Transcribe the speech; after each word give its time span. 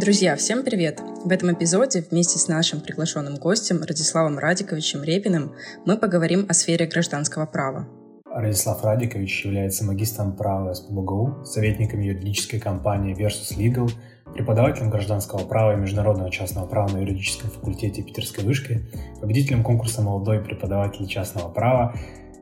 Друзья, 0.00 0.34
всем 0.34 0.64
привет! 0.64 0.98
В 1.26 1.30
этом 1.30 1.52
эпизоде 1.52 2.02
вместе 2.10 2.38
с 2.38 2.48
нашим 2.48 2.80
приглашенным 2.80 3.34
гостем 3.34 3.82
Радиславом 3.82 4.38
Радиковичем 4.38 5.02
Репиным 5.02 5.52
мы 5.84 5.98
поговорим 5.98 6.46
о 6.48 6.54
сфере 6.54 6.86
гражданского 6.86 7.44
права. 7.44 7.86
Радислав 8.24 8.82
Радикович 8.82 9.44
является 9.44 9.84
магистром 9.84 10.38
права 10.38 10.72
СПБГУ, 10.72 11.44
советником 11.44 12.00
юридической 12.00 12.58
компании 12.58 13.14
Versus 13.14 13.54
Legal, 13.58 13.90
преподавателем 14.32 14.88
гражданского 14.88 15.44
права 15.44 15.74
и 15.74 15.76
международного 15.76 16.30
частного 16.30 16.66
права 16.66 16.88
на 16.88 17.00
юридическом 17.00 17.50
факультете 17.50 18.02
Питерской 18.02 18.42
вышки, 18.42 18.80
победителем 19.20 19.62
конкурса 19.62 20.00
«Молодой 20.00 20.42
преподаватель 20.42 21.06
частного 21.08 21.50
права» 21.50 21.94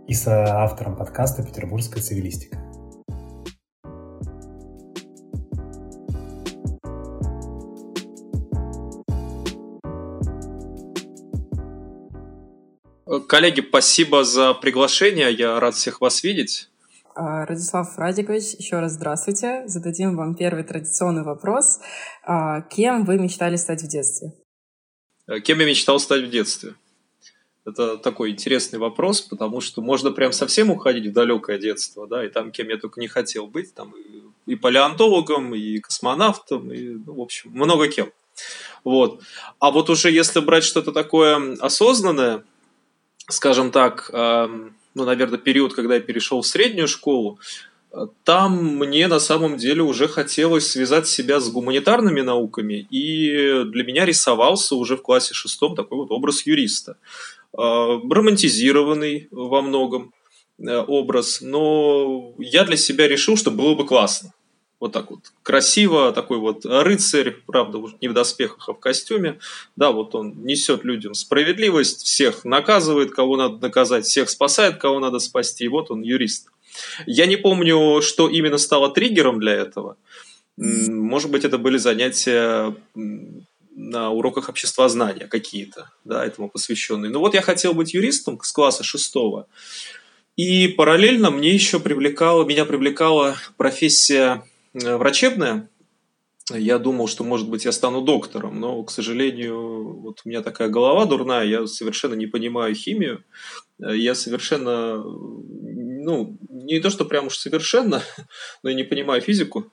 и 0.06 0.14
соавтором 0.14 0.94
подкаста 0.94 1.42
«Петербургская 1.42 2.04
цивилистика». 2.04 2.67
Коллеги, 13.28 13.60
спасибо 13.60 14.24
за 14.24 14.54
приглашение. 14.54 15.30
Я 15.30 15.60
рад 15.60 15.74
всех 15.74 16.00
вас 16.00 16.24
видеть. 16.24 16.70
А, 17.14 17.44
Радислав 17.44 17.98
Радикович, 17.98 18.54
еще 18.58 18.80
раз 18.80 18.92
здравствуйте. 18.92 19.64
Зададим 19.66 20.16
вам 20.16 20.34
первый 20.34 20.64
традиционный 20.64 21.22
вопрос. 21.22 21.78
А, 22.24 22.62
кем 22.62 23.04
вы 23.04 23.18
мечтали 23.18 23.56
стать 23.56 23.82
в 23.82 23.86
детстве? 23.86 24.32
Э, 25.26 25.40
кем 25.40 25.60
я 25.60 25.66
мечтал 25.66 26.00
стать 26.00 26.22
в 26.22 26.30
детстве? 26.30 26.74
Это 27.66 27.98
такой 27.98 28.30
интересный 28.30 28.78
вопрос, 28.78 29.20
потому 29.20 29.60
что 29.60 29.82
можно 29.82 30.10
прям 30.10 30.32
совсем 30.32 30.70
уходить 30.70 31.08
в 31.08 31.12
далекое 31.12 31.58
детство, 31.58 32.06
да, 32.08 32.24
и 32.24 32.30
там 32.30 32.50
кем 32.50 32.70
я 32.70 32.78
только 32.78 32.98
не 32.98 33.08
хотел 33.08 33.46
быть, 33.46 33.74
там 33.74 33.92
и, 33.92 34.52
и 34.52 34.56
палеонтологом, 34.56 35.54
и 35.54 35.80
космонавтом, 35.80 36.72
и, 36.72 36.94
ну, 36.94 37.12
в 37.12 37.20
общем, 37.20 37.50
много 37.50 37.88
кем. 37.88 38.10
Вот. 38.84 39.20
А 39.58 39.70
вот 39.70 39.90
уже 39.90 40.10
если 40.10 40.40
брать 40.40 40.64
что-то 40.64 40.92
такое 40.92 41.58
осознанное, 41.60 42.42
скажем 43.28 43.70
так, 43.70 44.10
эм, 44.12 44.74
ну, 44.94 45.04
наверное, 45.04 45.38
период, 45.38 45.74
когда 45.74 45.94
я 45.94 46.00
перешел 46.00 46.42
в 46.42 46.46
среднюю 46.46 46.88
школу, 46.88 47.38
э, 47.92 48.06
там 48.24 48.76
мне 48.76 49.06
на 49.06 49.20
самом 49.20 49.56
деле 49.56 49.82
уже 49.82 50.08
хотелось 50.08 50.70
связать 50.70 51.06
себя 51.06 51.40
с 51.40 51.50
гуманитарными 51.50 52.22
науками, 52.22 52.86
и 52.90 53.64
для 53.64 53.84
меня 53.84 54.04
рисовался 54.04 54.74
уже 54.74 54.96
в 54.96 55.02
классе 55.02 55.34
шестом 55.34 55.76
такой 55.76 55.98
вот 55.98 56.10
образ 56.10 56.46
юриста. 56.46 56.96
Э, 57.52 57.98
романтизированный 58.10 59.28
во 59.30 59.62
многом 59.62 60.12
э, 60.58 60.76
образ, 60.76 61.40
но 61.40 62.34
я 62.38 62.64
для 62.64 62.76
себя 62.76 63.08
решил, 63.08 63.36
что 63.36 63.50
было 63.50 63.74
бы 63.74 63.86
классно 63.86 64.32
вот 64.80 64.92
так 64.92 65.10
вот 65.10 65.20
красиво, 65.42 66.12
такой 66.12 66.38
вот 66.38 66.64
рыцарь, 66.64 67.36
правда, 67.46 67.78
уже 67.78 67.96
не 68.00 68.08
в 68.08 68.12
доспехах, 68.12 68.68
а 68.68 68.72
в 68.72 68.78
костюме. 68.78 69.38
Да, 69.76 69.90
вот 69.90 70.14
он 70.14 70.44
несет 70.44 70.84
людям 70.84 71.14
справедливость, 71.14 72.02
всех 72.02 72.44
наказывает, 72.44 73.10
кого 73.10 73.36
надо 73.36 73.58
наказать, 73.58 74.06
всех 74.06 74.30
спасает, 74.30 74.78
кого 74.78 75.00
надо 75.00 75.18
спасти. 75.18 75.64
И 75.64 75.68
вот 75.68 75.90
он 75.90 76.02
юрист. 76.02 76.50
Я 77.06 77.26
не 77.26 77.36
помню, 77.36 78.00
что 78.02 78.28
именно 78.28 78.58
стало 78.58 78.90
триггером 78.90 79.40
для 79.40 79.54
этого. 79.54 79.96
Может 80.56 81.30
быть, 81.30 81.44
это 81.44 81.58
были 81.58 81.76
занятия 81.76 82.74
на 83.74 84.10
уроках 84.10 84.48
общества 84.48 84.88
знания 84.88 85.26
какие-то, 85.26 85.90
да, 86.04 86.24
этому 86.24 86.48
посвященные. 86.48 87.10
Но 87.10 87.20
вот 87.20 87.34
я 87.34 87.42
хотел 87.42 87.74
быть 87.74 87.94
юристом 87.94 88.40
с 88.42 88.52
класса 88.52 88.82
шестого. 88.82 89.46
И 90.36 90.68
параллельно 90.68 91.30
мне 91.30 91.52
еще 91.52 91.80
привлекала, 91.80 92.44
меня 92.44 92.64
привлекала 92.64 93.36
профессия 93.56 94.44
врачебная. 94.74 95.68
Я 96.50 96.78
думал, 96.78 97.08
что, 97.08 97.24
может 97.24 97.48
быть, 97.48 97.64
я 97.64 97.72
стану 97.72 98.00
доктором, 98.00 98.58
но, 98.58 98.82
к 98.82 98.90
сожалению, 98.90 100.00
вот 100.00 100.22
у 100.24 100.28
меня 100.28 100.42
такая 100.42 100.68
голова 100.68 101.04
дурная, 101.04 101.44
я 101.44 101.66
совершенно 101.66 102.14
не 102.14 102.26
понимаю 102.26 102.74
химию, 102.74 103.22
э, 103.82 103.96
я 103.96 104.14
совершенно, 104.14 104.96
ну, 104.96 106.38
не 106.48 106.80
то, 106.80 106.88
что 106.90 107.04
прям 107.04 107.26
уж 107.26 107.36
совершенно, 107.36 108.02
но 108.62 108.70
и 108.70 108.74
не 108.74 108.84
понимаю 108.84 109.20
физику, 109.20 109.70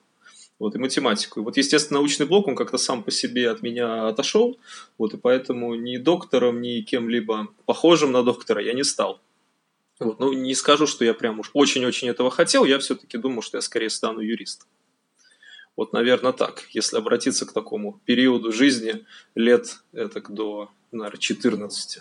вот, 0.59 0.75
и 0.75 0.79
математику. 0.79 1.39
И 1.39 1.43
вот, 1.43 1.55
естественно, 1.55 1.99
научный 1.99 2.25
блок, 2.25 2.47
он 2.47 2.55
как-то 2.55 2.77
сам 2.77 3.03
по 3.03 3.11
себе 3.11 3.49
от 3.49 3.61
меня 3.61 4.07
отошел, 4.07 4.59
вот, 4.97 5.13
и 5.13 5.17
поэтому 5.17 5.75
ни 5.75 5.97
доктором, 5.97 6.61
ни 6.61 6.81
кем-либо 6.81 7.47
похожим 7.65 8.11
на 8.11 8.21
доктора 8.23 8.61
я 8.61 8.73
не 8.73 8.83
стал. 8.83 9.21
Вот, 9.99 10.19
ну, 10.19 10.33
не 10.33 10.55
скажу, 10.55 10.87
что 10.87 11.05
я 11.05 11.13
прям 11.13 11.39
уж 11.39 11.51
очень-очень 11.53 12.09
этого 12.09 12.29
хотел, 12.29 12.65
я 12.65 12.79
все-таки 12.79 13.17
думал, 13.17 13.41
что 13.41 13.57
я 13.57 13.61
скорее 13.61 13.89
стану 13.89 14.19
юристом. 14.19 14.67
Вот, 15.77 15.93
наверное, 15.93 16.31
так. 16.31 16.63
Если 16.71 16.97
обратиться 16.97 17.45
к 17.45 17.53
такому 17.53 17.99
периоду 18.05 18.51
жизни 18.51 19.05
лет 19.35 19.77
это 19.93 20.21
до, 20.29 20.69
наверное, 20.91 21.19
14. 21.19 21.99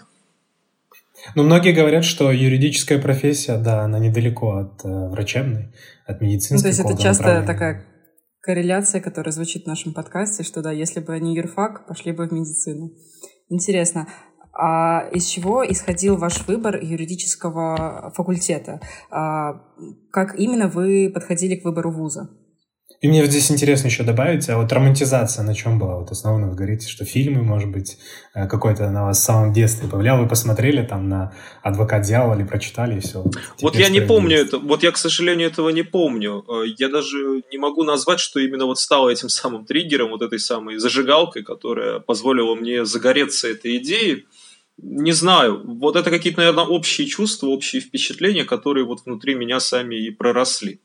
Ну, 1.35 1.43
многие 1.43 1.73
говорят, 1.73 2.05
что 2.05 2.31
юридическая 2.31 3.01
профессия, 3.01 3.57
да, 3.57 3.83
она 3.83 3.99
недалеко 3.99 4.57
от 4.57 4.85
э, 4.85 5.09
врачебной, 5.09 5.73
от 6.07 6.21
медицинской. 6.21 6.57
Ну, 6.59 6.63
то 6.63 6.69
есть 6.69 6.81
это 6.81 7.03
часто 7.03 7.45
такая 7.47 7.87
корреляция, 8.41 9.01
которая 9.01 9.33
звучит 9.33 9.65
в 9.65 9.67
нашем 9.67 9.95
подкасте, 9.95 10.43
что 10.43 10.61
да, 10.61 10.71
если 10.71 11.01
бы 11.01 11.19
не 11.19 11.35
юрфак, 11.35 11.87
пошли 11.87 12.13
бы 12.13 12.29
в 12.29 12.33
медицину. 12.33 12.93
Интересно, 13.49 14.07
а 14.53 15.09
из 15.13 15.25
чего 15.27 15.65
исходил 15.69 16.17
ваш 16.17 16.47
выбор 16.47 16.79
юридического 16.81 18.13
факультета? 18.15 18.81
А 19.11 19.63
как 20.11 20.39
именно 20.39 20.69
вы 20.69 21.11
подходили 21.13 21.57
к 21.57 21.65
выбору 21.65 21.91
вуза? 21.91 22.29
И 23.05 23.07
мне 23.07 23.21
вот 23.21 23.31
здесь 23.31 23.51
интересно 23.51 23.89
еще 23.89 24.03
добавить, 24.03 24.49
а 24.49 24.57
вот 24.57 24.73
романтизация 24.73 25.45
на 25.45 25.55
чем 25.55 25.79
была? 25.79 25.97
Вот 25.97 26.11
основно 26.11 26.49
вы 26.49 26.55
говорите, 26.55 26.89
что 26.89 27.05
фильмы, 27.05 27.43
может 27.43 27.69
быть, 27.69 27.99
э, 28.35 28.49
какой-то 28.49 28.89
на 28.89 29.05
вас 29.05 29.19
в 29.19 29.23
самом 29.23 29.53
детстве 29.53 29.91
повлиял, 29.91 30.23
вы 30.23 30.27
посмотрели 30.27 30.83
там 30.83 31.11
на 31.11 31.35
«Адвокат 31.63 32.01
дьявола» 32.01 32.35
или 32.35 32.45
прочитали, 32.45 32.97
и 32.97 33.01
все. 33.01 33.23
Вот 33.61 33.77
я 33.77 33.91
не 33.91 34.01
помню 34.01 34.39
это, 34.39 34.59
вот 34.59 34.83
я, 34.83 34.91
к 34.91 34.97
сожалению, 34.97 35.49
этого 35.49 35.69
не 35.69 35.83
помню. 35.83 36.47
Э, 36.49 36.63
я 36.79 36.89
даже 36.89 37.43
не 37.53 37.59
могу 37.59 37.83
назвать, 37.83 38.21
что 38.21 38.41
именно 38.41 38.65
вот 38.65 38.79
стало 38.79 39.11
этим 39.11 39.29
самым 39.41 39.67
триггером, 39.67 40.09
вот 40.09 40.23
этой 40.23 40.39
самой 40.39 40.79
зажигалкой, 40.79 41.43
которая 41.43 42.01
позволила 42.01 42.55
мне 42.55 42.87
загореться 42.87 43.49
этой 43.49 43.77
идеей. 43.77 44.25
Не 44.79 45.13
знаю, 45.13 45.61
вот 45.63 45.97
это 45.97 46.09
какие-то, 46.09 46.39
наверное, 46.39 46.65
общие 46.65 47.07
чувства, 47.07 47.49
общие 47.49 47.83
впечатления, 47.83 48.45
которые 48.45 48.87
вот 48.87 49.05
внутри 49.05 49.35
меня 49.35 49.61
сами 49.61 49.95
и 49.95 50.11
проросли. 50.11 50.81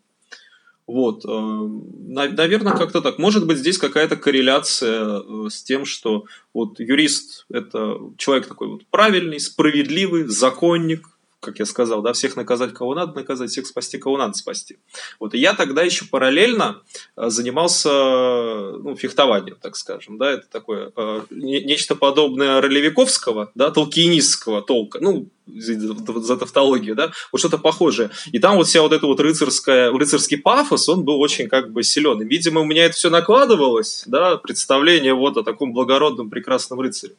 Вот, 0.90 1.24
э, 1.24 1.30
наверное, 1.30 2.74
как-то 2.74 3.02
так. 3.02 3.20
Может 3.20 3.46
быть, 3.46 3.60
здесь 3.60 3.78
какая-то 3.78 4.16
корреляция 4.16 5.20
э, 5.20 5.48
с 5.48 5.62
тем, 5.62 5.86
что 5.86 6.26
вот 6.52 6.80
юрист– 6.80 7.46
это 7.52 8.00
человек 8.18 8.48
такой 8.48 8.70
вот 8.70 8.88
правильный, 8.90 9.40
справедливый, 9.40 10.24
законник, 10.24 11.08
как 11.40 11.60
я 11.60 11.66
сказал, 11.66 12.02
да, 12.02 12.14
всех 12.14 12.36
наказать, 12.36 12.74
кого 12.74 12.94
надо 12.94 13.14
наказать, 13.14 13.50
всех 13.50 13.66
спасти, 13.66 13.98
кого 13.98 14.18
надо 14.18 14.34
спасти. 14.34 14.78
Вот, 15.20 15.34
и 15.34 15.38
я 15.38 15.54
тогда 15.54 15.84
еще 15.84 16.06
параллельно 16.06 16.82
э, 17.16 17.30
занимался 17.30 17.90
ну, 17.90 18.96
фехтованием, 18.96 19.58
так 19.62 19.76
скажем, 19.76 20.18
да, 20.18 20.32
это 20.32 20.48
такое 20.50 20.92
э, 20.96 21.22
нечто 21.32 21.96
подобное 21.96 22.60
ролевиковского, 22.62 23.52
да, 23.56 23.72
толкинистского 23.72 24.62
толка, 24.62 25.00
ну, 25.02 25.30
за 25.48 26.38
тавтологию, 26.38 26.96
да, 26.96 27.12
вот 27.32 27.40
что-то 27.40 27.58
похожее. 27.58 28.10
И 28.32 28.40
там 28.40 28.58
вот 28.58 28.68
вся 28.68 28.82
вот 28.82 28.94
эта 28.94 29.06
вот 29.08 29.20
рыцарская, 29.20 29.92
рыцарский 29.92 30.38
пафос, 30.38 30.90
он 30.90 31.04
был 31.04 31.20
очень 31.20 31.48
как 31.48 31.72
бы 31.72 31.84
силен. 31.84 32.22
И, 32.22 32.26
видимо, 32.26 32.62
у 32.62 32.66
меня 32.66 32.86
это 32.86 32.96
все 32.96 33.10
накладывалось, 33.10 34.04
да, 34.06 34.38
представление 34.38 35.14
вот 35.14 35.38
о 35.38 35.44
таком 35.44 35.74
благородном, 35.74 36.30
прекрасном 36.30 36.82
рыцаре. 36.82 37.16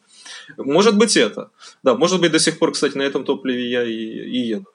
Может 0.56 0.96
быть 0.96 1.16
это. 1.16 1.50
Да, 1.82 1.94
может 1.94 2.20
быть 2.20 2.32
до 2.32 2.38
сих 2.38 2.58
пор, 2.58 2.72
кстати, 2.72 2.96
на 2.96 3.02
этом 3.02 3.24
топливе 3.24 3.70
я 3.70 3.84
и, 3.84 3.94
и 3.94 4.38
еду 4.48 4.66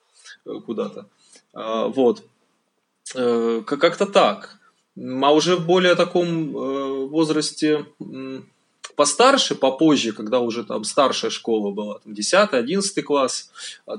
э, 0.45 0.59
куда-то. 0.65 1.07
А, 1.53 1.88
вот. 1.88 2.23
Э, 3.15 3.61
как-то 3.65 4.05
так. 4.05 4.59
А 4.97 5.33
уже 5.33 5.57
в 5.57 5.65
более 5.65 5.95
таком 5.95 6.55
э, 6.55 7.07
возрасте 7.07 7.85
постарше, 8.95 9.55
попозже, 9.55 10.13
когда 10.13 10.39
уже 10.39 10.63
там 10.63 10.83
старшая 10.85 11.29
школа 11.29 11.71
была, 11.71 12.00
там 12.00 12.13
10-11 12.13 13.01
класс, 13.01 13.51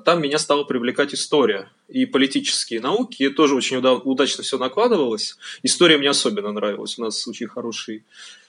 там 0.04 0.22
меня 0.22 0.38
стала 0.38 0.64
привлекать 0.64 1.12
история 1.12 1.70
и 1.88 2.06
политические 2.06 2.80
науки. 2.80 3.24
И 3.24 3.28
тоже 3.28 3.54
очень 3.54 3.76
удачно 3.78 4.42
все 4.42 4.58
накладывалось. 4.58 5.36
История 5.62 5.98
мне 5.98 6.10
особенно 6.10 6.52
нравилась. 6.52 6.98
У 6.98 7.02
нас 7.02 7.26
очень 7.28 7.48
хороший 7.48 8.04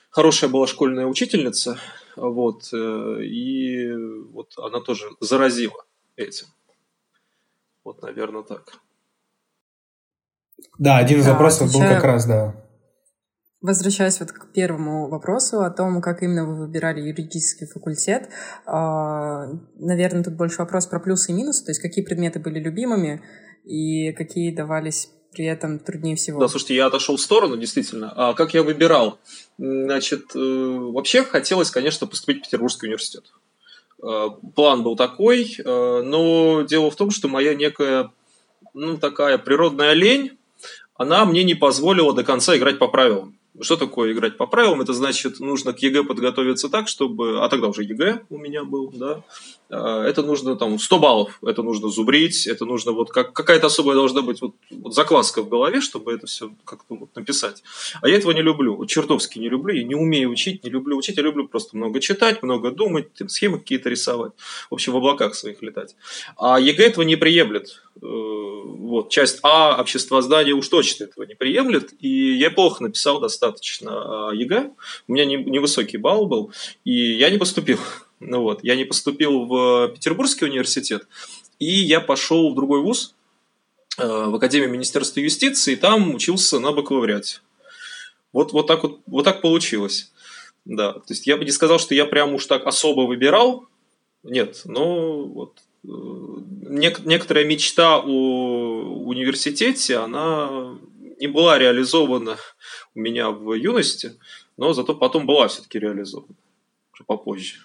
хорошая 0.10 0.50
была 0.50 0.68
школьная 0.68 1.06
учительница, 1.06 1.80
вот, 2.18 2.74
э, 2.74 3.24
и 3.24 3.94
вот 4.31 4.54
она 4.58 4.81
тоже 4.81 5.06
заразила 5.22 5.86
этим. 6.16 6.48
Вот, 7.84 8.02
наверное, 8.02 8.44
так. 8.44 8.80
Да, 10.78 10.98
один 10.98 11.19
из 11.19 11.25
да, 11.25 11.34
вопросов 11.34 11.69
отвечаю... 11.69 11.90
был 11.90 11.96
как 11.96 12.04
раз, 12.04 12.25
да. 12.25 12.56
Возвращаясь 13.62 14.19
вот 14.19 14.31
к 14.31 14.52
первому 14.54 15.10
вопросу 15.10 15.62
о 15.62 15.72
том, 15.72 16.02
как 16.02 16.22
именно 16.22 16.46
вы 16.46 16.58
выбирали 16.58 17.02
юридический 17.02 17.66
факультет, 17.66 18.30
а, 18.66 19.48
наверное, 19.75 20.24
тут 20.24 20.36
больше 20.36 20.60
вопрос 20.60 20.86
про 20.86 21.00
плюсы 21.00 21.31
и 21.31 21.36
минусы, 21.36 21.66
то 21.66 21.72
есть 21.72 21.81
какие 21.81 22.06
предметы 22.06 22.40
были 22.40 22.60
любимыми 22.60 23.24
и 23.64 24.12
какие 24.14 24.56
давались 24.56 25.10
при 25.38 25.45
этом 25.45 25.78
труднее 25.78 26.16
всего. 26.16 26.39
Да, 26.39 26.48
слушайте, 26.48 26.74
я 26.74 26.88
отошел 26.88 27.16
в 27.16 27.22
сторону, 27.22 27.57
действительно. 27.57 28.12
А 28.16 28.34
как 28.34 28.56
я 28.56 28.63
выбирал? 28.63 29.19
Значит, 29.60 30.31
э, 30.34 30.39
вообще 30.39 31.24
хотелось, 31.24 31.69
конечно, 31.69 32.07
поступить 32.07 32.39
в 32.39 32.45
Петербургский 32.45 32.88
университет. 32.88 33.31
Э, 34.01 34.30
план 34.56 34.81
был 34.81 34.95
такой, 34.95 35.56
э, 35.56 36.01
но 36.04 36.63
дело 36.63 36.89
в 36.89 36.95
том, 36.95 37.12
что 37.12 37.28
моя 37.28 37.54
некая, 37.54 38.12
ну, 38.74 38.98
такая 38.98 39.38
природная 39.38 39.94
лень, 39.94 40.39
она 40.95 41.24
мне 41.25 41.44
не 41.44 41.54
позволила 41.54 42.16
до 42.16 42.24
конца 42.24 42.57
играть 42.57 42.80
по 42.80 42.88
правилам. 42.88 43.37
Что 43.59 43.75
такое 43.75 44.12
играть 44.12 44.38
по 44.38 44.45
правилам? 44.45 44.81
Это 44.81 44.94
значит, 44.94 45.39
нужно 45.39 45.74
к 45.74 45.80
ЕГЭ 45.80 46.04
подготовиться 46.04 46.69
так, 46.69 46.88
чтобы... 46.88 47.44
А 47.44 47.50
тогда 47.50 47.68
уже 47.68 47.83
ЕГЭ 47.83 48.21
у 48.30 48.38
меня 48.38 48.63
был, 48.63 48.92
да. 48.94 49.24
А, 49.69 50.04
это 50.04 50.21
нужно 50.21 50.56
там 50.56 50.77
100 50.80 51.00
баллов, 51.00 51.39
это 51.42 51.63
нужно 51.63 51.89
зубрить, 51.89 52.48
это 52.48 52.65
нужно 52.65 52.92
вот 52.92 53.12
как, 53.12 53.33
какая-то 53.33 53.68
особая 53.68 53.95
должна 53.95 54.21
быть 54.21 54.42
вот, 54.42 54.54
вот 54.69 54.94
закваска 54.94 55.42
в 55.42 55.50
голове, 55.50 55.81
чтобы 55.81 56.13
это 56.13 56.27
все 56.27 56.51
как-то 56.65 56.95
вот 56.95 57.15
написать. 57.15 57.63
А 58.01 58.07
я 58.07 58.18
этого 58.18 58.31
не 58.31 58.42
люблю, 58.42 58.86
чертовски 58.86 59.39
не 59.39 59.50
люблю, 59.50 59.74
я 59.74 59.83
не 59.83 59.95
умею 59.95 60.30
учить, 60.30 60.63
не 60.63 60.69
люблю 60.69 60.95
учить, 60.95 61.18
я 61.18 61.24
люблю 61.24 61.48
просто 61.48 61.75
много 61.75 62.00
читать, 62.00 62.44
много 62.44 62.71
думать, 62.71 63.13
там, 63.13 63.27
схемы 63.27 63.59
какие-то 63.59 63.89
рисовать, 63.89 64.33
в 64.69 64.74
общем, 64.74 64.94
в 64.94 64.98
облаках 64.98 65.36
своих 65.36 65.62
летать. 65.62 65.95
А 66.38 66.59
ЕГЭ 66.59 66.86
этого 66.86 67.04
не 67.04 67.15
приемлет. 67.15 67.83
Вот, 68.88 69.10
часть 69.10 69.39
А 69.44 69.81
обществознания 69.81 70.54
уж 70.54 70.69
точно 70.69 71.04
этого 71.04 71.25
не 71.25 71.36
приемлет, 71.36 71.92
и 72.00 72.38
я 72.38 72.50
плохо 72.50 72.84
написал 72.84 73.19
достаточно 73.19 74.30
а, 74.30 74.31
ЕГЭ, 74.34 74.72
у 75.10 75.12
меня 75.12 75.25
невысокий 75.25 75.98
балл 75.98 76.25
был, 76.25 76.54
и 76.86 76.94
я 76.94 77.30
не 77.30 77.38
поступил. 77.38 77.80
Ну 78.19 78.42
вот, 78.42 78.63
я 78.63 78.75
не 78.75 78.86
поступил 78.86 79.45
в 79.45 79.89
Петербургский 79.89 80.45
университет, 80.45 81.06
и 81.60 81.69
я 81.69 82.00
пошел 82.00 82.51
в 82.51 82.56
другой 82.56 82.81
вуз, 82.81 83.13
э, 84.00 84.07
в 84.07 84.34
Академию 84.34 84.72
Министерства 84.72 85.19
юстиции, 85.19 85.74
и 85.74 85.75
там 85.75 86.16
учился 86.16 86.57
на 86.60 86.72
бакалавриате. 86.72 87.42
Вот, 88.33 88.54
вот, 88.54 88.66
так 88.66 88.81
вот, 88.81 89.01
вот 89.06 89.24
так 89.24 89.42
получилось. 89.42 90.12
Да, 90.66 90.94
то 90.94 91.10
есть 91.10 91.28
я 91.28 91.38
бы 91.38 91.45
не 91.45 91.51
сказал, 91.51 91.78
что 91.78 91.94
я 91.94 92.06
прям 92.06 92.33
уж 92.33 92.45
так 92.45 92.66
особо 92.66 93.01
выбирал. 93.01 93.66
Нет, 94.24 94.62
но 94.66 95.24
вот 95.25 95.60
Э, 95.60 95.67
нек- 95.88 97.01
некоторая 97.06 97.45
мечта 97.45 97.98
о 97.98 99.04
университете, 99.06 99.98
она 99.98 100.78
не 101.19 101.28
была 101.28 101.57
реализована 101.57 102.38
у 102.95 103.00
меня 103.00 103.30
в 103.31 103.54
юности, 103.54 104.12
но 104.57 104.74
зато 104.74 104.95
потом 104.95 105.25
была 105.25 105.48
все-таки 105.48 105.80
реализована, 105.80 106.36
уже 106.94 107.04
попозже. 107.04 107.56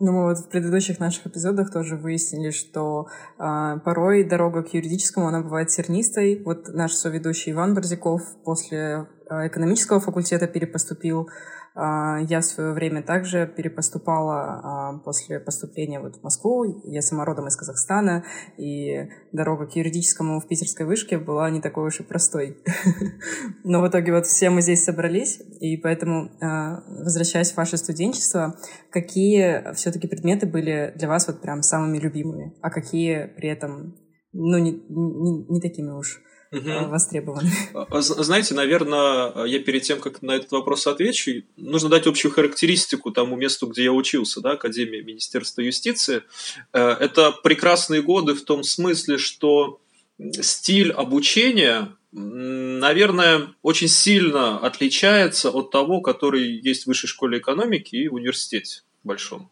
Ну, 0.00 0.12
мы 0.12 0.28
вот 0.28 0.38
в 0.38 0.48
предыдущих 0.48 1.00
наших 1.00 1.26
эпизодах 1.26 1.72
тоже 1.72 1.96
выяснили, 1.96 2.50
что 2.50 3.08
э, 3.36 3.78
порой 3.84 4.22
дорога 4.22 4.62
к 4.62 4.72
юридическому, 4.72 5.26
она 5.26 5.40
бывает 5.40 5.70
тернистой. 5.70 6.40
Вот 6.44 6.68
наш 6.68 6.92
соведущий 6.92 7.50
Иван 7.50 7.74
Борзяков 7.74 8.22
после 8.44 9.08
э, 9.28 9.48
экономического 9.48 9.98
факультета 9.98 10.46
перепоступил 10.46 11.28
а, 11.28 11.32
я 11.74 12.40
в 12.40 12.44
свое 12.44 12.72
время 12.72 13.02
также 13.02 13.46
перепоступала 13.46 14.60
а, 14.62 14.98
после 14.98 15.38
поступления 15.38 16.00
вот 16.00 16.16
в 16.16 16.22
Москву. 16.22 16.82
Я 16.84 17.02
сама 17.02 17.24
родом 17.24 17.46
из 17.46 17.56
Казахстана, 17.56 18.24
и 18.56 19.08
дорога 19.32 19.66
к 19.66 19.76
юридическому 19.76 20.40
в 20.40 20.48
питерской 20.48 20.86
вышке 20.86 21.18
была 21.18 21.50
не 21.50 21.60
такой 21.60 21.86
уж 21.86 22.00
и 22.00 22.02
простой. 22.02 22.58
Но 23.64 23.80
в 23.80 23.88
итоге 23.88 24.12
вот 24.12 24.26
все 24.26 24.50
мы 24.50 24.60
здесь 24.60 24.84
собрались, 24.84 25.40
и 25.60 25.76
поэтому, 25.76 26.30
а, 26.40 26.82
возвращаясь 26.88 27.52
в 27.52 27.56
ваше 27.56 27.76
студенчество, 27.76 28.56
какие 28.90 29.72
все-таки 29.74 30.08
предметы 30.08 30.46
были 30.46 30.92
для 30.96 31.08
вас 31.08 31.26
вот 31.28 31.40
прям 31.40 31.62
самыми 31.62 31.98
любимыми, 31.98 32.54
а 32.60 32.70
какие 32.70 33.26
при 33.36 33.48
этом, 33.48 33.96
ну, 34.32 34.58
не, 34.58 34.72
не, 34.72 35.46
не 35.48 35.60
такими 35.60 35.90
уж 35.90 36.22
угу. 36.50 36.88
востребованы. 36.88 37.50
А, 37.74 38.00
знаете, 38.00 38.54
наверное, 38.54 39.44
я 39.44 39.58
перед 39.60 39.82
тем, 39.82 40.00
как 40.00 40.22
на 40.22 40.32
этот 40.32 40.50
вопрос 40.52 40.86
отвечу, 40.86 41.42
нужно 41.56 41.88
дать 41.88 42.06
общую 42.06 42.32
характеристику 42.32 43.10
тому 43.10 43.36
месту, 43.36 43.66
где 43.66 43.84
я 43.84 43.92
учился, 43.92 44.40
да, 44.40 44.52
Академия 44.52 45.02
Министерства 45.02 45.60
юстиции. 45.60 46.22
Э, 46.72 46.90
это 46.90 47.32
прекрасные 47.32 48.02
годы 48.02 48.34
в 48.34 48.42
том 48.42 48.62
смысле, 48.62 49.18
что 49.18 49.80
стиль 50.40 50.92
обучения, 50.92 51.96
наверное, 52.12 53.54
очень 53.62 53.88
сильно 53.88 54.58
отличается 54.58 55.50
от 55.50 55.70
того, 55.70 56.00
который 56.00 56.60
есть 56.60 56.84
в 56.84 56.86
высшей 56.88 57.08
школе 57.08 57.38
экономики 57.38 57.96
и 57.96 58.08
в 58.08 58.14
университете 58.14 58.82
большом. 59.04 59.50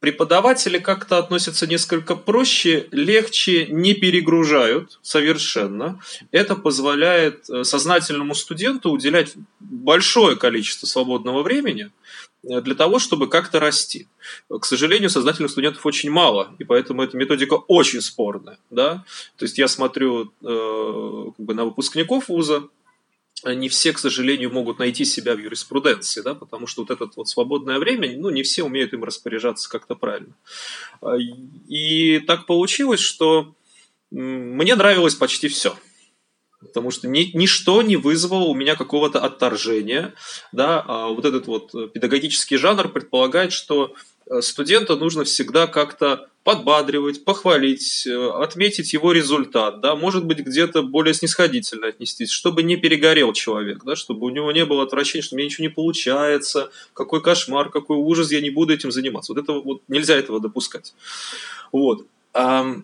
Преподаватели 0.00 0.78
как-то 0.78 1.18
относятся 1.18 1.66
несколько 1.66 2.16
проще, 2.16 2.88
легче, 2.90 3.66
не 3.66 3.92
перегружают 3.92 4.98
совершенно. 5.02 6.00
Это 6.30 6.56
позволяет 6.56 7.50
э, 7.50 7.64
сознательному 7.64 8.34
студенту 8.34 8.90
уделять 8.90 9.34
большое 9.60 10.36
количество 10.36 10.86
свободного 10.86 11.42
времени 11.42 11.90
э, 12.42 12.62
для 12.62 12.74
того, 12.74 12.98
чтобы 12.98 13.28
как-то 13.28 13.60
расти. 13.60 14.08
К 14.48 14.64
сожалению, 14.64 15.10
сознательных 15.10 15.50
студентов 15.50 15.84
очень 15.84 16.10
мало, 16.10 16.54
и 16.58 16.64
поэтому 16.64 17.02
эта 17.02 17.18
методика 17.18 17.54
очень 17.68 18.00
спорная. 18.00 18.58
Да? 18.70 19.04
То 19.36 19.44
есть 19.44 19.58
я 19.58 19.68
смотрю 19.68 20.32
э, 20.42 21.24
как 21.36 21.44
бы 21.44 21.52
на 21.52 21.66
выпускников 21.66 22.28
вуза, 22.30 22.62
не 23.44 23.68
все, 23.68 23.92
к 23.92 23.98
сожалению, 23.98 24.52
могут 24.52 24.78
найти 24.78 25.04
себя 25.04 25.34
в 25.34 25.38
юриспруденции, 25.38 26.20
да, 26.20 26.34
потому 26.34 26.66
что 26.66 26.82
вот 26.82 26.90
это 26.90 27.08
вот 27.16 27.28
свободное 27.28 27.78
время, 27.78 28.16
ну, 28.18 28.30
не 28.30 28.42
все 28.42 28.62
умеют 28.62 28.92
им 28.92 29.04
распоряжаться 29.04 29.68
как-то 29.68 29.94
правильно. 29.94 30.34
А, 31.00 31.16
и 31.68 32.18
так 32.20 32.46
получилось, 32.46 33.00
что 33.00 33.54
мне 34.10 34.74
нравилось 34.74 35.14
почти 35.14 35.48
все. 35.48 35.76
Потому 36.60 36.90
что 36.90 37.08
ни, 37.08 37.30
ничто 37.34 37.80
не 37.80 37.96
вызвало 37.96 38.44
у 38.44 38.54
меня 38.54 38.76
какого-то 38.76 39.20
отторжения. 39.20 40.14
Да? 40.52 40.84
А 40.86 41.08
вот 41.08 41.24
этот 41.24 41.46
вот 41.46 41.72
педагогический 41.92 42.58
жанр 42.58 42.88
предполагает, 42.88 43.52
что 43.52 43.94
э, 44.26 44.42
студента 44.42 44.96
нужно 44.96 45.24
всегда 45.24 45.66
как-то 45.66 46.28
подбадривать, 46.44 47.24
похвалить, 47.24 48.06
э, 48.06 48.30
отметить 48.30 48.92
его 48.92 49.12
результат, 49.12 49.80
да, 49.80 49.94
может 49.94 50.24
быть, 50.24 50.38
где-то 50.38 50.82
более 50.82 51.12
снисходительно 51.12 51.88
отнестись, 51.88 52.30
чтобы 52.30 52.62
не 52.62 52.76
перегорел 52.76 53.32
человек, 53.32 53.84
да, 53.84 53.94
чтобы 53.94 54.26
у 54.26 54.30
него 54.30 54.50
не 54.52 54.64
было 54.64 54.84
отвращения, 54.84 55.22
что 55.22 55.34
у 55.34 55.38
меня 55.38 55.46
ничего 55.46 55.64
не 55.64 55.70
получается, 55.70 56.70
какой 56.94 57.22
кошмар, 57.22 57.70
какой 57.70 57.98
ужас, 57.98 58.32
я 58.32 58.40
не 58.40 58.50
буду 58.50 58.72
этим 58.72 58.90
заниматься. 58.90 59.32
Вот 59.32 59.42
этого 59.42 59.60
вот 59.60 59.82
нельзя 59.88 60.16
этого 60.16 60.40
допускать. 60.40 60.94
Вот. 61.72 62.06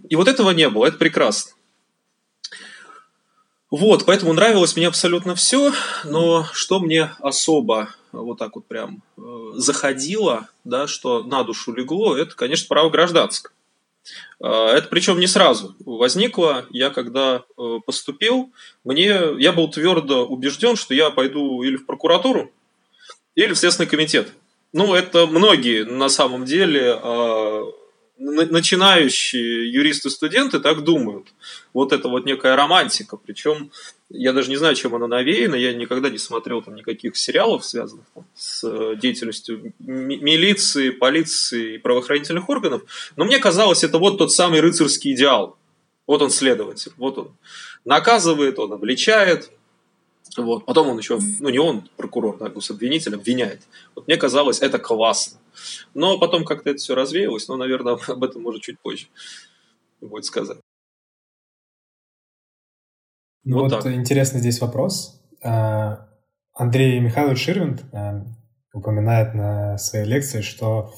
И 0.08 0.16
вот 0.16 0.28
этого 0.28 0.50
не 0.50 0.68
было, 0.68 0.86
это 0.86 0.98
прекрасно. 0.98 1.52
Вот, 3.70 4.04
поэтому 4.06 4.32
нравилось 4.32 4.76
мне 4.76 4.86
абсолютно 4.86 5.34
все, 5.34 5.72
но 6.04 6.46
что 6.52 6.78
мне 6.78 7.10
особо 7.18 7.94
вот 8.12 8.38
так 8.38 8.54
вот 8.54 8.66
прям 8.66 9.02
э, 9.16 9.20
заходило, 9.54 10.48
да, 10.64 10.86
что 10.86 11.22
на 11.22 11.42
душу 11.44 11.72
легло, 11.72 12.16
это, 12.16 12.34
конечно, 12.34 12.66
право 12.68 12.90
гражданское. 12.90 13.52
Э, 14.40 14.68
это 14.76 14.88
причем 14.88 15.18
не 15.18 15.26
сразу 15.26 15.74
возникло. 15.80 16.66
Я 16.70 16.90
когда 16.90 17.44
э, 17.58 17.78
поступил, 17.84 18.52
мне, 18.84 19.20
я 19.38 19.52
был 19.52 19.70
твердо 19.70 20.26
убежден, 20.26 20.76
что 20.76 20.94
я 20.94 21.10
пойду 21.10 21.62
или 21.62 21.76
в 21.76 21.86
прокуратуру, 21.86 22.52
или 23.34 23.52
в 23.52 23.58
Следственный 23.58 23.88
комитет. 23.88 24.28
Ну, 24.72 24.94
это 24.94 25.26
многие 25.26 25.84
на 25.84 26.08
самом 26.08 26.44
деле 26.44 26.98
э, 27.02 27.64
начинающие 28.18 29.70
юристы-студенты 29.72 30.60
так 30.60 30.84
думают. 30.84 31.28
Вот 31.72 31.92
это 31.92 32.08
вот 32.08 32.24
некая 32.26 32.56
романтика. 32.56 33.16
Причем 33.16 33.70
я 34.08 34.32
даже 34.32 34.50
не 34.50 34.56
знаю, 34.56 34.74
чем 34.76 34.94
она 34.94 35.06
навеяна. 35.06 35.56
Я 35.56 35.74
никогда 35.74 36.10
не 36.10 36.18
смотрел 36.18 36.62
там 36.62 36.74
никаких 36.76 37.16
сериалов, 37.16 37.64
связанных 37.64 38.06
там, 38.14 38.24
с 38.34 38.62
э, 38.64 38.96
деятельностью 38.96 39.72
милиции, 39.78 40.90
полиции 40.90 41.74
и 41.74 41.78
правоохранительных 41.78 42.48
органов. 42.48 42.82
Но 43.16 43.24
мне 43.24 43.38
казалось, 43.38 43.82
это 43.82 43.98
вот 43.98 44.18
тот 44.18 44.32
самый 44.32 44.60
рыцарский 44.60 45.12
идеал. 45.12 45.56
Вот 46.06 46.22
он 46.22 46.30
следователь. 46.30 46.92
Вот 46.96 47.18
он 47.18 47.36
наказывает, 47.84 48.58
он 48.60 48.72
обличает, 48.72 49.50
вот. 50.36 50.64
Потом 50.66 50.88
он 50.88 50.98
еще, 50.98 51.18
ну 51.40 51.48
не 51.48 51.58
он, 51.58 51.88
прокурор, 51.96 52.36
да, 52.38 52.48
гособвинитель, 52.48 53.14
обвиняет. 53.14 53.62
Вот 53.94 54.06
мне 54.06 54.16
казалось, 54.16 54.60
это 54.60 54.78
классно. 54.78 55.38
Но 55.94 56.18
потом 56.18 56.44
как-то 56.44 56.70
это 56.70 56.78
все 56.78 56.94
развеялось, 56.94 57.48
но, 57.48 57.56
наверное, 57.56 57.98
об 58.06 58.22
этом 58.22 58.42
может 58.42 58.62
чуть 58.62 58.78
позже 58.80 59.06
будет 60.00 60.24
сказать. 60.24 60.58
Ну 63.48 63.60
вот, 63.60 63.70
вот 63.70 63.86
интересный 63.86 64.40
здесь 64.40 64.60
вопрос. 64.60 65.22
А, 65.40 66.08
Андрей 66.52 66.98
Михайлович 66.98 67.44
Ширвинд 67.44 67.84
а, 67.92 68.24
упоминает 68.74 69.34
на 69.34 69.78
своей 69.78 70.04
лекции, 70.04 70.40
что 70.40 70.92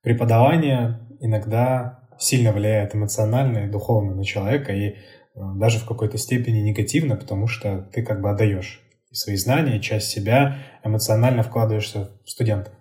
преподавание 0.00 1.06
иногда 1.20 2.08
сильно 2.18 2.52
влияет 2.52 2.94
эмоционально 2.94 3.66
и 3.66 3.70
духовно 3.70 4.14
на 4.14 4.24
человека, 4.24 4.72
и 4.72 4.94
даже 5.34 5.78
в 5.78 5.86
какой-то 5.86 6.16
степени 6.16 6.60
негативно, 6.60 7.14
потому 7.14 7.46
что 7.46 7.90
ты 7.92 8.02
как 8.02 8.22
бы 8.22 8.30
отдаешь 8.30 8.80
свои 9.12 9.36
знания, 9.36 9.78
часть 9.78 10.08
себя 10.08 10.56
эмоционально 10.82 11.42
вкладываешься 11.42 12.08
в 12.24 12.30
студентов. 12.30 12.72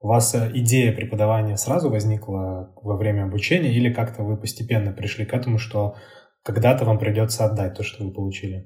У 0.00 0.08
вас 0.08 0.34
э, 0.34 0.50
идея 0.52 0.92
преподавания 0.92 1.56
сразу 1.56 1.88
возникла 1.88 2.70
во 2.82 2.98
время 2.98 3.24
обучения 3.24 3.72
или 3.72 3.90
как-то 3.90 4.24
вы 4.24 4.36
постепенно 4.36 4.92
пришли 4.92 5.24
к 5.24 5.32
этому, 5.32 5.56
что 5.56 5.96
когда-то 6.46 6.84
вам 6.84 7.00
придется 7.00 7.44
отдать 7.44 7.74
то, 7.74 7.82
что 7.82 8.04
вы 8.04 8.12
получили? 8.12 8.64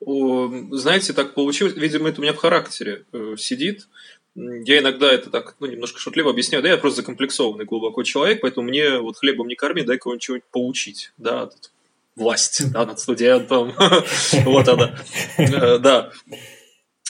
Знаете, 0.00 1.12
так 1.12 1.34
получилось, 1.34 1.74
видимо, 1.76 2.08
это 2.08 2.20
у 2.20 2.22
меня 2.22 2.32
в 2.32 2.38
характере 2.38 3.04
э, 3.12 3.34
сидит. 3.38 3.88
Я 4.34 4.78
иногда 4.78 5.12
это 5.12 5.30
так, 5.30 5.56
ну, 5.60 5.66
немножко 5.66 5.98
шутливо 5.98 6.30
объясняю, 6.30 6.62
да, 6.62 6.70
я 6.70 6.76
просто 6.78 7.02
закомплексованный 7.02 7.64
глубоко 7.64 8.02
человек, 8.02 8.40
поэтому 8.40 8.68
мне 8.68 8.98
вот 8.98 9.16
хлебом 9.18 9.48
не 9.48 9.54
корми, 9.54 9.82
дай 9.82 9.98
кого-нибудь 9.98 10.44
поучить, 10.50 11.12
да, 11.16 11.46
тут 11.46 11.72
власть, 12.16 12.70
да, 12.72 12.84
над 12.84 12.98
студентом, 13.00 13.72
вот 14.44 14.68
она, 14.68 14.98
э, 15.38 15.78
да. 15.78 16.12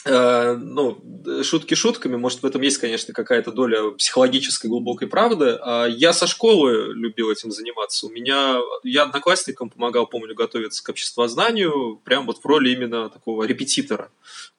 Э, 0.07 0.55
ну, 0.55 0.97
шутки 1.43 1.73
шутками, 1.73 2.15
может, 2.15 2.41
в 2.41 2.45
этом 2.45 2.61
есть, 2.61 2.77
конечно, 2.77 3.13
какая-то 3.13 3.51
доля 3.51 3.91
психологической 3.91 4.69
глубокой 4.69 5.07
правды. 5.07 5.57
А 5.61 5.85
я 5.85 6.13
со 6.13 6.27
школы 6.27 6.93
любил 6.93 7.29
этим 7.29 7.51
заниматься. 7.51 8.07
У 8.07 8.09
меня, 8.09 8.59
я 8.83 9.03
одноклассникам 9.03 9.69
помогал, 9.69 10.07
помню, 10.07 10.35
готовиться 10.35 10.83
к 10.83 10.89
обществознанию, 10.89 11.99
прям 12.03 12.25
вот 12.25 12.39
в 12.39 12.45
роли 12.45 12.71
именно 12.71 13.09
такого 13.09 13.43
репетитора. 13.43 14.09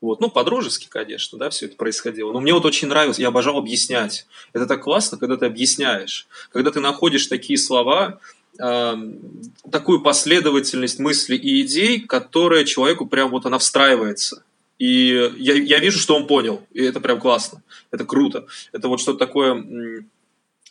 Вот, 0.00 0.20
ну, 0.20 0.30
по-дружески, 0.30 0.88
конечно, 0.88 1.38
да, 1.38 1.50
все 1.50 1.66
это 1.66 1.76
происходило. 1.76 2.32
Но 2.32 2.40
мне 2.40 2.52
вот 2.52 2.64
очень 2.64 2.88
нравилось, 2.88 3.18
я 3.18 3.28
обожал 3.28 3.58
объяснять. 3.58 4.26
Это 4.52 4.66
так 4.66 4.82
классно, 4.82 5.18
когда 5.18 5.36
ты 5.36 5.46
объясняешь. 5.46 6.28
Когда 6.52 6.70
ты 6.70 6.80
находишь 6.80 7.26
такие 7.26 7.58
слова, 7.58 8.20
такую 8.58 10.00
последовательность 10.02 10.98
мыслей 10.98 11.36
и 11.36 11.62
идей, 11.62 12.00
которая 12.00 12.64
человеку 12.64 13.06
прям 13.06 13.30
вот 13.30 13.46
она 13.46 13.58
встраивается. 13.58 14.42
И 14.78 15.32
я, 15.36 15.54
я 15.54 15.78
вижу, 15.80 15.98
что 15.98 16.14
он 16.14 16.26
понял. 16.26 16.62
И 16.72 16.82
это 16.82 17.00
прям 17.00 17.20
классно. 17.20 17.62
Это 17.90 18.04
круто. 18.04 18.46
Это 18.72 18.88
вот 18.88 19.00
что-то 19.00 19.18
такое, 19.18 20.04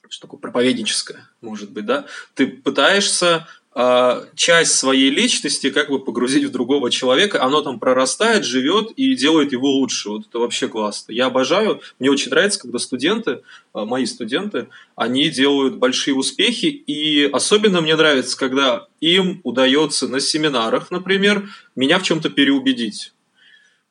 что 0.10 0.28
такое 0.28 0.40
проповедническое, 0.40 1.30
может 1.42 1.72
быть, 1.72 1.86
да? 1.86 2.06
Ты 2.34 2.48
пытаешься 2.48 3.48
э, 3.76 4.26
часть 4.36 4.76
своей 4.76 5.10
личности 5.10 5.70
как 5.70 5.90
бы 5.90 6.00
погрузить 6.00 6.46
в 6.46 6.52
другого 6.52 6.90
человека, 6.90 7.44
оно 7.44 7.62
там 7.62 7.80
прорастает, 7.80 8.46
живет 8.46 8.92
и 8.96 9.14
делает 9.16 9.52
его 9.52 9.70
лучше. 9.70 10.10
Вот 10.10 10.28
это 10.28 10.40
вообще 10.40 10.70
классно. 10.70 11.12
Я 11.12 11.26
обожаю, 11.26 11.82
мне 12.00 12.10
очень 12.10 12.30
нравится, 12.30 12.62
когда 12.62 12.80
студенты, 12.80 13.42
э, 13.74 13.84
мои 13.84 14.06
студенты, 14.06 14.70
они 14.96 15.30
делают 15.30 15.76
большие 15.76 16.16
успехи, 16.16 16.68
и 16.68 17.26
особенно 17.26 17.82
мне 17.82 17.98
нравится, 17.98 18.38
когда 18.38 18.88
им 19.02 19.42
удается 19.44 20.08
на 20.08 20.22
семинарах, 20.22 20.92
например, 20.92 21.50
меня 21.76 22.00
в 22.00 22.04
чем-то 22.04 22.30
переубедить 22.30 23.12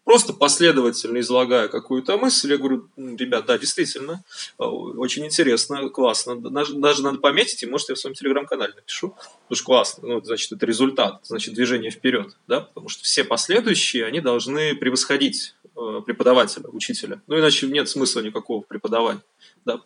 просто 0.06 0.32
последовательно 0.32 1.18
излагая 1.18 1.66
какую-то 1.66 2.16
мысль, 2.16 2.52
я 2.52 2.58
говорю, 2.58 2.88
ребят, 2.96 3.44
да, 3.46 3.58
действительно, 3.58 4.22
э, 4.58 4.62
очень 4.62 5.26
интересно, 5.26 5.88
классно, 5.90 6.40
даже, 6.40 6.74
даже 6.74 7.02
надо 7.02 7.18
пометить, 7.18 7.64
и 7.64 7.66
может 7.66 7.88
я 7.88 7.96
в 7.96 7.98
своем 7.98 8.14
телеграм-канале 8.14 8.72
напишу, 8.72 9.08
потому 9.08 9.56
что 9.56 9.64
классно, 9.64 10.08
ну, 10.08 10.24
значит, 10.24 10.52
это 10.52 10.64
результат, 10.64 11.18
значит, 11.24 11.54
движение 11.54 11.90
вперед, 11.90 12.36
да, 12.46 12.60
потому 12.60 12.88
что 12.88 13.02
все 13.02 13.24
последующие, 13.24 14.06
они 14.06 14.20
должны 14.20 14.76
превосходить 14.76 15.56
э, 15.64 16.00
преподавателя, 16.06 16.68
учителя, 16.68 17.20
ну, 17.26 17.40
иначе 17.40 17.66
нет 17.66 17.88
смысла 17.88 18.20
никакого 18.20 18.62
преподавания, 18.62 19.22
да. 19.64 19.80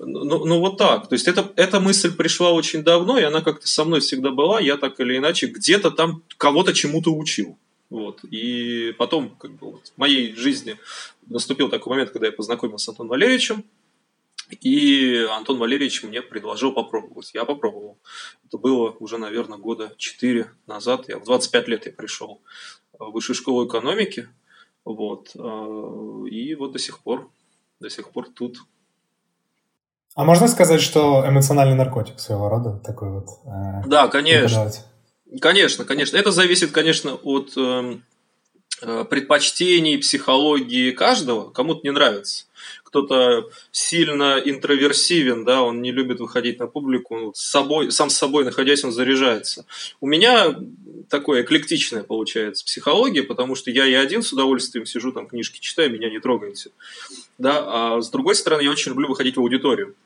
Ну, 0.00 0.44
ну 0.44 0.58
вот 0.58 0.76
так. 0.76 1.08
То 1.08 1.12
есть 1.12 1.28
это, 1.28 1.52
эта 1.54 1.78
мысль 1.78 2.12
пришла 2.12 2.50
очень 2.50 2.82
давно, 2.82 3.16
и 3.16 3.22
она 3.22 3.42
как-то 3.42 3.68
со 3.68 3.84
мной 3.84 4.00
всегда 4.00 4.30
была. 4.30 4.58
Я 4.58 4.76
так 4.76 4.98
или 4.98 5.16
иначе 5.16 5.46
где-то 5.46 5.92
там 5.92 6.24
кого-то 6.36 6.72
чему-то 6.72 7.14
учил. 7.14 7.56
Вот. 7.94 8.24
И 8.24 8.92
потом 8.98 9.36
как 9.36 9.52
бы, 9.52 9.70
вот, 9.70 9.92
в 9.94 9.98
моей 9.98 10.34
жизни 10.34 10.76
наступил 11.28 11.68
такой 11.68 11.92
момент, 11.92 12.10
когда 12.10 12.26
я 12.26 12.32
познакомился 12.32 12.86
с 12.86 12.88
Антоном 12.88 13.10
Валерьевичем, 13.10 13.62
и 14.60 15.24
Антон 15.30 15.58
Валерьевич 15.58 16.02
мне 16.02 16.20
предложил 16.20 16.72
попробовать. 16.72 17.30
Я 17.34 17.44
попробовал. 17.44 17.98
Это 18.48 18.58
было 18.58 18.90
уже, 18.98 19.16
наверное, 19.16 19.58
года 19.58 19.92
4 19.96 20.50
назад. 20.66 21.08
Я 21.08 21.20
в 21.20 21.24
25 21.24 21.68
лет 21.68 21.86
я 21.86 21.92
пришел 21.92 22.40
в 22.98 23.12
высшую 23.12 23.36
школу 23.36 23.64
экономики. 23.64 24.28
Вот. 24.84 25.30
Э, 25.36 26.28
и 26.28 26.56
вот 26.56 26.72
до 26.72 26.80
сих 26.80 26.98
пор, 26.98 27.30
до 27.78 27.88
сих 27.88 28.10
пор 28.10 28.26
тут. 28.28 28.58
А 30.16 30.24
можно 30.24 30.48
сказать, 30.48 30.80
что 30.80 31.24
эмоциональный 31.24 31.76
наркотик 31.76 32.18
своего 32.18 32.48
рода 32.48 32.80
такой 32.84 33.10
вот? 33.10 33.28
Э, 33.44 33.86
да, 33.86 34.08
конечно. 34.08 34.68
Конечно, 35.40 35.84
конечно. 35.84 36.16
Это 36.16 36.30
зависит, 36.30 36.70
конечно, 36.70 37.14
от 37.14 37.52
э, 37.56 39.04
предпочтений, 39.04 39.98
психологии 39.98 40.90
каждого. 40.90 41.50
Кому-то 41.50 41.80
не 41.84 41.90
нравится. 41.90 42.46
Кто-то 42.84 43.50
сильно 43.72 44.40
интроверсивен, 44.44 45.44
да, 45.44 45.62
он 45.62 45.82
не 45.82 45.90
любит 45.90 46.20
выходить 46.20 46.60
на 46.60 46.68
публику, 46.68 47.32
с 47.34 47.40
собой, 47.40 47.90
сам 47.90 48.08
с 48.08 48.16
собой 48.16 48.44
находясь, 48.44 48.84
он 48.84 48.92
заряжается. 48.92 49.66
У 50.00 50.06
меня 50.06 50.56
такое 51.10 51.42
эклектичное 51.42 52.04
получается 52.04 52.64
психология, 52.64 53.24
потому 53.24 53.56
что 53.56 53.70
я 53.70 53.86
и 53.86 53.94
один 53.94 54.22
с 54.22 54.32
удовольствием 54.32 54.86
сижу, 54.86 55.10
там 55.10 55.26
книжки 55.26 55.58
читаю, 55.60 55.90
меня 55.90 56.08
не 56.08 56.20
трогайте. 56.20 56.70
Да? 57.36 57.96
А 57.96 58.00
с 58.00 58.10
другой 58.10 58.36
стороны, 58.36 58.62
я 58.62 58.70
очень 58.70 58.90
люблю 58.90 59.08
выходить 59.08 59.36
в 59.36 59.40
аудиторию 59.40 59.96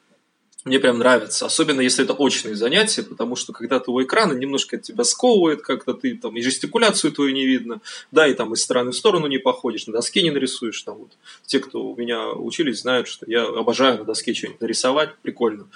мне 0.69 0.79
прям 0.79 0.99
нравится, 0.99 1.47
особенно 1.47 1.81
если 1.81 2.05
это 2.05 2.13
очные 2.13 2.55
занятия, 2.55 3.03
потому 3.03 3.37
что 3.37 3.53
когда 3.53 3.81
ты 3.81 3.91
у 3.91 3.99
немножко 3.99 4.79
тебя 4.79 5.03
сковывает, 5.03 5.63
как-то 5.63 5.95
ты 5.95 6.17
там 6.17 6.37
и 6.37 6.43
жестикуляцию 6.43 7.13
твою 7.13 7.33
не 7.33 7.47
видно, 7.47 7.81
да, 8.13 8.27
и 8.29 8.35
там 8.35 8.53
из 8.53 8.63
стороны 8.63 8.93
в 8.93 8.97
сторону 8.97 9.27
не 9.27 9.39
походишь, 9.39 9.87
на 9.87 9.95
доске 9.95 10.23
не 10.23 10.31
нарисуешь. 10.31 10.81
Там 10.83 10.99
вот 10.99 11.13
те, 11.47 11.59
кто 11.59 11.83
у 11.83 11.97
меня 11.97 12.29
учились, 12.29 12.81
знают, 12.81 13.09
что 13.09 13.27
я 13.29 13.45
обожаю 13.45 13.99
на 13.99 14.05
доске 14.05 14.35
что-нибудь 14.35 14.61
нарисовать, 14.61 15.17
прикольно. 15.23 15.67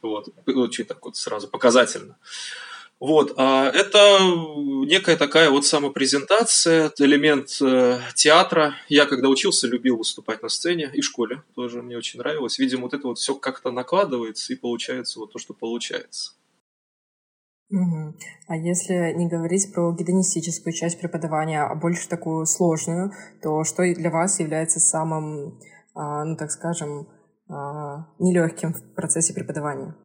Вот, 0.00 0.28
очень 0.46 0.84
так 0.84 1.04
вот 1.04 1.16
сразу 1.16 1.48
показательно. 1.48 2.16
Вот, 2.98 3.34
а 3.36 3.68
это 3.68 4.18
некая 4.86 5.16
такая 5.16 5.50
вот 5.50 5.66
самопрезентация, 5.66 6.90
элемент 6.98 7.58
э, 7.60 7.98
театра. 8.14 8.74
Я 8.88 9.04
когда 9.04 9.28
учился, 9.28 9.66
любил 9.66 9.98
выступать 9.98 10.42
на 10.42 10.48
сцене, 10.48 10.90
и 10.94 11.02
в 11.02 11.04
школе 11.04 11.42
тоже 11.54 11.82
мне 11.82 11.98
очень 11.98 12.18
нравилось. 12.18 12.58
Видимо, 12.58 12.84
вот 12.84 12.94
это 12.94 13.08
вот 13.08 13.18
все 13.18 13.34
как-то 13.34 13.70
накладывается, 13.70 14.52
и 14.52 14.56
получается 14.56 15.18
вот 15.18 15.32
то, 15.32 15.38
что 15.38 15.52
получается. 15.52 16.32
Угу. 17.68 18.14
А 18.46 18.56
если 18.56 19.12
не 19.12 19.28
говорить 19.28 19.72
про 19.74 19.92
гедонистическую 19.92 20.72
часть 20.72 20.98
преподавания, 20.98 21.62
а 21.62 21.74
больше 21.74 22.08
такую 22.08 22.46
сложную, 22.46 23.12
то 23.42 23.62
что 23.64 23.82
для 23.82 24.10
вас 24.10 24.40
является 24.40 24.80
самым, 24.80 25.60
а, 25.94 26.24
ну 26.24 26.36
так 26.36 26.50
скажем, 26.50 27.08
а, 27.48 28.06
нелегким 28.18 28.72
в 28.72 28.94
процессе 28.94 29.34
преподавания? 29.34 29.96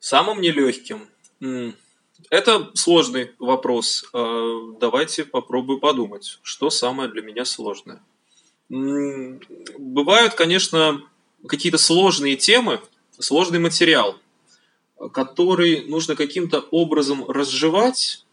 Самым 0.00 0.40
нелегким? 0.40 1.00
Это 2.30 2.70
сложный 2.74 3.32
вопрос. 3.38 4.04
А, 4.12 4.72
давайте 4.80 5.24
попробую 5.24 5.78
подумать, 5.78 6.38
что 6.42 6.70
самое 6.70 7.08
для 7.08 7.22
меня 7.22 7.44
сложное. 7.44 8.02
Бывают, 8.68 10.34
конечно, 10.34 11.02
какие-то 11.46 11.78
сложные 11.78 12.36
темы, 12.36 12.80
сложный 13.18 13.60
материал, 13.60 14.18
который 15.12 15.86
нужно 15.86 16.16
каким-то 16.16 16.60
образом 16.70 17.28
разжевать, 17.28 18.24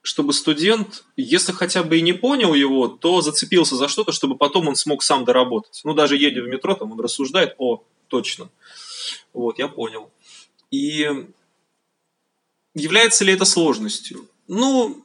чтобы 0.00 0.32
студент, 0.32 1.04
если 1.16 1.52
хотя 1.52 1.82
бы 1.82 1.98
и 1.98 2.02
не 2.02 2.14
понял 2.14 2.54
его, 2.54 2.88
то 2.88 3.20
зацепился 3.20 3.76
за 3.76 3.88
что-то, 3.88 4.12
чтобы 4.12 4.36
потом 4.36 4.68
он 4.68 4.76
смог 4.76 5.02
сам 5.02 5.24
доработать. 5.24 5.82
Ну, 5.84 5.92
даже 5.92 6.16
едя 6.16 6.40
в 6.40 6.46
метро, 6.46 6.74
там 6.74 6.92
он 6.92 7.00
рассуждает, 7.00 7.54
о, 7.58 7.82
точно, 8.06 8.48
вот, 9.34 9.58
я 9.58 9.68
понял. 9.68 10.10
И 10.70 11.26
Является 12.78 13.24
ли 13.24 13.32
это 13.32 13.44
сложностью? 13.44 14.26
Ну, 14.46 15.04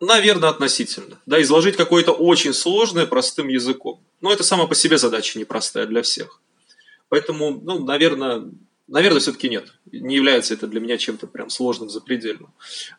наверное, 0.00 0.50
относительно. 0.50 1.18
Да, 1.26 1.40
изложить 1.42 1.76
какое-то 1.76 2.12
очень 2.12 2.52
сложное 2.52 3.06
простым 3.06 3.48
языком. 3.48 4.00
Но 4.20 4.32
это 4.32 4.42
сама 4.42 4.66
по 4.66 4.74
себе 4.74 4.98
задача 4.98 5.38
непростая 5.38 5.86
для 5.86 6.02
всех. 6.02 6.40
Поэтому, 7.08 7.60
ну, 7.62 7.84
наверное, 7.84 8.44
наверное, 8.90 9.20
все-таки 9.20 9.48
нет. 9.48 9.72
Не 9.90 10.16
является 10.16 10.54
это 10.54 10.66
для 10.66 10.80
меня 10.80 10.98
чем-то 10.98 11.26
прям 11.26 11.48
сложным 11.48 11.88
запредельным. 11.88 12.52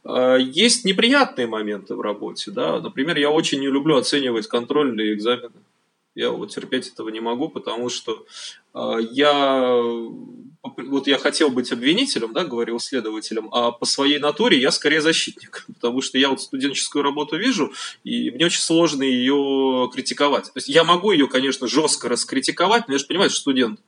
А, 0.03 0.35
есть 0.37 0.85
неприятные 0.85 1.47
моменты 1.47 1.95
в 1.95 2.01
работе. 2.01 2.51
Да? 2.51 2.79
Например, 2.79 3.17
я 3.17 3.29
очень 3.29 3.59
не 3.59 3.67
люблю 3.67 3.97
оценивать 3.97 4.47
контрольные 4.47 5.13
экзамены. 5.13 5.53
Я 6.15 6.31
вот 6.31 6.51
терпеть 6.51 6.89
этого 6.89 7.07
не 7.09 7.21
могу, 7.21 7.47
потому 7.47 7.87
что 7.87 8.25
э, 8.73 8.97
я 9.11 9.81
вот 10.77 11.07
я 11.07 11.17
хотел 11.17 11.49
быть 11.49 11.71
обвинителем, 11.71 12.33
да, 12.33 12.43
говорил 12.43 12.79
следователем, 12.79 13.49
а 13.53 13.71
по 13.71 13.85
своей 13.85 14.19
натуре 14.19 14.59
я 14.59 14.71
скорее 14.71 15.01
защитник, 15.01 15.65
потому 15.73 16.01
что 16.01 16.17
я 16.17 16.29
вот 16.29 16.41
студенческую 16.41 17.03
работу 17.03 17.37
вижу, 17.37 17.73
и 18.03 18.31
мне 18.31 18.45
очень 18.45 18.61
сложно 18.61 19.03
ее 19.03 19.89
критиковать. 19.93 20.45
То 20.45 20.57
есть 20.57 20.67
я 20.67 20.83
могу 20.83 21.11
ее, 21.11 21.27
конечно, 21.27 21.67
жестко 21.67 22.09
раскритиковать, 22.09 22.87
но 22.87 22.93
я 22.93 22.99
же 22.99 23.05
понимаю, 23.05 23.29
что 23.29 23.39
студент. 23.39 23.79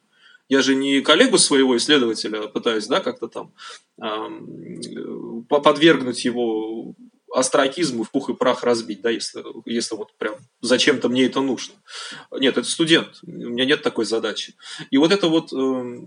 Я 0.50 0.62
же 0.62 0.76
не 0.76 1.02
коллегу 1.02 1.38
своего 1.38 1.78
исследователя 1.78 2.48
пытаюсь, 2.48 2.88
да, 2.88 3.00
как-то 3.00 3.28
там 3.28 3.54
э, 4.02 5.42
подвергнуть 5.48 6.26
его 6.26 6.96
астракизму 7.34 8.04
в 8.04 8.12
пух 8.12 8.30
и 8.30 8.34
прах 8.34 8.64
разбить, 8.64 9.02
да, 9.02 9.10
если, 9.10 9.44
если 9.66 9.96
вот 9.96 10.14
прям 10.18 10.36
зачем-то 10.62 11.10
мне 11.10 11.26
это 11.26 11.42
нужно. 11.42 11.74
Нет, 12.32 12.58
это 12.58 12.68
студент, 12.68 13.20
у 13.24 13.30
меня 13.30 13.66
нет 13.66 13.82
такой 13.82 14.06
задачи. 14.06 14.54
И 14.92 14.98
вот 14.98 15.12
это 15.12 15.28
вот 15.28 15.52
э, 15.52 16.02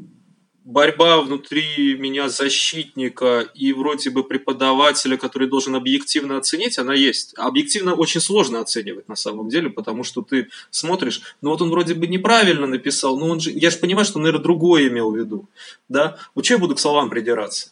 борьба 0.66 1.20
внутри 1.20 1.96
меня 1.96 2.28
защитника 2.28 3.49
и 3.54 3.73
вроде 3.73 4.11
бы 4.11 4.25
преподавателя, 4.25 5.16
который 5.16 5.49
должен 5.49 5.76
объективно 5.76 6.37
оценить, 6.37 6.76
она 6.78 6.92
есть. 6.92 7.35
Объективно 7.37 7.94
очень 7.94 8.20
сложно 8.20 8.61
оценивать 8.61 9.08
на 9.08 9.14
самом 9.14 9.49
деле, 9.49 9.70
потому 9.70 10.02
что 10.02 10.23
ты 10.23 10.49
смотришь, 10.70 11.23
ну 11.40 11.50
вот 11.50 11.62
он 11.62 11.70
вроде 11.70 11.94
бы 11.94 12.08
неправильно 12.08 12.66
написал, 12.66 13.16
но 13.16 13.28
он 13.28 13.40
же, 13.40 13.52
я 13.52 13.70
же 13.70 13.78
понимаю, 13.78 14.04
что 14.04 14.18
он, 14.18 14.25
наверное, 14.25 14.42
другое 14.42 14.88
имел 14.88 15.12
в 15.12 15.16
виду. 15.16 15.49
Да? 15.88 16.18
Вот 16.35 16.44
что 16.44 16.54
я 16.54 16.58
буду 16.58 16.75
к 16.75 16.80
словам 16.80 17.11
придираться? 17.11 17.70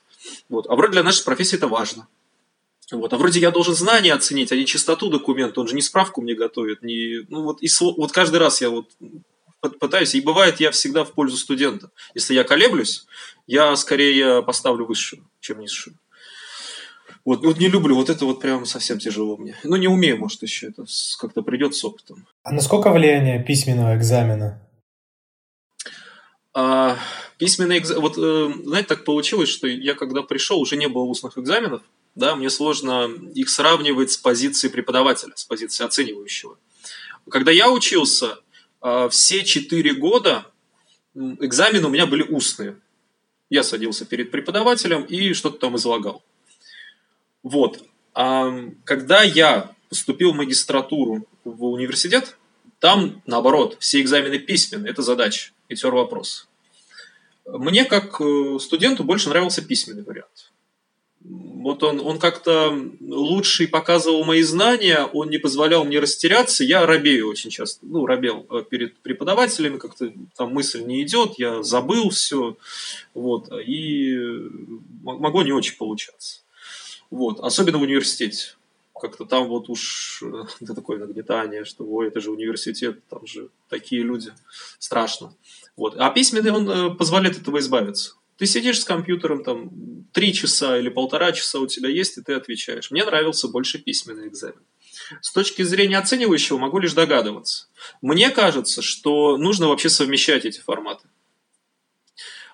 Вот. 0.48 0.66
А 0.68 0.76
вроде 0.76 0.92
для 0.92 1.02
нашей 1.02 1.24
профессии 1.24 1.56
это 1.56 1.66
важно. 1.66 2.06
Вот. 2.92 3.12
А 3.12 3.16
вроде 3.16 3.40
я 3.40 3.50
должен 3.50 3.74
знания 3.74 4.12
оценить, 4.12 4.52
а 4.52 4.56
не 4.56 4.66
чистоту 4.66 5.10
документа. 5.10 5.60
Он 5.60 5.66
же 5.66 5.74
не 5.74 5.82
справку 5.82 6.22
мне 6.22 6.34
готовит. 6.34 6.82
Не... 6.82 7.26
Ну, 7.28 7.42
вот, 7.42 7.60
и 7.60 7.68
вот 7.80 8.12
каждый 8.12 8.36
раз 8.36 8.60
я 8.60 8.70
вот 8.70 8.86
пытаюсь, 9.68 10.14
и 10.14 10.20
бывает 10.20 10.60
я 10.60 10.70
всегда 10.70 11.04
в 11.04 11.12
пользу 11.12 11.36
студента. 11.36 11.90
Если 12.14 12.34
я 12.34 12.44
колеблюсь, 12.44 13.06
я 13.46 13.74
скорее 13.76 14.42
поставлю 14.42 14.86
высшую, 14.86 15.28
чем 15.40 15.60
низшую. 15.60 15.96
Вот, 17.24 17.42
вот 17.44 17.58
не 17.58 17.68
люблю, 17.68 17.96
вот 17.96 18.10
это 18.10 18.26
вот 18.26 18.40
прям 18.40 18.66
совсем 18.66 18.98
тяжело 18.98 19.36
мне. 19.38 19.56
Ну, 19.64 19.76
не 19.76 19.88
умею, 19.88 20.18
может, 20.18 20.42
еще 20.42 20.68
это 20.68 20.84
как-то 21.18 21.42
придет 21.42 21.74
с 21.74 21.82
опытом. 21.84 22.26
А 22.42 22.52
насколько 22.52 22.92
влияние 22.92 23.42
письменного 23.42 23.96
экзамена? 23.96 24.60
А, 26.52 26.98
письменный 27.38 27.78
экзамен, 27.78 28.02
вот, 28.02 28.18
э, 28.18 28.52
знаете, 28.64 28.88
так 28.88 29.04
получилось, 29.04 29.48
что 29.48 29.66
я 29.66 29.94
когда 29.94 30.22
пришел, 30.22 30.60
уже 30.60 30.76
не 30.76 30.86
было 30.86 31.04
устных 31.04 31.38
экзаменов, 31.38 31.82
да, 32.14 32.36
мне 32.36 32.50
сложно 32.50 33.10
их 33.34 33.48
сравнивать 33.48 34.12
с 34.12 34.16
позиции 34.18 34.68
преподавателя, 34.68 35.32
с 35.34 35.44
позиции 35.44 35.84
оценивающего. 35.84 36.58
Когда 37.28 37.50
я 37.50 37.70
учился, 37.70 38.38
все 39.10 39.44
четыре 39.44 39.94
года 39.94 40.46
экзамены 41.14 41.86
у 41.86 41.90
меня 41.90 42.06
были 42.06 42.22
устные. 42.22 42.76
Я 43.50 43.62
садился 43.62 44.04
перед 44.04 44.30
преподавателем 44.30 45.04
и 45.04 45.32
что-то 45.32 45.58
там 45.58 45.76
излагал. 45.76 46.22
Вот. 47.42 47.84
А 48.14 48.52
когда 48.84 49.22
я 49.22 49.70
поступил 49.88 50.32
в 50.32 50.36
магистратуру 50.36 51.26
в 51.44 51.64
университет, 51.64 52.36
там, 52.78 53.22
наоборот, 53.26 53.76
все 53.80 54.00
экзамены 54.00 54.38
письменные, 54.38 54.90
это 54.90 55.02
задача 55.02 55.52
и 55.68 55.74
тер 55.74 55.94
вопрос. 55.94 56.48
Мне, 57.46 57.84
как 57.84 58.20
э, 58.20 58.58
студенту, 58.60 59.04
больше 59.04 59.28
нравился 59.28 59.62
письменный 59.62 60.02
вариант 60.02 60.52
вот 61.24 61.82
он, 61.82 62.00
он 62.00 62.18
как-то 62.18 62.78
лучше 63.00 63.66
показывал 63.66 64.24
мои 64.24 64.42
знания, 64.42 65.04
он 65.04 65.30
не 65.30 65.38
позволял 65.38 65.84
мне 65.84 65.98
растеряться. 65.98 66.64
Я 66.64 66.84
робею 66.84 67.28
очень 67.28 67.48
часто, 67.48 67.86
ну, 67.86 68.04
робел 68.04 68.46
э, 68.50 68.62
перед 68.68 68.98
преподавателями, 68.98 69.78
как-то 69.78 70.12
там 70.36 70.52
мысль 70.52 70.82
не 70.82 71.02
идет, 71.02 71.38
я 71.38 71.62
забыл 71.62 72.10
все, 72.10 72.58
вот, 73.14 73.48
и 73.66 74.18
могу 75.02 75.40
не 75.40 75.52
очень 75.52 75.78
получаться. 75.78 76.42
Вот, 77.10 77.40
особенно 77.40 77.78
в 77.78 77.82
университете. 77.82 78.56
Как-то 79.00 79.24
там 79.24 79.48
вот 79.48 79.70
уж 79.70 80.22
э, 80.22 80.44
это 80.60 80.74
такое 80.74 80.98
нагнетание, 80.98 81.64
что 81.64 81.84
ой, 81.84 82.08
это 82.08 82.20
же 82.20 82.30
университет, 82.30 83.00
там 83.08 83.26
же 83.26 83.48
такие 83.70 84.02
люди, 84.02 84.30
страшно. 84.78 85.34
Вот. 85.76 85.96
А 85.96 86.10
письменный 86.10 86.50
он 86.50 86.68
э, 86.68 86.94
позволяет 86.94 87.40
этого 87.40 87.58
избавиться. 87.60 88.16
Ты 88.36 88.46
сидишь 88.46 88.80
с 88.80 88.84
компьютером 88.84 89.44
там 89.44 89.70
три 90.12 90.32
часа 90.32 90.78
или 90.78 90.88
полтора 90.88 91.32
часа 91.32 91.60
у 91.60 91.66
тебя 91.66 91.88
есть, 91.88 92.18
и 92.18 92.22
ты 92.22 92.34
отвечаешь. 92.34 92.90
Мне 92.90 93.04
нравился 93.04 93.48
больше 93.48 93.78
письменный 93.78 94.28
экзамен. 94.28 94.62
С 95.20 95.32
точки 95.32 95.62
зрения 95.62 95.98
оценивающего 95.98 96.58
могу 96.58 96.78
лишь 96.78 96.94
догадываться. 96.94 97.66
Мне 98.00 98.30
кажется, 98.30 98.82
что 98.82 99.36
нужно 99.36 99.68
вообще 99.68 99.88
совмещать 99.88 100.44
эти 100.44 100.60
форматы. 100.60 101.08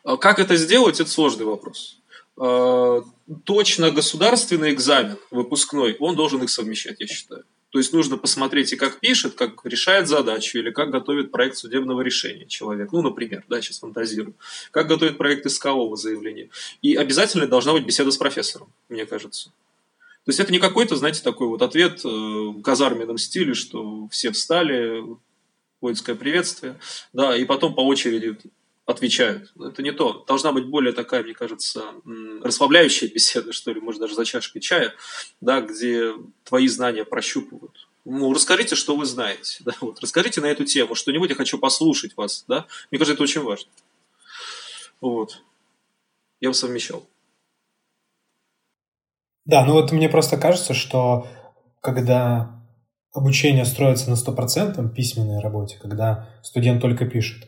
А 0.02 0.16
как 0.16 0.38
это 0.38 0.56
сделать, 0.56 1.00
это 1.00 1.10
сложный 1.10 1.44
вопрос. 1.44 2.00
А, 2.36 3.02
точно 3.44 3.90
государственный 3.90 4.72
экзамен 4.72 5.18
выпускной, 5.30 5.96
он 6.00 6.16
должен 6.16 6.42
их 6.42 6.50
совмещать, 6.50 7.00
я 7.00 7.06
считаю. 7.06 7.44
То 7.70 7.78
есть 7.78 7.92
нужно 7.92 8.16
посмотреть 8.16 8.72
и 8.72 8.76
как 8.76 8.98
пишет, 8.98 9.34
как 9.34 9.64
решает 9.64 10.08
задачу, 10.08 10.58
или 10.58 10.70
как 10.70 10.90
готовит 10.90 11.30
проект 11.30 11.56
судебного 11.56 12.02
решения 12.02 12.46
человек. 12.46 12.90
Ну, 12.92 13.00
например, 13.02 13.44
да, 13.48 13.60
сейчас 13.60 13.78
фантазирую. 13.78 14.34
Как 14.72 14.88
готовит 14.88 15.18
проект 15.18 15.46
искового 15.46 15.96
заявления. 15.96 16.50
И 16.82 16.96
обязательно 16.96 17.46
должна 17.46 17.72
быть 17.72 17.86
беседа 17.86 18.10
с 18.10 18.16
профессором, 18.16 18.72
мне 18.88 19.06
кажется. 19.06 19.50
То 20.24 20.30
есть 20.30 20.40
это 20.40 20.52
не 20.52 20.58
какой-то, 20.58 20.96
знаете, 20.96 21.22
такой 21.22 21.46
вот 21.46 21.62
ответ 21.62 22.04
э, 22.04 22.08
в 22.08 22.60
казарменном 22.60 23.18
стиле, 23.18 23.54
что 23.54 24.08
все 24.08 24.32
встали, 24.32 25.02
воинское 25.80 26.14
приветствие, 26.14 26.78
да, 27.12 27.34
и 27.36 27.44
потом 27.44 27.74
по 27.74 27.80
очереди 27.80 28.36
отвечают. 28.90 29.52
Это 29.58 29.82
не 29.82 29.92
то. 29.92 30.24
Должна 30.26 30.52
быть 30.52 30.66
более 30.66 30.92
такая, 30.92 31.22
мне 31.22 31.34
кажется, 31.34 31.82
расслабляющая 32.42 33.08
беседа, 33.14 33.52
что 33.52 33.72
ли, 33.72 33.80
может, 33.80 34.00
даже 34.00 34.14
за 34.14 34.24
чашкой 34.24 34.60
чая, 34.60 34.94
да, 35.40 35.60
где 35.60 36.12
твои 36.44 36.68
знания 36.68 37.04
прощупывают. 37.04 37.88
Ну, 38.04 38.32
расскажите, 38.32 38.74
что 38.74 38.96
вы 38.96 39.04
знаете. 39.04 39.58
Да, 39.64 39.72
вот, 39.80 40.00
расскажите 40.00 40.40
на 40.40 40.46
эту 40.46 40.64
тему 40.64 40.94
что-нибудь, 40.94 41.30
я 41.30 41.36
хочу 41.36 41.58
послушать 41.58 42.16
вас. 42.16 42.44
Да? 42.48 42.66
Мне 42.90 42.98
кажется, 42.98 43.14
это 43.14 43.22
очень 43.22 43.42
важно. 43.42 43.70
Вот. 45.00 45.42
Я 46.40 46.48
бы 46.48 46.54
совмещал. 46.54 47.06
Да, 49.44 49.64
ну 49.64 49.72
вот 49.74 49.92
мне 49.92 50.08
просто 50.08 50.36
кажется, 50.36 50.74
что 50.74 51.26
когда 51.80 52.60
обучение 53.12 53.64
строится 53.64 54.08
на 54.10 54.16
стопроцентном 54.16 54.90
письменной 54.90 55.40
работе, 55.40 55.78
когда 55.80 56.28
студент 56.42 56.80
только 56.80 57.06
пишет, 57.06 57.46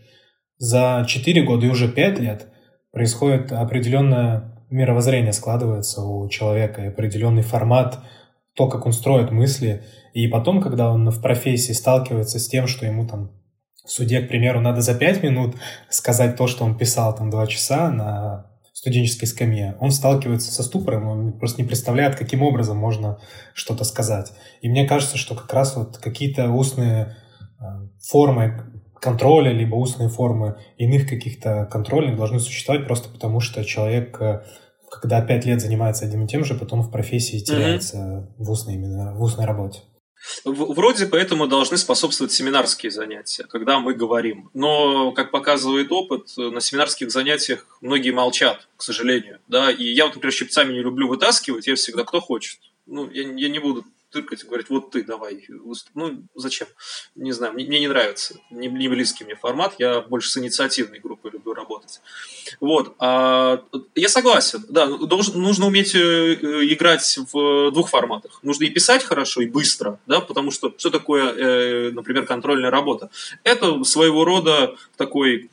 за 0.63 1.05
4 1.09 1.43
года 1.43 1.67
и 1.67 1.71
уже 1.71 1.89
5 1.89 2.21
лет 2.21 2.47
происходит 2.93 3.51
определенное 3.51 4.65
мировоззрение 4.71 5.33
складывается 5.33 6.03
у 6.03 6.29
человека, 6.29 6.87
определенный 6.87 7.43
формат, 7.43 7.99
то, 8.55 8.69
как 8.69 8.87
он 8.87 8.93
строит 8.93 9.33
мысли. 9.33 9.83
И 10.15 10.29
потом, 10.29 10.61
когда 10.61 10.93
он 10.93 11.11
в 11.11 11.21
профессии 11.21 11.73
сталкивается 11.73 12.39
с 12.39 12.47
тем, 12.47 12.69
что 12.69 12.87
ему 12.87 13.09
там 13.09 13.33
в 13.85 13.91
суде, 13.91 14.21
к 14.21 14.29
примеру, 14.29 14.61
надо 14.61 14.83
за 14.83 14.95
5 14.95 15.25
минут 15.25 15.57
сказать 15.91 16.37
то, 16.37 16.47
что 16.47 16.65
он 16.65 16.79
писал 16.79 17.13
там 17.13 17.29
2 17.29 17.47
часа 17.49 17.91
на 17.91 18.47
студенческой 18.73 19.27
скамье, 19.27 19.77
он 19.81 19.91
сталкивается 19.91 20.53
со 20.53 20.63
ступором, 20.63 21.09
он 21.09 21.33
просто 21.33 21.61
не 21.61 21.67
представляет, 21.67 22.15
каким 22.15 22.45
образом 22.45 22.77
можно 22.77 23.19
что-то 23.53 23.83
сказать. 23.83 24.33
И 24.61 24.69
мне 24.69 24.87
кажется, 24.87 25.19
что 25.19 25.35
как 25.35 25.53
раз 25.53 25.75
вот 25.75 25.99
какие-то 25.99 26.51
устные 26.51 27.17
э, 27.59 27.65
формы 28.01 28.82
контроля, 29.03 29.53
либо 29.53 29.75
устные 29.75 30.09
формы 30.09 30.57
иных 30.79 31.09
каких-то 31.09 31.69
контрольных 31.71 32.17
должны 32.17 32.39
существовать 32.39 32.87
просто 32.87 33.09
потому, 33.09 33.41
что 33.41 33.65
человек, 33.65 34.17
э, 34.21 34.45
когда 34.91 35.21
пять 35.21 35.45
лет 35.45 35.61
занимается 35.61 36.05
одним 36.05 36.25
и 36.25 36.29
тем 36.29 36.45
же, 36.45 36.55
потом 36.55 36.83
в 36.83 36.91
профессии 36.91 37.41
теряется 37.41 37.97
mm-hmm. 37.97 38.45
в, 38.45 38.51
устной, 38.51 38.75
именно, 38.75 39.13
в 39.15 39.23
устной 39.23 39.45
работе. 39.45 39.81
Вроде 40.45 41.07
поэтому 41.07 41.49
должны 41.49 41.77
способствовать 41.77 42.33
семинарские 42.33 42.93
занятия, 42.93 43.43
когда 43.43 43.81
мы 43.81 43.95
говорим. 43.95 44.51
Но, 44.55 45.11
как 45.11 45.33
показывает 45.33 45.91
опыт, 45.91 46.29
на 46.37 46.61
семинарских 46.61 47.11
занятиях 47.11 47.67
многие 47.81 48.13
молчат, 48.13 48.69
к 48.77 48.83
сожалению. 48.83 49.41
Да? 49.49 49.73
И 49.73 49.83
я 49.83 50.05
вот, 50.05 50.15
например, 50.15 50.33
щипцами 50.33 50.75
не 50.75 50.81
люблю 50.81 51.09
вытаскивать, 51.09 51.67
я 51.67 51.75
всегда 51.75 52.05
кто 52.05 52.21
хочет. 52.21 52.61
Ну, 52.87 53.11
я, 53.11 53.23
я 53.23 53.49
не 53.49 53.59
буду 53.59 53.85
тыркать 54.13 54.45
и 54.45 54.47
говорить, 54.47 54.71
вот 54.71 54.91
ты 54.91 55.03
давай. 55.03 55.45
Ну, 55.95 56.23
зачем? 56.35 56.69
Не 57.15 57.33
знаю, 57.33 57.55
мне, 57.55 57.67
мне 57.67 57.81
не 57.81 57.89
нравится. 57.89 58.37
Не, 58.51 58.69
не 58.69 58.89
близкий 58.89 59.25
мне 59.25 59.35
формат, 59.35 59.75
я 59.79 60.01
больше 60.03 60.31
с 60.31 60.37
инициативной 60.37 61.01
группой 61.01 61.31
люблю 61.33 61.55
работать. 61.55 62.01
Вот. 62.61 62.95
А, 62.99 63.65
я 63.95 64.09
согласен, 64.09 64.65
да, 64.69 64.87
должен, 64.87 65.41
нужно 65.41 65.67
уметь 65.67 65.95
э, 65.95 66.35
играть 66.73 67.19
в 67.33 67.73
двух 67.73 67.89
форматах. 67.89 68.39
Нужно 68.43 68.65
и 68.65 68.71
писать 68.71 69.03
хорошо, 69.03 69.43
и 69.43 69.47
быстро, 69.47 69.99
да, 70.07 70.21
потому 70.21 70.51
что 70.51 70.73
что 70.77 70.91
такое, 70.91 71.33
э, 71.33 71.91
например, 71.91 72.27
контрольная 72.27 72.71
работа? 72.71 73.11
Это 73.43 73.83
своего 73.85 74.25
рода 74.25 74.77
такой 74.97 75.51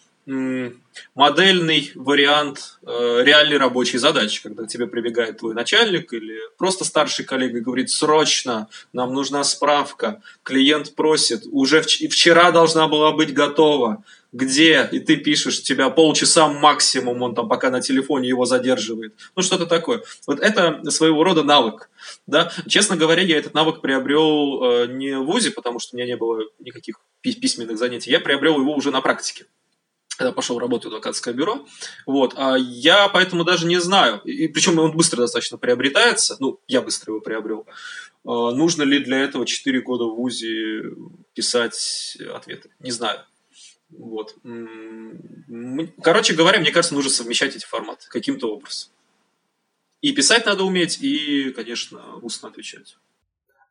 модельный 1.16 1.92
вариант 1.96 2.80
э, 2.86 3.22
реальной 3.24 3.58
рабочей 3.58 3.98
задачи, 3.98 4.44
когда 4.44 4.64
к 4.64 4.68
тебе 4.68 4.86
прибегает 4.86 5.40
твой 5.40 5.56
начальник 5.56 6.14
или 6.14 6.38
просто 6.58 6.86
старший 6.86 7.26
коллега 7.26 7.62
говорит, 7.62 7.90
срочно, 7.90 8.68
нам 8.94 9.14
нужна 9.14 9.44
справка, 9.44 10.22
клиент 10.44 10.94
просит, 10.96 11.44
уже 11.52 11.82
вчера 11.82 12.52
должна 12.52 12.88
была 12.88 13.12
быть 13.12 13.34
готова, 13.34 14.04
где, 14.32 14.88
и 14.92 15.00
ты 15.00 15.18
пишешь, 15.18 15.64
тебя 15.64 15.90
полчаса 15.90 16.48
максимум, 16.48 17.24
он 17.24 17.34
там 17.34 17.50
пока 17.50 17.72
на 17.72 17.82
телефоне 17.82 18.30
его 18.30 18.46
задерживает. 18.46 19.16
Ну, 19.36 19.42
что-то 19.42 19.66
такое. 19.66 20.04
Вот 20.28 20.40
это 20.40 20.92
своего 20.92 21.24
рода 21.24 21.44
навык. 21.44 21.90
Да? 22.28 22.52
Честно 22.68 22.96
говоря, 22.96 23.24
я 23.24 23.40
этот 23.40 23.56
навык 23.56 23.82
приобрел 23.82 24.64
э, 24.64 24.88
не 24.88 25.18
в 25.18 25.24
ВУЗе, 25.24 25.50
потому 25.50 25.80
что 25.80 25.96
у 25.96 25.98
меня 25.98 26.06
не 26.06 26.16
было 26.16 26.44
никаких 26.60 27.00
письменных 27.22 27.80
занятий, 27.80 28.12
я 28.12 28.20
приобрел 28.20 28.60
его 28.60 28.76
уже 28.76 28.92
на 28.92 29.02
практике 29.02 29.46
когда 30.20 30.34
пошел 30.34 30.60
работать 30.60 30.84
в 30.84 30.88
адвокатское 30.90 31.34
бюро. 31.34 31.66
Вот. 32.06 32.34
А 32.36 32.58
я 32.58 33.08
поэтому 33.08 33.46
даже 33.46 33.66
не 33.66 33.80
знаю, 33.80 34.20
и 34.26 34.50
причем 34.50 34.78
он 34.78 34.92
быстро 34.92 35.22
достаточно 35.22 35.58
приобретается, 35.58 36.36
ну, 36.42 36.60
я 36.68 36.82
быстро 36.82 37.14
его 37.14 37.22
приобрел. 37.22 37.66
А, 38.26 38.52
нужно 38.52 38.84
ли 38.84 39.00
для 39.00 39.20
этого 39.20 39.46
4 39.46 39.82
года 39.82 40.04
в 40.04 40.18
ВУЗе 40.18 40.92
писать 41.34 42.18
ответы? 42.36 42.70
Не 42.80 42.92
знаю. 42.92 43.22
Вот. 43.90 44.36
Короче 46.04 46.34
говоря, 46.34 46.60
мне 46.60 46.72
кажется, 46.72 46.96
нужно 46.96 47.10
совмещать 47.12 47.56
эти 47.56 47.66
форматы 47.66 48.08
каким-то 48.10 48.54
образом. 48.54 48.90
И 50.02 50.12
писать 50.12 50.46
надо 50.46 50.66
уметь, 50.66 51.02
и, 51.02 51.52
конечно, 51.52 52.00
устно 52.22 52.50
отвечать. 52.50 52.98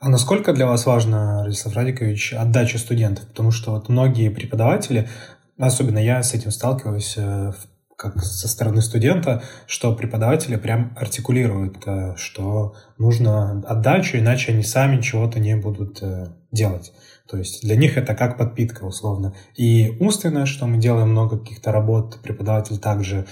А 0.01 0.09
насколько 0.09 0.53
для 0.53 0.67
вас 0.67 0.87
важно, 0.87 1.45
Радислав 1.45 1.75
Радикович, 1.75 2.33
отдача 2.33 2.79
студентов? 2.79 3.27
Потому 3.27 3.51
что 3.51 3.73
вот 3.73 3.89
многие 3.89 4.31
преподаватели, 4.31 5.11
особенно 5.59 5.99
я 5.99 6.23
с 6.23 6.35
этим 6.35 6.51
сталкиваюсь 6.51 7.15
э, 7.17 7.53
как 7.97 8.23
со 8.23 8.47
стороны 8.47 8.81
студента, 8.81 9.43
что 9.67 9.93
преподаватели 9.95 10.55
прям 10.55 10.97
артикулируют, 10.97 11.79
э, 11.85 12.15
что 12.17 12.75
нужно 12.97 13.61
отдачу, 13.67 14.19
иначе 14.19 14.53
они 14.53 14.63
сами 14.63 15.01
чего-то 15.01 15.41
не 15.41 15.57
будут 15.57 15.99
э, 16.01 16.29
делать. 16.53 16.93
То 17.29 17.37
есть 17.37 17.63
для 17.63 17.77
них 17.77 17.99
это 17.99 18.15
как 18.15 18.39
подпитка, 18.39 18.85
условно. 18.85 19.35
И 19.55 19.97
умственно, 20.01 20.47
что 20.47 20.67
мы 20.67 20.79
делаем 20.79 21.11
много 21.11 21.39
каких-то 21.39 21.73
работ, 21.73 22.19
преподаватель 22.23 22.79
также 22.79 23.27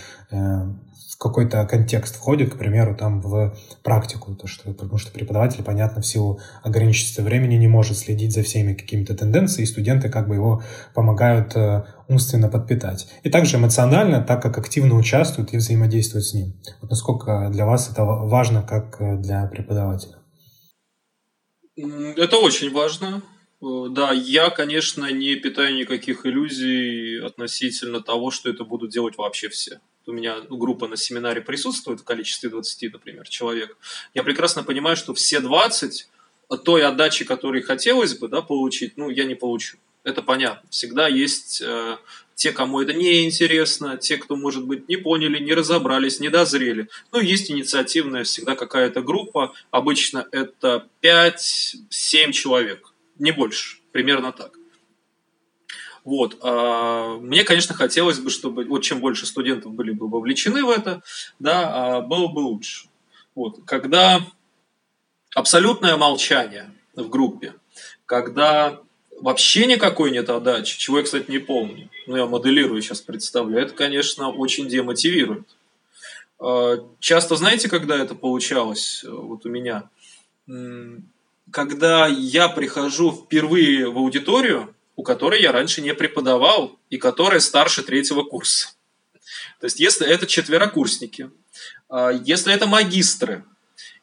в 1.16 1.18
какой-то 1.18 1.64
контекст 1.64 2.16
входит, 2.16 2.52
к 2.52 2.58
примеру, 2.58 2.94
там 2.94 3.22
в 3.22 3.56
практику, 3.82 4.34
то, 4.34 4.46
что, 4.46 4.70
потому 4.74 4.98
что 4.98 5.10
преподаватель, 5.12 5.64
понятно, 5.64 6.02
в 6.02 6.06
силу 6.06 6.40
ограниченности 6.62 7.22
времени 7.22 7.54
не 7.54 7.68
может 7.68 7.96
следить 7.96 8.34
за 8.34 8.42
всеми 8.42 8.74
какими-то 8.74 9.14
тенденциями, 9.14 9.64
и 9.64 9.70
студенты 9.70 10.10
как 10.10 10.28
бы 10.28 10.34
его 10.34 10.62
помогают 10.94 11.56
э, 11.56 11.84
умственно 12.08 12.50
подпитать. 12.50 13.08
И 13.22 13.30
также 13.30 13.56
эмоционально, 13.56 14.20
так 14.20 14.42
как 14.42 14.58
активно 14.58 14.94
участвуют 14.94 15.54
и 15.54 15.56
взаимодействуют 15.56 16.26
с 16.26 16.34
ним. 16.34 16.52
Вот 16.82 16.90
насколько 16.90 17.48
для 17.50 17.64
вас 17.64 17.90
это 17.90 18.04
важно, 18.04 18.62
как 18.62 19.00
э, 19.00 19.16
для 19.16 19.46
преподавателя? 19.46 20.16
Это 21.76 22.36
очень 22.36 22.72
важно. 22.74 23.22
Э, 23.62 23.86
да, 23.90 24.12
я, 24.12 24.50
конечно, 24.50 25.10
не 25.10 25.36
питаю 25.36 25.74
никаких 25.74 26.26
иллюзий 26.26 27.20
относительно 27.20 28.00
того, 28.00 28.30
что 28.30 28.50
это 28.50 28.64
будут 28.64 28.90
делать 28.90 29.16
вообще 29.16 29.48
все 29.48 29.80
у 30.06 30.12
меня 30.12 30.40
группа 30.48 30.86
на 30.86 30.96
семинаре 30.96 31.40
присутствует 31.40 32.00
в 32.00 32.04
количестве 32.04 32.48
20, 32.48 32.92
например, 32.92 33.28
человек, 33.28 33.76
я 34.14 34.22
прекрасно 34.22 34.62
понимаю, 34.62 34.96
что 34.96 35.14
все 35.14 35.40
20 35.40 36.08
той 36.64 36.84
отдачи, 36.84 37.24
которой 37.24 37.62
хотелось 37.62 38.16
бы 38.16 38.28
да, 38.28 38.40
получить, 38.40 38.96
ну, 38.96 39.10
я 39.10 39.24
не 39.24 39.34
получу. 39.34 39.78
Это 40.04 40.22
понятно. 40.22 40.68
Всегда 40.70 41.08
есть 41.08 41.60
э, 41.60 41.96
те, 42.36 42.52
кому 42.52 42.80
это 42.80 42.92
не 42.92 43.24
интересно, 43.24 43.96
те, 43.96 44.16
кто, 44.16 44.36
может 44.36 44.64
быть, 44.64 44.88
не 44.88 44.96
поняли, 44.96 45.40
не 45.40 45.52
разобрались, 45.52 46.20
не 46.20 46.28
дозрели. 46.28 46.88
Ну, 47.10 47.18
есть 47.18 47.50
инициативная 47.50 48.22
всегда 48.22 48.54
какая-то 48.54 49.02
группа. 49.02 49.52
Обычно 49.72 50.28
это 50.30 50.86
5-7 51.02 52.30
человек, 52.30 52.92
не 53.18 53.32
больше. 53.32 53.78
Примерно 53.92 54.32
так. 54.32 54.58
Вот. 56.04 56.38
А 56.40 57.16
мне, 57.18 57.42
конечно, 57.42 57.74
хотелось 57.74 58.20
бы, 58.20 58.30
чтобы 58.30 58.64
вот 58.64 58.82
чем 58.82 59.00
больше 59.00 59.26
студентов 59.26 59.72
были 59.72 59.90
бы 59.90 60.08
вовлечены 60.08 60.64
в 60.64 60.70
это, 60.70 61.02
да, 61.40 61.96
а 61.96 62.00
было 62.00 62.28
бы 62.28 62.38
лучше. 62.38 62.88
Вот. 63.34 63.58
Когда 63.66 64.24
абсолютное 65.34 65.96
молчание 65.96 66.72
в 66.94 67.08
группе, 67.08 67.54
когда 68.06 68.80
вообще 69.20 69.66
никакой 69.66 70.12
нет 70.12 70.30
отдачи, 70.30 70.78
чего 70.78 70.98
я, 70.98 71.04
кстати, 71.04 71.28
не 71.28 71.38
помню, 71.38 71.90
но 72.06 72.16
я 72.16 72.26
моделирую 72.26 72.80
сейчас, 72.82 73.00
представлю, 73.00 73.58
это, 73.58 73.74
конечно, 73.74 74.30
очень 74.30 74.68
демотивирует. 74.68 75.48
А, 76.38 76.76
часто, 77.00 77.34
знаете, 77.36 77.68
когда 77.68 77.96
это 77.96 78.14
получалось 78.14 79.04
вот 79.04 79.44
у 79.44 79.48
меня? 79.48 79.90
Когда 81.50 82.06
я 82.06 82.48
прихожу 82.48 83.12
впервые 83.12 83.90
в 83.90 83.98
аудиторию, 83.98 84.74
у 84.96 85.02
которой 85.02 85.40
я 85.42 85.52
раньше 85.52 85.82
не 85.82 85.94
преподавал 85.94 86.78
и 86.90 86.96
которая 86.96 87.40
старше 87.40 87.82
третьего 87.82 88.22
курса. 88.22 88.70
То 89.60 89.66
есть, 89.66 89.78
если 89.78 90.06
это 90.06 90.26
четверокурсники, 90.26 91.30
а, 91.88 92.10
если 92.10 92.52
это 92.52 92.66
магистры, 92.66 93.44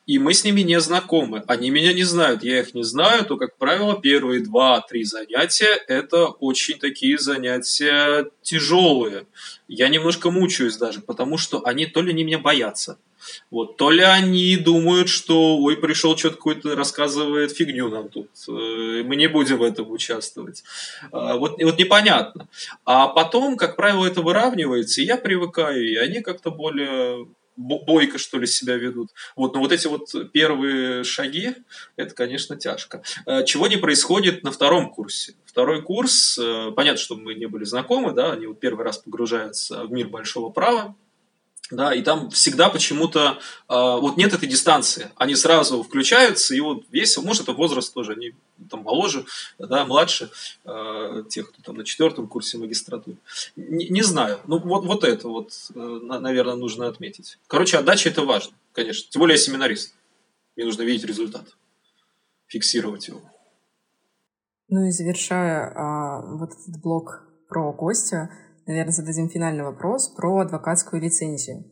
и 0.05 0.19
мы 0.19 0.33
с 0.33 0.43
ними 0.43 0.61
не 0.61 0.79
знакомы, 0.81 1.43
они 1.47 1.69
меня 1.69 1.93
не 1.93 2.03
знают, 2.03 2.43
я 2.43 2.59
их 2.59 2.73
не 2.73 2.83
знаю, 2.83 3.25
то, 3.25 3.37
как 3.37 3.57
правило, 3.57 3.99
первые 3.99 4.41
два-три 4.41 5.05
занятия– 5.05 5.81
это 5.87 6.27
очень 6.27 6.77
такие 6.77 7.17
занятия 7.17 8.29
тяжелые. 8.41 9.27
Я 9.69 9.87
немножко 9.87 10.29
мучаюсь 10.29 10.75
даже, 10.75 10.99
потому 10.99 11.37
что 11.37 11.65
они 11.65 11.85
то 11.85 12.01
ли 12.01 12.13
не 12.13 12.25
меня 12.25 12.39
боятся, 12.39 12.97
вот. 13.51 13.77
То 13.77 13.91
ли 13.91 14.01
они 14.01 14.57
думают, 14.57 15.09
что 15.09 15.57
ой, 15.57 15.77
пришел 15.77 16.17
что-то 16.17 16.35
какой-то 16.35 16.75
рассказывает 16.75 17.51
фигню 17.51 17.89
нам 17.89 18.09
тут, 18.09 18.29
э, 18.47 19.03
мы 19.03 19.15
не 19.15 19.27
будем 19.27 19.57
в 19.57 19.63
этом 19.63 19.91
участвовать. 19.91 20.63
А, 21.11 21.37
вот, 21.37 21.61
вот 21.61 21.77
непонятно. 21.77 22.47
А 22.85 23.07
потом, 23.07 23.57
как 23.57 23.75
правило, 23.75 24.05
это 24.05 24.21
выравнивается, 24.21 25.01
и 25.01 25.05
я 25.05 25.17
привыкаю, 25.17 25.83
и 25.83 25.95
они 25.95 26.21
как-то 26.21 26.51
более 26.51 27.27
бойко, 27.55 28.17
что 28.17 28.39
ли, 28.39 28.47
себя 28.47 28.75
ведут. 28.75 29.09
Вот, 29.35 29.53
но 29.53 29.59
вот 29.59 29.71
эти 29.71 29.87
вот 29.87 30.09
первые 30.31 31.03
шаги, 31.03 31.55
это, 31.95 32.13
конечно, 32.15 32.55
тяжко. 32.55 33.03
А, 33.25 33.43
чего 33.43 33.67
не 33.67 33.77
происходит 33.77 34.43
на 34.43 34.51
втором 34.51 34.89
курсе? 34.89 35.35
Второй 35.45 35.81
курс, 35.83 36.37
э, 36.39 36.71
понятно, 36.75 36.99
что 36.99 37.15
мы 37.15 37.35
не 37.35 37.45
были 37.45 37.63
знакомы, 37.63 38.11
да, 38.11 38.31
они 38.31 38.47
вот 38.47 38.59
первый 38.59 38.83
раз 38.83 38.97
погружаются 38.97 39.83
в 39.85 39.91
мир 39.91 40.07
большого 40.07 40.49
права, 40.49 40.95
да, 41.75 41.93
и 41.93 42.01
там 42.01 42.29
всегда 42.29 42.69
почему-то 42.69 43.39
э, 43.69 43.73
вот 43.73 44.17
нет 44.17 44.33
этой 44.33 44.47
дистанции, 44.47 45.11
они 45.15 45.35
сразу 45.35 45.83
включаются, 45.83 46.55
и 46.55 46.59
вот 46.59 46.83
весело, 46.91 47.23
может, 47.23 47.43
это 47.43 47.53
возраст 47.53 47.93
тоже, 47.93 48.13
они 48.13 48.33
там 48.69 48.83
моложе, 48.83 49.25
да, 49.57 49.85
младше 49.85 50.29
э, 50.65 51.23
тех, 51.29 51.51
кто 51.51 51.61
там 51.61 51.75
на 51.75 51.83
четвертом 51.83 52.27
курсе 52.27 52.57
магистратуры. 52.57 53.17
Не, 53.55 53.87
не 53.89 54.01
знаю, 54.01 54.39
ну 54.47 54.59
вот, 54.59 54.85
вот 54.85 55.03
это 55.03 55.27
вот, 55.27 55.51
э, 55.73 55.79
наверное, 55.79 56.55
нужно 56.55 56.87
отметить. 56.87 57.37
Короче, 57.47 57.77
отдача 57.77 58.09
это 58.09 58.23
важно, 58.23 58.53
конечно, 58.73 59.07
тем 59.09 59.19
более 59.19 59.35
я 59.35 59.41
семинарист, 59.41 59.93
мне 60.55 60.65
нужно 60.65 60.83
видеть 60.83 61.05
результат, 61.05 61.45
фиксировать 62.47 63.07
его. 63.07 63.21
Ну 64.69 64.85
и 64.85 64.91
завершая 64.91 65.71
а, 65.75 66.21
вот 66.21 66.51
этот 66.51 66.81
блок 66.81 67.23
про 67.47 67.71
гостя, 67.73 68.31
наверное, 68.67 68.93
зададим 68.93 69.29
финальный 69.29 69.63
вопрос 69.63 70.09
про 70.15 70.39
адвокатскую 70.39 71.01
лицензию. 71.01 71.65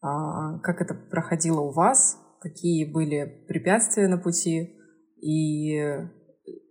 А, 0.00 0.58
как 0.60 0.80
это 0.80 0.94
проходило 0.94 1.60
у 1.60 1.72
вас? 1.72 2.18
Какие 2.40 2.90
были 2.90 3.44
препятствия 3.48 4.08
на 4.08 4.18
пути? 4.18 4.76
И 5.20 5.80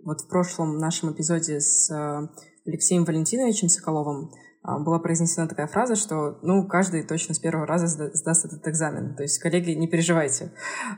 вот 0.04 0.22
в 0.22 0.30
прошлом 0.30 0.78
нашем 0.78 1.12
эпизоде 1.12 1.60
с 1.60 1.92
а, 1.92 2.30
Алексеем 2.66 3.04
Валентиновичем 3.04 3.68
Соколовым 3.68 4.32
а, 4.64 4.80
была 4.80 5.00
произнесена 5.00 5.50
такая 5.50 5.68
фраза, 5.68 5.96
что 5.96 6.40
ну, 6.42 6.66
каждый 6.68 7.04
точно 7.04 7.36
с 7.36 7.40
первого 7.40 7.68
раза 7.68 7.88
сдаст 7.88 8.46
этот 8.46 8.66
экзамен. 8.66 9.16
То 9.16 9.24
есть, 9.24 9.40
коллеги, 9.40 9.72
не 9.72 9.88
переживайте. 9.88 10.54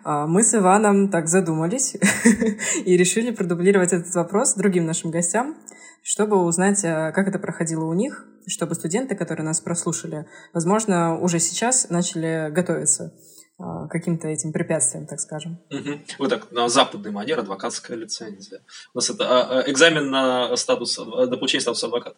Мы 0.06 0.44
с 0.44 0.54
Иваном 0.54 1.10
так 1.10 1.28
задумались 1.28 1.96
и 2.86 2.96
решили 2.96 3.32
продублировать 3.32 3.94
этот 3.94 4.14
вопрос 4.14 4.54
другим 4.54 4.86
нашим 4.86 5.10
гостям, 5.10 5.56
чтобы 6.04 6.38
узнать, 6.44 6.82
как 6.82 7.28
это 7.28 7.40
проходило 7.40 7.86
у 7.86 7.94
них, 7.94 8.28
чтобы 8.50 8.76
студенты, 8.76 9.16
которые 9.16 9.46
нас 9.46 9.62
прослушали, 9.62 10.26
возможно, 10.54 11.18
уже 11.20 11.40
сейчас 11.40 11.90
начали 11.90 12.50
готовиться 12.52 13.14
а, 13.62 13.88
каким-то 13.88 14.30
этим 14.30 14.54
препятствиям, 14.54 15.06
так 15.06 15.20
скажем. 15.20 15.60
Угу. 15.70 16.00
Вот 16.20 16.30
так, 16.30 16.50
на 16.52 16.70
западный 16.70 17.12
манер 17.12 17.40
адвокатская 17.40 17.98
лицензия. 17.98 18.62
У 18.94 19.00
нас 19.00 19.10
это 19.10 19.26
а, 19.28 19.60
а, 19.60 19.70
экзамен 19.70 20.10
на 20.10 20.56
статус, 20.56 20.98
на 20.98 21.36
получение 21.36 21.62
статуса 21.62 21.88
адвоката. 21.88 22.16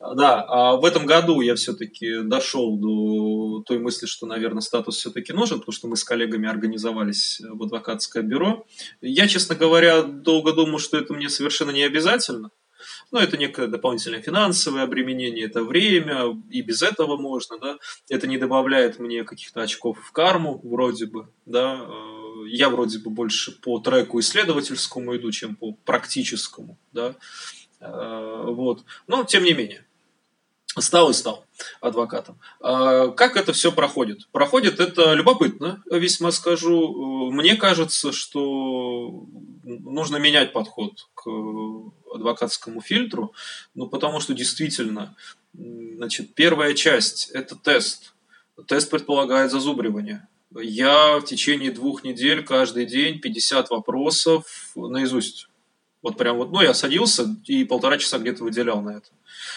Да, 0.00 0.76
в 0.76 0.84
этом 0.86 1.04
году 1.04 1.42
я 1.42 1.56
все-таки 1.56 2.22
дошел 2.22 2.78
до 2.78 3.62
той 3.66 3.78
мысли, 3.80 4.06
что, 4.06 4.26
наверное, 4.26 4.62
статус 4.62 4.96
все-таки 4.96 5.34
нужен, 5.34 5.58
потому 5.58 5.74
что 5.74 5.88
мы 5.88 5.96
с 5.96 6.04
коллегами 6.04 6.48
организовались 6.48 7.42
в 7.46 7.62
адвокатское 7.64 8.22
бюро. 8.22 8.64
Я, 9.02 9.28
честно 9.28 9.56
говоря, 9.56 10.02
долго 10.02 10.54
думал, 10.54 10.78
что 10.78 10.96
это 10.96 11.12
мне 11.12 11.28
совершенно 11.28 11.70
не 11.70 11.82
обязательно. 11.82 12.50
Но 13.10 13.20
это 13.20 13.36
некое 13.36 13.68
дополнительное 13.68 14.20
финансовое 14.20 14.82
обременение, 14.82 15.46
это 15.46 15.64
время, 15.64 16.36
и 16.50 16.62
без 16.62 16.82
этого 16.82 17.16
можно, 17.16 17.58
да. 17.58 17.78
Это 18.08 18.26
не 18.26 18.38
добавляет 18.38 18.98
мне 18.98 19.24
каких-то 19.24 19.62
очков 19.62 19.98
в 20.02 20.12
карму, 20.12 20.60
вроде 20.62 21.06
бы, 21.06 21.28
да. 21.46 21.80
Э, 21.80 22.48
я 22.48 22.68
вроде 22.68 22.98
бы 22.98 23.10
больше 23.10 23.52
по 23.60 23.78
треку 23.78 24.20
исследовательскому 24.20 25.16
иду, 25.16 25.30
чем 25.32 25.56
по 25.56 25.72
практическому, 25.72 26.78
да. 26.92 27.14
Э, 27.80 28.44
вот. 28.46 28.84
Но 29.06 29.24
тем 29.24 29.44
не 29.44 29.54
менее. 29.54 29.87
Стал 30.76 31.10
и 31.10 31.12
стал 31.14 31.44
адвокатом. 31.80 32.38
А 32.60 33.08
как 33.08 33.36
это 33.36 33.52
все 33.52 33.72
проходит? 33.72 34.28
Проходит 34.32 34.80
это 34.80 35.14
любопытно, 35.14 35.82
весьма 35.90 36.30
скажу. 36.30 37.30
Мне 37.32 37.56
кажется, 37.56 38.12
что 38.12 39.24
нужно 39.64 40.18
менять 40.18 40.52
подход 40.52 41.08
к 41.14 41.28
адвокатскому 42.14 42.80
фильтру, 42.80 43.32
ну, 43.74 43.88
потому 43.88 44.20
что 44.20 44.34
действительно, 44.34 45.16
значит, 45.52 46.34
первая 46.34 46.74
часть– 46.74 47.30
это 47.32 47.56
тест. 47.56 48.14
Тест 48.66 48.90
предполагает 48.90 49.50
зазубривание. 49.50 50.28
Я 50.54 51.18
в 51.18 51.24
течение 51.24 51.70
двух 51.70 52.04
недель 52.04 52.44
каждый 52.44 52.86
день 52.86 53.20
50 53.20 53.70
вопросов 53.70 54.44
наизусть 54.74 55.47
Вот 56.02 56.16
прям 56.16 56.36
вот, 56.36 56.52
ну, 56.52 56.60
я 56.60 56.74
садился 56.74 57.36
и 57.44 57.64
полтора 57.64 57.98
часа 57.98 58.18
где-то 58.18 58.44
выделял 58.44 58.80
на 58.80 58.90
это. 58.90 59.08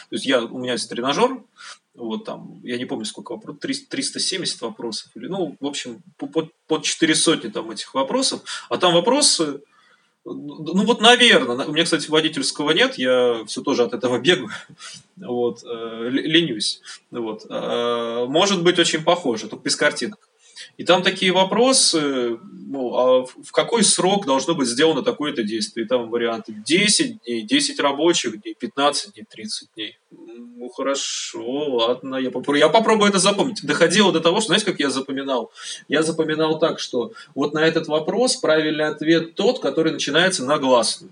То 0.10 0.16
есть 0.16 0.26
я, 0.26 0.42
у 0.42 0.58
меня 0.58 0.74
есть 0.74 0.90
тренажер, 0.90 1.44
вот 1.94 2.26
там, 2.26 2.60
я 2.64 2.78
не 2.78 2.86
помню 2.86 3.06
сколько 3.06 3.34
вопросов, 3.34 3.62
370 3.62 4.62
вопросов, 4.62 5.12
или, 5.16 5.28
ну, 5.28 5.56
в 5.60 5.66
общем, 5.66 6.02
под, 6.18 6.52
под 6.68 6.84
4 6.84 7.16
сотни 7.16 7.50
там 7.50 7.70
этих 7.70 7.94
вопросов, 7.94 8.42
а 8.70 8.78
там 8.78 8.94
вопросы, 8.94 9.62
ну 10.24 10.86
вот, 10.86 11.02
наверное, 11.02 11.66
у 11.66 11.72
меня, 11.74 11.84
кстати, 11.84 12.10
водительского 12.10 12.72
нет, 12.72 12.98
я 12.98 13.44
все 13.46 13.62
тоже 13.62 13.84
от 13.84 13.94
этого 13.94 14.20
бегаю, 14.20 14.50
вот, 15.18 15.64
э, 15.64 16.08
ленюсь, 16.10 16.82
вот, 17.12 17.46
э, 17.50 18.26
может 18.28 18.64
быть 18.64 18.80
очень 18.80 19.04
похоже, 19.04 19.48
только 19.48 19.66
без 19.66 19.76
картинок. 19.76 20.31
И 20.78 20.84
там 20.84 21.04
такие 21.04 21.32
вопросы, 21.32 22.40
ну, 22.44 22.96
а 22.96 23.26
в 23.26 23.52
какой 23.52 23.84
срок 23.84 24.26
должно 24.26 24.56
быть 24.56 24.68
сделано 24.68 25.02
такое-то 25.04 25.44
действие? 25.44 25.86
И 25.86 25.88
там 25.88 26.10
варианты 26.10 26.54
10 26.54 27.24
дней, 27.24 27.42
10 27.44 27.80
рабочих 27.80 28.42
дней, 28.42 28.56
15 28.58 29.14
дней, 29.14 29.26
30 29.30 29.70
дней. 29.76 29.98
Ну, 30.12 30.70
хорошо, 30.70 31.76
ладно, 31.76 32.16
я 32.18 32.32
попробую, 32.32 32.60
я 32.60 32.70
попробую 32.70 33.10
это 33.10 33.20
запомнить. 33.20 33.64
Доходило 33.64 34.12
до 34.12 34.20
того, 34.20 34.42
что, 34.42 34.48
знаете, 34.48 34.66
как 34.66 34.80
я 34.80 34.90
запоминал? 34.90 35.52
Я 35.88 36.04
запоминал 36.04 36.60
так, 36.60 36.80
что 36.80 37.12
вот 37.36 37.54
на 37.54 37.60
этот 37.60 37.88
вопрос 37.88 38.36
правильный 38.36 38.86
ответ 38.86 39.36
тот, 39.36 39.60
который 39.60 39.92
начинается 39.92 40.46
на 40.46 40.58
гласную 40.58 41.12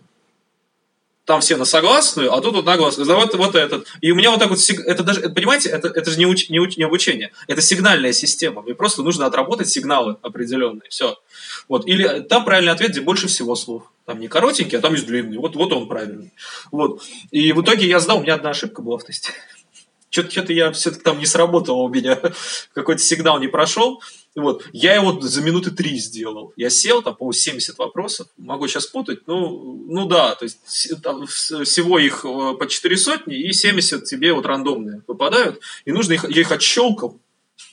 там 1.30 1.42
все 1.42 1.58
на 1.58 1.66
согласную, 1.66 2.34
а 2.34 2.42
тут 2.42 2.56
вот 2.56 2.66
на 2.66 2.76
гласную. 2.76 3.08
Вот, 3.16 3.36
вот 3.36 3.54
этот. 3.54 3.86
И 4.02 4.10
у 4.12 4.16
меня 4.16 4.32
вот 4.32 4.40
так 4.40 4.50
вот, 4.50 4.58
это 4.68 5.04
даже, 5.04 5.30
понимаете, 5.30 5.70
это, 5.70 5.88
это 5.88 6.10
же 6.10 6.18
не, 6.18 6.26
уч, 6.26 6.50
не, 6.50 6.60
уч, 6.60 6.76
не 6.76 6.84
обучение, 6.84 7.32
это 7.46 7.62
сигнальная 7.62 8.14
система. 8.14 8.64
Мне 8.64 8.74
просто 8.74 9.04
нужно 9.04 9.28
отработать 9.28 9.70
сигналы 9.70 10.18
определенные, 10.24 10.90
все. 10.90 11.20
Вот. 11.68 11.86
Или 11.86 12.22
там 12.22 12.46
правильный 12.46 12.72
ответ, 12.72 12.90
где 12.90 13.02
больше 13.02 13.28
всего 13.28 13.54
слов. 13.54 13.84
Там 14.08 14.20
не 14.20 14.28
коротенький, 14.28 14.80
а 14.80 14.82
там 14.82 14.94
есть 14.94 15.06
длинный. 15.06 15.38
Вот, 15.38 15.56
вот 15.56 15.72
он 15.72 15.88
правильный. 15.88 16.34
Вот. 16.72 17.04
И 17.30 17.52
в 17.52 17.62
итоге 17.62 17.88
я 17.88 18.00
сдал, 18.00 18.18
у 18.18 18.22
меня 18.22 18.34
одна 18.34 18.50
ошибка 18.50 18.82
была 18.82 18.98
в 18.98 19.04
тесте. 19.04 19.32
Что-то, 20.10 20.52
я 20.52 20.72
все-таки 20.72 21.04
там 21.04 21.20
не 21.20 21.28
сработало 21.28 21.84
у 21.84 21.90
меня, 21.90 22.18
какой-то 22.74 23.04
сигнал 23.04 23.40
не 23.40 23.50
прошел. 23.50 24.02
Вот. 24.40 24.66
Я 24.74 24.96
его 24.96 25.20
за 25.20 25.42
минуты 25.42 25.72
три 25.72 25.98
сделал. 25.98 26.54
Я 26.56 26.70
сел, 26.70 27.02
там, 27.02 27.16
по 27.16 27.32
70 27.32 27.78
вопросов. 27.78 28.28
Могу 28.38 28.68
сейчас 28.68 28.88
путать. 28.88 29.28
Ну, 29.28 29.86
ну 29.88 30.08
да, 30.08 30.36
то 30.36 30.46
есть 30.46 30.60
там, 31.02 31.26
всего 31.28 32.00
их 32.00 32.26
э, 32.26 32.54
по 32.58 32.68
4 32.68 32.98
сотни, 32.98 33.38
и 33.38 33.52
70 33.54 34.06
тебе 34.06 34.34
вот 34.34 34.46
рандомные 34.46 35.04
выпадают. 35.08 35.60
И 35.86 35.92
нужно 35.92 36.14
их, 36.14 36.24
я 36.30 36.42
их 36.42 36.52
отщелкал 36.52 37.20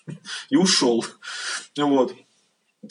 и 0.50 0.56
ушел. 0.56 1.04
Вот. 1.76 2.14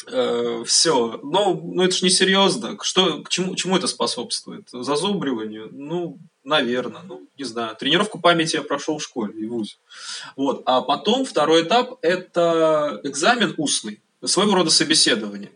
Э, 0.07 0.63
все. 0.65 1.19
Но, 1.23 1.53
ну, 1.53 1.83
это 1.83 1.95
же 1.95 2.03
не 2.03 2.09
серьезно. 2.09 2.77
Что, 2.81 3.21
к 3.23 3.29
чему, 3.29 3.55
чему 3.55 3.77
это 3.77 3.87
способствует? 3.87 4.67
Зазубриванию? 4.71 5.69
Ну, 5.71 6.17
наверное. 6.43 7.01
Ну, 7.03 7.27
не 7.37 7.43
знаю. 7.43 7.75
Тренировку 7.75 8.19
памяти 8.19 8.57
я 8.57 8.61
прошел 8.61 8.97
в 8.97 9.03
школе 9.03 9.33
и 9.39 9.45
в 9.45 9.49
ВУЗе. 9.49 9.75
Вот. 10.35 10.63
А 10.65 10.81
потом 10.81 11.25
второй 11.25 11.63
этап– 11.63 11.99
это 12.01 12.99
экзамен 13.03 13.53
устный. 13.57 14.01
Своего 14.23 14.55
рода 14.55 14.71
собеседование. 14.71 15.51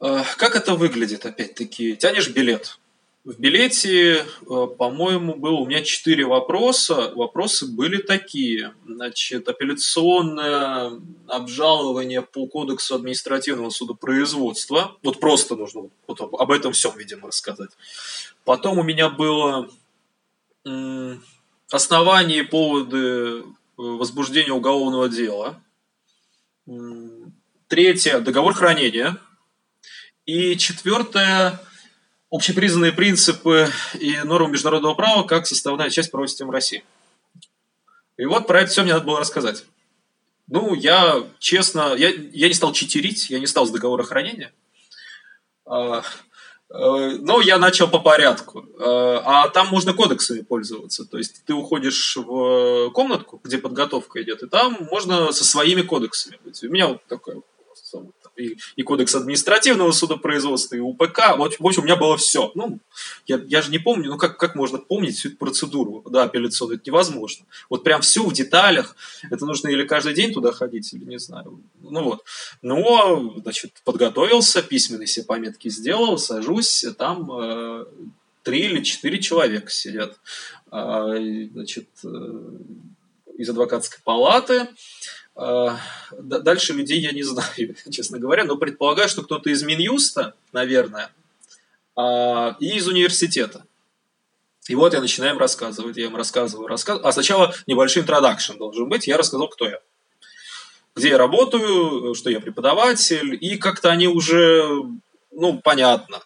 Э, 0.00 0.22
как 0.36 0.56
это 0.56 0.74
выглядит, 0.74 1.26
опять-таки? 1.26 1.96
Тянешь 1.96 2.30
билет. 2.30 2.78
В 3.24 3.38
билете, 3.38 4.14
э, 4.16 4.24
по-моему, 4.46 5.36
было 5.36 5.58
у 5.58 5.66
меня 5.66 5.82
четыре 5.82 6.24
вопроса. 6.24 7.12
Вопросы 7.14 7.68
были 7.68 7.98
такие. 7.98 8.74
Значит, 8.84 9.48
апелляционное 9.48 11.00
обжалование 11.28 12.22
по 12.22 12.48
кодексу 12.48 12.96
административного 12.96 13.70
судопроизводства. 13.70 14.96
Вот 15.04 15.20
просто 15.20 15.54
нужно 15.54 15.88
вот 16.08 16.20
об 16.20 16.50
этом 16.50 16.72
всем, 16.72 16.98
видимо, 16.98 17.28
рассказать. 17.28 17.70
Потом 18.44 18.80
у 18.80 18.82
меня 18.82 19.08
было 19.08 19.70
основания 21.70 22.40
и 22.40 22.42
поводы 22.42 22.98
э, 22.98 23.42
возбуждения 23.76 24.52
уголовного 24.52 25.08
дела. 25.08 25.62
Третье– 27.68 28.18
договор 28.20 28.52
хранения. 28.54 29.16
И 30.26 30.56
четвертое– 30.56 31.60
общепризнанные 32.32 32.92
принципы 32.92 33.68
и 34.00 34.16
нормы 34.24 34.52
международного 34.52 34.94
права 34.94 35.22
как 35.24 35.46
составная 35.46 35.90
часть 35.90 36.10
правовой 36.10 36.28
системы 36.28 36.52
России. 36.52 36.82
И 38.16 38.24
вот 38.24 38.46
про 38.46 38.62
это 38.62 38.70
все 38.70 38.82
мне 38.82 38.94
надо 38.94 39.04
было 39.04 39.20
рассказать. 39.20 39.64
Ну, 40.48 40.74
я 40.74 41.24
честно, 41.38 41.94
я, 41.94 42.08
я 42.08 42.48
не 42.48 42.54
стал 42.54 42.72
читерить, 42.72 43.28
я 43.30 43.38
не 43.38 43.46
стал 43.46 43.66
с 43.66 43.70
договора 43.70 44.02
хранения. 44.02 44.50
А, 45.66 46.02
а, 46.70 47.10
но 47.18 47.40
я 47.42 47.58
начал 47.58 47.86
по 47.88 47.98
порядку. 47.98 48.66
А, 48.80 49.44
а 49.44 49.48
там 49.50 49.68
можно 49.68 49.92
кодексами 49.92 50.40
пользоваться. 50.40 51.04
То 51.04 51.18
есть 51.18 51.44
ты 51.44 51.52
уходишь 51.52 52.16
в 52.16 52.90
комнатку, 52.90 53.40
где 53.44 53.58
подготовка 53.58 54.22
идет, 54.22 54.42
и 54.42 54.48
там 54.48 54.88
можно 54.90 55.32
со 55.32 55.44
своими 55.44 55.82
кодексами 55.82 56.38
быть. 56.42 56.62
У 56.64 56.70
меня 56.70 56.88
вот 56.88 57.04
такое 57.06 57.42
и, 58.36 58.56
и 58.76 58.82
кодекс 58.82 59.14
административного 59.14 59.92
судопроизводства, 59.92 60.76
и 60.76 60.80
УПК. 60.80 61.36
Вот, 61.36 61.58
в 61.58 61.66
общем, 61.66 61.82
у 61.82 61.84
меня 61.84 61.96
было 61.96 62.16
все. 62.16 62.50
Ну, 62.54 62.78
я, 63.26 63.40
я 63.46 63.62
же 63.62 63.70
не 63.70 63.78
помню, 63.78 64.10
ну 64.10 64.18
как, 64.18 64.38
как 64.38 64.54
можно 64.54 64.78
помнить 64.78 65.16
всю 65.16 65.28
эту 65.28 65.38
процедуру 65.38 66.02
да, 66.10 66.24
апелляционную? 66.24 66.78
Это 66.78 66.90
невозможно. 66.90 67.46
Вот 67.68 67.84
прям 67.84 68.02
всю 68.02 68.26
в 68.26 68.32
деталях. 68.32 68.96
Это 69.30 69.44
нужно 69.46 69.68
или 69.68 69.84
каждый 69.84 70.14
день 70.14 70.32
туда 70.32 70.52
ходить, 70.52 70.92
или 70.92 71.04
не 71.04 71.18
знаю. 71.18 71.60
Ну 71.80 72.02
вот. 72.02 72.24
Но, 72.62 73.34
значит, 73.42 73.72
подготовился, 73.84 74.62
письменные 74.62 75.06
все 75.06 75.22
пометки 75.22 75.68
сделал, 75.68 76.18
сажусь, 76.18 76.84
там 76.98 77.30
э, 77.32 77.84
три 78.42 78.60
или 78.60 78.82
четыре 78.82 79.20
человека 79.20 79.70
сидят. 79.70 80.18
Э, 80.70 81.16
значит, 81.52 81.88
э, 82.04 82.08
из 83.36 83.48
адвокатской 83.48 84.00
палаты. 84.04 84.68
А, 85.34 85.78
дальше 86.12 86.72
людей 86.72 87.00
я 87.00 87.12
не 87.12 87.22
знаю, 87.22 87.74
честно 87.90 88.18
говоря, 88.18 88.44
но 88.44 88.56
предполагаю, 88.56 89.08
что 89.08 89.22
кто-то 89.22 89.50
из 89.50 89.62
Минюста, 89.62 90.34
наверное, 90.52 91.10
а, 91.96 92.56
и 92.60 92.76
из 92.76 92.86
университета. 92.86 93.64
И 94.68 94.74
вот 94.74 94.94
я 94.94 95.00
начинаю 95.00 95.32
им 95.32 95.38
рассказывать, 95.38 95.96
я 95.96 96.06
им 96.06 96.16
рассказываю, 96.16 96.68
рассказываю. 96.68 97.08
А 97.08 97.12
сначала 97.12 97.52
небольшой 97.66 98.02
интродакшн 98.02 98.56
должен 98.58 98.88
быть, 98.88 99.06
я 99.08 99.16
рассказал, 99.16 99.48
кто 99.48 99.68
я. 99.68 99.80
Где 100.94 101.08
я 101.08 101.18
работаю, 101.18 102.14
что 102.14 102.30
я 102.30 102.38
преподаватель, 102.38 103.36
и 103.40 103.56
как-то 103.56 103.90
они 103.90 104.06
уже, 104.06 104.68
ну, 105.32 105.58
понятно. 105.58 106.20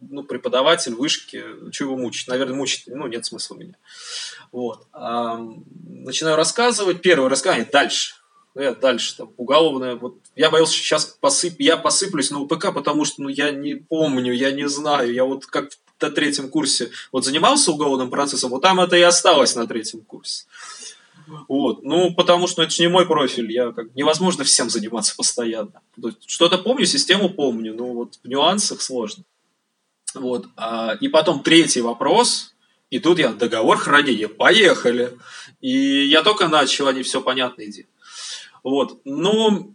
Ну, 0.00 0.22
преподаватель 0.22 0.94
вышки, 0.94 1.44
чего 1.72 1.92
его 1.92 2.00
мучить? 2.00 2.28
Наверное, 2.28 2.54
мучить, 2.54 2.84
ну, 2.86 3.08
нет 3.08 3.26
смысла 3.26 3.56
у 3.56 3.58
меня. 3.58 3.74
Вот. 4.52 4.86
Начинаю 4.92 6.36
рассказывать, 6.36 7.02
первое 7.02 7.28
рассказывание, 7.28 7.68
дальше 7.70 8.17
я 8.62 8.74
дальше 8.74 9.16
там 9.16 9.30
уголовное. 9.36 9.96
Вот 9.96 10.16
я 10.36 10.50
боялся, 10.50 10.74
что 10.74 10.82
сейчас 10.82 11.04
посып, 11.06 11.54
я 11.58 11.76
посыплюсь 11.76 12.30
на 12.30 12.40
УПК, 12.40 12.72
потому 12.72 13.04
что 13.04 13.22
ну, 13.22 13.28
я 13.28 13.50
не 13.50 13.74
помню, 13.74 14.32
я 14.32 14.50
не 14.50 14.68
знаю. 14.68 15.12
Я 15.12 15.24
вот 15.24 15.46
как 15.46 15.70
на 16.00 16.10
третьем 16.10 16.48
курсе 16.48 16.90
вот 17.12 17.24
занимался 17.24 17.72
уголовным 17.72 18.10
процессом, 18.10 18.50
вот 18.50 18.62
там 18.62 18.80
это 18.80 18.96
и 18.96 19.02
осталось 19.02 19.54
на 19.54 19.66
третьем 19.66 20.00
курсе. 20.00 20.44
Вот. 21.48 21.82
Ну, 21.82 22.14
потому 22.14 22.46
что 22.46 22.62
это 22.62 22.72
же 22.72 22.82
не 22.82 22.88
мой 22.88 23.06
профиль. 23.06 23.52
Я 23.52 23.72
как 23.72 23.94
невозможно 23.94 24.44
всем 24.44 24.70
заниматься 24.70 25.14
постоянно. 25.16 25.80
Что-то 26.26 26.58
помню, 26.58 26.86
систему 26.86 27.28
помню, 27.28 27.74
но 27.74 27.92
вот 27.92 28.18
в 28.22 28.28
нюансах 28.28 28.80
сложно. 28.80 29.24
Вот. 30.14 30.46
А, 30.56 30.96
и 31.00 31.08
потом 31.08 31.42
третий 31.42 31.80
вопрос. 31.80 32.54
И 32.90 32.98
тут 32.98 33.18
я 33.18 33.28
договор 33.32 33.76
хранения. 33.76 34.28
Поехали. 34.28 35.18
И 35.60 36.06
я 36.06 36.22
только 36.22 36.48
начал, 36.48 36.88
они 36.88 37.02
все 37.02 37.20
понятно 37.20 37.62
иди. 37.62 37.86
Вот. 38.62 39.00
Ну, 39.04 39.74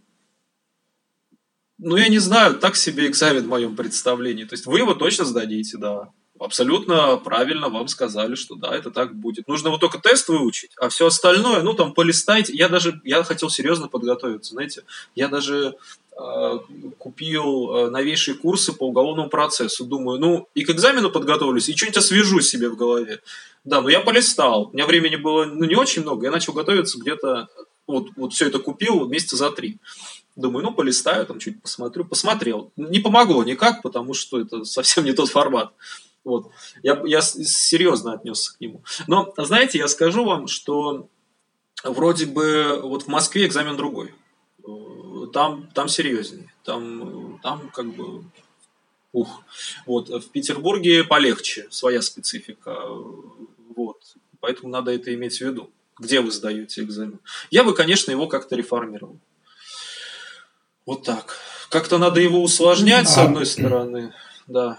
ну, 1.78 1.96
я 1.96 2.08
не 2.08 2.18
знаю, 2.18 2.58
так 2.58 2.76
себе 2.76 3.06
экзамен 3.06 3.44
в 3.44 3.48
моем 3.48 3.76
представлении. 3.76 4.44
То 4.44 4.54
есть 4.54 4.66
вы 4.66 4.78
его 4.78 4.94
точно 4.94 5.24
сдадите, 5.24 5.76
да. 5.76 6.10
Абсолютно 6.38 7.16
правильно 7.16 7.68
вам 7.68 7.86
сказали, 7.86 8.34
что 8.34 8.56
да, 8.56 8.74
это 8.74 8.90
так 8.90 9.14
будет. 9.14 9.46
Нужно 9.46 9.70
вот 9.70 9.80
только 9.80 9.98
тест 9.98 10.28
выучить, 10.28 10.72
а 10.80 10.88
все 10.88 11.06
остальное, 11.06 11.62
ну, 11.62 11.74
там, 11.74 11.94
полистайте. 11.94 12.52
Я 12.52 12.68
даже, 12.68 13.00
я 13.04 13.22
хотел 13.22 13.50
серьезно 13.50 13.86
подготовиться, 13.86 14.52
знаете. 14.52 14.82
Я 15.14 15.28
даже 15.28 15.76
э, 16.16 16.58
купил 16.98 17.76
э, 17.76 17.90
новейшие 17.90 18.36
курсы 18.36 18.72
по 18.72 18.88
уголовному 18.88 19.28
процессу. 19.28 19.84
Думаю, 19.84 20.18
ну, 20.18 20.48
и 20.54 20.64
к 20.64 20.70
экзамену 20.70 21.10
подготовлюсь, 21.10 21.68
и 21.68 21.76
что-нибудь 21.76 21.98
освежу 21.98 22.40
себе 22.40 22.68
в 22.68 22.76
голове. 22.76 23.20
Да, 23.64 23.80
но 23.80 23.88
я 23.88 24.00
полистал. 24.00 24.70
У 24.70 24.72
меня 24.72 24.86
времени 24.86 25.16
было, 25.16 25.44
ну, 25.44 25.64
не 25.64 25.76
очень 25.76 26.02
много. 26.02 26.26
Я 26.26 26.32
начал 26.32 26.52
готовиться 26.52 26.98
где-то 26.98 27.48
вот, 27.86 28.08
вот 28.16 28.32
все 28.32 28.46
это 28.46 28.58
купил 28.58 29.06
месяца 29.08 29.36
за 29.36 29.50
три. 29.50 29.78
Думаю, 30.36 30.64
ну, 30.64 30.72
полистаю, 30.72 31.26
там 31.26 31.38
чуть 31.38 31.62
посмотрю. 31.62 32.04
Посмотрел. 32.04 32.72
Не 32.76 32.98
помогло 32.98 33.44
никак, 33.44 33.82
потому 33.82 34.14
что 34.14 34.40
это 34.40 34.64
совсем 34.64 35.04
не 35.04 35.12
тот 35.12 35.30
формат. 35.30 35.72
Вот. 36.24 36.50
Я, 36.82 37.02
я 37.04 37.20
серьезно 37.20 38.14
отнесся 38.14 38.56
к 38.56 38.60
нему. 38.60 38.82
Но, 39.06 39.32
знаете, 39.36 39.78
я 39.78 39.88
скажу 39.88 40.24
вам, 40.24 40.48
что 40.48 41.08
вроде 41.84 42.26
бы 42.26 42.80
вот 42.82 43.02
в 43.02 43.08
Москве 43.08 43.46
экзамен 43.46 43.76
другой. 43.76 44.14
Там, 45.32 45.68
там 45.74 45.88
серьезнее. 45.88 46.52
Там, 46.64 47.38
там 47.42 47.68
как 47.70 47.94
бы 47.94 48.24
Ух. 49.14 49.42
Вот. 49.86 50.08
В 50.08 50.28
Петербурге 50.30 51.04
полегче, 51.04 51.68
своя 51.70 52.02
специфика. 52.02 52.76
Вот. 53.76 54.16
Поэтому 54.40 54.70
надо 54.70 54.90
это 54.90 55.14
иметь 55.14 55.38
в 55.38 55.40
виду. 55.40 55.70
Где 55.98 56.20
вы 56.20 56.30
сдаете 56.30 56.82
экзамен? 56.82 57.20
Я 57.50 57.64
бы, 57.64 57.74
конечно, 57.74 58.10
его 58.10 58.26
как-то 58.26 58.56
реформировал. 58.56 59.20
Вот 60.86 61.04
так. 61.04 61.36
Как-то 61.70 61.98
надо 61.98 62.20
его 62.20 62.42
усложнять, 62.42 63.06
а... 63.06 63.10
с 63.10 63.18
одной 63.18 63.46
стороны. 63.46 64.12
Да. 64.46 64.78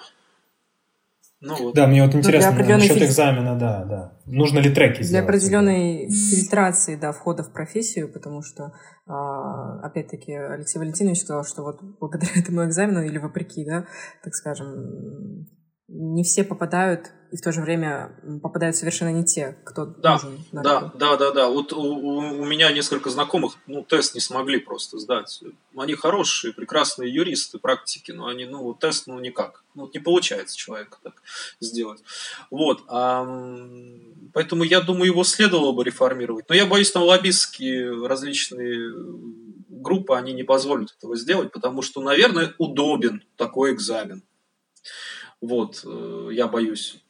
Ну, 1.42 1.56
вот. 1.58 1.76
Да, 1.76 1.86
мне 1.86 2.04
вот 2.04 2.16
интересно, 2.16 2.52
ну, 2.52 2.66
насчет 2.66 2.94
фильтр... 2.94 3.06
экзамена, 3.06 3.58
да, 3.58 3.84
да. 3.84 4.18
Нужно 4.26 4.60
ли 4.60 4.74
треки 4.74 4.98
для 4.98 5.04
сделать? 5.04 5.26
Для 5.26 5.36
определенной 5.36 6.10
фильтрации, 6.10 6.96
да, 6.96 7.12
входа 7.12 7.44
в 7.44 7.52
профессию, 7.52 8.12
потому 8.12 8.42
что, 8.42 8.74
а, 9.06 9.80
опять-таки, 9.82 10.34
Алексей 10.34 10.80
Валентинович 10.80 11.22
сказал, 11.22 11.46
что 11.46 11.62
вот 11.64 11.82
благодаря 12.00 12.32
этому 12.36 12.66
экзамену 12.66 13.04
или 13.04 13.18
вопреки, 13.20 13.64
да, 13.64 13.86
так 14.24 14.34
скажем, 14.34 15.48
не 15.88 16.24
все 16.24 16.44
попадают 16.44 17.12
и 17.32 17.38
в 17.38 17.42
то 17.42 17.52
же 17.52 17.62
время 17.62 18.12
попадают 18.42 18.76
совершенно 18.76 19.10
не 19.10 19.24
те, 19.24 19.58
кто 19.64 19.86
да, 19.86 20.14
нужен. 20.14 20.44
Да, 20.52 20.92
да, 20.96 21.18
да, 21.18 21.32
да. 21.32 21.50
Вот 21.50 21.74
у, 21.74 21.82
у 21.82 22.46
меня 22.46 22.72
несколько 22.72 23.10
знакомых, 23.10 23.58
ну, 23.68 23.84
тест 23.84 24.16
не 24.16 24.22
смогли 24.22 24.60
просто 24.60 24.98
сдать. 24.98 25.42
Они 25.76 25.96
хорошие, 25.96 26.54
прекрасные 26.54 27.14
юристы, 27.14 27.60
практики, 27.60 28.12
но 28.12 28.28
они, 28.28 28.46
ну, 28.46 28.74
тест, 28.74 29.08
ну, 29.08 29.20
никак. 29.20 29.64
Ну, 29.74 29.90
не 29.94 30.00
получается 30.00 30.58
человека 30.58 30.98
так 31.04 31.22
сделать. 31.60 32.02
Вот. 32.50 32.84
А, 32.88 33.26
поэтому 34.34 34.64
я 34.64 34.82
думаю, 34.82 35.08
его 35.08 35.24
следовало 35.24 35.72
бы 35.72 35.84
реформировать. 35.84 36.46
Но 36.50 36.56
я 36.56 36.66
боюсь, 36.66 36.92
там 36.92 37.04
лоббистские 37.04 38.08
различные 38.08 38.94
группы, 39.68 40.16
они 40.16 40.34
не 40.34 40.44
позволят 40.44 40.96
этого 40.98 41.16
сделать, 41.16 41.52
потому 41.52 41.82
что, 41.82 42.02
наверное, 42.02 42.54
удобен 42.58 43.24
такой 43.36 43.74
экзамен. 43.74 44.24
Вот, 45.42 45.82
э, 45.86 46.30
я 46.32 46.48
боюсь. 46.48 47.05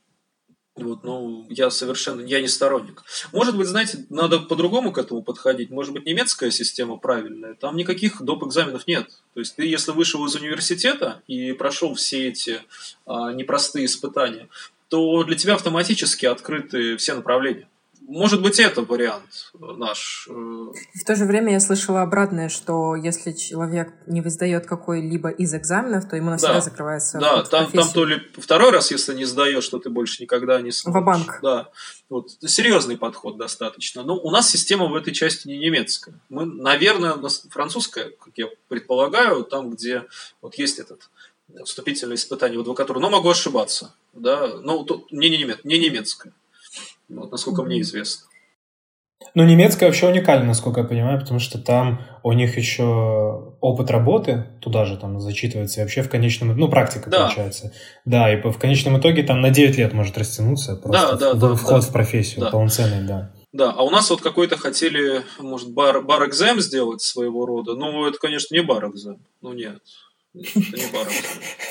Вот, 0.76 1.06
ну, 1.06 1.46
я 1.50 1.70
совершенно, 1.70 2.20
я 2.22 2.42
не 2.42 2.50
сторонник. 2.50 3.04
Может 3.32 3.56
быть, 3.56 3.68
знаете, 3.68 4.06
надо 4.10 4.40
по-другому 4.40 4.92
к 4.92 4.98
этому 4.98 5.24
подходить. 5.24 5.70
Может 5.70 5.94
быть, 5.94 6.06
немецкая 6.06 6.52
система 6.52 6.98
правильная. 6.98 7.54
Там 7.54 7.78
никаких 7.78 8.22
доп. 8.22 8.44
экзаменов 8.44 8.86
нет. 8.86 9.08
То 9.34 9.40
есть 9.40 9.56
ты, 9.56 9.66
если 9.66 9.92
вышел 9.92 10.26
из 10.26 10.36
университета 10.36 11.22
и 11.28 11.54
прошел 11.54 11.94
все 11.96 12.28
эти 12.28 12.62
а, 13.06 13.32
непростые 13.32 13.86
испытания, 13.86 14.50
то 14.90 15.24
для 15.24 15.38
тебя 15.38 15.54
автоматически 15.54 16.26
открыты 16.26 16.98
все 16.98 17.16
направления. 17.16 17.70
Может 18.08 18.42
быть, 18.42 18.60
это 18.60 18.82
вариант 18.84 19.52
наш. 19.54 20.28
Э, 20.30 20.34
В 20.34 21.04
то 21.06 21.16
же 21.16 21.26
время 21.26 21.54
я 21.54 21.60
слышала 21.60 22.02
обратное, 22.04 22.50
что 22.50 22.96
если 22.96 23.32
человек 23.32 23.94
не 24.06 24.22
сдает 24.30 24.68
какой-либо 24.68 25.30
из 25.30 25.54
экзаменов, 25.56 26.08
то 26.08 26.16
ему 26.16 26.30
навсегда 26.30 26.56
да. 26.56 26.62
закрывается 26.62 27.20
Да, 27.20 27.44
там, 27.44 27.72
там 27.72 27.90
то 27.90 28.06
ли 28.06 28.22
второй 28.38 28.70
раз, 28.70 28.92
если 28.92 29.16
не 29.16 29.26
сдаешь, 29.26 29.64
что 29.64 29.80
ты 29.80 29.90
больше 29.90 30.22
никогда 30.22 30.62
не 30.62 30.72
сможешь. 30.72 31.04
банк 31.04 31.40
Да. 31.42 31.70
Вот. 32.10 32.30
Серьезный 32.46 32.98
подход 32.98 33.38
достаточно. 33.38 34.04
Но 34.04 34.16
у 34.16 34.30
нас 34.30 34.50
система 34.50 34.88
в 34.88 34.96
этой 34.96 35.14
части 35.14 35.48
не 35.48 35.58
немецкая. 35.58 36.20
Мы, 36.30 36.46
наверное, 36.46 37.16
французская, 37.50 38.12
как 38.12 38.34
я 38.36 38.48
предполагаю, 38.68 39.44
там, 39.44 39.72
где 39.72 40.04
вот 40.42 40.56
есть 40.56 40.78
этот 40.78 41.10
вступительное 41.64 42.16
испытание 42.16 42.60
в 42.60 42.62
адвокатуру. 42.62 43.00
Но 43.00 43.10
могу 43.10 43.30
ошибаться. 43.30 43.96
Да? 44.14 44.60
Но 44.62 44.84
тут 44.84 45.12
не, 45.12 45.30
не, 45.30 45.40
немец, 45.40 45.60
не 45.64 45.80
немецкая 45.80 46.34
вот, 47.10 47.32
насколько 47.32 47.64
мне 47.64 47.82
известно. 47.82 48.28
Ну, 49.34 49.44
немецкая 49.44 49.88
вообще 49.88 50.08
уникальна, 50.08 50.46
насколько 50.46 50.82
я 50.82 50.88
понимаю, 50.88 51.20
потому 51.20 51.40
что 51.40 51.58
там 51.58 52.02
у 52.24 52.34
них 52.34 52.58
еще 52.58 53.56
опыт 53.60 53.90
работы 53.90 54.46
туда 54.62 54.86
же 54.86 54.98
там 54.98 55.20
зачитывается, 55.20 55.80
и 55.80 55.84
вообще 55.84 56.04
в 56.04 56.10
конечном... 56.10 56.56
Ну, 56.58 56.70
практика 56.70 57.10
да. 57.10 57.24
получается. 57.24 57.74
Да, 58.06 58.32
и 58.32 58.42
в 58.42 58.58
конечном 58.58 59.00
итоге 59.00 59.24
там 59.24 59.42
на 59.42 59.50
9 59.50 59.78
лет 59.78 59.94
может 59.94 60.18
растянуться 60.18 60.76
просто 60.76 61.18
да, 61.18 61.34
да, 61.34 61.34
в, 61.34 61.40
да, 61.40 61.56
вход 61.56 61.82
да. 61.82 61.88
в 61.88 61.92
профессию 61.92 62.42
да. 62.42 62.52
полноценный, 62.52 63.08
да. 63.08 63.32
Да, 63.52 63.72
а 63.72 63.84
у 63.84 63.90
нас 63.90 64.10
вот 64.10 64.22
какой-то 64.22 64.58
хотели, 64.58 65.22
может, 65.40 65.72
бар, 65.72 66.02
бар-экзем 66.02 66.60
сделать 66.60 67.02
своего 67.02 67.46
рода. 67.46 67.74
Ну, 67.74 68.06
это, 68.06 68.18
конечно, 68.18 68.54
не 68.54 68.62
бар-экзем. 68.62 69.18
Ну, 69.42 69.54
нет. 69.54 69.78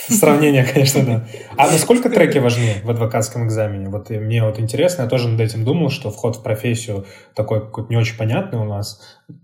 Сравнение, 0.08 0.64
конечно, 0.64 1.04
да. 1.04 1.26
А 1.56 1.70
насколько 1.70 2.10
треки 2.10 2.38
важны 2.38 2.74
в 2.82 2.90
адвокатском 2.90 3.46
экзамене? 3.46 3.88
Вот 3.88 4.10
мне 4.10 4.42
вот 4.44 4.58
интересно, 4.58 5.02
я 5.02 5.08
тоже 5.08 5.28
над 5.28 5.40
этим 5.40 5.64
думал, 5.64 5.90
что 5.90 6.10
вход 6.10 6.36
в 6.36 6.42
профессию 6.42 7.06
такой 7.34 7.60
какой-то 7.60 7.90
не 7.90 7.96
очень 7.96 8.16
понятный 8.16 8.58
у 8.58 8.64
нас. 8.64 9.00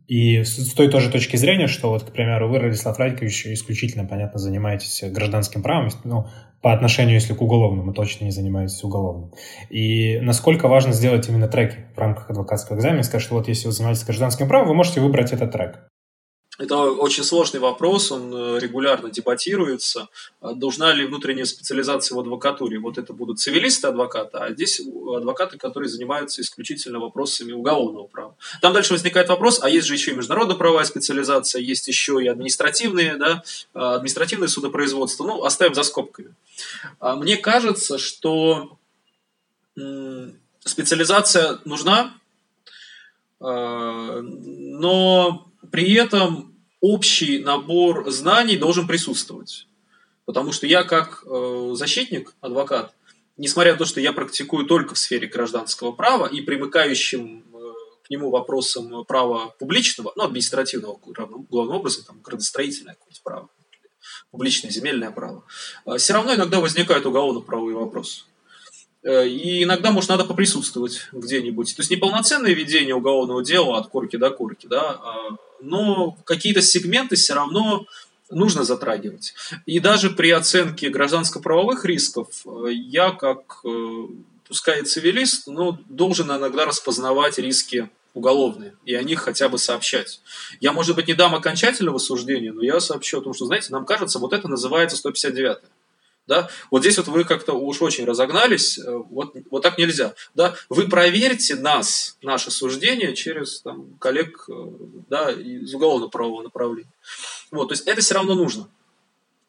И 0.07 0.43
с 0.43 0.73
той 0.75 0.89
тоже 0.89 1.11
точки 1.11 1.37
зрения, 1.37 1.67
что 1.67 1.91
вот, 1.91 2.05
к 2.05 2.13
примеру, 2.13 2.49
вы, 2.49 2.59
Радислав 2.59 2.99
Радикович, 2.99 3.47
исключительно, 3.47 4.07
понятно, 4.07 4.39
занимаетесь 4.39 5.03
гражданским 5.11 5.63
правом, 5.63 5.89
ну, 6.05 6.27
по 6.63 6.75
отношению, 6.75 7.15
если 7.15 7.33
к 7.33 7.41
уголовному, 7.41 7.95
точно 7.95 8.25
не 8.25 8.31
занимаетесь 8.31 8.85
уголовным. 8.85 9.33
И 9.71 10.19
насколько 10.21 10.69
важно 10.69 10.93
сделать 10.93 11.27
именно 11.29 11.49
треки 11.49 11.87
в 11.95 11.99
рамках 11.99 12.29
адвокатского 12.29 12.77
экзамена, 12.77 13.03
сказать, 13.03 13.23
что 13.23 13.35
вот 13.35 13.49
если 13.49 13.67
вы 13.67 13.73
занимаетесь 13.73 14.05
гражданским 14.05 14.47
правом, 14.47 14.69
вы 14.69 14.75
можете 14.75 15.01
выбрать 15.01 15.33
этот 15.33 15.53
трек. 15.53 15.81
Это 16.61 16.77
очень 16.77 17.25
сложный 17.25 17.59
вопрос, 17.59 18.13
он 18.13 18.35
э, 18.35 18.59
регулярно 18.59 19.09
дебатируется. 19.09 20.09
А 20.43 20.53
должна 20.53 20.93
ли 20.93 21.07
внутренняя 21.07 21.47
специализация 21.47 22.17
в 22.17 22.21
адвокатуре? 22.21 22.79
Вот 22.79 22.99
это 22.99 23.15
будут 23.15 23.41
цивилисты-адвокаты, 23.41 24.37
а 24.37 24.53
здесь 24.53 24.79
адвокаты, 24.81 25.57
которые 25.57 25.89
занимаются 25.89 26.43
исключительно 26.43 26.99
вопросами 26.99 27.53
уголовного 27.53 28.09
права. 28.09 28.37
Там 28.61 28.75
дальше 28.75 28.93
возникает 28.93 29.31
вопрос, 29.31 29.61
а 29.63 29.71
есть 29.71 29.87
же 29.87 29.95
еще 29.95 30.11
и 30.11 30.15
международно-правовая 30.15 30.85
специализация, 30.85 31.63
есть 31.63 31.89
еще 31.89 32.23
и 32.23 32.27
административные, 32.27 33.17
да, 33.17 33.43
а, 33.73 33.95
административное 33.95 34.49
судопроизводство. 34.49 35.25
Ну, 35.25 35.45
оставим 35.45 35.75
за 35.75 35.83
скобками. 35.83 36.35
А 36.99 37.17
мне 37.17 37.39
кажется, 37.39 37.97
что 37.97 38.77
специализация 40.67 41.59
нужна, 41.65 42.13
но 43.39 45.47
при 45.71 45.95
этом 45.95 46.50
общий 46.81 47.39
набор 47.39 48.11
знаний 48.11 48.57
должен 48.57 48.87
присутствовать. 48.87 49.67
Потому 50.25 50.53
что 50.53 50.67
я 50.67 50.85
как 50.85 51.25
э, 51.27 51.71
защитник, 51.75 52.35
адвокат, 52.41 52.95
несмотря 53.37 53.73
на 53.73 53.79
то, 53.79 53.85
что 53.85 54.01
я 54.01 54.13
практикую 54.13 54.67
только 54.67 54.95
в 54.95 54.99
сфере 54.99 55.27
гражданского 55.27 55.93
права 55.93 56.27
и 56.27 56.41
примыкающим 56.41 57.45
э, 57.53 57.59
к 58.05 58.11
нему 58.11 58.31
вопросам 58.31 59.05
права 59.07 59.49
публичного, 59.59 60.13
ну, 60.17 60.25
административного, 60.25 60.99
главным 61.51 61.77
образом, 61.77 62.05
там, 62.05 62.21
градостроительное 62.23 62.95
какое-то 62.95 63.21
право, 63.25 63.49
публичное 64.31 64.71
земельное 64.71 65.11
право, 65.11 65.45
э, 65.87 65.97
все 65.97 66.13
равно 66.13 66.35
иногда 66.35 66.61
возникают 66.61 67.07
уголовно-правовые 67.07 67.77
вопросы. 67.77 68.25
И 69.03 69.63
иногда, 69.63 69.93
может, 69.93 70.11
надо 70.11 70.27
поприсутствовать 70.27 71.09
где-нибудь. 71.13 71.75
То 71.75 71.81
есть 71.81 71.91
неполноценное 71.91 72.53
ведение 72.53 72.95
уголовного 72.95 73.43
дела 73.43 73.79
от 73.79 73.89
корки 73.89 74.17
до 74.17 74.31
корки, 74.31 74.67
да, 74.67 74.91
а, 74.91 75.37
но 75.63 76.17
какие-то 76.25 76.63
сегменты 76.63 77.17
все 77.17 77.35
равно 77.35 77.87
нужно 78.31 78.65
затрагивать. 78.65 79.35
И 79.67 79.81
даже 79.81 80.11
при 80.11 80.31
оценке 80.31 80.89
гражданско-правовых 80.89 81.85
рисков 81.85 82.29
э, 82.47 82.73
я, 82.73 83.11
как 83.11 83.61
э, 83.65 84.07
пускай 84.47 84.83
цивилист, 84.83 85.47
но 85.47 85.79
должен 85.89 86.31
иногда 86.31 86.65
распознавать 86.65 87.39
риски 87.39 87.91
уголовные 88.15 88.75
и 88.85 88.95
о 88.95 89.03
них 89.03 89.21
хотя 89.21 89.49
бы 89.49 89.59
сообщать. 89.59 90.21
Я, 90.61 90.73
может 90.73 90.97
быть, 90.97 91.07
не 91.07 91.15
дам 91.15 91.35
окончательного 91.35 91.99
суждения, 91.99 92.53
но 92.53 92.63
я 92.63 92.81
сообщу 92.81 93.19
о 93.19 93.23
том, 93.23 93.35
что, 93.35 93.47
знаете, 93.47 93.69
нам 93.71 93.87
кажется, 93.87 94.19
вот 94.19 94.33
это 94.33 94.49
называется 94.49 94.97
159 94.97 95.59
да? 96.27 96.49
Вот 96.71 96.83
здесь 96.83 96.97
вот 96.99 97.09
вы 97.09 97.25
как-то 97.25 97.55
уж 97.55 97.83
очень 97.83 98.05
разогнались, 98.05 98.79
э, 98.79 98.85
вот, 99.11 99.35
вот 99.51 99.63
так 99.63 99.79
нельзя. 99.79 100.15
Да? 100.35 100.55
Вы 100.69 100.89
проверьте 100.89 101.57
нас, 101.57 102.17
наше 102.23 102.51
суждение 102.51 103.15
через 103.15 103.61
там, 103.63 103.87
коллег 103.99 104.45
э, 104.49 104.53
да, 105.09 105.31
из 105.33 105.75
уголовно-правового 105.75 106.43
направления. 106.43 106.91
Вот, 107.51 107.69
то 107.69 107.73
есть 107.73 107.87
это 107.87 108.01
все 108.01 108.15
равно 108.15 108.35
нужно. 108.35 108.69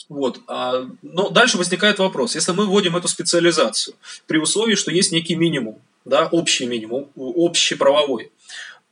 Вот. 0.09 0.41
А, 0.47 0.89
но 1.01 1.29
дальше 1.29 1.57
возникает 1.57 1.99
вопрос. 1.99 2.35
Если 2.35 2.51
мы 2.51 2.65
вводим 2.65 2.97
эту 2.97 3.07
специализацию 3.07 3.95
при 4.27 4.39
условии, 4.39 4.75
что 4.75 4.91
есть 4.91 5.13
некий 5.13 5.35
минимум, 5.35 5.79
да, 6.03 6.27
общий 6.31 6.65
минимум, 6.65 7.09
общий 7.15 7.75
правовой, 7.75 8.31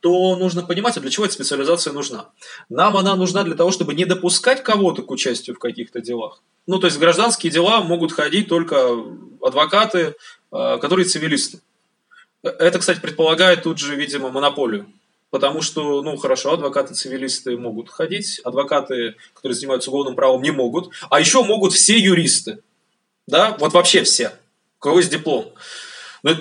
то 0.02 0.36
нужно 0.36 0.64
понимать, 0.64 0.98
а 0.98 1.02
для 1.02 1.10
чего 1.10 1.26
эта 1.26 1.34
специализация 1.34 1.94
нужна. 1.94 2.30
Нам 2.70 2.96
она 2.96 3.16
нужна 3.16 3.44
для 3.44 3.56
того, 3.56 3.72
чтобы 3.72 3.94
не 3.94 4.06
допускать 4.06 4.64
кого-то 4.64 5.04
к 5.04 5.12
участию 5.12 5.56
в 5.56 5.60
каких-то 5.60 6.00
делах. 6.02 6.42
Ну, 6.68 6.80
то 6.80 6.88
есть 6.88 7.00
гражданские 7.00 7.52
дела 7.52 7.82
могут 7.82 8.12
ходить 8.12 8.48
только 8.48 8.90
адвокаты, 9.42 10.16
а, 10.52 10.78
которые 10.78 11.06
цивилисты. 11.06 11.60
Это, 12.44 12.80
кстати, 12.80 13.02
предполагает 13.02 13.64
тут 13.64 13.80
же, 13.80 13.96
видимо, 13.96 14.30
монополию. 14.30 14.88
Потому 15.30 15.62
что, 15.62 16.02
ну, 16.02 16.18
хорошо, 16.18 16.54
адвокаты-цивилисты 16.54 17.58
могут 17.58 17.90
ходить, 17.90 18.40
адвокаты, 18.44 19.16
которые 19.34 19.56
занимаются 19.56 19.92
уголовным 19.92 20.16
правом, 20.16 20.42
не 20.42 20.52
могут. 20.52 20.92
А 21.10 21.20
еще 21.20 21.44
могут 21.44 21.74
все 21.74 22.00
юристы. 22.00 22.60
Да, 23.28 23.56
вот 23.60 23.74
вообще 23.74 24.04
все. 24.04 24.30
У 24.80 24.84
кого 24.84 24.98
есть 25.00 25.12
диплом. 25.12 25.54
Ну, 26.24 26.32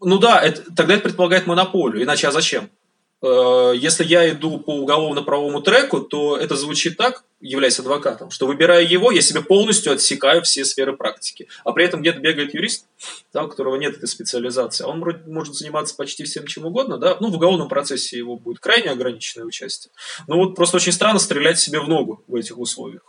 ну 0.00 0.18
да, 0.18 0.40
это, 0.40 0.62
тогда 0.74 0.94
это 0.94 1.02
предполагает 1.02 1.46
монополию. 1.46 2.02
Иначе 2.02 2.28
а 2.28 2.32
зачем? 2.32 2.70
Э, 3.22 3.72
если 3.76 4.04
я 4.04 4.28
иду 4.30 4.58
по 4.58 4.74
уголовно-правовому 4.74 5.62
треку, 5.62 6.00
то 6.00 6.36
это 6.36 6.56
звучит 6.56 6.96
так, 6.96 7.24
являясь 7.40 7.78
адвокатом, 7.78 8.30
что 8.30 8.46
выбирая 8.46 8.82
его, 8.82 9.12
я 9.12 9.20
себе 9.20 9.42
полностью 9.42 9.92
отсекаю 9.92 10.42
все 10.42 10.64
сферы 10.64 10.96
практики. 10.96 11.48
А 11.64 11.72
при 11.72 11.84
этом 11.84 12.00
где-то 12.00 12.18
бегает 12.18 12.54
юрист, 12.54 12.86
да, 13.32 13.44
у 13.44 13.48
которого 13.48 13.76
нет 13.76 13.96
этой 13.96 14.08
специализации. 14.08 14.84
Он 14.84 15.02
может 15.26 15.54
заниматься 15.54 15.94
почти 15.96 16.24
всем 16.24 16.46
чем 16.46 16.66
угодно, 16.66 16.98
да, 16.98 17.16
ну, 17.20 17.30
в 17.30 17.34
уголовном 17.36 17.68
процессе 17.68 18.18
его 18.18 18.36
будет 18.36 18.58
крайне 18.58 18.90
ограниченное 18.90 19.46
участие. 19.46 19.92
Но 20.26 20.36
вот 20.36 20.56
просто 20.56 20.76
очень 20.76 20.92
странно 20.92 21.18
стрелять 21.18 21.58
себе 21.58 21.80
в 21.80 21.88
ногу 21.88 22.22
в 22.26 22.34
этих 22.34 22.58
условиях. 22.58 23.02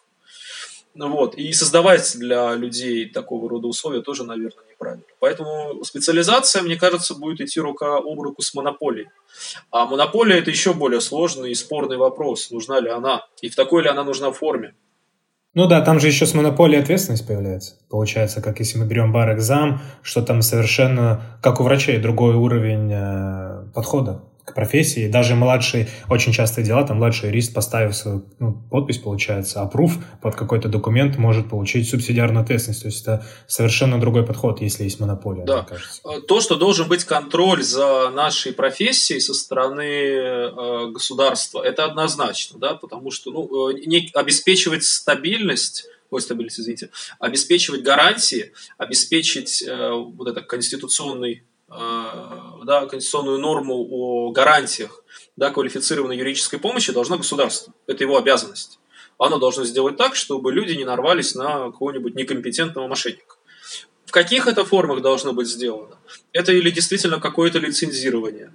Ну 0.95 1.09
вот. 1.09 1.35
И 1.35 1.51
создавать 1.53 2.17
для 2.17 2.53
людей 2.53 3.09
такого 3.09 3.49
рода 3.49 3.67
условия 3.67 4.01
тоже, 4.01 4.23
наверное, 4.23 4.63
неправильно. 4.69 5.03
Поэтому 5.19 5.83
специализация, 5.83 6.61
мне 6.61 6.75
кажется, 6.75 7.15
будет 7.15 7.41
идти 7.41 7.59
рука 7.59 7.97
об 7.97 8.19
руку 8.21 8.41
с 8.43 8.53
монополией. 8.53 9.09
А 9.71 9.85
монополия– 9.85 10.37
это 10.39 10.51
еще 10.51 10.73
более 10.73 11.01
сложный 11.01 11.51
и 11.51 11.55
спорный 11.55 11.97
вопрос. 11.97 12.51
Нужна 12.51 12.79
ли 12.79 12.89
она? 12.89 13.25
И 13.41 13.49
в 13.49 13.55
такой 13.55 13.83
ли 13.83 13.89
она 13.89 14.03
нужна 14.03 14.31
форме? 14.31 14.73
Ну 15.53 15.67
да, 15.67 15.81
там 15.81 15.99
же 15.99 16.07
еще 16.07 16.25
с 16.25 16.33
монополией 16.33 16.81
ответственность 16.81 17.27
появляется. 17.27 17.77
Получается, 17.89 18.41
как 18.41 18.59
если 18.59 18.79
мы 18.79 18.85
берем 18.85 19.11
бар-экзам, 19.11 19.81
что 20.01 20.23
там 20.23 20.41
совершенно, 20.41 21.37
как 21.43 21.59
у 21.59 21.63
врачей, 21.63 21.99
другой 21.99 22.35
уровень 22.35 22.91
э, 22.91 23.65
подхода 23.73 24.23
к 24.45 24.53
профессии. 24.53 25.07
Даже 25.07 25.35
младший, 25.35 25.87
очень 26.09 26.33
частые 26.33 26.65
дела, 26.65 26.83
там 26.83 26.97
младший 26.97 27.29
юрист, 27.29 27.53
поставив 27.53 27.95
свою 27.95 28.25
ну, 28.39 28.61
подпись, 28.69 28.97
получается, 28.97 29.61
опруф 29.61 29.97
под 30.21 30.35
какой-то 30.35 30.67
документ, 30.67 31.17
может 31.17 31.49
получить 31.49 31.89
субсидиарную 31.89 32.43
ответственность. 32.43 32.81
То 32.81 32.87
есть 32.87 33.01
это 33.01 33.25
совершенно 33.47 33.99
другой 33.99 34.25
подход, 34.25 34.61
если 34.61 34.83
есть 34.83 34.99
монополия, 34.99 35.45
да. 35.45 35.63
кажется. 35.63 36.01
Э, 36.05 36.19
то, 36.21 36.41
что 36.41 36.55
должен 36.55 36.87
быть 36.89 37.05
контроль 37.05 37.63
за 37.63 38.09
нашей 38.09 38.53
профессией 38.53 39.21
со 39.21 39.33
стороны 39.33 39.81
э, 39.81 40.91
государства, 40.91 41.61
это 41.61 41.85
однозначно, 41.85 42.59
да, 42.59 42.73
потому 42.75 43.11
что 43.11 43.31
ну, 43.31 43.69
э, 43.69 43.85
не, 43.85 44.11
обеспечивать 44.13 44.83
стабильность 44.83 45.87
ой, 46.13 46.21
стабильность, 46.21 46.59
извините, 46.59 46.91
обеспечивать 47.19 47.81
гарантии, 47.81 48.53
обеспечить 48.77 49.63
э, 49.63 49.91
вот 49.91 50.27
это 50.27 50.41
конституционный 50.41 51.43
да, 51.69 52.85
конституционную 52.89 53.39
норму 53.39 53.87
о 53.89 54.31
гарантиях 54.31 55.03
да, 55.35 55.49
квалифицированной 55.49 56.17
юридической 56.17 56.59
помощи 56.59 56.91
должно 56.91 57.17
государство. 57.17 57.73
Это 57.87 58.03
его 58.03 58.17
обязанность. 58.17 58.79
Оно 59.17 59.39
должно 59.39 59.63
сделать 59.63 59.97
так, 59.97 60.15
чтобы 60.15 60.51
люди 60.51 60.73
не 60.73 60.85
нарвались 60.85 61.35
на 61.35 61.65
какого-нибудь 61.65 62.15
некомпетентного 62.15 62.87
мошенника. 62.87 63.35
В 64.05 64.11
каких 64.11 64.47
это 64.47 64.63
формах 64.65 65.01
должно 65.01 65.33
быть 65.33 65.47
сделано? 65.47 65.97
Это 66.33 66.51
или 66.51 66.69
действительно 66.69 67.19
какое-то 67.19 67.57
лицензирование, 67.57 68.53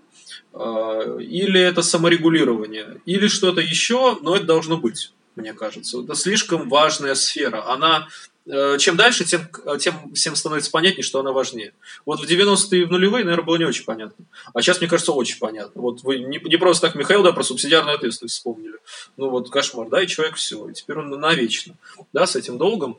э, 0.52 1.18
или 1.20 1.61
это 1.61 1.82
саморегулирование, 1.82 3.00
или 3.06 3.26
что-то 3.26 3.61
еще, 3.61 4.18
но 4.20 4.36
это 4.36 4.44
должно 4.44 4.76
быть, 4.76 5.12
мне 5.34 5.52
кажется. 5.54 6.02
Это 6.02 6.14
слишком 6.14 6.68
важная 6.68 7.14
сфера. 7.16 7.68
Она 7.72 8.09
Э, 8.38 8.38
чем 8.78 8.96
дальше, 8.96 9.24
тем, 9.24 9.49
тем 9.78 10.14
всем 10.14 10.34
становится 10.34 10.70
понятнее, 10.70 11.03
что 11.03 11.20
она 11.20 11.32
важнее. 11.32 11.74
Вот 12.07 12.20
в 12.20 12.24
90-е 12.24 12.80
и 12.80 12.84
в 12.84 12.90
нулевые, 12.90 13.24
наверное, 13.24 13.44
было 13.44 13.57
не 13.57 13.64
очень 13.64 13.84
понятно. 13.84 14.24
А 14.55 14.62
сейчас, 14.62 14.80
мне 14.80 14.88
кажется, 14.88 15.12
очень 15.12 15.38
понятно. 15.38 15.82
Вот 15.82 16.03
вы 16.03 16.18
не, 16.18 16.38
не 16.38 16.57
просто 16.57 16.86
так 16.86 16.96
Михаил, 16.96 17.22
да, 17.22 17.32
про 17.32 17.42
субсидиарную 17.42 17.96
ответственность 17.96 18.36
вспомнили. 18.36 18.78
Ну 19.18 19.28
вот 19.28 19.51
кошмар, 19.51 19.88
да, 19.90 20.03
и 20.03 20.07
человек 20.07 20.36
все. 20.36 20.68
И 20.68 20.72
теперь 20.72 20.99
он 20.99 21.11
навечно, 21.11 21.74
да, 22.14 22.26
с 22.26 22.36
этим 22.36 22.57
долгом 22.57 22.99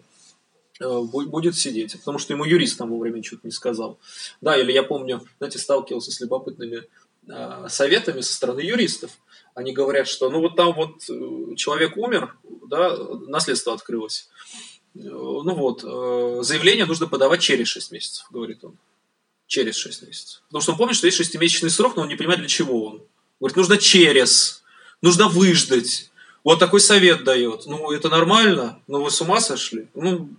э, 0.80 1.02
будет 1.02 1.56
сидеть, 1.56 1.98
потому 1.98 2.20
что 2.20 2.34
ему 2.34 2.46
юрист 2.46 2.78
там 2.78 2.90
вовремя 2.90 3.24
что-то 3.24 3.48
не 3.48 3.52
сказал. 3.52 3.98
Да, 4.42 4.56
или 4.56 4.72
я 4.72 4.84
помню, 4.84 5.26
знаете, 5.40 5.58
сталкивался 5.58 6.12
с 6.12 6.20
любопытными 6.22 6.84
э, 7.28 7.66
советами 7.70 8.22
со 8.22 8.34
стороны 8.36 8.60
юристов. 8.60 9.12
Они 9.56 9.74
говорят, 9.74 10.08
что 10.08 10.30
ну 10.30 10.42
вот 10.42 10.56
там 10.56 10.74
вот 10.74 11.02
человек 11.58 11.98
умер, 11.98 12.36
да, 12.68 12.96
наследство 13.28 13.74
открылось. 13.74 14.30
Ну 14.94 15.54
вот, 15.54 15.84
э, 15.84 16.40
заявление 16.44 16.86
нужно 16.86 17.08
подавать 17.08 17.42
через 17.42 17.68
6 17.68 17.92
месяцев, 17.92 18.26
говорит 18.32 18.64
он. 18.64 18.76
Через 19.48 19.76
6 19.76 20.04
месяцев. 20.04 20.42
Потому 20.48 20.62
что 20.62 20.72
он 20.72 20.78
помнит, 20.78 20.96
что 20.96 21.08
есть 21.08 21.18
шестимесячный 21.18 21.70
срок, 21.70 21.96
но 21.96 22.04
он 22.04 22.08
не 22.08 22.16
понимает, 22.16 22.40
для 22.40 22.50
чего 22.50 22.86
он. 22.86 23.02
Говорит, 23.40 23.58
нужно 23.58 23.78
через, 23.78 24.64
нужно 25.02 25.28
выждать. 25.28 26.10
Вот 26.44 26.60
такой 26.60 26.80
совет 26.80 27.24
дает. 27.24 27.66
Ну, 27.66 27.92
это 27.92 28.10
нормально? 28.10 28.82
Ну, 28.88 29.04
вы 29.04 29.12
с 29.12 29.22
ума 29.22 29.40
сошли? 29.42 29.88
Ну, 29.94 30.30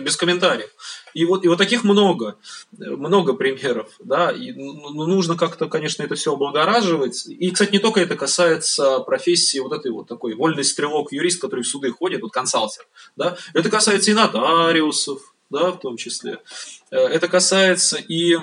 без 0.00 0.16
комментариев. 0.16 0.70
И 1.14 1.24
вот, 1.24 1.44
и 1.44 1.48
вот 1.48 1.58
таких 1.58 1.84
много, 1.84 2.36
много 2.72 3.34
примеров, 3.34 3.90
да, 4.00 4.30
и 4.30 4.52
ну, 4.52 4.90
ну, 4.90 5.06
нужно 5.06 5.36
как-то, 5.36 5.68
конечно, 5.68 6.02
это 6.02 6.14
все 6.14 6.32
облагораживать. 6.32 7.26
И, 7.26 7.50
кстати, 7.50 7.72
не 7.72 7.78
только 7.78 8.00
это 8.00 8.16
касается 8.16 9.00
профессии 9.00 9.58
вот 9.58 9.72
этой 9.72 9.90
вот 9.90 10.08
такой 10.08 10.34
вольный 10.34 10.64
стрелок, 10.64 11.12
юрист, 11.12 11.40
который 11.40 11.62
в 11.62 11.68
суды 11.68 11.90
ходит, 11.90 12.22
вот 12.22 12.32
консалтер, 12.32 12.86
да, 13.16 13.36
это 13.54 13.70
касается 13.70 14.10
и 14.10 14.14
нотариусов, 14.14 15.34
да, 15.50 15.72
в 15.72 15.80
том 15.80 15.96
числе. 15.96 16.38
Э, 16.90 16.96
это 16.96 17.28
касается 17.28 17.96
и 17.96 18.34
э, 18.34 18.42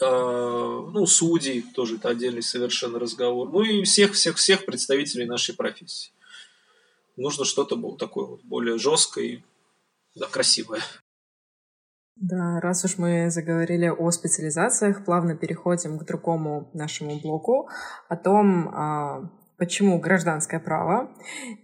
ну, 0.00 1.06
судей, 1.06 1.64
тоже 1.74 1.96
это 1.96 2.08
отдельный 2.10 2.42
совершенно 2.42 2.98
разговор, 2.98 3.50
ну 3.50 3.62
и 3.62 3.84
всех-всех-всех 3.84 4.66
представителей 4.66 5.24
нашей 5.24 5.54
профессии. 5.54 6.12
Нужно 7.16 7.44
что-то 7.44 7.76
такое 7.98 8.24
вот 8.24 8.40
более 8.44 8.78
жесткое 8.78 9.42
да, 10.14 10.26
красивое. 10.26 10.80
Да, 12.16 12.60
раз 12.60 12.84
уж 12.84 12.98
мы 12.98 13.30
заговорили 13.30 13.86
о 13.86 14.10
специализациях, 14.10 15.06
плавно 15.06 15.36
переходим 15.36 15.98
к 15.98 16.04
другому 16.04 16.70
нашему 16.74 17.18
блоку, 17.18 17.70
о 18.08 18.16
том, 18.16 18.68
а, 18.68 19.30
почему 19.60 20.00
гражданское 20.00 20.58
право. 20.58 21.10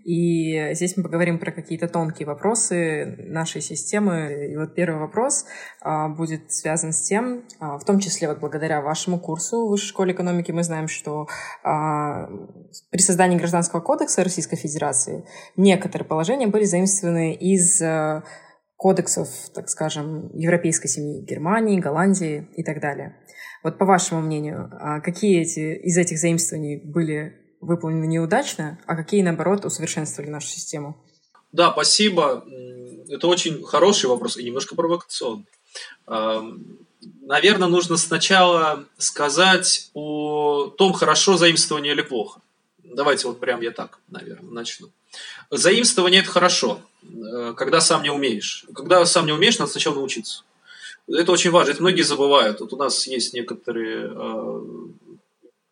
И 0.04 0.74
здесь 0.74 0.98
мы 0.98 1.02
поговорим 1.02 1.38
про 1.38 1.50
какие-то 1.50 1.88
тонкие 1.88 2.26
вопросы 2.26 3.16
нашей 3.18 3.62
системы. 3.62 4.50
И 4.52 4.56
вот 4.56 4.74
первый 4.74 5.00
вопрос 5.00 5.46
а, 5.80 6.10
будет 6.10 6.52
связан 6.52 6.92
с 6.92 7.00
тем, 7.00 7.44
а, 7.58 7.78
в 7.78 7.84
том 7.84 7.98
числе 7.98 8.28
вот 8.28 8.38
благодаря 8.38 8.82
вашему 8.82 9.18
курсу 9.18 9.66
в 9.66 9.70
Высшей 9.70 9.88
школе 9.88 10.12
экономики 10.12 10.52
мы 10.52 10.62
знаем, 10.62 10.88
что 10.88 11.26
при 11.62 13.00
создании 13.00 13.38
Гражданского 13.38 13.80
кодекса 13.80 14.22
Российской 14.22 14.56
Федерации 14.56 15.24
некоторые 15.56 16.06
положения 16.06 16.48
были 16.48 16.64
заимствованы 16.64 17.34
из 17.34 17.82
кодексов, 18.76 19.28
так 19.54 19.70
скажем, 19.70 20.30
европейской 20.34 20.88
семьи, 20.88 21.24
Германии, 21.24 21.80
Голландии 21.80 22.46
и 22.56 22.62
так 22.62 22.80
далее. 22.80 23.16
Вот 23.64 23.78
по 23.78 23.86
вашему 23.86 24.20
мнению, 24.20 24.70
а 24.78 25.00
какие 25.00 25.40
эти, 25.40 25.74
из 25.80 25.96
этих 25.96 26.18
заимствований 26.18 26.82
были 26.84 27.45
выполнены 27.60 28.06
неудачно, 28.06 28.78
а 28.86 28.96
какие, 28.96 29.22
наоборот, 29.22 29.64
усовершенствовали 29.64 30.30
нашу 30.30 30.48
систему? 30.48 30.96
Да, 31.52 31.72
спасибо. 31.72 32.44
Это 33.08 33.28
очень 33.28 33.62
хороший 33.64 34.06
вопрос 34.06 34.36
и 34.36 34.44
немножко 34.44 34.74
провокационный. 34.74 35.46
Наверное, 37.22 37.68
нужно 37.68 37.96
сначала 37.96 38.84
сказать 38.98 39.90
о 39.94 40.68
том, 40.76 40.92
хорошо 40.92 41.36
заимствование 41.36 41.92
или 41.92 42.02
плохо. 42.02 42.40
Давайте 42.82 43.26
вот 43.26 43.40
прям 43.40 43.60
я 43.60 43.72
так, 43.72 43.98
наверное, 44.08 44.50
начну. 44.50 44.90
Заимствование– 45.50 46.20
это 46.22 46.30
хорошо, 46.30 46.80
э, 47.02 47.54
когда 47.56 47.80
сам 47.80 48.02
не 48.02 48.10
умеешь. 48.10 48.64
Когда 48.74 49.04
сам 49.06 49.26
не 49.26 49.32
умеешь, 49.32 49.58
надо 49.58 49.70
сначала 49.70 49.96
научиться. 49.96 50.44
Это 51.08 51.32
очень 51.32 51.50
важно, 51.50 51.72
это 51.72 51.82
многие 51.82 52.02
забывают. 52.02 52.60
Вот 52.60 52.72
у 52.72 52.76
нас 52.76 53.06
есть 53.06 53.34
некоторые 53.34 54.10
э, 54.12 54.62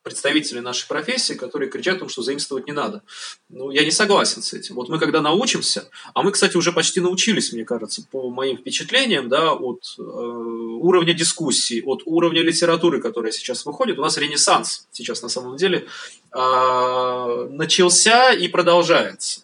представители 0.05 0.61
нашей 0.61 0.87
профессии, 0.87 1.33
которые 1.33 1.71
кричат 1.71 1.97
о 1.97 1.99
том, 2.01 2.09
что 2.09 2.23
заимствовать 2.23 2.67
не 2.67 2.73
надо. 2.73 3.03
Ну, 3.49 3.71
я 3.71 3.85
не 3.85 3.91
согласен 3.91 4.43
с 4.43 4.53
этим. 4.53 4.77
Вот 4.77 4.89
мы 4.89 4.99
когда 4.99 5.21
научимся, 5.21 5.89
а 6.13 6.23
мы, 6.23 6.31
кстати, 6.31 6.57
уже 6.57 6.73
почти 6.73 7.01
научились, 7.01 7.53
мне 7.53 7.65
кажется, 7.65 8.07
по 8.11 8.31
моим 8.31 8.59
впечатлениям, 8.59 9.29
да, 9.29 9.53
от 9.53 9.83
э, 9.99 10.03
уровня 10.03 11.15
дискуссий, 11.15 11.83
от 11.83 12.03
уровня 12.05 12.43
литературы, 12.43 13.01
которая 13.01 13.33
сейчас 13.33 13.65
выходит, 13.65 13.99
у 13.99 14.03
нас 14.03 14.19
ренессанс 14.19 14.87
сейчас 14.93 15.23
на 15.23 15.31
самом 15.31 15.57
деле 15.57 15.87
э, 16.33 17.49
начался 17.51 18.33
и 18.33 18.47
продолжается. 18.49 19.41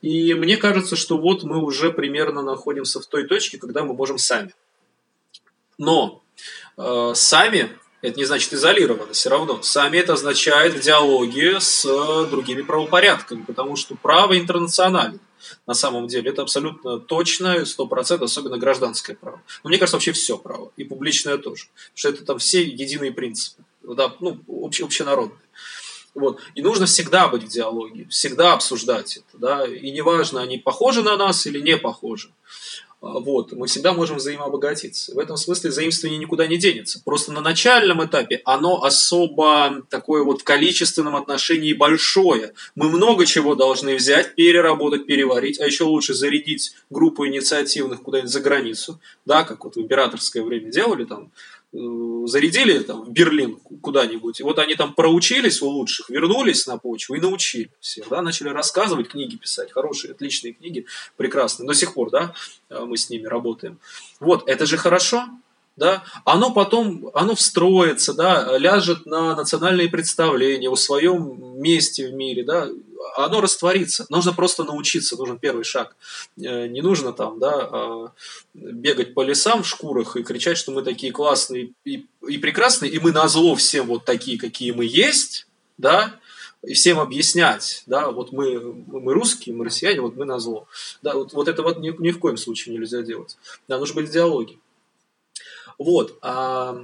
И 0.00 0.32
мне 0.34 0.56
кажется, 0.56 0.94
что 0.94 1.18
вот 1.18 1.42
мы 1.42 1.60
уже 1.60 1.92
примерно 1.92 2.42
находимся 2.42 3.00
в 3.00 3.06
той 3.06 3.26
точке, 3.26 3.58
когда 3.58 3.82
мы 3.82 3.94
можем 3.94 4.16
сами. 4.16 4.54
Но 5.76 6.22
э, 6.76 7.12
сами 7.16 7.70
это 8.00 8.18
не 8.18 8.24
значит 8.24 8.52
изолировано, 8.52 9.12
все 9.12 9.30
равно. 9.30 9.62
Сами 9.62 9.98
это 9.98 10.14
означает 10.14 10.74
в 10.74 10.80
диалоге 10.80 11.60
с 11.60 11.84
другими 12.30 12.62
правопорядками, 12.62 13.42
потому 13.42 13.76
что 13.76 13.96
право 13.96 14.38
интернационально. 14.38 15.18
На 15.66 15.74
самом 15.74 16.08
деле 16.08 16.30
это 16.30 16.42
абсолютно 16.42 16.98
точно, 16.98 17.64
сто 17.64 17.86
процентов, 17.86 18.26
особенно 18.26 18.58
гражданское 18.58 19.14
право. 19.14 19.40
Но 19.62 19.68
мне 19.68 19.78
кажется, 19.78 19.96
вообще 19.96 20.12
все 20.12 20.36
право, 20.36 20.72
и 20.76 20.84
публичное 20.84 21.38
тоже. 21.38 21.66
Потому 21.66 21.96
что 21.96 22.08
это 22.08 22.24
там 22.24 22.38
все 22.38 22.62
единые 22.62 23.12
принципы, 23.12 23.62
да, 23.82 24.14
ну, 24.20 24.40
обще, 24.46 24.84
общенародные. 24.84 25.38
Вот. 26.14 26.40
И 26.54 26.62
нужно 26.62 26.86
всегда 26.86 27.28
быть 27.28 27.44
в 27.44 27.48
диалоге, 27.48 28.06
всегда 28.10 28.54
обсуждать 28.54 29.18
это. 29.18 29.38
Да? 29.38 29.66
И 29.66 29.90
неважно, 29.90 30.42
они 30.42 30.58
похожи 30.58 31.02
на 31.02 31.16
нас 31.16 31.46
или 31.46 31.60
не 31.60 31.76
похожи. 31.76 32.30
А, 33.00 33.20
вот, 33.20 33.52
мы 33.52 33.68
всегда 33.68 33.92
можем 33.92 34.16
взаимообогатиться. 34.16 35.14
В 35.14 35.18
этом 35.20 35.36
смысле 35.36 35.70
заимствование 35.70 36.18
никуда 36.18 36.48
не 36.48 36.56
денется. 36.56 37.00
Просто 37.04 37.32
на 37.32 37.40
начальном 37.40 38.04
этапе 38.04 38.42
оно 38.44 38.82
особо 38.82 39.82
такое 39.88 40.24
вот 40.24 40.40
в 40.40 40.44
количественном 40.44 41.14
отношении 41.14 41.72
большое. 41.74 42.54
Мы 42.74 42.88
много 42.88 43.24
чего 43.24 43.54
должны 43.54 43.94
взять, 43.94 44.34
переработать, 44.34 45.06
переварить, 45.06 45.60
а 45.60 45.66
еще 45.66 45.84
лучше 45.84 46.12
зарядить 46.12 46.72
группу 46.90 47.24
инициативных 47.26 48.02
куда-нибудь 48.02 48.32
за 48.32 48.40
границу, 48.40 49.00
да, 49.24 49.44
как 49.44 49.64
вот 49.64 49.76
в 49.76 49.80
императорское 49.80 50.42
время 50.42 50.72
делали 50.72 51.04
там, 51.04 51.30
зарядили 51.72 52.78
там 52.78 53.04
в 53.04 53.10
Берлин 53.10 53.56
куда-нибудь, 53.82 54.40
и 54.40 54.42
вот 54.42 54.58
они 54.58 54.74
там 54.74 54.94
проучились 54.94 55.60
у 55.60 55.68
лучших, 55.68 56.08
вернулись 56.08 56.66
на 56.66 56.78
почву 56.78 57.14
и 57.14 57.20
научили 57.20 57.70
всех, 57.80 58.08
да, 58.08 58.22
начали 58.22 58.48
рассказывать, 58.48 59.08
книги 59.08 59.36
писать, 59.36 59.72
хорошие, 59.72 60.12
отличные 60.12 60.54
книги, 60.54 60.86
прекрасные, 61.16 61.66
до 61.66 61.74
сих 61.74 61.92
пор, 61.92 62.10
да, 62.10 62.34
э, 62.70 62.84
мы 62.84 62.96
с 62.96 63.10
ними 63.10 63.26
работаем. 63.26 63.78
Вот, 64.18 64.48
это 64.48 64.64
же 64.64 64.78
хорошо, 64.78 65.28
да, 65.78 66.02
оно 66.24 66.52
потом, 66.52 67.10
оно 67.14 67.34
встроится, 67.34 68.12
да, 68.12 68.58
ляжет 68.58 69.06
на 69.06 69.36
национальные 69.36 69.88
представления, 69.88 70.68
в 70.68 70.76
своем 70.76 71.60
месте 71.60 72.08
в 72.08 72.14
мире, 72.14 72.42
да, 72.42 72.68
оно 73.16 73.40
растворится. 73.40 74.04
Нужно 74.10 74.32
просто 74.32 74.64
научиться, 74.64 75.16
нужен 75.16 75.38
первый 75.38 75.64
шаг. 75.64 75.96
Э, 76.36 76.66
не 76.66 76.82
нужно 76.82 77.12
там, 77.12 77.38
да, 77.38 77.68
а, 77.72 78.12
бегать 78.54 79.14
по 79.14 79.22
лесам 79.22 79.62
в 79.62 79.68
шкурах 79.68 80.16
и 80.16 80.24
кричать, 80.24 80.58
что 80.58 80.72
мы 80.72 80.82
такие 80.82 81.12
классные 81.12 81.70
и, 81.84 82.06
и 82.26 82.38
прекрасные, 82.38 82.90
и 82.90 82.98
мы 82.98 83.12
на 83.12 83.28
зло 83.28 83.54
всем 83.54 83.86
вот 83.86 84.04
такие, 84.04 84.38
какие 84.38 84.72
мы 84.72 84.84
есть, 84.84 85.46
да, 85.78 86.16
и 86.64 86.74
всем 86.74 86.98
объяснять, 86.98 87.84
да, 87.86 88.10
вот 88.10 88.32
мы, 88.32 88.60
мы 88.88 89.14
русские, 89.14 89.54
мы 89.54 89.64
россияне, 89.64 90.00
вот 90.00 90.16
мы 90.16 90.24
на 90.24 90.40
зло. 90.40 90.66
Да, 91.02 91.14
вот, 91.14 91.32
вот 91.32 91.46
это 91.46 91.62
вот 91.62 91.78
ни, 91.78 91.94
ни 92.02 92.10
в 92.10 92.18
коем 92.18 92.36
случае 92.36 92.76
нельзя 92.76 93.02
делать. 93.02 93.36
Да, 93.68 93.78
нужны 93.78 94.02
быть 94.02 94.10
диалоги. 94.10 94.58
Вот. 95.78 96.18
А 96.22 96.76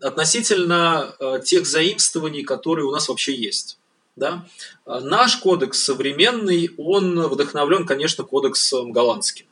относительно 0.00 1.14
а, 1.18 1.38
тех 1.40 1.66
заимствований, 1.66 2.44
которые 2.44 2.86
у 2.86 2.92
нас 2.92 3.08
вообще 3.08 3.34
есть. 3.34 3.78
Да? 4.16 4.46
А, 4.84 5.00
наш 5.00 5.36
кодекс 5.36 5.82
современный, 5.82 6.70
он 6.76 7.20
вдохновлен, 7.20 7.86
конечно, 7.86 8.24
кодексом 8.24 8.92
голландским. 8.92 9.46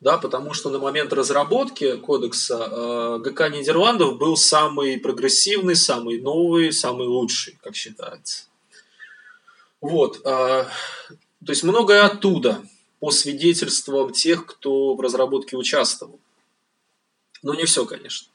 Да, 0.00 0.16
потому 0.16 0.54
что 0.54 0.70
на 0.70 0.78
момент 0.78 1.12
разработки 1.12 1.96
кодекса 1.96 2.68
э, 2.70 3.18
ГК 3.18 3.48
Нидерландов 3.48 4.16
был 4.16 4.36
самый 4.36 4.96
прогрессивный, 5.00 5.74
самый 5.74 6.20
новый, 6.20 6.72
самый 6.72 7.08
лучший, 7.08 7.58
как 7.64 7.74
считается. 7.74 8.44
Вот, 9.80 10.18
э, 10.18 10.20
то 10.20 10.68
есть 11.48 11.64
многое 11.64 12.04
оттуда, 12.04 12.62
по 13.00 13.10
свидетельствам 13.10 14.12
тех, 14.12 14.46
кто 14.46 14.94
в 14.94 15.00
разработке 15.00 15.56
участвовал. 15.56 16.20
Но 17.42 17.54
не 17.54 17.64
все, 17.64 17.84
конечно. 17.84 18.28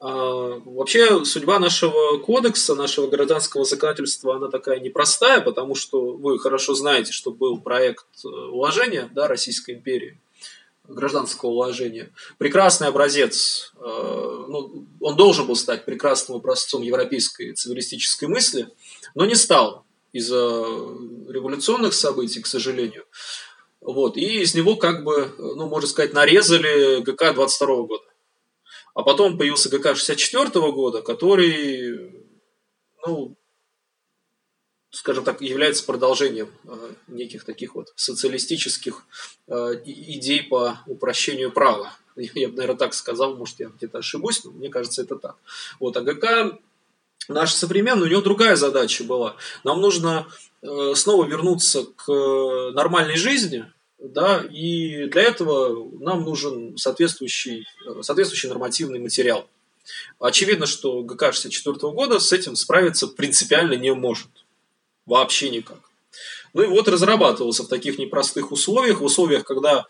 А, 0.00 0.60
вообще 0.64 1.24
судьба 1.26 1.58
нашего 1.58 2.18
кодекса, 2.18 2.74
нашего 2.74 3.06
гражданского 3.06 3.64
законодательства, 3.64 4.36
она 4.36 4.48
такая 4.48 4.80
непростая, 4.80 5.42
потому 5.42 5.74
что 5.74 6.12
вы 6.12 6.38
хорошо 6.38 6.74
знаете, 6.74 7.12
что 7.12 7.30
был 7.30 7.60
проект 7.60 8.06
э, 8.24 8.28
уложения 8.28 9.10
да, 9.14 9.28
Российской 9.28 9.72
империи, 9.72 10.18
гражданского 10.88 11.50
уложения. 11.50 12.10
Прекрасный 12.38 12.88
образец, 12.88 13.74
э, 13.76 13.80
ну, 13.82 14.86
он 15.00 15.16
должен 15.16 15.46
был 15.46 15.54
стать 15.54 15.84
прекрасным 15.84 16.38
образцом 16.38 16.80
европейской 16.80 17.52
цивилистической 17.52 18.26
мысли, 18.26 18.68
но 19.14 19.26
не 19.26 19.34
стал 19.34 19.84
из-за 20.12 20.64
революционных 21.28 21.92
событий, 21.92 22.40
к 22.40 22.46
сожалению. 22.46 23.04
Вот, 23.80 24.16
и 24.16 24.42
из 24.42 24.54
него 24.54 24.76
как 24.76 25.04
бы, 25.04 25.34
ну, 25.38 25.68
можно 25.68 25.88
сказать, 25.88 26.12
нарезали 26.12 27.00
ГК 27.00 27.32
22 27.32 27.66
года. 27.84 28.04
А 28.94 29.02
потом 29.02 29.38
появился 29.38 29.70
ГК 29.70 29.94
64 29.94 30.50
года, 30.72 31.00
который, 31.00 32.26
ну, 33.06 33.36
скажем 34.90 35.24
так, 35.24 35.40
является 35.40 35.84
продолжением 35.84 36.50
э, 36.64 36.90
неких 37.06 37.44
таких 37.44 37.74
вот 37.74 37.92
социалистических 37.96 39.04
э, 39.46 39.74
идей 39.84 40.42
по 40.42 40.80
упрощению 40.86 41.52
права. 41.52 41.96
Я 42.16 42.48
бы, 42.48 42.56
наверное, 42.56 42.76
так 42.76 42.92
сказал, 42.92 43.36
может, 43.36 43.60
я 43.60 43.68
где-то 43.68 43.98
ошибусь, 43.98 44.44
но 44.44 44.50
мне 44.50 44.68
кажется, 44.68 45.02
это 45.02 45.16
так. 45.16 45.36
Вот, 45.78 45.96
а 45.96 46.02
ГК 46.02 46.58
наш 47.28 47.54
современный, 47.54 48.08
у 48.08 48.10
него 48.10 48.20
другая 48.20 48.56
задача 48.56 49.04
была. 49.04 49.36
Нам 49.64 49.80
нужно 49.80 50.26
снова 50.62 51.24
вернуться 51.26 51.84
к 51.84 52.10
э, 52.12 52.70
нормальной 52.72 53.16
жизни, 53.16 53.64
да, 53.98 54.44
и 54.50 55.06
для 55.06 55.22
этого 55.22 55.90
нам 55.98 56.22
нужен 56.22 56.76
соответствующий, 56.76 57.66
э, 57.86 58.02
соответствующий 58.02 58.48
нормативный 58.48 58.98
материал. 58.98 59.48
Очевидно, 60.18 60.66
что 60.66 61.02
ГК 61.02 61.32
64 61.32 61.76
года 61.92 62.18
с 62.18 62.32
этим 62.32 62.56
справиться 62.56 63.06
принципиально 63.06 63.74
не 63.74 63.92
может. 63.94 64.28
Вообще 65.06 65.50
никак. 65.50 65.78
Ну 66.52 66.62
и 66.62 66.66
вот 66.66 66.88
разрабатывался 66.88 67.62
в 67.62 67.68
таких 67.68 67.98
непростых 67.98 68.52
условиях, 68.52 69.00
в 69.00 69.04
условиях, 69.04 69.44
когда 69.44 69.86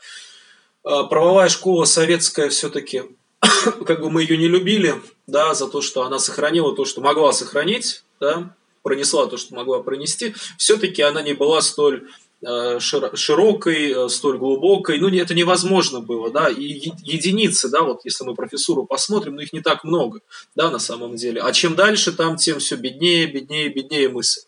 правовая 0.83 1.49
школа 1.49 1.85
советская 1.85 2.49
все-таки, 2.49 3.03
как 3.41 4.01
бы 4.01 4.11
мы 4.11 4.23
ее 4.23 4.37
не 4.37 4.47
любили, 4.47 4.95
да, 5.27 5.55
за 5.55 5.67
то, 5.67 5.83
что 5.83 6.05
она 6.05 6.19
сохранила 6.19 6.75
то, 6.75 6.85
что 6.85 7.01
могла 7.01 7.33
сохранить, 7.33 8.05
да, 8.21 8.55
пронесла 8.83 9.27
то, 9.27 9.37
что 9.37 9.55
могла 9.55 9.83
пронести, 9.83 10.35
все-таки 10.59 11.03
она 11.03 11.23
не 11.23 11.35
была 11.35 11.61
столь 11.61 12.09
э, 12.43 12.79
широкой, 12.81 13.93
э, 13.93 14.09
столь 14.09 14.39
глубокой, 14.39 14.99
ну, 14.99 15.09
это 15.09 15.35
невозможно 15.35 16.01
было, 16.01 16.31
да, 16.31 16.49
и 16.49 16.63
единицы, 17.03 17.69
да, 17.69 17.83
вот 17.83 18.01
если 18.05 18.25
мы 18.25 18.35
профессуру 18.35 18.87
посмотрим, 18.87 19.37
ну, 19.37 19.43
их 19.43 19.53
не 19.53 19.61
так 19.61 19.85
много, 19.85 20.21
да, 20.55 20.71
на 20.71 20.79
самом 20.79 21.17
деле, 21.17 21.41
а 21.41 21.53
чем 21.53 21.75
дальше 21.75 22.13
там, 22.13 22.37
тем 22.37 22.59
все 22.59 22.77
беднее, 22.77 23.27
беднее, 23.27 23.69
беднее 23.69 24.09
мысль, 24.09 24.43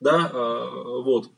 да, 0.00 0.30
э, 0.32 0.68
вот. 1.04 1.30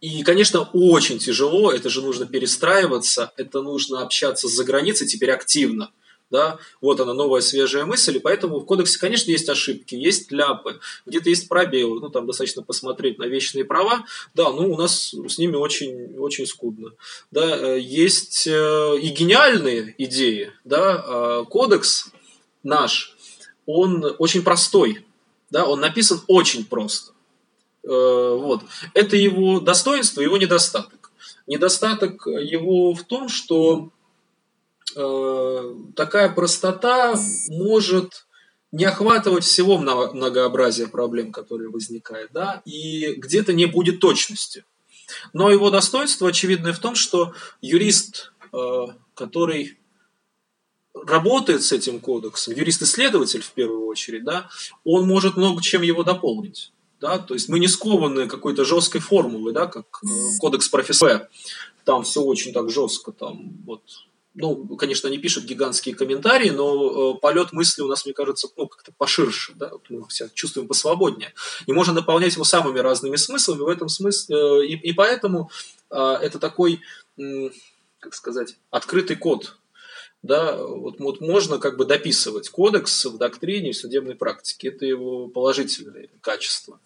И, 0.00 0.22
конечно, 0.22 0.68
очень 0.72 1.18
тяжело, 1.18 1.72
это 1.72 1.90
же 1.90 2.00
нужно 2.00 2.26
перестраиваться, 2.26 3.32
это 3.36 3.60
нужно 3.60 4.02
общаться 4.02 4.46
за 4.46 4.64
границей 4.64 5.06
теперь 5.06 5.32
активно– 5.32 5.90
да, 6.34 6.58
вот 6.80 6.98
она 6.98 7.14
новая 7.14 7.40
свежая 7.40 7.86
мысль, 7.86 8.16
и 8.16 8.18
поэтому 8.18 8.58
в 8.58 8.64
кодексе, 8.64 8.98
конечно, 8.98 9.30
есть 9.30 9.48
ошибки, 9.48 9.94
есть 9.94 10.32
ляпы, 10.32 10.80
где-то 11.06 11.30
есть 11.30 11.48
пробелы, 11.48 12.00
ну, 12.00 12.08
там 12.08 12.26
достаточно 12.26 12.60
посмотреть 12.60 13.20
на 13.20 13.24
вечные 13.24 13.64
права, 13.64 14.04
да, 14.34 14.50
ну, 14.50 14.72
у 14.72 14.76
нас 14.76 15.14
с 15.14 15.38
ними 15.38 15.54
очень, 15.54 16.18
очень 16.18 16.48
скудно, 16.48 16.90
да, 17.30 17.56
э, 17.56 17.78
есть 17.78 18.48
э, 18.48 18.98
и 19.00 19.08
гениальные 19.10 19.94
идеи, 19.98 20.52
да, 20.64 21.04
а 21.06 21.44
кодекс 21.44 22.10
наш, 22.64 23.16
он 23.64 24.04
очень 24.18 24.42
простой, 24.42 25.06
да, 25.50 25.66
он 25.66 25.78
написан 25.78 26.20
очень 26.26 26.64
просто, 26.64 27.12
э, 27.84 27.88
вот, 27.88 28.62
это 28.92 29.16
его 29.16 29.60
достоинство, 29.60 30.20
его 30.20 30.36
недостаток. 30.36 31.12
Недостаток 31.46 32.26
его 32.26 32.94
в 32.94 33.04
том, 33.04 33.28
что 33.28 33.90
Э, 34.03 34.03
такая 35.94 36.28
простота 36.28 37.14
может 37.48 38.26
не 38.74 38.84
охватывать 38.84 39.44
всего 39.44 39.78
многообразия 39.78 40.88
проблем, 40.88 41.30
которые 41.30 41.70
возникают, 41.70 42.32
да, 42.32 42.60
и 42.64 43.14
где-то 43.14 43.52
не 43.52 43.66
будет 43.66 44.00
точности. 44.00 44.64
Но 45.32 45.48
его 45.50 45.70
достоинство 45.70 46.28
очевидное 46.28 46.72
в 46.72 46.80
том, 46.80 46.96
что 46.96 47.34
юрист, 47.60 48.32
э, 48.52 48.86
который 49.14 49.78
работает 50.92 51.62
с 51.62 51.70
этим 51.70 52.00
кодексом, 52.00 52.54
юрист-исследователь 52.54 53.42
в 53.42 53.52
первую 53.52 53.86
очередь, 53.86 54.24
да, 54.24 54.48
он 54.82 55.06
может 55.06 55.36
много 55.36 55.62
чем 55.62 55.82
его 55.82 56.02
дополнить. 56.02 56.72
Да? 57.00 57.18
То 57.18 57.34
есть 57.34 57.48
мы 57.48 57.60
не 57.60 57.68
скованы 57.68 58.26
какой-то 58.26 58.64
жесткой 58.64 59.00
формулой, 59.00 59.52
да, 59.52 59.66
как 59.66 60.00
э, 60.02 60.38
кодекс 60.40 60.68
профессора. 60.68 61.28
Там 61.84 62.02
все 62.02 62.22
очень 62.22 62.52
так 62.52 62.70
жестко, 62.70 63.12
там 63.12 63.52
вот 63.64 63.82
ну, 64.34 64.76
конечно, 64.76 65.08
они 65.08 65.18
пишут 65.18 65.44
гигантские 65.44 65.94
комментарии, 65.94 66.50
но 66.50 67.14
э, 67.14 67.20
полет 67.20 67.52
мысли 67.52 67.82
у 67.82 67.86
нас, 67.86 68.04
мне 68.04 68.14
кажется, 68.14 68.48
ну, 68.56 68.66
как-то 68.66 68.92
поширше, 68.92 69.52
да, 69.54 69.70
вот 69.70 69.88
мы 69.88 70.04
себя 70.10 70.28
чувствуем 70.34 70.66
посвободнее. 70.66 71.32
И 71.66 71.72
можно 71.72 71.94
наполнять 71.94 72.34
его 72.34 72.44
самыми 72.44 72.80
разными 72.80 73.16
смыслами 73.16 73.60
в 73.60 73.68
этом 73.68 73.88
смысле, 73.88 74.36
э, 74.36 74.66
и, 74.66 74.90
и 74.90 74.92
поэтому 74.92 75.50
э, 75.90 75.96
это 76.20 76.38
такой, 76.38 76.80
как 78.00 78.14
сказать, 78.14 78.56
открытый 78.70 79.16
код, 79.16 79.56
да, 80.22 80.56
вот, 80.56 80.98
вот 80.98 81.20
можно 81.20 81.58
как 81.58 81.76
бы 81.76 81.84
дописывать 81.84 82.48
кодекс 82.48 83.04
в 83.04 83.18
доктрине, 83.18 83.72
в 83.72 83.76
судебной 83.76 84.16
практике, 84.16 84.68
это 84.68 84.84
его 84.84 85.28
положительные 85.28 86.10
качества. 86.20 86.80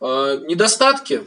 Недостатки, 0.00 1.26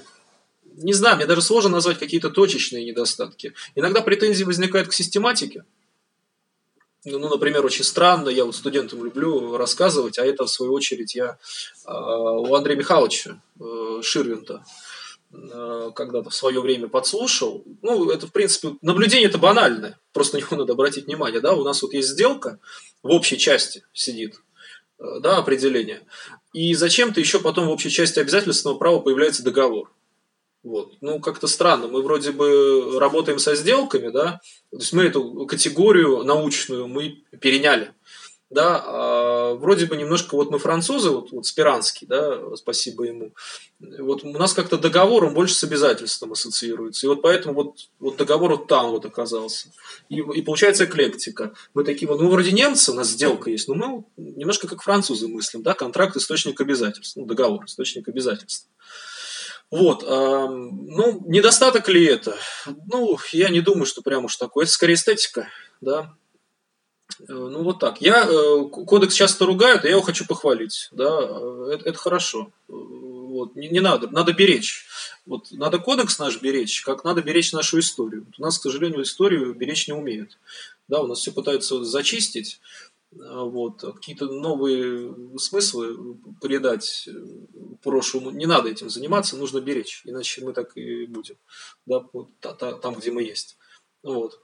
не 0.77 0.93
знаю, 0.93 1.17
мне 1.17 1.25
даже 1.25 1.41
сложно 1.41 1.71
назвать 1.71 1.99
какие-то 1.99 2.29
точечные 2.29 2.85
недостатки. 2.85 3.53
Иногда 3.75 4.01
претензии 4.01 4.43
возникают 4.43 4.87
к 4.87 4.93
систематике. 4.93 5.65
Ну, 7.05 7.19
ну, 7.19 7.29
например, 7.29 7.65
очень 7.65 7.83
странно, 7.83 8.29
я 8.29 8.45
вот 8.45 8.55
студентам 8.55 9.03
люблю 9.03 9.57
рассказывать, 9.57 10.17
а 10.17 10.25
это, 10.25 10.45
в 10.45 10.49
свою 10.49 10.73
очередь, 10.73 11.15
я 11.15 11.37
э, 11.85 11.91
у 11.91 12.55
Андрея 12.55 12.77
Михайловича 12.77 13.41
э, 13.59 13.99
Ширвинта 14.01 14.63
э, 15.33 15.91
когда-то 15.93 16.29
в 16.29 16.35
свое 16.35 16.61
время 16.61 16.87
подслушал. 16.87 17.65
Ну, 17.81 18.09
это, 18.09 18.27
в 18.27 18.31
принципе, 18.31 18.77
наблюдение 18.81 19.27
это 19.27 19.37
банальное. 19.37 19.99
Просто 20.13 20.37
на 20.37 20.41
него 20.41 20.55
надо 20.55 20.73
обратить 20.73 21.07
внимание. 21.07 21.41
Да? 21.41 21.53
У 21.53 21.63
нас 21.65 21.81
вот 21.81 21.93
есть 21.93 22.07
сделка, 22.07 22.59
в 23.01 23.09
общей 23.09 23.37
части 23.37 23.83
сидит, 23.91 24.35
э, 24.99 25.19
да, 25.19 25.37
определение. 25.37 26.03
И 26.53 26.73
зачем-то 26.73 27.19
еще 27.19 27.41
потом 27.41 27.67
в 27.67 27.71
общей 27.71 27.89
части 27.89 28.19
обязательственного 28.19 28.77
права 28.77 28.99
появляется 28.99 29.43
договор. 29.43 29.91
Вот. 30.63 30.93
Ну, 31.01 31.19
как-то 31.19 31.47
странно. 31.47 31.87
Мы 31.87 32.01
вроде 32.01 32.31
бы 32.31 32.97
работаем 32.99 33.37
со 33.37 33.55
сделками, 33.55 34.09
да, 34.09 34.39
то 34.71 34.77
есть 34.77 34.93
мы 34.93 35.03
эту 35.03 35.45
категорию 35.45 36.23
научную 36.23 36.87
мы 36.87 37.23
переняли 37.39 37.93
да, 38.53 38.83
а 38.85 39.53
вроде 39.55 39.85
бы 39.85 39.97
немножко 39.97 40.35
вот 40.35 40.51
мы 40.51 40.59
французы, 40.59 41.09
вот, 41.09 41.31
вот 41.31 41.45
Спиранский, 41.45 42.07
да, 42.07 42.55
спасибо 42.55 43.03
ему, 43.03 43.31
вот 43.79 44.23
у 44.23 44.31
нас 44.31 44.53
как-то 44.53 44.77
договор, 44.77 45.25
он 45.25 45.33
больше 45.33 45.55
с 45.55 45.63
обязательством 45.63 46.31
ассоциируется, 46.31 47.05
и 47.05 47.09
вот 47.09 47.21
поэтому 47.21 47.53
вот, 47.55 47.75
вот 47.99 48.17
договор 48.17 48.51
вот 48.51 48.67
там 48.67 48.91
вот 48.91 49.05
оказался, 49.05 49.69
и, 50.09 50.17
и 50.17 50.41
получается 50.41 50.85
эклектика. 50.85 51.53
Мы 51.73 51.83
такие 51.83 52.07
вот, 52.07 52.21
ну 52.21 52.29
вроде 52.29 52.51
немцы, 52.51 52.91
у 52.91 52.95
нас 52.95 53.09
сделка 53.09 53.49
есть, 53.49 53.67
но 53.67 53.75
мы 53.75 54.03
немножко 54.17 54.67
как 54.67 54.83
французы 54.83 55.27
мыслим, 55.27 55.63
да, 55.63 55.73
контракт 55.73 56.15
источник 56.15 56.61
обязательств, 56.61 57.15
ну 57.15 57.25
договор 57.25 57.65
источник 57.65 58.07
обязательств. 58.07 58.69
Вот, 59.73 60.03
э, 60.03 60.07
ну, 60.07 61.23
недостаток 61.25 61.89
ли 61.89 62.05
это? 62.05 62.37
Ну, 62.85 63.17
я 63.31 63.49
не 63.49 63.59
думаю, 63.59 63.87
что 63.87 64.03
прям 64.03 64.25
уж 64.25 64.35
такое. 64.35 64.65
Это 64.65 64.71
скорее 64.71 64.93
эстетика, 64.93 65.47
да. 65.81 66.13
Э, 67.21 67.23
ну, 67.33 67.63
вот 67.63 67.79
так. 67.79 67.99
Я, 67.99 68.23
э, 68.23 68.65
кодекс 68.69 69.15
часто 69.15 69.47
ругают, 69.47 69.83
и 69.83 69.87
я 69.87 69.93
его 69.93 70.03
хочу 70.03 70.27
похвалить. 70.27 70.89
Да, 70.91 71.17
э, 71.21 71.69
это, 71.73 71.89
это 71.89 71.97
хорошо. 71.97 72.51
Вот, 72.67 73.55
не, 73.55 73.67
не 73.67 73.79
надо, 73.79 74.09
надо 74.11 74.31
беречь. 74.33 74.85
Вот, 75.25 75.51
надо 75.51 75.79
кодекс 75.79 76.19
наш 76.19 76.39
беречь, 76.39 76.83
как 76.83 77.03
надо 77.03 77.23
беречь 77.23 77.51
нашу 77.51 77.79
историю. 77.79 78.25
Вот 78.27 78.35
у 78.37 78.41
нас, 78.43 78.59
к 78.59 78.61
сожалению, 78.61 79.01
историю 79.01 79.55
беречь 79.55 79.87
не 79.87 79.95
умеют. 79.95 80.37
Да, 80.87 81.01
у 81.01 81.07
нас 81.07 81.17
все 81.17 81.31
пытаются 81.31 81.83
зачистить, 81.83 82.59
вот, 83.15 83.81
какие-то 83.81 84.25
новые 84.25 85.37
смыслы 85.37 86.17
придать 86.41 87.09
прошлому. 87.81 88.31
Не 88.31 88.45
надо 88.45 88.69
этим 88.69 88.89
заниматься, 88.89 89.37
нужно 89.37 89.59
беречь, 89.59 90.01
иначе 90.05 90.43
мы 90.43 90.53
так 90.53 90.75
и 90.77 91.05
будем, 91.05 91.37
да, 91.85 92.05
вот, 92.13 92.29
там, 92.39 92.95
где 92.95 93.11
мы 93.11 93.23
есть. 93.23 93.57
Вот. 94.03 94.42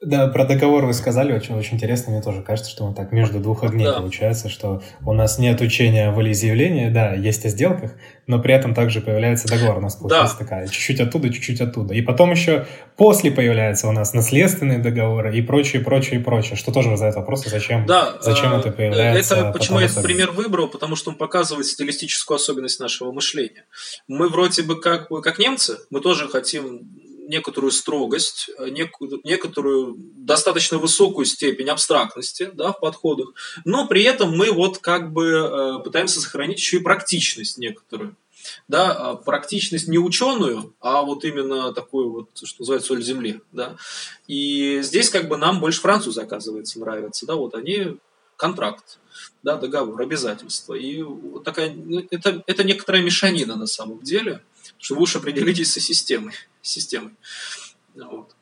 Да, 0.00 0.28
про 0.28 0.44
договор 0.44 0.84
вы 0.86 0.94
сказали, 0.94 1.32
очень, 1.32 1.56
очень 1.56 1.74
интересно, 1.74 2.12
мне 2.12 2.22
тоже 2.22 2.42
кажется, 2.42 2.70
что 2.70 2.84
он 2.84 2.94
так 2.94 3.10
между 3.10 3.40
двух 3.40 3.64
огней 3.64 3.86
да. 3.86 3.94
получается, 3.94 4.48
что 4.48 4.80
у 5.04 5.12
нас 5.12 5.40
нет 5.40 5.60
учения 5.60 6.12
волеизъявления, 6.12 6.92
да, 6.92 7.14
есть 7.14 7.44
о 7.44 7.48
сделках, 7.48 7.94
но 8.28 8.40
при 8.40 8.54
этом 8.54 8.76
также 8.76 9.00
появляется 9.00 9.48
договор, 9.48 9.78
у 9.78 9.80
нас 9.80 9.96
получается 9.96 10.36
да. 10.38 10.44
такая, 10.44 10.68
чуть-чуть 10.68 11.00
оттуда, 11.00 11.30
чуть-чуть 11.30 11.60
оттуда. 11.60 11.94
И 11.94 12.02
потом 12.02 12.30
еще 12.30 12.66
после 12.96 13.32
появляется 13.32 13.88
у 13.88 13.92
нас 13.92 14.14
наследственные 14.14 14.78
договоры 14.78 15.36
и 15.36 15.42
прочее, 15.42 15.82
прочее, 15.82 16.20
прочее, 16.20 16.54
что 16.54 16.70
тоже 16.70 16.90
вызывает 16.90 17.16
вопрос, 17.16 17.44
зачем, 17.46 17.84
да, 17.84 18.18
зачем 18.20 18.54
это 18.54 18.70
появляется. 18.70 19.34
Это 19.34 19.50
почему 19.50 19.80
я 19.80 19.86
этот 19.86 20.04
пример 20.04 20.30
выбрал, 20.30 20.68
потому 20.68 20.94
что 20.94 21.10
он 21.10 21.16
показывает 21.16 21.66
стилистическую 21.66 22.36
особенность 22.36 22.78
нашего 22.78 23.10
мышления. 23.10 23.64
Мы 24.06 24.28
вроде 24.28 24.62
бы 24.62 24.80
как, 24.80 25.08
как 25.08 25.40
немцы, 25.40 25.78
мы 25.90 26.00
тоже 26.00 26.28
хотим 26.28 27.07
некоторую 27.28 27.70
строгость, 27.70 28.50
э, 28.58 28.70
некоторую 28.70 29.94
достаточно 29.98 30.78
высокую 30.78 31.26
степень 31.26 31.68
абстрактности 31.68 32.50
да, 32.54 32.72
в 32.72 32.80
подходах, 32.80 33.28
но 33.64 33.86
при 33.86 34.02
этом 34.02 34.36
мы 34.36 34.50
вот 34.50 34.78
как 34.78 35.12
бы 35.12 35.26
э, 35.26 35.78
пытаемся 35.84 36.20
сохранить 36.20 36.58
еще 36.58 36.78
и 36.78 36.82
практичность 36.82 37.58
некоторую. 37.58 38.16
Да, 38.66 38.92
а 38.92 39.16
практичность 39.16 39.88
не 39.88 39.98
ученую, 39.98 40.74
а 40.80 41.02
вот 41.02 41.24
именно 41.24 41.72
такую 41.74 42.10
вот, 42.10 42.28
что 42.34 42.62
называется, 42.62 42.88
соль 42.88 43.02
земли. 43.02 43.40
Да. 43.52 43.76
И 44.26 44.80
здесь 44.82 45.10
как 45.10 45.28
бы 45.28 45.36
нам 45.36 45.60
больше 45.60 45.80
французы, 45.80 46.22
оказывается, 46.22 46.78
нравятся. 46.78 47.26
Да, 47.26 47.34
вот 47.34 47.54
они 47.54 47.98
контракт, 48.36 49.00
да, 49.42 49.56
договор, 49.56 50.00
обязательства. 50.00 50.74
И 50.74 51.02
вот 51.02 51.44
такая, 51.44 51.74
ну, 51.74 52.06
это, 52.10 52.42
это 52.46 52.64
некоторая 52.64 53.02
мешанина 53.02 53.56
на 53.56 53.66
самом 53.66 54.00
деле, 54.02 54.42
что 54.78 54.94
вы 54.94 55.02
уж 55.02 55.16
определитесь 55.16 55.72
со 55.72 55.80
системой 55.80 56.34
системой. 56.68 57.16
Вот. 57.94 58.34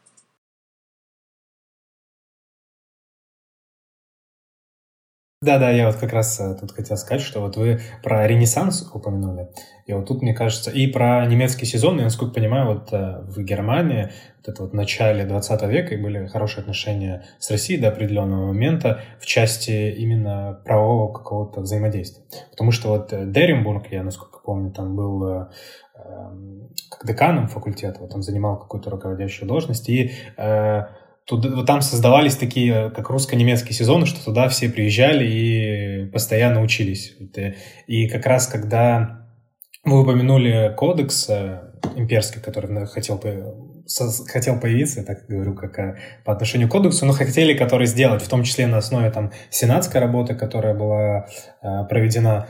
Да-да, 5.42 5.70
я 5.70 5.86
вот 5.86 5.96
как 5.96 6.14
раз 6.14 6.40
э, 6.40 6.56
тут 6.58 6.72
хотел 6.72 6.96
сказать, 6.96 7.20
что 7.20 7.40
вот 7.40 7.56
вы 7.56 7.80
про 8.02 8.26
Ренессанс 8.26 8.88
упомянули, 8.92 9.50
и 9.86 9.92
вот 9.92 10.06
тут, 10.06 10.22
мне 10.22 10.32
кажется, 10.32 10.70
и 10.70 10.86
про 10.86 11.26
немецкий 11.26 11.66
сезон, 11.66 11.98
я, 11.98 12.04
насколько 12.04 12.32
понимаю, 12.32 12.66
вот 12.66 12.90
э, 12.92 13.20
в 13.22 13.38
Германии 13.42 14.10
вот 14.38 14.48
это 14.48 14.62
вот 14.62 14.72
в 14.72 14.74
начале 14.74 15.26
20 15.26 15.62
века 15.64 15.94
и 15.94 16.02
были 16.02 16.26
хорошие 16.26 16.62
отношения 16.62 17.26
с 17.38 17.50
Россией 17.50 17.78
до 17.78 17.88
определенного 17.88 18.46
момента 18.46 19.02
в 19.20 19.26
части 19.26 19.90
именно 19.90 20.62
правового 20.64 21.12
какого-то 21.12 21.60
взаимодействия. 21.60 22.24
Потому 22.50 22.70
что 22.70 22.88
вот 22.88 23.12
э, 23.12 23.26
Деренбург, 23.26 23.88
я, 23.90 24.02
насколько 24.02 24.38
помню, 24.38 24.72
там 24.72 24.96
был 24.96 25.48
Эм, 26.06 26.68
как 26.90 27.06
деканом 27.06 27.48
факультета, 27.48 28.00
вот 28.00 28.14
он 28.14 28.22
занимал 28.22 28.58
какую-то 28.58 28.90
руководящую 28.90 29.48
должность, 29.48 29.88
и 29.88 30.12
туда, 31.26 31.54
вот 31.54 31.66
там 31.66 31.82
создавались 31.82 32.36
такие, 32.36 32.90
как 32.90 33.10
русско-немецкие 33.10 33.74
сезоны, 33.74 34.06
что 34.06 34.24
туда 34.24 34.48
все 34.48 34.68
приезжали 34.68 35.26
и 35.26 36.10
постоянно 36.10 36.62
учились. 36.62 37.14
Э, 37.36 37.54
и 37.86 38.08
как 38.08 38.26
раз 38.26 38.46
когда 38.46 39.26
вы 39.84 40.02
упомянули 40.02 40.74
кодекс 40.76 41.28
э, 41.28 41.60
имперский, 41.94 42.40
который 42.40 42.86
хотел, 42.86 43.22
хотел 44.26 44.60
появиться, 44.60 45.00
я 45.00 45.06
так 45.06 45.26
говорю, 45.28 45.54
как 45.54 45.78
э, 45.78 45.96
по 46.24 46.32
отношению 46.32 46.68
к 46.68 46.72
кодексу, 46.72 47.06
но 47.06 47.12
хотели 47.12 47.54
который 47.54 47.86
сделать, 47.86 48.22
в 48.22 48.28
том 48.28 48.42
числе 48.42 48.66
на 48.66 48.78
основе 48.78 49.10
там 49.10 49.32
сенатской 49.50 50.00
работы, 50.00 50.34
которая 50.34 50.74
была 50.74 51.26
э, 51.62 51.84
проведена. 51.88 52.48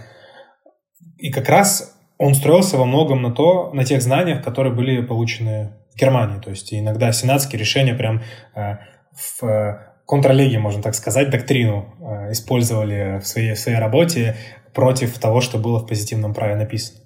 И 1.18 1.30
как 1.30 1.48
раз 1.48 1.94
он 2.18 2.34
строился 2.34 2.78
во 2.78 2.86
многом 2.86 3.22
на 3.22 3.30
то, 3.30 3.70
на 3.72 3.84
тех 3.84 4.00
знаниях, 4.02 4.42
которые 4.42 4.74
были 4.74 5.02
получены 5.02 5.72
Германии. 5.96 6.40
То 6.40 6.50
есть 6.50 6.72
иногда 6.72 7.12
сенатские 7.12 7.58
решения 7.58 7.94
прям 7.94 8.22
э, 8.54 8.76
в 9.12 9.44
э, 9.44 9.78
контролеге, 10.06 10.58
можно 10.58 10.82
так 10.82 10.94
сказать, 10.94 11.30
доктрину 11.30 11.94
э, 12.00 12.32
использовали 12.32 13.18
в 13.20 13.26
своей, 13.26 13.54
в 13.54 13.58
своей 13.58 13.78
работе 13.78 14.36
против 14.74 15.18
того, 15.18 15.40
что 15.40 15.58
было 15.58 15.78
в 15.78 15.86
позитивном 15.86 16.34
праве 16.34 16.56
написано. 16.56 17.00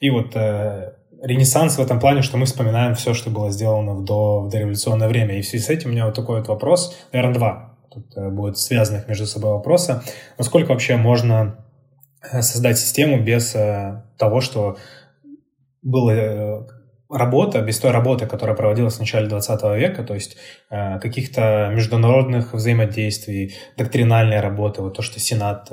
И 0.00 0.10
вот 0.10 0.36
Ренессанс 0.36 1.78
в 1.78 1.80
этом 1.80 1.98
плане, 1.98 2.20
что 2.20 2.36
мы 2.36 2.44
вспоминаем 2.44 2.94
все, 2.94 3.14
что 3.14 3.30
было 3.30 3.50
сделано 3.50 3.94
в, 3.94 4.04
до, 4.04 4.42
в 4.42 4.50
дореволюционное 4.50 5.08
время. 5.08 5.38
И 5.38 5.40
в 5.40 5.46
связи 5.46 5.64
с 5.64 5.70
этим 5.70 5.88
у 5.88 5.92
меня 5.92 6.04
вот 6.04 6.14
такой 6.14 6.38
вот 6.40 6.48
вопрос, 6.48 6.94
наверное, 7.12 7.34
два. 7.34 7.78
Тут 7.90 8.34
будет 8.34 8.58
связанных 8.58 9.08
между 9.08 9.26
собой 9.26 9.52
вопроса. 9.52 10.02
Насколько 10.36 10.72
вообще 10.72 10.96
можно 10.96 11.64
создать 12.20 12.78
систему 12.78 13.24
без 13.24 13.56
того, 14.18 14.40
что 14.40 14.76
была 15.84 16.12
э, 16.14 16.66
работа, 17.10 17.60
без 17.60 17.78
той 17.78 17.90
работы, 17.90 18.26
которая 18.26 18.56
проводилась 18.56 18.96
в 18.96 19.00
начале 19.00 19.28
20 19.28 19.62
века, 19.76 20.02
то 20.02 20.14
есть 20.14 20.36
каких-то 20.68 21.70
международных 21.72 22.54
взаимодействий, 22.54 23.54
доктринальной 23.76 24.40
работы, 24.40 24.82
вот 24.82 24.96
то, 24.96 25.02
что 25.02 25.20
Сенат 25.20 25.68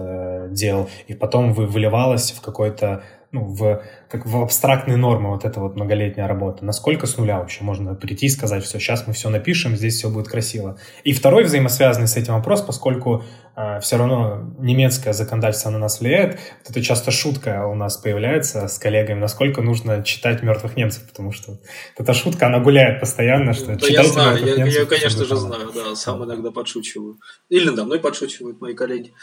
делал, 0.54 0.90
и 1.08 1.14
потом 1.14 1.54
выливалось 1.54 2.32
в 2.32 2.42
какой-то 2.42 3.04
ну, 3.32 3.46
в, 3.46 3.82
как 4.12 4.26
в 4.26 4.42
абстрактные 4.42 4.98
нормы 4.98 5.30
вот 5.30 5.46
эта 5.46 5.62
вот 5.62 5.76
многолетняя 5.76 6.28
работа. 6.28 6.66
Насколько 6.66 7.08
с 7.08 7.18
нуля 7.18 7.40
вообще 7.40 7.64
можно 7.64 7.96
прийти 7.96 8.26
и 8.26 8.30
сказать, 8.30 8.64
все, 8.66 8.78
сейчас 8.78 9.08
мы 9.08 9.14
все 9.14 9.30
напишем, 9.30 9.78
здесь 9.78 9.96
все 9.96 10.10
будет 10.10 10.28
красиво. 10.28 10.78
И 11.06 11.14
второй 11.14 11.46
взаимосвязанный 11.46 12.10
с 12.10 12.18
этим 12.18 12.34
вопрос, 12.34 12.62
поскольку 12.62 13.24
э, 13.56 13.80
все 13.80 13.96
равно 13.96 14.54
немецкое 14.60 15.14
законодательство 15.14 15.70
на 15.70 15.80
нас 15.80 16.02
влияет, 16.02 16.40
вот 16.60 16.72
это 16.72 16.82
часто 16.82 17.12
шутка 17.12 17.66
у 17.68 17.74
нас 17.74 17.96
появляется 17.96 18.68
с 18.68 18.78
коллегами, 18.80 19.20
насколько 19.20 19.62
нужно 19.62 20.04
читать 20.04 20.44
мертвых 20.44 20.76
немцев, 20.76 21.08
потому 21.08 21.32
что 21.32 21.60
эта 21.98 22.14
шутка, 22.14 22.48
она 22.48 22.60
гуляет 22.60 23.00
постоянно, 23.00 23.54
что 23.54 23.78
да 23.78 23.88
я 23.88 24.04
знаю, 24.04 24.46
я, 24.46 24.58
немцев, 24.58 24.82
я, 24.82 24.86
конечно 24.86 25.24
же 25.24 25.38
знаю, 25.38 25.72
да, 25.74 25.96
сам 25.96 26.22
иногда 26.26 26.52
подшучиваю. 26.52 27.18
Или 27.48 27.70
надо 27.70 27.86
мной 27.86 28.02
подшучивают 28.02 28.60
мои 28.60 28.74
коллеги. 28.74 29.14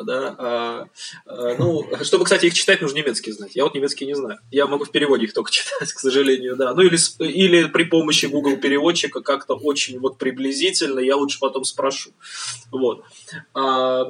Да, 0.00 0.36
а, 0.38 0.84
а, 1.26 1.54
ну, 1.58 1.84
чтобы, 2.04 2.24
кстати, 2.24 2.46
их 2.46 2.54
читать, 2.54 2.80
нужно 2.80 2.98
немецкий 2.98 3.32
знать. 3.32 3.56
Я 3.56 3.64
вот 3.64 3.74
немецкий 3.74 4.06
не 4.06 4.14
знаю. 4.14 4.35
Я 4.50 4.66
могу 4.66 4.84
в 4.84 4.90
переводе 4.90 5.24
их 5.24 5.32
только 5.32 5.50
читать, 5.52 5.92
к 5.92 5.98
сожалению, 5.98 6.56
да. 6.56 6.74
Ну 6.74 6.82
или, 6.82 6.98
или 7.20 7.64
при 7.64 7.84
помощи 7.84 8.26
Google 8.26 8.56
переводчика 8.56 9.20
как-то 9.20 9.54
очень 9.54 9.98
вот 9.98 10.18
приблизительно, 10.18 11.00
я 11.00 11.16
лучше 11.16 11.38
потом 11.38 11.64
спрошу. 11.64 12.10
Вот. 12.70 13.04
А, 13.54 14.04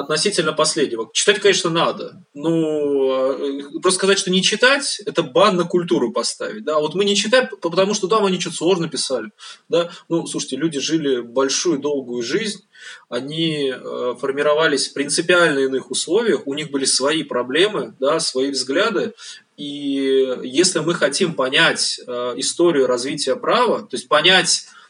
относительно 0.00 0.52
последнего. 0.52 1.08
Читать, 1.12 1.40
конечно, 1.40 1.70
надо. 1.70 2.22
Ну, 2.34 3.80
просто 3.80 3.98
сказать, 3.98 4.18
что 4.18 4.30
не 4.30 4.42
читать, 4.42 5.00
это 5.06 5.22
бан 5.22 5.56
на 5.56 5.64
культуру 5.64 6.12
поставить. 6.12 6.64
Да? 6.64 6.78
Вот 6.78 6.94
мы 6.94 7.04
не 7.04 7.16
читаем, 7.16 7.48
потому 7.60 7.94
что 7.94 8.08
там 8.08 8.24
они 8.24 8.40
что-то 8.40 8.56
сложно 8.56 8.88
писали. 8.88 9.30
Да? 9.68 9.90
Ну, 10.08 10.26
слушайте, 10.26 10.56
люди 10.56 10.80
жили 10.80 11.20
большую, 11.20 11.78
долгую 11.78 12.22
жизнь, 12.22 12.64
они 13.08 13.72
э, 13.72 14.14
формировались 14.18 14.88
в 14.88 14.92
принципиально 14.92 15.60
иных 15.60 15.90
условиях, 15.90 16.46
у 16.46 16.54
них 16.54 16.70
были 16.70 16.84
свои 16.84 17.22
проблемы, 17.22 17.94
да, 17.98 18.20
свои 18.20 18.50
взгляды, 18.50 19.14
и 19.56 20.36
если 20.42 20.80
мы 20.80 20.94
хотим 20.94 21.34
понять 21.34 22.00
э, 22.06 22.34
историю 22.36 22.86
развития 22.86 23.36
права, 23.36 23.82
то 23.82 23.96
есть 23.96 24.08
понять 24.08 24.66
э, 24.66 24.83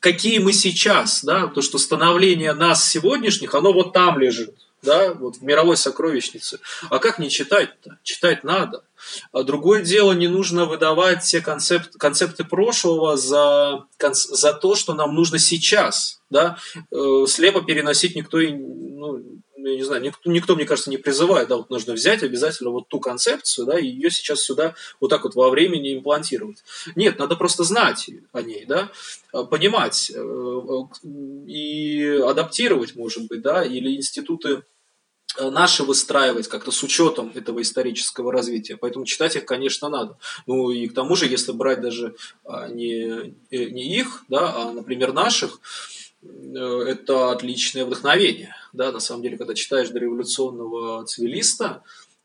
какие 0.00 0.38
мы 0.38 0.52
сейчас, 0.52 1.24
да, 1.24 1.46
то, 1.46 1.62
что 1.62 1.78
становление 1.78 2.52
нас 2.52 2.84
сегодняшних, 2.84 3.54
оно 3.54 3.72
вот 3.72 3.92
там 3.92 4.18
лежит, 4.18 4.54
да, 4.82 5.14
вот 5.14 5.36
в 5.36 5.42
мировой 5.42 5.76
сокровищнице. 5.76 6.60
А 6.90 6.98
как 6.98 7.18
не 7.18 7.30
читать-то? 7.30 7.98
Читать 8.02 8.44
надо. 8.44 8.84
А 9.32 9.42
другое 9.42 9.82
дело, 9.82 10.12
не 10.12 10.28
нужно 10.28 10.66
выдавать 10.66 11.22
все 11.22 11.40
концепт, 11.40 11.92
концепты 11.98 12.44
прошлого 12.44 13.16
за, 13.16 13.84
за 14.12 14.52
то, 14.52 14.74
что 14.74 14.94
нам 14.94 15.14
нужно 15.14 15.38
сейчас. 15.38 16.20
Да? 16.30 16.58
Э, 16.92 17.24
слепо 17.26 17.62
переносить 17.62 18.16
никто 18.16 18.40
и, 18.40 18.52
ну, 18.52 19.22
я 19.64 19.76
не 19.76 19.82
знаю, 19.82 20.02
никто, 20.02 20.30
никто, 20.30 20.54
мне 20.54 20.64
кажется, 20.64 20.90
не 20.90 20.96
призывает, 20.96 21.48
да, 21.48 21.56
вот 21.56 21.70
нужно 21.70 21.94
взять 21.94 22.22
обязательно 22.22 22.70
вот 22.70 22.88
ту 22.88 23.00
концепцию, 23.00 23.66
да, 23.66 23.78
и 23.78 23.86
ее 23.86 24.10
сейчас 24.10 24.42
сюда 24.42 24.74
вот 25.00 25.08
так 25.08 25.24
вот 25.24 25.34
во 25.34 25.50
времени 25.50 25.94
имплантировать. 25.94 26.62
Нет, 26.94 27.18
надо 27.18 27.36
просто 27.36 27.64
знать 27.64 28.08
о 28.32 28.42
ней, 28.42 28.64
да, 28.66 28.90
а, 29.32 29.44
понимать 29.44 30.12
э, 30.14 30.70
и 31.46 32.20
адаптировать, 32.24 32.94
может 32.94 33.26
быть, 33.26 33.42
да, 33.42 33.64
или 33.64 33.96
институты 33.96 34.62
э, 35.38 35.50
наши 35.50 35.82
выстраивать 35.82 36.48
как-то 36.48 36.70
с 36.70 36.82
учетом 36.82 37.32
этого 37.34 37.60
исторического 37.60 38.32
развития. 38.32 38.76
Поэтому 38.76 39.04
читать 39.04 39.36
их, 39.36 39.44
конечно, 39.44 39.88
надо. 39.88 40.18
Ну 40.46 40.70
и 40.70 40.88
к 40.88 40.94
тому 40.94 41.16
же, 41.16 41.26
если 41.26 41.52
брать 41.52 41.80
даже 41.80 42.14
а, 42.44 42.68
не, 42.68 43.34
э, 43.50 43.64
не 43.64 43.96
их, 43.96 44.24
да, 44.28 44.52
а, 44.54 44.72
например, 44.72 45.12
наших, 45.12 45.60
это 46.22 47.32
отличное 47.32 47.84
вдохновение. 47.84 48.54
Да, 48.72 48.92
на 48.92 49.00
самом 49.00 49.22
деле, 49.22 49.38
когда 49.38 49.54
читаешь 49.54 49.88
дореволюционного 49.90 51.04
цивилиста, 51.06 51.82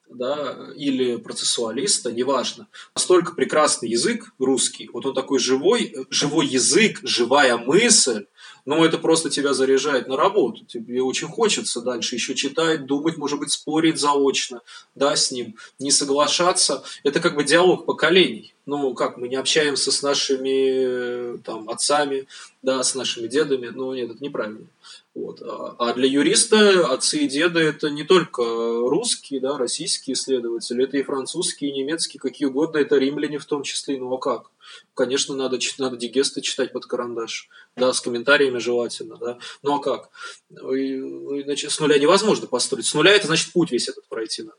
да, 0.09 0.71
или 0.75 1.17
процессуалиста, 1.17 2.11
неважно. 2.11 2.67
Настолько 2.95 3.33
прекрасный 3.33 3.89
язык 3.89 4.33
русский, 4.37 4.89
вот 4.93 5.05
он 5.05 5.13
такой 5.13 5.39
живой, 5.39 5.95
живой 6.09 6.47
язык, 6.47 6.99
живая 7.03 7.57
мысль, 7.57 8.25
но 8.65 8.85
это 8.85 8.97
просто 8.97 9.29
тебя 9.29 9.53
заряжает 9.53 10.07
на 10.07 10.15
работу. 10.15 10.65
Тебе 10.65 11.01
очень 11.01 11.27
хочется 11.27 11.81
дальше 11.81 12.15
еще 12.15 12.35
читать, 12.35 12.85
думать, 12.85 13.17
может 13.17 13.39
быть, 13.39 13.51
спорить 13.51 13.99
заочно 13.99 14.61
да, 14.95 15.15
с 15.15 15.31
ним, 15.31 15.55
не 15.79 15.91
соглашаться. 15.91 16.83
Это 17.03 17.19
как 17.19 17.35
бы 17.35 17.43
диалог 17.43 17.85
поколений. 17.85 18.53
Ну, 18.65 18.93
как, 18.93 19.17
мы 19.17 19.27
не 19.27 19.35
общаемся 19.35 19.91
с 19.91 20.01
нашими 20.01 21.37
там, 21.39 21.69
отцами, 21.69 22.27
да, 22.61 22.81
с 22.81 22.95
нашими 22.95 23.27
дедами, 23.27 23.67
но 23.67 23.93
нет, 23.93 24.11
это 24.11 24.23
неправильно. 24.23 24.67
Вот. 25.15 25.41
А, 25.43 25.75
а 25.77 25.93
для 25.93 26.07
юриста 26.07 26.87
отцы 26.91 27.19
и 27.19 27.27
деды 27.27 27.59
это 27.59 27.91
не 27.91 28.03
только 28.03 28.41
русские, 28.41 29.39
да, 29.39 29.57
российские 29.57 30.15
исследователи, 30.15 30.85
это 30.85 30.97
и 30.97 31.03
французские, 31.03 31.69
и 31.69 31.73
немецкие, 31.73 32.19
какие 32.19 32.47
угодно, 32.47 32.79
это 32.79 32.97
римляне 32.97 33.37
в 33.37 33.45
том 33.45 33.61
числе, 33.61 33.99
ну 33.99 34.11
а 34.11 34.17
как? 34.17 34.49
Конечно, 34.95 35.35
надо, 35.35 35.59
надо 35.77 35.97
дигесты 35.97 36.41
читать 36.41 36.71
под 36.71 36.87
карандаш, 36.87 37.47
да, 37.75 37.93
с 37.93 38.01
комментариями 38.01 38.57
желательно, 38.57 39.17
да. 39.17 39.37
Ну 39.61 39.75
а 39.75 39.79
как? 39.79 40.09
Иначе 40.49 41.69
с 41.69 41.79
нуля 41.79 41.99
невозможно 41.99 42.47
построить. 42.47 42.87
С 42.87 42.93
нуля 42.95 43.11
это 43.11 43.27
значит 43.27 43.53
путь 43.53 43.71
весь 43.71 43.89
этот 43.89 44.07
пройти 44.07 44.41
надо 44.41 44.57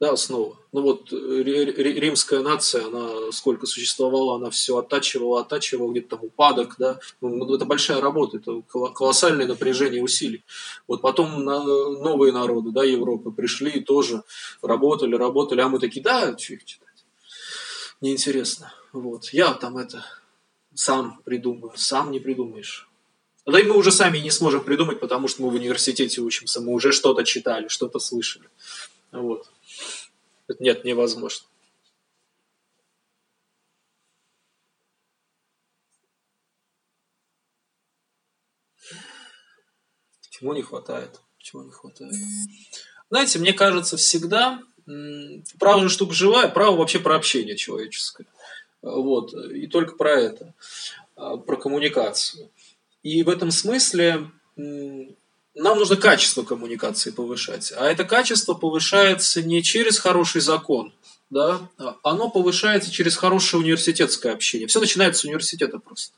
да, 0.00 0.16
снова. 0.16 0.56
Ну 0.72 0.82
вот 0.82 1.12
э, 1.12 1.16
римская 1.16 2.40
нация, 2.40 2.86
она 2.86 3.30
сколько 3.32 3.66
существовала, 3.66 4.36
она 4.36 4.50
все 4.50 4.76
оттачивала, 4.76 5.40
оттачивала, 5.40 5.90
где-то 5.92 6.16
там 6.16 6.24
упадок, 6.24 6.74
да. 6.78 6.98
Ну, 7.20 7.54
это 7.54 7.64
большая 7.64 8.00
работа, 8.00 8.38
это 8.38 8.62
колоссальное 8.92 9.46
напряжение 9.46 10.02
усилий. 10.02 10.44
Вот 10.88 11.00
потом 11.00 11.44
новые 11.44 12.32
народы, 12.32 12.70
да, 12.72 12.82
Европы 12.82 13.30
пришли 13.30 13.70
и 13.70 13.80
тоже 13.80 14.24
работали, 14.62 15.14
работали, 15.14 15.60
а 15.60 15.68
мы 15.68 15.78
такие, 15.78 16.02
да, 16.02 16.36
что 16.36 16.54
их 16.54 16.64
читать? 16.64 16.88
Неинтересно. 18.00 18.72
Вот. 18.92 19.28
Я 19.32 19.54
там 19.54 19.78
это 19.78 20.04
сам 20.74 21.20
придумаю, 21.24 21.72
сам 21.76 22.10
не 22.10 22.18
придумаешь. 22.18 22.88
Да 23.46 23.60
и 23.60 23.64
мы 23.64 23.76
уже 23.76 23.92
сами 23.92 24.18
не 24.18 24.30
сможем 24.30 24.64
придумать, 24.64 25.00
потому 25.00 25.28
что 25.28 25.42
мы 25.42 25.50
в 25.50 25.54
университете 25.54 26.20
учимся, 26.20 26.60
мы 26.60 26.72
уже 26.72 26.92
что-то 26.92 27.24
читали, 27.24 27.68
что-то 27.68 27.98
слышали. 27.98 28.48
Вот. 29.14 29.48
Нет, 30.58 30.84
невозможно. 30.84 31.46
Чего 40.30 40.52
не 40.52 40.62
хватает? 40.62 41.20
Чего 41.38 41.62
не 41.62 41.70
хватает? 41.70 42.12
Знаете, 43.08 43.38
мне 43.38 43.52
кажется, 43.52 43.96
всегда 43.96 44.60
право 45.60 45.82
же 45.82 45.88
штука 45.88 46.12
живая, 46.12 46.48
право 46.48 46.76
вообще 46.76 46.98
про 46.98 47.14
общение 47.14 47.56
человеческое. 47.56 48.26
Вот. 48.82 49.32
И 49.32 49.68
только 49.68 49.94
про 49.94 50.20
это, 50.20 50.54
а, 51.14 51.36
про 51.36 51.56
коммуникацию. 51.56 52.50
И 53.04 53.22
в 53.22 53.28
этом 53.28 53.52
смысле 53.52 54.30
нам 55.54 55.78
нужно 55.78 55.96
качество 55.96 56.42
коммуникации 56.42 57.10
повышать. 57.10 57.72
А 57.76 57.90
это 57.90 58.04
качество 58.04 58.54
повышается 58.54 59.42
не 59.42 59.62
через 59.62 59.98
хороший 59.98 60.40
закон, 60.40 60.92
да, 61.30 61.68
а 61.78 61.96
оно 62.02 62.28
повышается 62.28 62.90
через 62.90 63.16
хорошее 63.16 63.62
университетское 63.62 64.32
общение. 64.32 64.66
Все 64.66 64.80
начинается 64.80 65.22
с 65.22 65.24
университета 65.24 65.78
просто. 65.78 66.14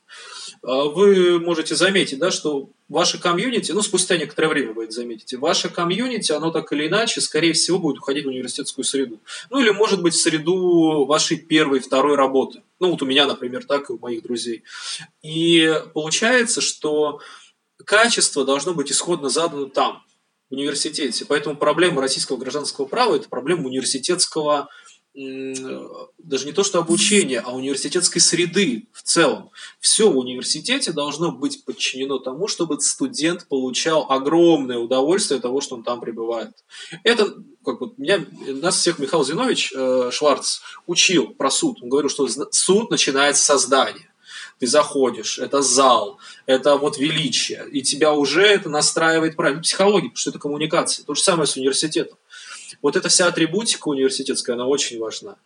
А 0.62 0.84
вы 0.84 1.38
можете 1.38 1.74
заметить, 1.74 2.18
да, 2.18 2.30
что 2.30 2.70
ваше 2.88 3.18
комьюнити, 3.18 3.72
ну, 3.72 3.82
спустя 3.82 4.16
некоторое 4.16 4.48
время 4.48 4.72
вы 4.72 4.84
это 4.84 4.92
заметите, 4.92 5.36
ваше 5.36 5.68
комьюнити, 5.68 6.32
оно 6.32 6.50
так 6.50 6.72
или 6.72 6.88
иначе, 6.88 7.20
скорее 7.20 7.52
всего, 7.52 7.78
будет 7.78 7.98
уходить 7.98 8.24
в 8.24 8.28
университетскую 8.28 8.84
среду. 8.84 9.20
Ну, 9.50 9.60
или, 9.60 9.70
может 9.70 10.02
быть, 10.02 10.14
в 10.14 10.20
среду 10.20 11.04
вашей 11.04 11.36
первой, 11.36 11.80
второй 11.80 12.16
работы. 12.16 12.62
Ну, 12.80 12.90
вот 12.90 13.02
у 13.02 13.06
меня, 13.06 13.26
например, 13.26 13.64
так 13.64 13.90
и 13.90 13.92
у 13.92 13.98
моих 13.98 14.22
друзей. 14.22 14.64
И 15.22 15.72
получается, 15.94 16.60
что 16.60 17.20
качество 17.86 18.44
должно 18.44 18.74
быть 18.74 18.92
исходно 18.92 19.30
задано 19.30 19.66
там, 19.66 20.02
в 20.50 20.54
университете. 20.54 21.24
Поэтому 21.24 21.56
проблема 21.56 22.02
российского 22.02 22.36
гражданского 22.36 22.84
права– 22.84 23.14
это 23.16 23.30
проблема 23.30 23.66
университетского 23.66 24.68
даже 26.18 26.44
не 26.44 26.52
то 26.52 26.62
что 26.62 26.78
обучения, 26.78 27.40
а 27.40 27.54
университетской 27.54 28.20
среды 28.20 28.86
в 28.92 29.02
целом. 29.02 29.50
Все 29.80 30.10
в 30.10 30.18
университете 30.18 30.92
должно 30.92 31.32
быть 31.32 31.64
подчинено 31.64 32.18
тому, 32.18 32.48
чтобы 32.48 32.78
студент 32.82 33.48
получал 33.48 34.10
огромное 34.10 34.76
удовольствие 34.76 35.36
от 35.36 35.42
того, 35.42 35.62
что 35.62 35.76
он 35.76 35.84
там 35.84 36.02
пребывает. 36.02 36.52
Это, 37.02 37.34
как 37.64 37.80
вот 37.80 37.96
меня, 37.96 38.26
нас 38.46 38.76
всех 38.76 38.98
Михаил 38.98 39.24
Зинович 39.24 39.72
э, 39.74 40.10
Шварц 40.12 40.58
учил 40.86 41.28
про 41.28 41.50
суд. 41.50 41.78
Он 41.80 41.88
говорил, 41.88 42.10
что 42.10 42.28
суд 42.50 42.90
начинается 42.90 43.42
с 43.42 43.46
создания 43.46 44.10
ты 44.58 44.66
заходишь, 44.66 45.38
это 45.38 45.62
зал, 45.62 46.18
это 46.46 46.76
вот 46.76 46.98
величие, 46.98 47.66
и 47.70 47.82
тебя 47.82 48.12
уже 48.12 48.42
это 48.42 48.68
настраивает 48.68 49.36
правильно. 49.36 49.62
Психология, 49.62 50.08
потому 50.08 50.18
что 50.18 50.30
это 50.30 50.38
коммуникация. 50.38 51.04
То 51.04 51.14
же 51.14 51.22
самое 51.22 51.46
с 51.46 51.56
университетом. 51.56 52.16
Вот 52.82 52.96
эта 52.96 53.08
вся 53.08 53.26
атрибутика 53.26 53.88
университетская, 53.88 54.54
она 54.56 54.66
очень 54.66 54.98
важна. 54.98 55.36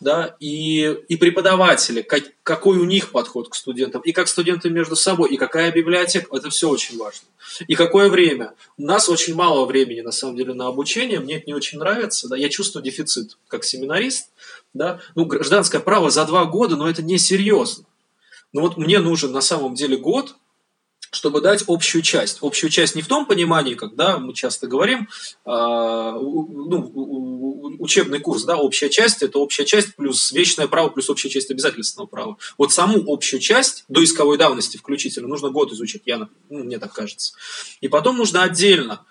Да? 0.00 0.36
И, 0.40 0.82
и 1.08 1.16
преподаватели, 1.16 2.02
как, 2.02 2.24
какой 2.42 2.78
у 2.78 2.84
них 2.84 3.10
подход 3.10 3.48
к 3.48 3.54
студентам, 3.54 4.02
и 4.02 4.12
как 4.12 4.28
студенты 4.28 4.70
между 4.70 4.96
собой, 4.96 5.30
и 5.30 5.36
какая 5.36 5.72
библиотека, 5.72 6.36
это 6.36 6.50
все 6.50 6.68
очень 6.68 6.98
важно. 6.98 7.26
И 7.68 7.74
какое 7.74 8.08
время. 8.08 8.54
У 8.76 8.82
нас 8.82 9.08
очень 9.08 9.34
мало 9.34 9.64
времени, 9.66 10.00
на 10.00 10.12
самом 10.12 10.36
деле, 10.36 10.54
на 10.54 10.66
обучение, 10.66 11.20
мне 11.20 11.36
это 11.36 11.46
не 11.46 11.54
очень 11.54 11.78
нравится. 11.78 12.28
Да? 12.28 12.36
Я 12.36 12.48
чувствую 12.48 12.82
дефицит 12.82 13.38
как 13.48 13.64
семинарист. 13.64 14.30
Да? 14.72 15.00
Ну, 15.14 15.24
гражданское 15.24 15.80
право 15.80 16.10
за 16.10 16.24
два 16.24 16.44
года, 16.44 16.76
но 16.76 16.88
это 16.88 17.02
не 17.02 17.18
серьезно. 17.18 17.84
Но 18.54 18.62
вот 18.62 18.78
мне 18.78 19.00
нужен 19.00 19.32
на 19.32 19.42
самом 19.42 19.74
деле 19.74 19.98
год, 19.98 20.36
чтобы 21.10 21.40
дать 21.40 21.64
общую 21.66 22.02
часть. 22.02 22.38
Общую 22.40 22.70
часть 22.70 22.94
не 22.94 23.02
в 23.02 23.08
том 23.08 23.26
понимании, 23.26 23.74
когда 23.74 24.18
мы 24.18 24.32
часто 24.32 24.66
говорим, 24.66 25.00
э, 25.00 25.06
ну, 25.44 27.76
учебный 27.78 28.20
курс, 28.20 28.44
да, 28.44 28.56
общая 28.56 28.88
часть– 28.88 29.22
это 29.24 29.38
общая 29.38 29.64
часть 29.64 29.96
плюс 29.96 30.32
вечное 30.32 30.68
право 30.68 30.88
плюс 30.88 31.10
общая 31.10 31.28
часть 31.28 31.50
обязательственного 31.50 32.06
права. 32.06 32.36
Вот 32.56 32.72
саму 32.72 33.02
общую 33.12 33.40
часть, 33.40 33.84
до 33.88 34.02
исковой 34.02 34.38
давности 34.38 34.76
включительно, 34.76 35.28
нужно 35.28 35.50
год 35.50 35.72
изучить, 35.72 36.02
я, 36.06 36.28
ну, 36.48 36.64
мне 36.64 36.78
так 36.78 36.92
кажется. 36.92 37.34
И 37.80 37.88
потом 37.88 38.16
нужно 38.16 38.44
отдельно 38.44 39.04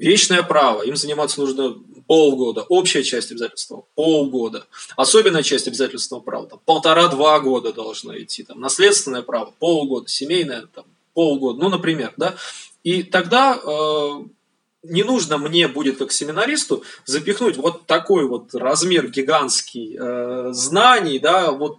вечное 0.00 0.42
право, 0.42 0.82
им 0.82 0.96
заниматься 0.96 1.40
нужно 1.40 1.76
полгода, 2.06 2.62
общая 2.68 3.04
часть 3.04 3.30
обязательства 3.30 3.84
полгода, 3.94 4.66
особенная 4.96 5.42
часть 5.42 5.68
обязательственного 5.68 6.22
права 6.22 6.48
полтора-два 6.64 7.38
года 7.40 7.72
должна 7.72 8.18
идти, 8.18 8.42
там, 8.42 8.60
наследственное 8.60 9.22
право 9.22 9.52
полгода, 9.58 10.08
семейное 10.08 10.66
там, 10.74 10.86
полгода, 11.14 11.60
ну, 11.60 11.68
например, 11.68 12.12
да, 12.16 12.34
и 12.82 13.02
тогда 13.02 13.60
э, 13.62 14.24
не 14.82 15.02
нужно 15.02 15.38
мне 15.38 15.68
будет 15.68 15.98
как 15.98 16.12
семинаристу 16.12 16.82
запихнуть 17.04 17.56
вот 17.56 17.86
такой 17.86 18.26
вот 18.26 18.54
размер 18.54 19.08
гигантский 19.08 19.96
э, 19.98 20.48
знаний, 20.52 21.18
да, 21.18 21.52
вот 21.52 21.78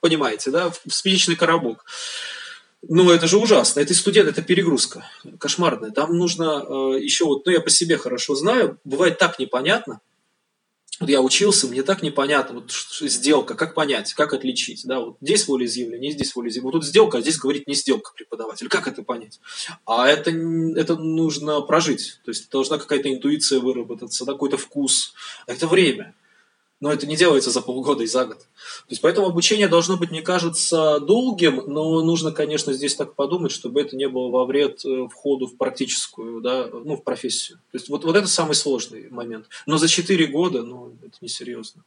понимаете, 0.00 0.50
да, 0.50 0.70
в 0.70 0.92
спичечный 0.92 1.36
коробок. 1.36 1.84
Ну, 2.88 3.10
это 3.10 3.26
же 3.26 3.36
ужасно. 3.36 3.80
Это 3.80 3.94
студент, 3.94 4.28
это 4.28 4.42
перегрузка. 4.42 5.06
Кошмарная. 5.38 5.90
Там 5.90 6.16
нужно 6.16 6.64
э, 6.66 7.00
еще 7.02 7.26
вот, 7.26 7.44
ну, 7.44 7.52
я 7.52 7.60
по 7.60 7.70
себе 7.70 7.98
хорошо 7.98 8.34
знаю, 8.34 8.78
бывает 8.84 9.18
так 9.18 9.38
непонятно, 9.38 10.00
вот 11.00 11.08
я 11.08 11.22
учился, 11.22 11.66
мне 11.66 11.82
так 11.82 12.02
непонятно, 12.02 12.56
вот 12.56 12.72
сделка, 13.00 13.54
как 13.54 13.74
понять, 13.74 14.12
как 14.12 14.34
отличить, 14.34 14.82
да, 14.84 15.00
вот 15.00 15.16
здесь 15.22 15.48
волеизъявление, 15.48 16.12
здесь 16.12 16.36
волеизъявление, 16.36 16.72
вот 16.72 16.80
тут 16.80 16.86
сделка, 16.86 17.18
а 17.18 17.20
здесь 17.22 17.38
говорит 17.38 17.66
не 17.66 17.74
сделка 17.74 18.12
преподаватель, 18.14 18.68
как 18.68 18.86
это 18.86 19.02
понять? 19.02 19.40
А 19.86 20.06
это, 20.06 20.30
это 20.30 20.96
нужно 20.96 21.62
прожить, 21.62 22.20
то 22.22 22.30
есть 22.30 22.50
должна 22.50 22.76
какая-то 22.76 23.10
интуиция 23.10 23.60
выработаться, 23.60 24.26
да, 24.26 24.32
какой-то 24.32 24.58
вкус, 24.58 25.14
это 25.46 25.66
время, 25.66 26.14
но 26.80 26.90
это 26.90 27.06
не 27.06 27.14
делается 27.14 27.50
за 27.50 27.60
полгода 27.60 28.02
и 28.02 28.06
за 28.06 28.24
год. 28.24 28.38
То 28.38 28.46
есть 28.88 29.02
поэтому 29.02 29.26
обучение 29.26 29.68
должно 29.68 29.98
быть, 29.98 30.10
мне 30.10 30.22
кажется, 30.22 30.98
долгим, 30.98 31.62
но 31.66 32.02
нужно, 32.02 32.32
конечно, 32.32 32.72
здесь 32.72 32.96
так 32.96 33.14
подумать, 33.14 33.52
чтобы 33.52 33.82
это 33.82 33.96
не 33.96 34.08
было 34.08 34.30
во 34.30 34.46
вред 34.46 34.84
э, 34.84 35.06
входу 35.08 35.46
в 35.46 35.56
практическую, 35.56 36.40
да, 36.40 36.68
ну, 36.72 36.96
в 36.96 37.04
профессию. 37.04 37.58
То 37.70 37.76
есть 37.76 37.90
вот, 37.90 38.04
вот 38.04 38.16
это 38.16 38.26
самый 38.26 38.54
сложный 38.54 39.10
момент. 39.10 39.46
Но 39.66 39.76
за 39.76 39.88
4 39.88 40.26
года, 40.26 40.62
ну, 40.62 40.96
это 41.02 41.18
несерьезно. 41.20 41.84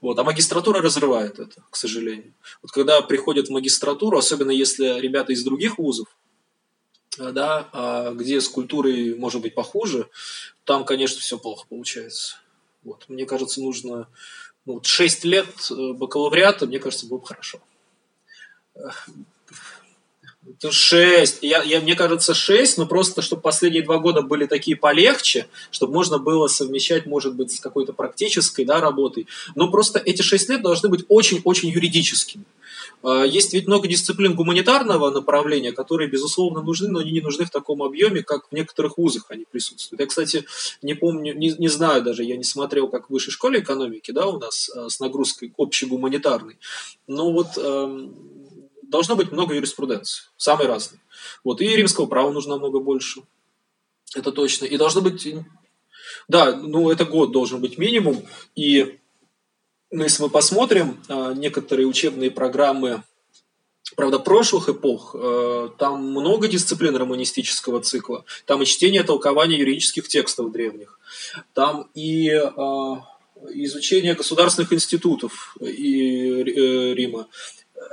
Вот. 0.00 0.18
А 0.18 0.24
магистратура 0.24 0.80
разрывает 0.80 1.40
это, 1.40 1.62
к 1.70 1.76
сожалению. 1.76 2.32
Вот 2.62 2.70
когда 2.70 3.02
приходят 3.02 3.48
в 3.48 3.52
магистратуру, 3.52 4.18
особенно 4.18 4.52
если 4.52 5.00
ребята 5.00 5.32
из 5.32 5.42
других 5.42 5.78
вузов, 5.78 6.06
э, 7.18 7.32
да, 7.32 7.68
а 7.72 8.12
где 8.12 8.40
с 8.40 8.48
культурой 8.48 9.16
может 9.16 9.42
быть 9.42 9.56
похуже, 9.56 10.08
там, 10.64 10.84
конечно, 10.84 11.20
все 11.20 11.38
плохо 11.38 11.66
получается. 11.68 12.36
Вот. 12.84 13.04
Мне 13.08 13.26
кажется, 13.26 13.60
нужно 13.60 14.08
ну, 14.64 14.74
вот 14.74 14.86
6 14.86 15.24
лет 15.24 15.46
э, 15.70 15.92
бакалавриата, 15.92 16.66
мне 16.66 16.78
кажется, 16.78 17.06
было 17.06 17.18
бы 17.18 17.26
хорошо. 17.26 17.60
Это 20.44 20.72
6. 20.72 21.38
Я, 21.42 21.62
я, 21.62 21.80
мне 21.80 21.94
кажется, 21.94 22.34
6, 22.34 22.78
но 22.78 22.86
просто, 22.86 23.22
чтобы 23.22 23.42
последние 23.42 23.82
два 23.82 23.98
года 23.98 24.22
были 24.22 24.46
такие 24.46 24.76
полегче, 24.76 25.46
чтобы 25.70 25.92
можно 25.92 26.18
было 26.18 26.48
совмещать, 26.48 27.06
может 27.06 27.34
быть, 27.34 27.52
с 27.52 27.60
какой-то 27.60 27.92
практической 27.92 28.64
да, 28.64 28.80
работой. 28.80 29.26
Но 29.54 29.70
просто 29.70 30.00
эти 30.04 30.22
6 30.22 30.48
лет 30.50 30.62
должны 30.62 30.88
быть 30.88 31.04
очень-очень 31.08 31.68
юридическими. 31.68 32.44
А, 33.02 33.24
есть 33.24 33.52
ведь 33.52 33.66
много 33.66 33.88
дисциплин 33.88 34.34
гуманитарного 34.34 35.10
направления, 35.10 35.72
которые, 35.72 36.08
безусловно, 36.08 36.62
нужны, 36.62 36.88
но 36.88 37.00
они 37.00 37.12
не 37.12 37.20
нужны 37.20 37.44
в 37.44 37.50
таком 37.50 37.82
объеме, 37.82 38.22
как 38.22 38.48
в 38.48 38.52
некоторых 38.52 38.98
вузах 38.98 39.26
они 39.28 39.44
присутствуют. 39.50 40.00
Я, 40.00 40.06
кстати, 40.06 40.44
не 40.82 40.94
помню, 40.94 41.34
не, 41.34 41.50
не 41.50 41.68
знаю 41.68 42.02
даже, 42.02 42.24
я 42.24 42.36
не 42.36 42.44
смотрел, 42.44 42.88
как 42.88 43.06
в 43.06 43.12
высшей 43.12 43.32
школе 43.32 43.60
экономики, 43.60 44.10
да, 44.10 44.26
у 44.26 44.38
нас 44.38 44.70
а, 44.70 44.88
с 44.88 45.00
нагрузкой 45.00 45.52
общегуманитарной. 45.56 46.58
Но 47.06 47.32
вот 47.32 47.48
э, 47.56 48.08
должно 48.82 49.16
быть 49.16 49.32
много 49.32 49.54
юриспруденции, 49.54 50.24
самой 50.36 50.66
разной. 50.66 51.00
Вот, 51.44 51.60
и 51.60 51.76
римского 51.76 52.06
права 52.06 52.30
нужно 52.30 52.52
намного 52.52 52.78
больше. 52.78 53.22
Это 54.14 54.32
точно. 54.32 54.66
И 54.66 54.76
должно 54.76 55.00
быть... 55.00 55.26
Да, 56.28 56.54
ну, 56.54 56.90
это 56.90 57.04
год 57.04 57.32
должен 57.32 57.60
быть 57.60 57.78
минимум. 57.78 58.22
И 58.54 58.98
ну, 59.92 60.04
если 60.04 60.22
мы 60.22 60.30
посмотрим 60.30 60.98
э, 61.08 61.34
некоторые 61.36 61.86
учебные 61.86 62.30
программы, 62.30 63.02
правда, 63.94 64.18
прошлых 64.18 64.70
эпох, 64.70 65.14
э, 65.14 65.68
там 65.78 66.02
много 66.02 66.48
дисциплин 66.48 66.96
романистического 66.96 67.80
цикла. 67.80 68.24
Там 68.46 68.62
и 68.62 68.66
чтение, 68.66 69.02
толкование 69.02 69.58
юридических 69.58 70.08
текстов 70.08 70.50
древних. 70.50 70.98
Там 71.52 71.90
и 71.94 72.30
э, 72.30 72.96
изучение 73.50 74.14
государственных 74.14 74.72
институтов 74.72 75.56
и 75.60 76.42
Рима. 76.94 77.26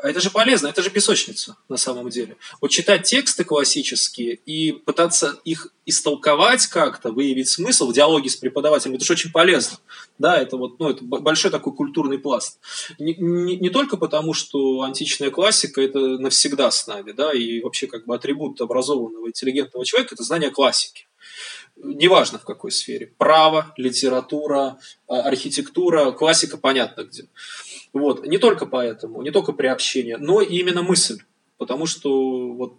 А 0.01 0.09
это 0.09 0.19
же 0.19 0.29
полезно, 0.29 0.67
это 0.67 0.81
же 0.81 0.89
песочница 0.89 1.57
на 1.67 1.77
самом 1.77 2.09
деле. 2.09 2.37
Вот 2.61 2.71
читать 2.71 3.03
тексты 3.03 3.43
классические 3.43 4.35
и 4.45 4.71
пытаться 4.71 5.39
их 5.43 5.73
истолковать 5.85 6.67
как-то, 6.67 7.11
выявить 7.11 7.49
смысл 7.49 7.89
в 7.89 7.93
диалоге 7.93 8.29
с 8.29 8.35
преподавателем, 8.35 8.95
это 8.95 9.05
же 9.05 9.13
очень 9.13 9.31
полезно. 9.31 9.77
Да, 10.17 10.37
это 10.37 10.57
вот, 10.57 10.79
ну, 10.79 10.89
это 10.89 11.03
большой 11.03 11.51
такой 11.51 11.73
культурный 11.73 12.19
пласт. 12.19 12.59
Не, 12.99 13.15
не, 13.15 13.57
не 13.57 13.69
только 13.69 13.97
потому, 13.97 14.33
что 14.33 14.81
античная 14.81 15.31
классика 15.31 15.81
это 15.81 15.99
навсегда 15.99 16.71
с 16.71 16.85
нами, 16.87 17.11
да, 17.11 17.33
и 17.33 17.61
вообще 17.61 17.87
как 17.87 18.05
бы 18.05 18.15
атрибут 18.15 18.61
образованного, 18.61 19.27
интеллигентного 19.27 19.85
человека 19.85 20.15
это 20.15 20.23
знание 20.23 20.51
классики 20.51 21.07
неважно 21.81 22.39
в 22.39 22.45
какой 22.45 22.71
сфере. 22.71 23.13
Право, 23.17 23.73
литература, 23.77 24.77
а, 25.07 25.21
архитектура, 25.21 26.11
классика 26.11 26.57
понятно 26.57 27.03
где. 27.03 27.25
Вот. 27.93 28.25
Не 28.25 28.37
только 28.37 28.65
поэтому, 28.65 29.21
не 29.21 29.31
только 29.31 29.53
приобщение, 29.53 30.17
но 30.17 30.41
и 30.41 30.57
именно 30.57 30.83
мысль. 30.83 31.19
Потому 31.59 31.85
что 31.87 32.53
вот 32.53 32.75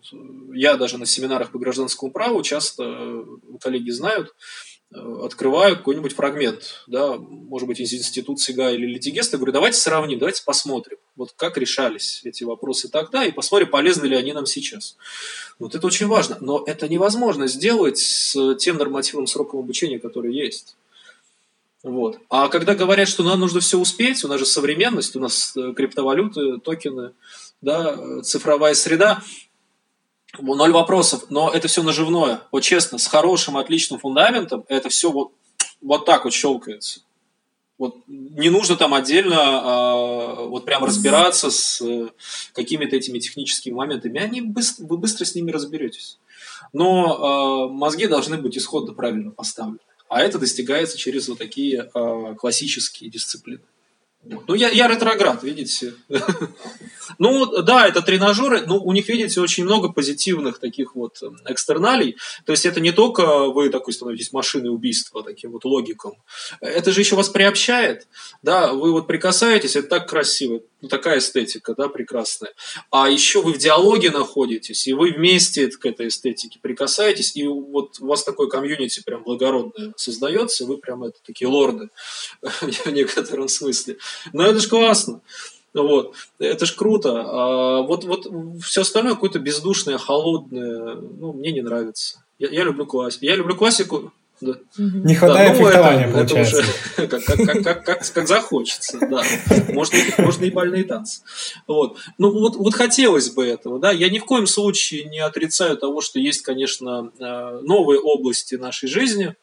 я 0.55 0.77
даже 0.77 0.97
на 0.97 1.05
семинарах 1.05 1.53
по 1.53 1.59
гражданскому 1.59 2.11
праву 2.11 2.43
часто, 2.43 2.85
э, 2.87 3.25
коллеги 3.61 3.91
знают, 3.91 4.35
э, 4.95 4.99
открываю 5.23 5.77
какой-нибудь 5.77 6.15
фрагмент, 6.15 6.83
да, 6.87 7.17
может 7.19 7.69
быть, 7.69 7.79
из 7.79 7.93
институции 7.93 8.55
ГА 8.55 8.71
или 8.71 8.87
Литигеста, 8.87 9.37
говорю, 9.37 9.53
давайте 9.53 9.77
сравним, 9.77 10.19
давайте 10.19 10.43
посмотрим, 10.45 10.97
вот 11.15 11.33
как 11.37 11.59
решались 11.59 12.23
эти 12.25 12.43
вопросы 12.43 12.89
тогда, 12.89 13.23
и 13.27 13.33
посмотрим, 13.33 13.69
полезны 13.69 14.07
ли 14.07 14.17
они 14.17 14.33
нам 14.33 14.47
сейчас. 14.47 14.97
Вот 15.59 15.75
это 15.75 15.87
очень 15.87 16.07
важно, 16.07 16.39
но 16.41 16.65
это 16.67 16.89
невозможно 16.89 17.49
сделать 17.49 17.99
с 17.99 18.55
тем 18.55 18.79
нормативным 18.79 19.27
сроком 19.27 19.61
обучения, 19.61 19.99
который 19.99 20.35
есть. 20.35 20.79
Вот. 21.83 22.19
А 22.29 22.49
когда 22.49 22.75
говорят, 22.75 23.09
что 23.09 23.23
нам 23.23 23.41
нужно 23.41 23.61
все 23.61 23.79
успеть, 23.79 24.23
у 24.25 24.29
нас 24.29 24.39
же 24.39 24.47
современность, 24.47 25.17
у 25.17 25.21
нас 25.21 25.57
э, 25.57 25.73
криптовалюты, 25.73 26.59
токены, 26.59 27.13
да, 27.63 28.23
цифровая 28.23 28.75
среда, 28.75 29.23
ноль 30.39 30.73
вопросов, 30.73 31.27
но 31.31 31.51
это 31.51 31.69
все 31.69 31.83
наживное. 31.83 32.43
Вот 32.53 32.61
честно, 32.61 32.99
с 32.99 33.07
хорошим, 33.07 33.57
отличным 33.57 33.99
фундаментом 33.99 34.65
это 34.69 34.89
все 34.91 35.11
вот, 35.11 35.33
вот 35.81 36.05
так 36.05 36.25
вот 36.25 36.35
щелкается. 36.35 37.01
Вот 37.79 37.97
не 38.07 38.51
нужно 38.51 38.77
там 38.77 38.93
отдельно 38.93 39.39
а, 39.39 40.45
вот 40.45 40.67
прям 40.67 40.85
разбираться 40.85 41.51
с 41.51 41.81
э, 41.81 42.09
какими-то 42.53 42.95
этими 42.95 43.19
техническими 43.19 43.73
моментами. 43.73 44.21
Они 44.21 44.43
быстро, 44.43 44.85
вы 44.85 44.99
быстро 44.99 45.25
с 45.25 45.35
ними 45.35 45.51
разберетесь. 45.51 46.19
Но 46.75 47.17
а, 47.17 47.69
мозги 47.69 48.07
должны 48.07 48.37
быть 48.37 48.59
исходно 48.59 48.93
правильно 48.93 49.31
поставлены. 49.31 49.79
А 50.11 50.21
это 50.23 50.41
достигается 50.41 50.99
через 50.99 51.29
вот 51.29 51.39
такие 51.39 51.89
э, 51.95 52.35
классические 52.37 53.09
дисциплины. 53.09 53.63
Ну, 54.25 54.55
я, 54.55 54.69
я 54.69 54.89
ретроград, 54.89 55.43
видите. 55.45 55.95
ну, 57.19 57.63
да, 57.63 57.87
это 57.87 58.03
тренажеры, 58.03 58.67
но 58.67 58.79
у 58.79 58.93
них, 58.93 59.09
видите, 59.09 59.41
очень 59.41 59.65
много 59.65 59.89
позитивных 59.89 60.59
таких 60.59 60.95
вот 60.95 61.23
эм, 61.23 61.39
экстерналей. 61.47 62.17
То 62.45 62.53
есть 62.53 62.67
это 62.67 62.81
не 62.81 62.93
только 62.93 63.47
вы 63.47 63.71
такой 63.71 63.95
становитесь 63.95 64.33
машиной 64.33 64.69
убийства, 64.71 65.23
таким 65.23 65.53
вот 65.53 65.65
логиком. 65.65 66.15
Это 66.61 66.91
же 66.91 67.01
еще 67.01 67.15
вас 67.15 67.31
приобщает. 67.31 68.09
Да, 68.43 68.75
вы 68.75 68.93
вот 68.93 69.07
прикасаетесь, 69.07 69.77
это 69.77 69.89
так 69.89 70.09
красиво, 70.09 70.61
ну, 70.81 70.89
такая 70.89 71.19
эстетика, 71.19 71.75
да, 71.75 71.89
прекрасная. 71.89 72.53
А 72.91 73.09
еще 73.09 73.43
вы 73.43 73.53
в 73.53 73.59
диалоге 73.59 74.11
находитесь, 74.11 74.87
и 74.87 74.93
вы 74.93 75.13
вместе 75.13 75.69
к 75.69 75.85
этой 75.87 76.09
эстетике 76.09 76.59
прикасаетесь, 76.61 77.37
и 77.37 77.47
вот 77.47 78.01
у 78.01 78.07
вас 78.07 78.25
такой 78.25 78.49
комьюнити 78.49 79.03
прям 79.03 79.23
благородное 79.23 79.93
создается, 79.97 80.67
вы 80.67 80.79
прям 80.79 81.05
это 81.05 81.19
такие 81.25 81.49
лорды 81.49 81.91
в 82.43 82.91
некотором 82.91 83.49
смысле. 83.49 83.97
Но 84.33 84.45
это 84.45 84.61
же 84.61 84.69
классно. 84.69 85.21
Вот. 85.73 86.15
Это 86.39 86.67
ж 86.67 86.75
круто. 86.75 87.23
А 87.25 87.83
вот, 87.83 88.05
вот 88.05 88.27
все 88.63 88.81
остальное 88.81 89.15
какое-то 89.15 89.39
бездушное, 89.39 89.99
холодное, 89.99 90.97
ну, 90.97 91.33
мне 91.33 91.53
не 91.53 91.61
нравится. 91.61 92.25
Я, 92.39 92.49
я 92.49 92.65
люблю 92.65 92.87
классику. 92.87 93.25
Я 93.25 93.37
люблю 93.37 93.55
классику. 93.55 94.13
Да. 94.41 94.55
Не 94.79 95.15
хватает 95.15 95.53
да, 95.53 95.59
ну, 95.59 95.65
фехтования, 95.65 96.05
это, 96.07 96.13
получается. 96.13 96.57
Это 96.57 96.67
уже, 96.67 97.09
как, 97.09 97.25
как, 97.25 97.37
как, 97.37 97.63
как, 97.63 97.85
как, 97.85 98.13
как 98.15 98.29
захочется, 98.29 98.99
да. 98.99 99.23
Можно, 99.69 99.99
можно 100.19 100.45
и 100.45 100.51
бальные 100.51 100.85
танцы. 100.85 101.21
Вот. 101.67 101.99
Ну, 102.17 102.31
вот, 102.31 102.57
вот 102.57 102.75
хотелось 102.75 103.31
бы 103.31 103.47
этого, 103.47 103.79
да. 103.79 103.91
Я 103.91 104.09
ни 104.09 104.19
в 104.19 104.25
коем 104.25 104.47
случае 104.47 105.05
не 105.05 105.19
отрицаю 105.19 105.77
того, 105.77 106.01
что 106.01 106.19
есть, 106.19 106.43
конечно, 106.43 107.13
э, 107.19 107.61
новые 107.63 108.01
области 108.01 108.55
нашей 108.55 108.89
жизни, 108.89 109.35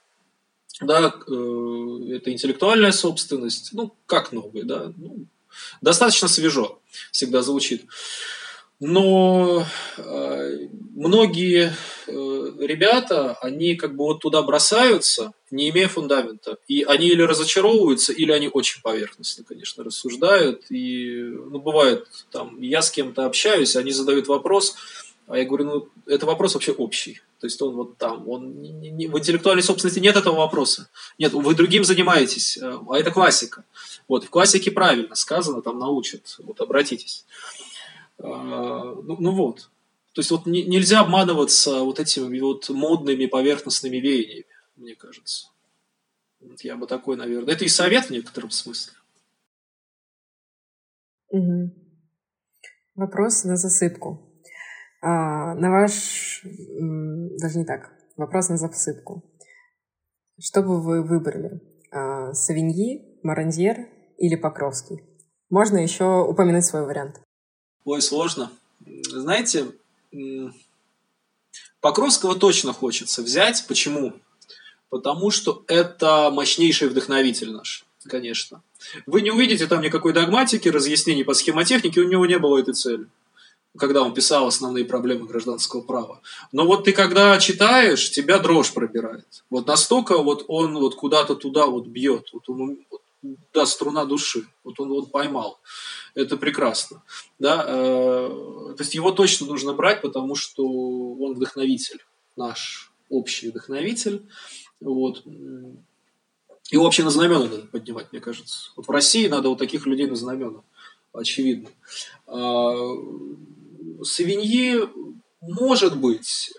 да, 0.81 1.13
э, 1.27 2.15
это 2.15 2.31
интеллектуальная 2.31 2.91
собственность, 2.91 3.69
ну, 3.73 3.95
как 4.05 4.31
новые, 4.31 4.65
да, 4.65 4.93
ну, 4.97 5.27
достаточно 5.81 6.27
свежо 6.27 6.79
всегда 7.11 7.41
звучит. 7.41 7.85
Но 8.79 9.65
э, 9.97 10.67
многие 10.95 11.73
э, 12.05 12.11
ребята, 12.59 13.33
они 13.41 13.75
как 13.75 13.95
бы 13.95 14.03
вот 14.03 14.19
туда 14.19 14.43
бросаются, 14.43 15.33
не 15.49 15.69
имея 15.69 15.87
фундамента. 15.87 16.59
И 16.67 16.83
они 16.83 17.07
или 17.07 17.23
разочаровываются, 17.23 18.13
или 18.13 18.31
они 18.31 18.49
очень 18.49 18.81
поверхностно, 18.83 19.43
конечно, 19.43 19.83
рассуждают. 19.83 20.69
И, 20.69 21.21
ну, 21.21 21.59
бывает, 21.59 22.07
там, 22.31 22.61
я 22.61 22.83
с 22.83 22.91
кем-то 22.91 23.25
общаюсь, 23.25 23.75
они 23.75 23.91
задают 23.91 24.27
вопрос, 24.27 24.75
а 25.27 25.37
я 25.37 25.45
говорю, 25.45 25.65
ну, 25.65 25.89
это 26.05 26.25
вопрос 26.25 26.53
вообще 26.53 26.71
общий. 26.71 27.21
То 27.39 27.47
есть 27.47 27.61
он 27.61 27.75
вот 27.75 27.97
там, 27.97 28.29
он 28.29 28.61
не, 28.61 28.71
не, 28.71 29.07
в 29.07 29.17
интеллектуальной 29.17 29.63
собственности 29.63 29.99
нет 29.99 30.15
этого 30.15 30.37
вопроса. 30.37 30.89
Нет, 31.19 31.33
вы 31.33 31.53
другим 31.53 31.83
занимаетесь, 31.83 32.57
э, 32.57 32.79
а 32.89 32.97
это 32.97 33.11
классика. 33.11 33.63
Вот, 34.07 34.23
в 34.23 34.29
классике 34.29 34.71
правильно 34.71 35.15
сказано, 35.15 35.61
там 35.61 35.79
научат, 35.79 36.37
вот 36.39 36.61
обратитесь. 36.61 37.25
А, 38.19 38.95
ну, 39.03 39.17
ну 39.19 39.31
вот. 39.31 39.69
То 40.13 40.21
есть 40.21 40.31
вот 40.31 40.45
не, 40.45 40.63
нельзя 40.63 41.01
обманываться 41.01 41.83
вот 41.83 41.99
этими 41.99 42.39
вот 42.39 42.69
модными 42.69 43.27
поверхностными 43.27 43.97
веяниями, 43.97 44.45
мне 44.75 44.95
кажется. 44.95 45.49
Я 46.61 46.75
бы 46.75 46.87
такой, 46.87 47.17
наверное. 47.17 47.53
Это 47.53 47.65
и 47.65 47.67
совет 47.67 48.05
в 48.05 48.09
некотором 48.11 48.51
смысле. 48.51 48.93
Угу. 51.29 51.71
Вопрос 52.95 53.43
на 53.43 53.57
засыпку. 53.57 54.27
А, 55.01 55.53
на 55.55 55.69
ваш... 55.69 56.41
Даже 56.43 57.59
не 57.59 57.65
так. 57.65 57.91
Вопрос 58.15 58.49
на 58.49 58.57
засыпку. 58.57 59.23
Что 60.39 60.61
бы 60.61 60.81
вы 60.81 61.03
выбрали? 61.03 61.61
А, 61.91 62.33
Савиньи, 62.33 63.19
Мараньер 63.23 63.87
или 64.17 64.35
Покровский? 64.35 65.03
Можно 65.49 65.77
еще 65.77 66.23
упомянуть 66.23 66.65
свой 66.65 66.85
вариант. 66.85 67.21
Ой, 67.87 68.01
сложно. 68.01 68.51
Знаете, 68.85 69.71
Покровского 71.79 72.35
точно 72.35 72.73
хочется 72.73 73.21
взять. 73.21 73.63
Почему? 73.65 74.11
Потому 74.89 75.31
что 75.31 75.63
это 75.67 76.29
мощнейший 76.29 76.89
вдохновитель 76.89 77.53
наш, 77.53 77.85
конечно. 78.03 78.61
Вы 79.05 79.21
не 79.21 79.31
увидите 79.31 79.67
там 79.67 79.79
никакой 79.81 80.11
догматики, 80.11 80.67
разъяснений 80.67 81.23
по 81.23 81.33
схемотехнике, 81.33 82.01
у 82.01 82.09
него 82.09 82.25
не 82.25 82.37
было 82.37 82.59
этой 82.59 82.73
цели 82.73 83.07
когда 83.77 84.01
он 84.01 84.11
писал 84.11 84.47
основные 84.47 84.85
проблемы 84.85 85.27
гражданского 85.27 85.81
права. 85.81 86.19
Но 86.51 86.65
вот 86.65 86.85
ты 86.85 86.93
когда 86.93 87.37
читаешь, 87.37 88.09
тебя 88.09 88.39
дрожь 88.39 88.73
пробирает. 88.73 89.43
Вот 89.51 89.67
настолько 89.67 90.17
вот 90.17 90.45
он 90.47 90.79
вот 90.79 90.95
куда-то 90.95 91.35
туда 91.35 91.67
вот 91.67 91.85
бьет. 91.85 92.27
Вот 92.33 92.49
он, 92.49 92.79
вот, 92.89 93.01
да, 93.53 93.67
струна 93.67 94.05
души. 94.05 94.47
Вот 94.63 94.79
он 94.79 94.89
вот 94.89 95.11
поймал. 95.11 95.59
Это 96.17 96.35
прекрасно. 96.35 97.03
Да? 97.37 97.63
Э, 97.67 98.27
то 98.75 98.77
есть 98.79 98.95
его 98.95 99.11
точно 99.11 99.45
нужно 99.45 99.73
брать, 99.73 100.01
потому 100.01 100.33
что 100.33 100.65
он 100.65 101.35
вдохновитель. 101.35 102.03
Наш 102.35 102.91
общий 103.07 103.51
вдохновитель. 103.51 104.23
Вот. 104.79 105.23
И 106.71 106.77
вообще 106.77 107.03
на 107.03 107.11
знамена 107.11 107.41
надо 107.41 107.59
поднимать, 107.67 108.11
мне 108.11 108.19
кажется. 108.19 108.71
Вот 108.75 108.87
в 108.87 108.91
России 108.91 109.27
надо 109.27 109.49
вот 109.49 109.59
таких 109.59 109.85
людей 109.85 110.07
на 110.07 110.15
знамена. 110.15 110.63
Очевидно. 111.13 111.69
А, 112.25 112.73
Савиньи 114.01 114.89
может 115.41 115.99
быть, 115.99 116.51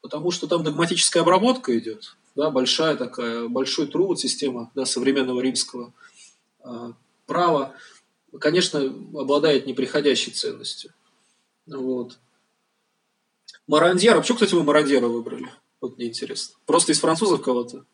потому 0.00 0.30
что 0.30 0.46
там 0.46 0.62
догматическая 0.62 1.24
обработка 1.24 1.76
идет, 1.76 2.16
да, 2.36 2.50
большая 2.50 2.96
такая, 2.96 3.48
большой 3.48 3.88
труд, 3.88 4.20
система 4.20 4.70
да, 4.76 4.86
современного 4.86 5.40
римского 5.40 5.92
э, 6.64 6.92
права, 7.26 7.74
конечно, 8.40 8.80
обладает 8.80 9.66
неприходящей 9.66 10.32
ценностью. 10.32 10.92
Вот. 11.66 12.18
Марандьер, 13.66 14.16
а 14.16 14.20
почему, 14.20 14.36
кстати, 14.36 14.54
вы 14.54 14.62
Марандьера 14.62 15.06
выбрали? 15.06 15.50
Вот 15.80 15.96
мне 15.96 16.08
интересно. 16.08 16.56
Просто 16.66 16.92
из 16.92 17.00
французов 17.00 17.42
кого-то? 17.42 17.84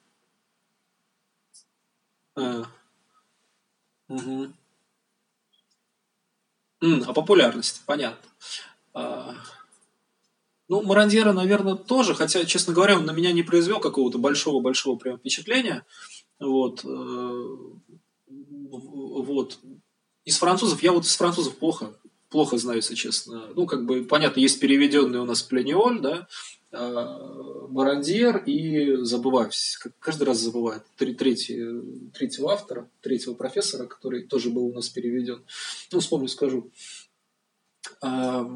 А. 2.37 2.65
Угу. 4.09 4.53
М, 6.83 7.05
а 7.07 7.13
популярность, 7.13 7.83
понятно. 7.87 8.29
А, 8.95 9.35
ну, 10.69 10.83
Марандьера, 10.83 11.33
наверное, 11.33 11.75
тоже, 11.75 12.15
хотя, 12.15 12.45
честно 12.45 12.73
говоря, 12.73 12.97
он 12.97 13.05
на 13.05 13.11
меня 13.11 13.33
не 13.33 13.43
произвел 13.43 13.81
какого-то 13.81 14.19
большого-большого 14.19 14.97
прям 14.99 15.19
впечатления. 15.19 15.85
Вот. 16.39 16.85
Э, 16.85 17.45
вот. 18.29 19.59
Из 20.25 20.37
французов, 20.39 20.83
я 20.83 20.93
вот 20.93 21.05
из 21.05 21.17
французов 21.17 21.57
плохо, 21.57 21.95
плохо 22.29 22.59
знаю, 22.59 22.79
если 22.79 22.95
честно. 22.95 23.49
Ну, 23.55 23.67
как 23.67 23.85
бы, 23.85 24.05
понятно, 24.05 24.41
есть 24.41 24.61
переведенный 24.61 25.19
у 25.19 25.25
нас 25.25 25.43
Плениоль, 25.43 26.01
да, 26.01 26.29
а, 26.73 27.67
Барандьер 27.69 28.39
и 28.45 28.97
забываю, 29.05 29.51
каждый 29.99 30.25
раз 30.25 30.39
забываю, 30.39 30.83
третий, 30.97 32.11
третьего 32.13 32.53
автора, 32.53 32.89
третьего 33.01 33.35
профессора, 33.35 33.87
который 33.87 34.23
тоже 34.23 34.51
был 34.51 34.67
у 34.67 34.73
нас 34.73 34.89
переведен. 34.89 35.43
Ну, 35.91 36.01
вспомню, 36.01 36.29
скажу. 36.29 36.71
А, 38.01 38.49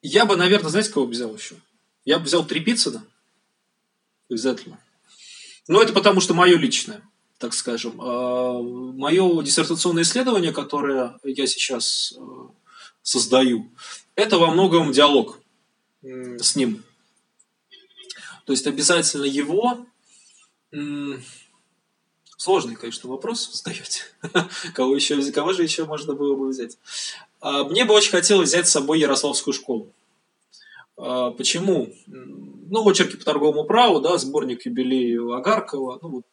я 0.00 0.24
бы, 0.24 0.36
наверное, 0.36 0.70
знаете, 0.70 0.90
кого 0.90 1.06
взял 1.06 1.34
еще? 1.34 1.56
Я 2.04 2.18
бы 2.18 2.24
взял 2.24 2.44
Трепицына. 2.44 3.04
Обязательно. 4.30 4.80
Но 5.68 5.82
это 5.82 5.92
потому, 5.92 6.20
что 6.20 6.34
мое 6.34 6.56
личное, 6.56 7.02
так 7.42 7.54
скажем. 7.54 8.00
А, 8.00 8.62
мое 8.62 9.42
диссертационное 9.42 10.04
исследование, 10.04 10.52
которое 10.52 11.18
я 11.24 11.46
сейчас 11.48 12.14
э, 12.16 12.20
создаю, 13.02 13.68
это 14.14 14.38
во 14.38 14.52
многом 14.52 14.92
диалог 14.92 15.40
с 16.02 16.54
ним. 16.54 16.84
То 18.46 18.52
есть 18.52 18.66
обязательно 18.68 19.24
его... 19.24 19.84
Сложный, 22.36 22.76
конечно, 22.76 23.10
вопрос 23.10 23.50
задаете. 23.52 24.02
кого, 24.74 24.94
еще, 24.94 25.32
кого 25.32 25.52
же 25.52 25.64
еще 25.64 25.84
можно 25.84 26.14
было 26.14 26.36
бы 26.36 26.48
взять? 26.48 26.78
А, 27.40 27.64
мне 27.64 27.84
бы 27.84 27.92
очень 27.92 28.12
хотелось 28.12 28.50
взять 28.50 28.68
с 28.68 28.72
собой 28.72 29.00
Ярославскую 29.00 29.52
школу. 29.52 29.92
А, 30.96 31.32
почему? 31.32 31.92
Ну, 32.06 32.88
очерки 32.88 33.16
по 33.16 33.24
торговому 33.24 33.64
праву, 33.64 34.00
да, 34.00 34.16
сборник 34.16 34.64
юбилею 34.64 35.32
Агаркова, 35.32 35.98
ну 36.02 36.08
вот 36.08 36.26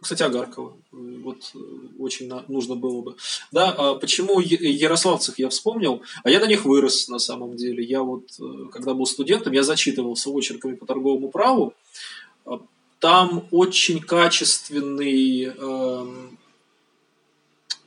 кстати, 0.00 0.22
Агаркова. 0.22 0.76
Вот 0.92 1.50
э, 1.54 1.58
очень 1.98 2.30
нужно 2.48 2.76
было 2.76 3.02
бы. 3.02 3.16
Да, 3.50 3.74
а 3.76 3.94
почему 3.94 4.38
ярославцев 4.40 5.38
я 5.38 5.48
вспомнил? 5.48 6.02
А 6.22 6.30
я 6.30 6.40
на 6.40 6.46
них 6.46 6.64
вырос 6.64 7.08
на 7.08 7.18
самом 7.18 7.56
деле. 7.56 7.82
Я 7.82 8.02
вот, 8.02 8.28
э, 8.38 8.68
когда 8.70 8.94
был 8.94 9.06
студентом, 9.06 9.52
я 9.52 9.62
зачитывался 9.62 10.30
очерками 10.30 10.74
по 10.74 10.86
торговому 10.86 11.30
праву. 11.30 11.74
А 12.46 12.60
там 13.00 13.48
очень 13.50 14.00
качественный 14.00 15.44
эм, 15.46 16.38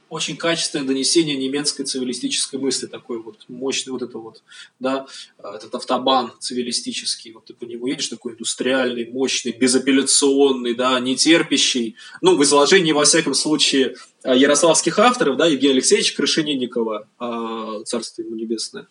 очень 0.10 0.38
качественное 0.38 0.86
донесение 0.86 1.36
немецкой 1.36 1.84
цивилистической 1.84 2.60
мысли, 2.60 2.88
такой 2.88 3.22
вот 3.22 3.38
мощный 3.48 3.92
вот 3.92 4.02
это 4.02 4.18
вот, 4.18 4.44
да, 4.80 5.06
а, 5.38 5.56
этот 5.56 5.76
автобан 5.76 6.32
цивилистический, 6.40 7.34
вот 7.34 7.46
ты 7.46 7.54
по 7.54 7.66
нему 7.66 7.88
едешь, 7.88 8.08
такой 8.08 8.34
индустриальный, 8.34 9.10
мощный, 9.10 9.52
безапелляционный, 9.52 10.76
да, 10.76 11.00
нетерпящий, 11.00 11.96
ну, 12.22 12.38
в 12.38 12.44
изложении, 12.44 12.92
во 12.92 13.04
всяком 13.04 13.34
случае, 13.34 13.96
а, 14.24 14.36
ярославских 14.36 14.98
авторов, 15.00 15.38
да, 15.38 15.48
Евгения 15.48 15.74
Алексеевича 15.74 16.16
Крашенинникова, 16.16 17.08
а, 17.20 17.84
царство 17.84 18.22
ему 18.22 18.36
небесное, 18.36 18.88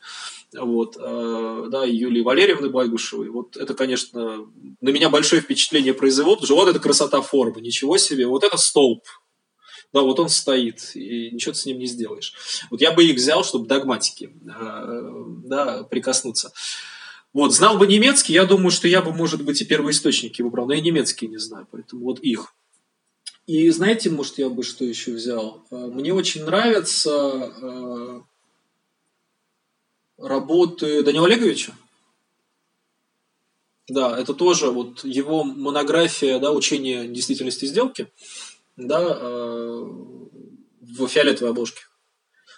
вот, 0.53 0.97
да, 0.97 1.85
и 1.85 1.95
Юлии 1.95 2.23
Валерьевны 2.23 2.71
Байгушевой, 2.71 3.29
вот 3.29 3.57
это, 3.57 3.75
конечно, 3.75 4.47
на 4.81 4.89
меня 4.91 5.11
большое 5.11 5.43
впечатление 5.43 5.93
произвело, 5.93 6.37
потому 6.37 6.47
что 6.47 6.57
вот 6.57 6.69
это 6.69 6.79
красота 6.79 7.21
формы, 7.21 7.61
ничего 7.61 7.99
себе, 7.99 8.27
вот 8.27 8.45
это 8.45 8.57
столб, 8.57 9.03
да, 9.93 10.03
вот 10.03 10.21
он 10.21 10.29
стоит, 10.29 10.93
и 10.95 11.31
ничего 11.31 11.53
ты 11.53 11.59
с 11.59 11.67
ним 11.67 11.79
не 11.79 11.87
сделаешь. 11.87 12.35
Вот 12.71 12.81
я 12.81 12.93
бы 12.93 13.05
их 13.05 13.17
взял, 13.17 13.45
чтобы 13.45 13.67
догматики 13.67 14.31
э, 14.47 15.25
да, 15.45 15.85
прикоснуться. 15.85 16.53
Вот, 17.33 17.53
знал 17.55 17.79
бы 17.79 17.87
немецкий, 17.87 18.33
я 18.33 18.47
думаю, 18.47 18.71
что 18.71 18.89
я 18.89 19.03
бы, 19.03 19.13
может 19.13 19.43
быть, 19.43 19.61
и 19.61 19.65
первоисточники 19.65 20.43
выбрал, 20.43 20.67
но 20.67 20.75
я 20.75 20.81
немецкий 20.81 21.29
не 21.29 21.39
знаю, 21.39 21.67
поэтому 21.71 22.05
вот 22.05 22.21
их. 22.21 22.55
И 23.47 23.71
знаете, 23.71 24.11
может, 24.11 24.39
я 24.39 24.49
бы 24.49 24.63
что 24.63 24.85
еще 24.85 25.13
взял? 25.13 25.65
Э, 25.71 25.77
мне 25.77 26.13
очень 26.13 26.45
нравятся 26.45 27.53
э, 27.61 28.21
работы 30.19 31.03
Данила 31.03 31.27
Олеговича. 31.27 31.73
Да, 33.89 34.19
это 34.19 34.35
тоже 34.35 34.71
вот 34.71 35.05
его 35.05 35.45
монография, 35.45 36.41
да, 36.41 36.51
учение 36.51 37.07
действительности 37.07 37.67
сделки 37.67 38.09
да, 38.77 39.19
э, 39.21 39.83
в 40.81 41.07
фиолетовой 41.09 41.51
обложке. 41.51 41.83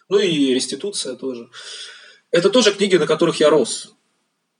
Ну 0.08 0.18
и 0.18 0.54
реституция 0.54 1.16
тоже. 1.16 1.48
Это 2.30 2.50
тоже 2.50 2.72
книги, 2.72 2.96
на 2.96 3.06
которых 3.06 3.40
я 3.40 3.50
рос. 3.50 3.94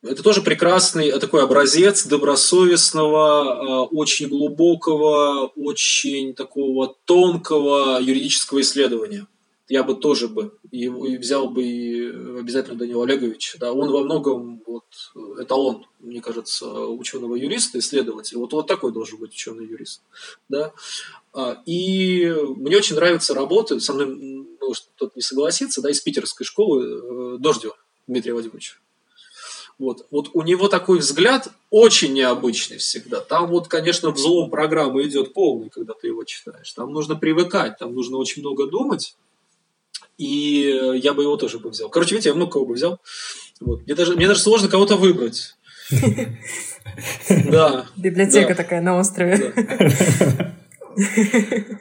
Это 0.02 0.22
тоже 0.22 0.42
прекрасный 0.42 1.10
такой 1.18 1.42
образец 1.42 2.06
добросовестного, 2.06 3.86
э, 3.86 3.88
очень 3.94 4.28
глубокого, 4.28 5.48
очень 5.56 6.34
такого 6.34 6.96
тонкого 7.04 7.98
юридического 8.00 8.60
исследования 8.60 9.26
я 9.68 9.84
бы 9.84 9.94
тоже 9.94 10.28
бы 10.28 10.57
и, 10.70 10.88
взял 11.16 11.48
бы 11.48 11.62
и 11.62 12.06
обязательно 12.38 12.76
Данила 12.76 13.04
Олеговича. 13.04 13.58
Да, 13.58 13.72
он 13.72 13.90
во 13.90 14.02
многом 14.02 14.62
вот, 14.66 14.84
эталон, 15.40 15.86
мне 15.98 16.20
кажется, 16.20 16.68
ученого 16.86 17.34
юриста, 17.34 17.78
исследователя. 17.78 18.38
Вот, 18.38 18.52
вот 18.52 18.66
такой 18.66 18.92
должен 18.92 19.18
быть 19.18 19.32
ученый 19.32 19.66
юрист. 19.66 20.02
Да? 20.48 20.72
А, 21.32 21.62
и 21.66 22.26
мне 22.56 22.76
очень 22.76 22.96
нравятся 22.96 23.34
работы, 23.34 23.80
со 23.80 23.92
мной 23.92 24.46
может 24.60 24.84
кто-то 24.96 25.12
не 25.16 25.22
согласится, 25.22 25.80
да, 25.80 25.90
из 25.90 26.00
питерской 26.00 26.44
школы 26.44 26.84
э, 26.84 27.38
Дождева 27.38 27.76
Дмитрия 28.06 28.34
Вадимовича. 28.34 28.76
Вот, 29.78 30.06
вот 30.10 30.30
у 30.34 30.42
него 30.42 30.66
такой 30.68 30.98
взгляд 30.98 31.48
очень 31.70 32.12
необычный 32.12 32.78
всегда. 32.78 33.20
Там 33.20 33.46
вот, 33.46 33.68
конечно, 33.68 34.10
взлом 34.10 34.50
программы 34.50 35.04
идет 35.04 35.32
полный, 35.32 35.70
когда 35.70 35.94
ты 35.94 36.08
его 36.08 36.24
читаешь. 36.24 36.72
Там 36.72 36.92
нужно 36.92 37.14
привыкать, 37.14 37.78
там 37.78 37.94
нужно 37.94 38.16
очень 38.16 38.42
много 38.42 38.66
думать. 38.66 39.14
И 40.18 40.98
я 41.02 41.14
бы 41.14 41.22
его 41.22 41.36
тоже 41.36 41.58
бы 41.58 41.70
взял. 41.70 41.88
Короче, 41.88 42.14
видите, 42.14 42.30
я 42.30 42.34
много 42.34 42.52
кого 42.52 42.66
бы 42.66 42.74
взял. 42.74 43.00
Вот. 43.60 43.84
Мне, 43.86 43.94
даже, 43.94 44.14
мне 44.16 44.26
даже 44.26 44.40
сложно 44.40 44.68
кого-то 44.68 44.96
выбрать. 44.96 45.56
Да. 47.28 47.86
Библиотека 47.96 48.54
такая 48.54 48.80
на 48.80 48.98
острове. 48.98 49.52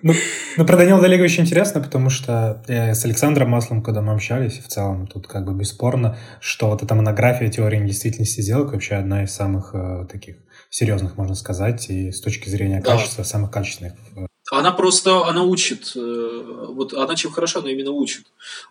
Ну, 0.03 0.13
ну, 0.57 0.65
про 0.65 0.77
Данила 0.77 1.03
Олеговича 1.03 1.41
интересно, 1.41 1.81
потому 1.81 2.11
что 2.11 2.63
я 2.67 2.93
с 2.93 3.03
Александром 3.03 3.49
Маслом, 3.49 3.81
когда 3.81 4.01
мы 4.01 4.13
общались, 4.13 4.59
в 4.59 4.67
целом 4.67 5.07
тут 5.07 5.25
как 5.27 5.43
бы 5.43 5.55
бесспорно, 5.55 6.17
что 6.39 6.69
вот 6.69 6.83
эта 6.83 6.93
монография 6.93 7.49
теории 7.49 7.79
недействительности 7.79 8.41
сделок 8.41 8.73
вообще 8.73 8.95
одна 8.95 9.23
из 9.23 9.33
самых 9.33 9.71
э, 9.73 10.05
таких 10.11 10.35
серьезных, 10.69 11.17
можно 11.17 11.33
сказать, 11.33 11.89
и 11.89 12.11
с 12.11 12.21
точки 12.21 12.49
зрения 12.49 12.79
да. 12.79 12.91
качества, 12.91 13.23
самых 13.23 13.49
качественных 13.49 13.93
э, 14.15 14.27
она 14.49 14.71
просто, 14.71 15.25
она 15.25 15.43
учит, 15.43 15.91
э, 15.95 16.43
вот 16.69 16.93
она 16.93 17.15
чем 17.15 17.31
хороша, 17.31 17.59
она 17.59 17.71
именно 17.71 17.91
учит. 17.91 18.25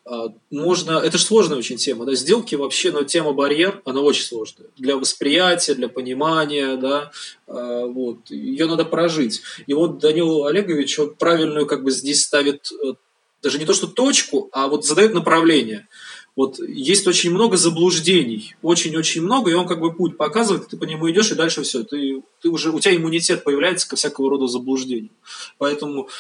А, 0.05 0.33
можно, 0.51 0.93
это 0.93 1.19
же 1.19 1.25
сложная 1.25 1.59
очень 1.59 1.77
тема, 1.77 2.07
да, 2.07 2.15
сделки 2.15 2.55
вообще, 2.55 2.93
но 2.93 3.03
тема 3.03 3.33
барьер, 3.33 3.83
она 3.85 4.01
очень 4.01 4.25
сложная. 4.25 4.69
Для 4.79 4.97
восприятия, 4.97 5.75
для 5.75 5.89
понимания, 5.89 6.77
да, 6.77 7.11
а, 7.47 7.87
вот, 7.87 8.31
ее 8.31 8.67
надо 8.67 8.85
прожить. 8.85 9.43
И 9.67 9.75
вот 9.75 9.99
Данил 9.99 10.47
Олегович, 10.47 10.99
он 10.99 11.15
правильную 11.15 11.67
как 11.67 11.85
бы 11.85 11.91
здесь 11.91 12.23
ставит 12.23 12.71
э, 12.73 12.95
даже 13.43 13.59
не 13.59 13.67
то, 13.67 13.75
что 13.75 13.87
точку, 13.87 14.49
а 14.53 14.69
вот 14.69 14.85
задает 14.85 15.13
направление– 15.13 15.89
вот 16.37 16.59
есть 16.59 17.07
очень 17.07 17.31
много 17.31 17.57
заблуждений, 17.57 18.55
очень-очень 18.61 19.23
много, 19.23 19.51
и 19.51 19.55
он 19.55 19.67
как 19.67 19.81
бы 19.81 19.93
путь 19.93 20.19
показывает, 20.19 20.69
ты 20.69 20.77
по 20.77 20.85
нему 20.85 21.11
идешь, 21.11 21.33
и 21.33 21.35
дальше 21.35 21.63
все, 21.63 21.83
ты, 21.83 22.23
ты 22.43 22.51
уже, 22.51 22.71
у 22.71 22.79
тебя 22.79 22.95
иммунитет 22.95 23.43
появляется 23.43 23.89
ко 23.89 23.97
всякого 23.97 24.29
рода 24.29 24.47
заблуждениям. 24.47 25.15
Поэтому 25.57 26.11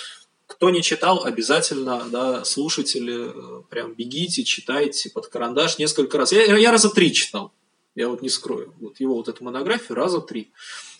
кто 0.46 0.70
не 0.70 0.82
читал, 0.82 1.24
обязательно, 1.24 2.02
да, 2.10 2.44
слушатели, 2.44 3.28
э, 3.28 3.62
прям 3.68 3.92
бегите, 3.92 4.42
читайте 4.42 5.10
под 5.10 5.26
карандаш 5.26 5.78
несколько 5.78 6.16
раз. 6.16 6.32
Я, 6.32 6.56
я 6.56 6.70
раза 6.70 6.88
три 6.88 7.12
читал, 7.12 7.52
я 7.94 8.08
вот 8.08 8.22
не 8.22 8.30
скрою. 8.30 8.72
Вот 8.80 8.98
его 9.00 9.16
вот 9.16 9.28
эту 9.28 9.44
монографию 9.44 9.96
раза 9.96 10.20
три 10.20 10.50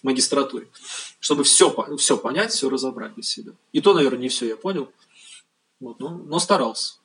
в 0.03 0.05
магистратуре, 0.05 0.69
чтобы 1.21 1.45
все, 1.45 1.75
все 1.97 2.19
понять, 2.19 2.53
все 2.53 2.69
разобрать 2.69 3.15
для 3.15 3.23
себя. 3.23 3.53
И 3.73 3.81
то, 3.81 3.95
наверное, 3.95 4.19
не 4.19 4.29
все 4.29 4.47
я 4.47 4.57
понял, 4.57 4.91
вот, 5.81 6.01
но, 6.01 6.11
но 6.11 6.39
старался. 6.39 6.97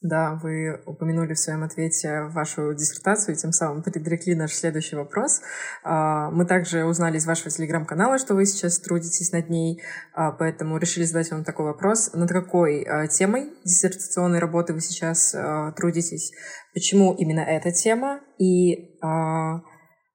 Да, 0.00 0.38
вы 0.40 0.80
упомянули 0.86 1.34
в 1.34 1.40
своем 1.40 1.64
ответе 1.64 2.22
вашу 2.30 2.72
диссертацию 2.72 3.34
и 3.34 3.38
тем 3.38 3.50
самым 3.50 3.82
предрекли 3.82 4.36
наш 4.36 4.52
следующий 4.52 4.94
вопрос. 4.94 5.40
А, 5.82 6.30
мы 6.30 6.46
также 6.46 6.84
узнали 6.84 7.16
из 7.16 7.26
вашего 7.26 7.50
телеграм-канала, 7.50 8.18
что 8.18 8.34
вы 8.34 8.46
сейчас 8.46 8.78
трудитесь 8.78 9.32
над 9.32 9.50
ней, 9.50 9.82
а, 10.14 10.30
поэтому 10.30 10.78
решили 10.78 11.02
задать 11.02 11.32
вам 11.32 11.42
такой 11.42 11.66
вопрос. 11.66 12.12
Над 12.12 12.30
какой 12.30 12.84
а, 12.84 13.08
темой 13.08 13.50
диссертационной 13.64 14.38
работы 14.38 14.72
вы 14.72 14.80
сейчас 14.82 15.34
трудитесь? 15.76 16.30
Почему 16.74 17.12
именно 17.14 17.40
эта 17.40 17.72
тема? 17.72 18.20
И 18.38 19.00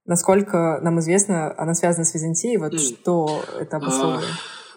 насколько 0.05 0.79
нам 0.81 0.99
известно, 0.99 1.53
она 1.57 1.73
связана 1.73 2.05
с 2.05 2.13
Византией? 2.13 2.55
Вот 2.55 2.79
что 2.79 3.43
это 3.59 3.77
обусловливает? 3.77 4.29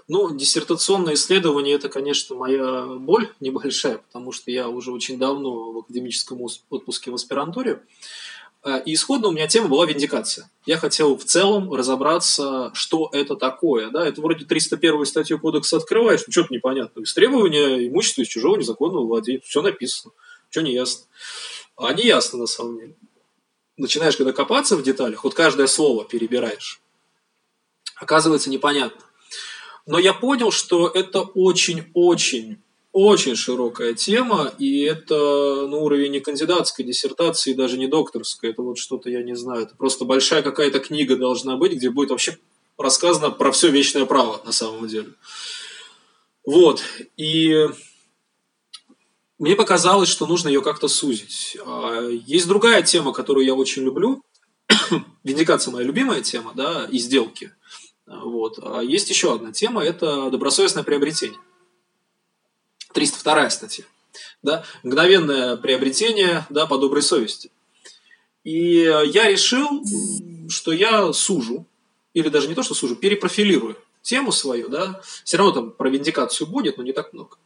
Ну, 0.09 0.35
диссертационное 0.37 1.15
исследование– 1.15 1.75
это, 1.77 1.89
конечно, 1.89 2.37
моя 2.37 2.87
боль 2.87 3.33
небольшая, 3.41 3.99
потому 3.99 4.31
что 4.31 4.53
я 4.53 4.69
уже 4.69 4.93
очень 4.93 5.19
давно 5.19 5.73
в 5.73 5.79
академическом 5.79 6.41
отпуске 6.71 7.11
в 7.11 7.15
аспирантуре. 7.15 7.83
Э, 8.63 8.81
и 8.85 8.95
исходно 8.95 9.29
у 9.29 9.33
меня 9.33 9.49
тема 9.49 9.67
была 9.67 9.85
виндикация. 9.85 10.49
Я 10.65 10.77
хотел 10.77 11.17
в 11.17 11.25
целом 11.25 11.73
разобраться, 11.73 12.71
что 12.75 13.09
это 13.13 13.35
такое. 13.35 13.91
Да? 13.91 14.07
Это 14.07 14.21
вроде 14.21 14.45
301 14.45 15.07
статью 15.07 15.41
кодекса 15.41 15.79
открываешь, 15.79 16.23
ну 16.27 16.33
что-то 16.33 16.55
непонятно. 16.55 17.03
Истребование 17.03 17.89
имущества 17.89 18.23
из 18.23 18.29
чужого 18.29 18.57
незаконного 18.57 19.07
владения. 19.07 19.41
Все 19.45 19.61
написано. 19.61 20.13
Что 20.51 20.63
не 20.63 20.73
ясно. 20.73 21.05
А 21.77 21.93
не 21.93 22.05
ясно 22.05 22.39
на 22.39 22.47
самом 22.47 22.79
деле. 22.79 22.95
Начинаешь, 23.77 24.17
когда 24.17 24.33
копаться 24.33 24.77
в 24.77 24.83
деталях, 24.83 25.25
вот 25.25 25.35
каждое 25.35 25.67
слово 25.67 26.05
перебираешь. 26.05 26.81
Оказывается, 27.97 28.51
непонятно. 28.51 29.03
Но 29.87 29.99
я 29.99 30.13
понял, 30.13 30.51
что 30.51 30.89
это 30.89 31.23
очень-очень 31.23 32.59
очень 32.99 33.37
широкая 33.37 33.93
тема, 33.93 34.55
и 34.59 34.81
это 34.81 35.15
ну, 35.69 35.85
уровень 35.85 36.13
не 36.13 36.21
кандидатской 36.21 36.83
диссертации, 36.83 37.53
даже 37.53 37.77
не 37.77 37.89
докторской. 37.89 38.53
Это 38.53 38.63
вот 38.63 38.79
что-то, 38.79 39.11
я 39.11 39.23
не 39.23 39.37
знаю, 39.37 39.65
это 39.65 39.77
просто 39.77 40.07
большая 40.07 40.41
какая-то 40.41 40.79
книга 40.79 41.15
должна 41.15 41.57
быть, 41.57 41.73
где 41.73 41.91
будет 41.91 42.09
вообще 42.09 42.39
рассказано 42.79 43.31
про 43.31 43.53
все 43.53 43.69
вечное 43.69 44.07
право 44.07 44.41
на 44.47 44.53
самом 44.53 44.89
деле. 44.89 45.11
Вот. 46.47 46.83
И 47.19 47.69
мне 49.39 49.57
показалось, 49.57 50.09
что 50.09 50.27
нужно 50.27 50.49
ее 50.49 50.63
как-то 50.63 50.89
сузить. 50.89 51.59
А, 51.67 52.01
есть 52.09 52.49
другая 52.49 52.81
тема, 52.81 53.13
которую 53.13 53.45
я 53.45 53.55
очень 53.55 53.83
люблю. 53.83 54.23
Виндикация 55.23 55.71
моя 55.71 55.87
любимая 55.87 56.23
тема, 56.23 56.53
да, 56.55 56.89
и 56.91 56.97
сделки– 56.97 57.53
вот. 58.07 58.59
А 58.63 58.81
есть 58.81 59.11
еще 59.11 59.35
одна 59.35 59.53
тема– 59.53 59.85
это 59.85 60.31
добросовестное 60.31 60.85
приобретение. 60.85 61.39
302 62.93 63.51
статья. 63.51 63.85
Да? 64.43 64.65
Мгновенное 64.83 65.57
приобретение 65.57 66.47
да, 66.49 66.67
по 66.67 66.79
доброй 66.79 67.03
совести. 67.03 67.51
И 68.45 68.83
я 68.83 69.29
решил, 69.29 69.83
что 70.49 70.73
я 70.73 71.13
сужу, 71.13 71.67
или 72.15 72.29
даже 72.29 72.49
не 72.49 72.55
то, 72.55 72.63
что 72.63 72.75
сужу, 72.75 72.97
перепрофилирую 72.97 73.77
тему 74.03 74.31
свою. 74.31 74.69
Да? 74.69 75.01
Все 75.25 75.37
равно 75.37 75.53
там 75.53 75.71
про 75.73 75.91
виндикацию 75.91 76.47
будет, 76.47 76.79
но 76.79 76.85
не 76.85 76.93
так 76.93 77.13
много. 77.13 77.37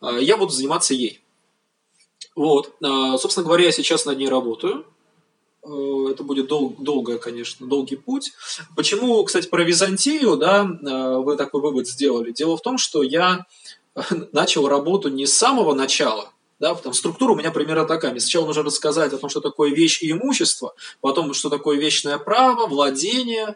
А, 0.00 0.18
я 0.18 0.36
буду 0.36 0.52
заниматься 0.52 0.94
ей. 0.94 1.20
Вот. 2.36 2.74
А, 2.82 3.16
собственно 3.18 3.46
говоря, 3.46 3.64
я 3.64 3.72
сейчас 3.72 4.04
над 4.04 4.18
ней 4.18 4.28
работаю. 4.28 4.84
Э, 5.62 6.06
это 6.10 6.22
будет 6.22 6.48
дол- 6.48 6.74
долгое, 6.78 7.18
конечно, 7.18 7.66
долгий 7.66 7.96
путь. 7.96 8.32
Почему, 8.76 9.22
кстати, 9.24 9.48
про 9.48 9.62
Византию, 9.62 10.36
да, 10.36 10.64
э, 10.64 11.16
вы 11.18 11.36
такой 11.36 11.60
вывод 11.60 11.88
сделали? 11.88 12.32
Дело 12.32 12.56
в 12.56 12.62
том, 12.62 12.78
что 12.78 13.02
я 13.02 13.46
начал 14.32 14.68
работу 14.68 15.08
не 15.08 15.26
с 15.26 15.36
самого 15.36 15.74
начала, 15.74 16.32
да, 16.58 16.74
там 16.74 16.92
структура 16.92 17.32
у 17.32 17.36
меня 17.36 17.50
примерно 17.50 17.86
такая. 17.86 18.10
Мне 18.10 18.20
сначала 18.20 18.46
нужно 18.46 18.62
рассказать 18.62 19.12
о 19.12 19.18
том, 19.18 19.30
что 19.30 19.40
такое 19.40 19.70
вещь 19.70 20.02
и 20.02 20.10
имущество, 20.12 20.74
потом, 21.00 21.32
что 21.34 21.48
такое 21.48 21.78
вечное 21.78 22.18
право, 22.18 22.66
владение, 22.66 23.54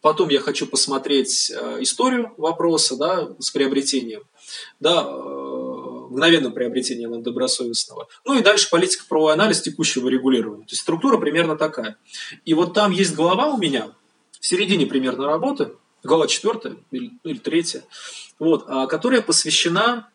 потом 0.00 0.28
я 0.28 0.40
хочу 0.40 0.66
посмотреть 0.66 1.50
э, 1.50 1.78
историю 1.80 2.32
вопроса, 2.36 2.96
да, 2.96 3.28
с 3.38 3.50
приобретением, 3.50 4.22
да, 4.80 5.04
мгновенным 6.10 6.52
приобретением 6.52 7.22
добросовестного. 7.22 8.08
Ну 8.24 8.38
и 8.38 8.42
дальше 8.42 8.68
политика 8.68 9.04
правовой 9.08 9.32
анализ 9.32 9.62
текущего 9.62 10.08
регулирования. 10.08 10.64
То 10.64 10.72
есть 10.72 10.82
структура 10.82 11.18
примерно 11.18 11.56
такая. 11.56 11.96
И 12.44 12.54
вот 12.54 12.74
там 12.74 12.90
есть 12.90 13.14
глава 13.14 13.46
у 13.46 13.58
меня, 13.58 13.92
в 14.38 14.46
середине 14.46 14.86
примерно 14.86 15.26
работы, 15.26 15.72
глава 16.02 16.26
четвертая 16.26 16.76
или, 16.90 17.12
или 17.24 17.38
третья, 17.38 17.84
вот, 18.38 18.64
а, 18.66 18.86
которая 18.86 19.22
посвящена 19.22 20.08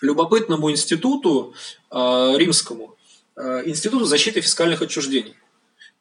любопытному 0.00 0.70
институту 0.70 1.54
э, 1.90 1.96
римскому, 2.36 2.96
э, 3.36 3.62
институту 3.66 4.04
защиты 4.04 4.40
фискальных 4.40 4.82
отчуждений. 4.82 5.34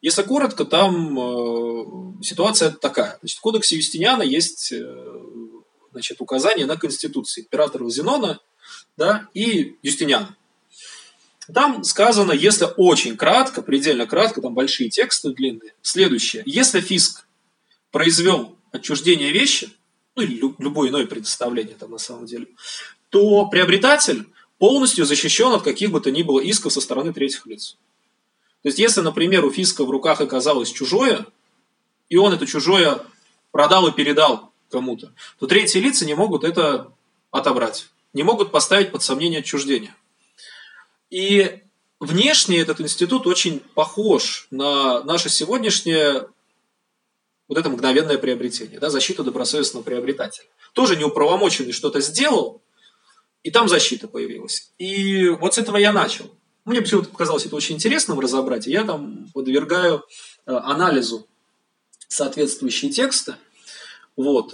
Если 0.01 0.24
коротко, 0.24 0.66
там 0.66 1.18
э, 1.18 2.24
ситуация 2.24 2.72
такая. 2.72 3.18
Значит, 3.20 3.38
в 3.38 3.41
кодексе 3.41 3.78
Юстиниана 3.78 4.24
есть 4.24 4.73
э, 4.73 4.84
значит, 5.94 6.19
указание 6.19 6.65
на 6.65 6.76
Конституции 6.76 7.41
императора 7.41 7.88
Зенона 7.90 8.40
да, 8.98 9.28
и 9.34 9.76
Юстиниан. 9.82 10.36
Там 11.53 11.84
сказано, 11.84 12.32
если 12.32 12.68
очень 12.78 13.18
кратко, 13.18 13.61
предельно 13.61 14.06
кратко, 14.06 14.41
там 14.41 14.53
большие 14.53 14.90
тексты 14.90 15.34
длинные, 15.34 15.74
следующее. 15.82 16.44
Если 16.45 16.80
фиск 16.80 17.26
произвел 17.91 18.56
отчуждение 18.72 19.32
вещи, 19.32 19.70
ну 20.15 20.24
или 20.24 20.41
любое 20.57 20.90
иное 20.90 21.06
предоставление 21.06 21.76
там 21.76 21.91
на 21.91 21.98
самом 21.98 22.26
деле, 22.26 22.48
то 23.10 23.48
приобретатель 23.48 24.26
полностью 24.57 25.06
защищен 25.06 25.52
от 25.52 25.64
каких 25.64 25.91
бы 25.91 25.99
то 25.99 26.11
ни 26.11 26.24
было 26.24 26.40
исков 26.40 26.72
со 26.72 26.80
стороны 26.80 27.11
третьих 27.14 27.45
лиц. 27.45 27.78
То 28.61 28.70
есть, 28.70 28.80
если, 28.80 29.02
например, 29.02 29.44
у 29.44 29.52
фиска 29.52 29.84
в 29.84 29.90
руках 29.90 30.22
оказалось 30.22 30.72
чужое, 30.72 31.26
и 32.07 32.15
он 32.15 32.34
это 32.34 32.48
чужое 32.48 33.02
продал 33.52 33.88
и 33.88 33.91
передал 33.91 34.53
кому-то, 34.70 35.11
то 35.40 35.48
третьи 35.48 35.80
лица 35.80 36.06
не 36.06 36.14
могут 36.14 36.45
это 36.45 36.91
отобрать 37.30 37.90
не 38.14 38.23
могут 38.23 38.52
поставить 38.52 38.91
под 38.91 39.03
сомнение 39.03 39.40
отчуждение. 39.40 39.95
И 41.10 41.60
внешне 41.99 42.60
этот 42.60 42.81
институт 42.81 43.27
очень 43.27 43.60
похож 43.60 44.48
на 44.52 45.03
наше 45.03 45.30
сегодняшнее 45.30 46.27
вот 47.48 47.57
это 47.57 47.69
мгновенное 47.69 48.18
приобретение, 48.18 48.80
да, 48.80 48.90
защита 48.90 49.23
добросовестного 49.23 49.84
приобретателя. 49.84 50.48
Тоже 50.73 50.95
неуправомоченный 50.95 51.72
что-то 51.72 52.02
сделал, 52.02 52.61
и 53.44 53.52
там 53.52 53.68
защита 53.68 54.07
появилась. 54.07 54.72
И 54.77 55.27
вот 55.27 55.56
с 55.56 55.57
этого 55.57 55.77
я 55.77 55.91
начал. 55.91 56.31
Мне 56.65 56.81
почему-то 56.81 57.10
показалось 57.10 57.45
это 57.45 57.56
очень 57.56 57.76
интересным 57.76 58.19
разобрать, 58.19 58.68
я 58.68 58.85
там 58.85 59.27
подвергаю 59.34 60.03
э, 60.45 60.53
анализу 60.53 61.27
соответствующие 62.07 62.91
тексты. 62.91 63.35
Вот. 64.15 64.53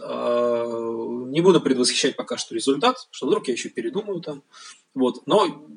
Не 1.32 1.42
буду 1.42 1.62
предвосхищать 1.62 2.16
пока 2.16 2.38
что 2.38 2.56
результат, 2.56 2.98
что 3.12 3.28
вдруг 3.28 3.48
я 3.48 3.54
еще 3.54 3.70
передумаю 3.70 4.22
там. 4.22 4.44
Вот. 4.94 5.26
Но 5.28 5.70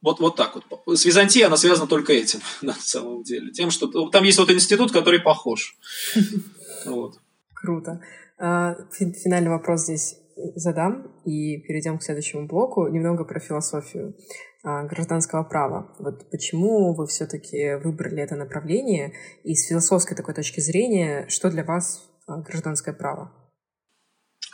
вот, 0.00 0.20
вот 0.20 0.36
так 0.36 0.54
вот. 0.54 0.98
С 0.98 1.04
Византией 1.04 1.46
она 1.46 1.56
связана 1.56 1.88
только 1.88 2.12
этим, 2.12 2.40
на 2.62 2.74
самом 2.74 3.22
деле. 3.22 3.50
Тем, 3.50 3.70
что 3.70 4.08
там 4.10 4.24
есть 4.24 4.38
вот 4.38 4.50
институт, 4.50 4.92
который 4.92 5.20
похож. 5.20 5.76
Вот. 6.84 7.18
Круто. 7.54 8.00
А, 8.38 8.76
финальный 8.92 9.50
вопрос 9.50 9.82
здесь 9.82 10.14
задам 10.54 11.10
и 11.24 11.58
перейдем 11.58 11.98
к 11.98 12.04
следующему 12.04 12.46
блоку. 12.46 12.86
Немного 12.86 13.24
про 13.24 13.40
философию 13.40 14.14
а, 14.62 14.84
гражданского 14.84 15.42
права. 15.42 15.92
Вот 15.98 16.30
почему 16.30 16.94
вы 16.94 17.08
все-таки 17.08 17.74
выбрали 17.82 18.22
это 18.22 18.36
направление? 18.36 19.12
И 19.42 19.56
с 19.56 19.66
философской 19.66 20.16
такой 20.16 20.34
точки 20.34 20.60
зрения, 20.60 21.26
что 21.28 21.50
для 21.50 21.64
вас 21.64 22.08
а, 22.28 22.38
гражданское 22.42 22.92
право? 22.92 23.32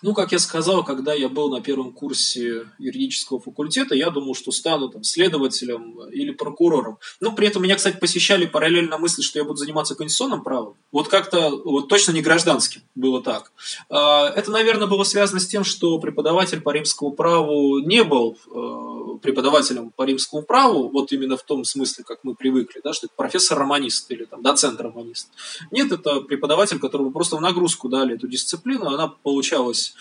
Ну, 0.04 0.12
как 0.12 0.32
я 0.32 0.38
сказал, 0.38 0.84
когда 0.84 1.14
я 1.14 1.30
был 1.30 1.48
на 1.48 1.62
первом 1.62 1.90
курсе 1.90 2.66
юридического 2.78 3.40
факультета, 3.40 3.94
я 3.94 4.10
думал, 4.10 4.34
что 4.34 4.52
стану 4.52 4.90
там 4.90 5.02
следователем 5.02 5.98
или 6.10 6.30
прокурором. 6.30 6.98
Но 7.20 7.32
при 7.32 7.46
этом 7.46 7.62
меня, 7.62 7.74
кстати, 7.74 7.96
посещали 7.96 8.44
параллельно 8.44 8.98
мысли, 8.98 9.22
что 9.22 9.38
я 9.38 9.46
буду 9.46 9.56
заниматься 9.56 9.94
конституционным 9.94 10.42
правом. 10.42 10.74
Вот 10.92 11.08
как-то, 11.08 11.58
вот 11.64 11.88
точно 11.88 12.12
не 12.12 12.20
гражданским 12.20 12.82
было 12.94 13.22
так. 13.22 13.50
А, 13.88 14.28
это, 14.28 14.50
наверное, 14.50 14.88
было 14.88 15.04
связано 15.04 15.40
с 15.40 15.46
тем, 15.46 15.64
что 15.64 15.98
преподаватель 15.98 16.60
по 16.60 16.68
римскому 16.68 17.12
праву 17.12 17.78
не 17.78 18.04
был 18.04 18.36
э, 18.54 19.03
преподавателем 19.24 19.90
по 19.90 20.02
римскому 20.02 20.42
праву, 20.42 20.90
вот 20.90 21.10
именно 21.10 21.38
в 21.38 21.42
том 21.42 21.64
смысле, 21.64 22.04
как 22.04 22.18
мы 22.24 22.34
привыкли, 22.34 22.82
да, 22.84 22.92
что 22.92 23.06
это 23.06 23.14
профессор-романист 23.16 24.10
или 24.10 24.26
там 24.26 24.42
доцент-романист. 24.42 25.30
Нет, 25.70 25.92
это 25.92 26.20
преподаватель, 26.20 26.78
которому 26.78 27.10
просто 27.10 27.36
в 27.36 27.40
нагрузку 27.40 27.88
дали 27.88 28.16
эту 28.16 28.28
дисциплину, 28.28 28.86
она 28.86 29.08
получалась 29.08 29.94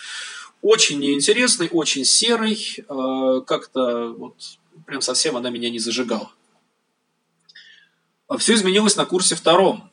очень 0.62 1.00
неинтересный, 1.00 1.70
очень 1.72 2.04
серый, 2.04 2.58
э, 2.78 3.42
как-то 3.48 4.10
вот 4.12 4.36
прям 4.86 5.00
совсем 5.00 5.38
она 5.38 5.50
меня 5.50 5.70
не 5.70 5.80
зажигала. 5.80 6.30
А 8.28 8.38
Все 8.38 8.56
изменилось 8.56 8.98
на 8.98 9.06
курсе 9.06 9.36
втором. 9.36 9.90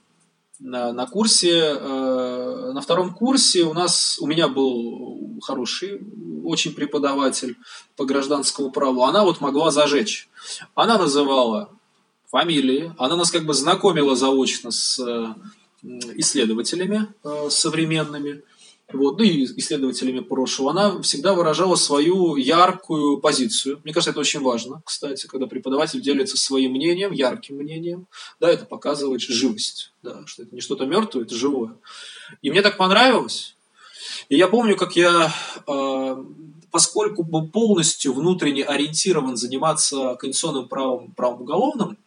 На, 0.59 0.93
на 0.93 1.07
курсе, 1.07 1.53
э, 1.53 2.73
на 2.75 2.81
втором 2.81 3.15
курсе 3.15 3.63
у 3.63 3.75
нас, 3.75 4.19
у 4.21 4.27
меня 4.27 4.49
был 4.49 5.21
хороший 5.41 6.01
очень 6.45 6.75
преподаватель 6.75 7.57
по 7.97 8.05
гражданскому 8.05 8.71
праву. 8.71 9.05
Она 9.05 9.25
вот 9.25 9.41
могла 9.41 9.71
зажечь. 9.71 10.29
Она 10.75 10.99
называла 10.99 11.71
фамилии, 12.31 12.93
она 12.99 13.17
нас 13.17 13.31
как 13.31 13.45
бы 13.45 13.55
знакомила 13.55 14.15
заочно 14.15 14.71
с 14.71 14.99
э, 15.01 15.35
исследователями 16.17 17.09
современными 17.49 18.43
вот, 18.93 19.19
ну 19.19 19.25
и 19.25 19.45
исследователями 19.45 20.21
прошлого, 20.21 20.71
она 20.71 21.01
всегда 21.03 21.35
выражала 21.35 21.77
свою 21.77 22.37
яркую 22.37 23.19
позицию. 23.19 23.81
Мне 23.85 23.93
кажется, 23.93 24.11
это 24.11 24.21
очень 24.21 24.41
важно, 24.41 24.83
кстати, 24.85 25.27
когда 25.27 25.47
преподаватель 25.47 26.01
делится 26.01 26.37
своим 26.37 26.73
мнением, 26.73 27.13
ярким 27.13 27.57
мнением, 27.57 28.07
да, 28.41 28.51
это 28.51 28.65
показывает 28.65 29.21
живость, 29.21 29.93
да, 30.03 30.27
что 30.27 30.43
это 30.43 30.55
не 30.55 30.61
что-то 30.61 30.87
мертвое, 30.87 31.25
это 31.25 31.35
живое. 31.35 31.77
И 32.43 32.51
мне 32.51 32.63
так 32.63 32.77
понравилось. 32.77 33.57
И 34.31 34.37
я 34.37 34.47
помню, 34.47 34.77
как 34.77 34.95
я, 34.95 35.35
э, 35.67 36.25
поскольку 36.71 37.25
был 37.25 37.49
полностью 37.49 38.13
внутренне 38.13 38.63
ориентирован 38.63 39.37
заниматься 39.37 40.15
конституционным 40.15 40.69
правом, 40.69 41.13
правом 41.17 41.43
уголовным, 41.43 41.99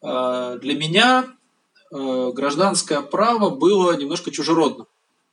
э, 0.00 0.58
для 0.62 0.74
меня 0.74 1.26
э, 1.90 2.30
гражданское 2.34 3.02
право 3.02 3.50
было 3.50 3.94
немножко 3.94 4.30
чужеродным. 4.30 4.86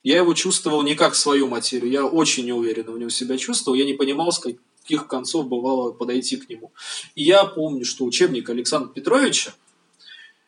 Я 0.04 0.18
его 0.18 0.34
чувствовал 0.34 0.84
не 0.84 0.96
как 0.96 1.16
свою 1.16 1.48
материю, 1.48 1.90
я 1.90 2.06
очень 2.06 2.46
неуверенно 2.46 2.92
в 2.92 3.00
нем 3.00 3.10
себя 3.10 3.38
чувствовал, 3.38 3.78
я 3.78 3.86
не 3.86 3.94
понимал, 3.94 4.30
с 4.34 4.40
каких 4.40 5.08
концов 5.08 5.48
бывало 5.48 5.94
подойти 5.94 6.36
к 6.36 6.50
нему. 6.50 6.74
И 7.16 7.24
я 7.24 7.46
помню, 7.46 7.86
что 7.86 8.04
учебник 8.04 8.50
Александра 8.50 8.90
Петровича 8.90 9.54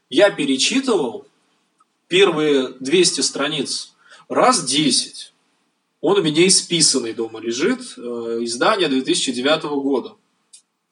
я 0.10 0.32
перечитывал 0.32 1.26
первые 2.10 2.74
200 2.82 3.22
страниц 3.22 3.94
раз 4.28 4.66
10. 4.66 5.32
Он 6.02 6.20
у 6.20 6.22
меня 6.22 6.48
исписанный 6.48 7.14
дома 7.14 7.40
лежит, 7.40 7.82
э, 7.98 8.02
издание 8.42 8.88
2009 8.88 9.64
года. 9.82 10.16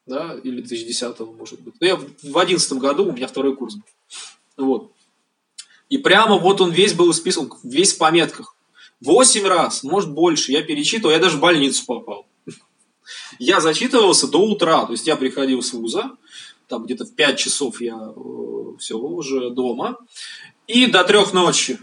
Да, 0.05 0.39
или 0.43 0.61
2010, 0.61 1.19
может 1.37 1.59
быть. 1.61 1.73
Но 1.79 1.87
я 1.87 1.95
в 1.95 2.05
2011 2.21 2.73
году, 2.73 3.05
у 3.05 3.11
меня 3.11 3.27
второй 3.27 3.55
курс 3.55 3.75
был. 3.75 3.83
Вот. 4.57 4.91
И 5.89 5.97
прямо 5.97 6.37
вот 6.37 6.61
он 6.61 6.71
весь 6.71 6.93
был 6.93 7.11
исписан, 7.11 7.51
весь 7.63 7.93
в 7.93 7.97
пометках. 7.97 8.55
Восемь 9.01 9.45
раз, 9.45 9.83
может 9.83 10.11
больше, 10.11 10.51
я 10.51 10.61
перечитывал, 10.61 11.11
я 11.11 11.19
даже 11.19 11.37
в 11.37 11.41
больницу 11.41 11.85
попал. 11.85 12.25
Я 13.39 13.59
зачитывался 13.59 14.27
до 14.27 14.39
утра, 14.39 14.85
то 14.85 14.93
есть 14.93 15.05
я 15.05 15.15
приходил 15.15 15.61
с 15.61 15.73
вуза, 15.73 16.11
там 16.67 16.85
где-то 16.85 17.05
в 17.05 17.13
5 17.13 17.37
часов 17.37 17.81
я 17.81 17.95
э, 18.15 18.77
все 18.79 18.97
уже 18.97 19.51
дома, 19.51 19.97
и 20.65 20.87
до 20.87 21.03
трех 21.03 21.33
ночи. 21.33 21.77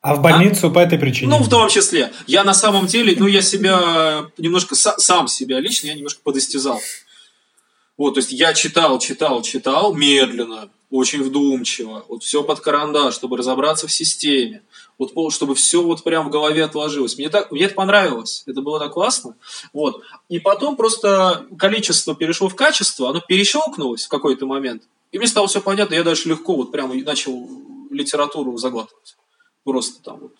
А 0.00 0.14
в 0.14 0.22
больницу 0.22 0.68
а? 0.68 0.70
по 0.70 0.78
этой 0.78 0.98
причине? 0.98 1.30
Ну, 1.30 1.42
в 1.42 1.48
том 1.48 1.68
числе. 1.68 2.12
Я 2.26 2.42
на 2.44 2.54
самом 2.54 2.86
деле, 2.86 3.14
ну, 3.18 3.26
я 3.26 3.42
себя 3.42 4.30
немножко, 4.38 4.74
сам 4.74 5.28
себя 5.28 5.60
лично, 5.60 5.88
я 5.88 5.94
немножко 5.94 6.20
подостязал. 6.22 6.80
Вот, 7.98 8.14
то 8.14 8.20
есть 8.20 8.32
я 8.32 8.54
читал, 8.54 8.98
читал, 8.98 9.42
читал 9.42 9.92
медленно, 9.92 10.70
очень 10.90 11.22
вдумчиво, 11.22 12.04
вот 12.08 12.22
все 12.22 12.42
под 12.42 12.60
карандаш, 12.60 13.14
чтобы 13.14 13.36
разобраться 13.36 13.86
в 13.86 13.92
системе, 13.92 14.62
вот 14.98 15.12
чтобы 15.34 15.54
все 15.54 15.82
вот 15.82 16.02
прям 16.02 16.28
в 16.28 16.30
голове 16.30 16.64
отложилось. 16.64 17.18
Мне, 17.18 17.28
так, 17.28 17.50
мне 17.52 17.64
это 17.64 17.74
понравилось, 17.74 18.42
это 18.46 18.62
было 18.62 18.80
так 18.80 18.92
классно. 18.92 19.36
Вот. 19.74 20.02
И 20.30 20.38
потом 20.38 20.76
просто 20.76 21.46
количество 21.58 22.14
перешло 22.14 22.48
в 22.48 22.56
качество, 22.56 23.10
оно 23.10 23.20
перещелкнулось 23.20 24.06
в 24.06 24.08
какой-то 24.08 24.46
момент, 24.46 24.82
и 25.12 25.18
мне 25.18 25.26
стало 25.26 25.46
все 25.46 25.60
понятно, 25.60 25.94
я 25.94 26.02
дальше 26.02 26.30
легко 26.30 26.56
вот 26.56 26.72
прямо 26.72 26.94
начал 26.94 27.46
литературу 27.90 28.56
заглатывать. 28.56 29.16
Просто 29.64 30.02
там 30.02 30.20
вот 30.20 30.32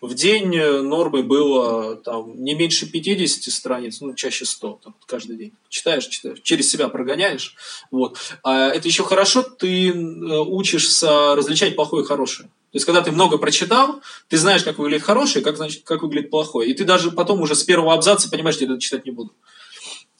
в 0.00 0.14
день 0.14 0.56
нормы 0.82 1.22
было 1.22 1.96
там, 1.96 2.42
не 2.42 2.54
меньше 2.54 2.90
50 2.90 3.52
страниц, 3.52 4.00
ну, 4.00 4.14
чаще 4.14 4.44
100, 4.44 4.80
там, 4.84 4.94
каждый 5.06 5.36
день. 5.36 5.52
Читаешь, 5.68 6.06
читаешь, 6.06 6.40
через 6.42 6.70
себя 6.70 6.88
прогоняешь. 6.88 7.56
Вот. 7.90 8.18
А 8.42 8.68
это 8.68 8.86
еще 8.86 9.04
хорошо, 9.04 9.42
ты 9.42 9.88
э, 9.88 9.92
учишься 9.92 11.34
различать 11.34 11.76
плохое 11.76 12.04
и 12.04 12.06
хорошее. 12.06 12.48
То 12.72 12.76
есть, 12.76 12.86
когда 12.86 13.02
ты 13.02 13.12
много 13.12 13.38
прочитал, 13.38 14.00
ты 14.28 14.36
знаешь, 14.36 14.64
как 14.64 14.78
выглядит 14.78 15.04
хорошее, 15.04 15.44
как, 15.44 15.56
значит, 15.56 15.84
как 15.84 16.02
выглядит 16.02 16.30
плохое. 16.30 16.68
И 16.68 16.74
ты 16.74 16.84
даже 16.84 17.10
потом 17.10 17.40
уже 17.40 17.54
с 17.54 17.62
первого 17.62 17.94
абзаца 17.94 18.28
понимаешь, 18.28 18.56
что 18.56 18.64
я 18.64 18.72
это 18.72 18.80
читать 18.80 19.04
не 19.04 19.12
буду. 19.12 19.32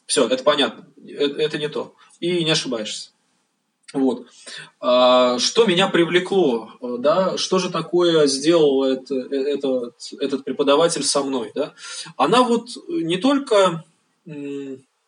Все, 0.06 0.26
это 0.28 0.44
понятно. 0.44 0.86
Это, 1.06 1.40
это 1.40 1.58
не 1.58 1.68
то. 1.68 1.94
И 2.20 2.44
не 2.44 2.50
ошибаешься. 2.50 3.10
Вот. 3.94 4.26
А, 4.80 5.38
что 5.38 5.66
меня 5.66 5.88
привлекло, 5.88 6.72
да, 6.98 7.38
что 7.38 7.58
же 7.58 7.70
такое 7.70 8.26
сделал 8.26 8.84
это, 8.84 9.14
этот, 9.14 9.94
этот 10.18 10.44
преподаватель 10.44 11.04
со 11.04 11.22
мной, 11.22 11.52
да? 11.54 11.74
Она 12.16 12.42
вот 12.42 12.68
не 12.88 13.16
только 13.16 13.84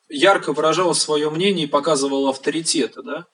ярко 0.08 0.52
выражала 0.52 0.92
свое 0.92 1.30
мнение 1.30 1.66
и 1.66 1.70
показывала 1.70 2.30
авторитеты, 2.30 3.02
да, 3.02 3.26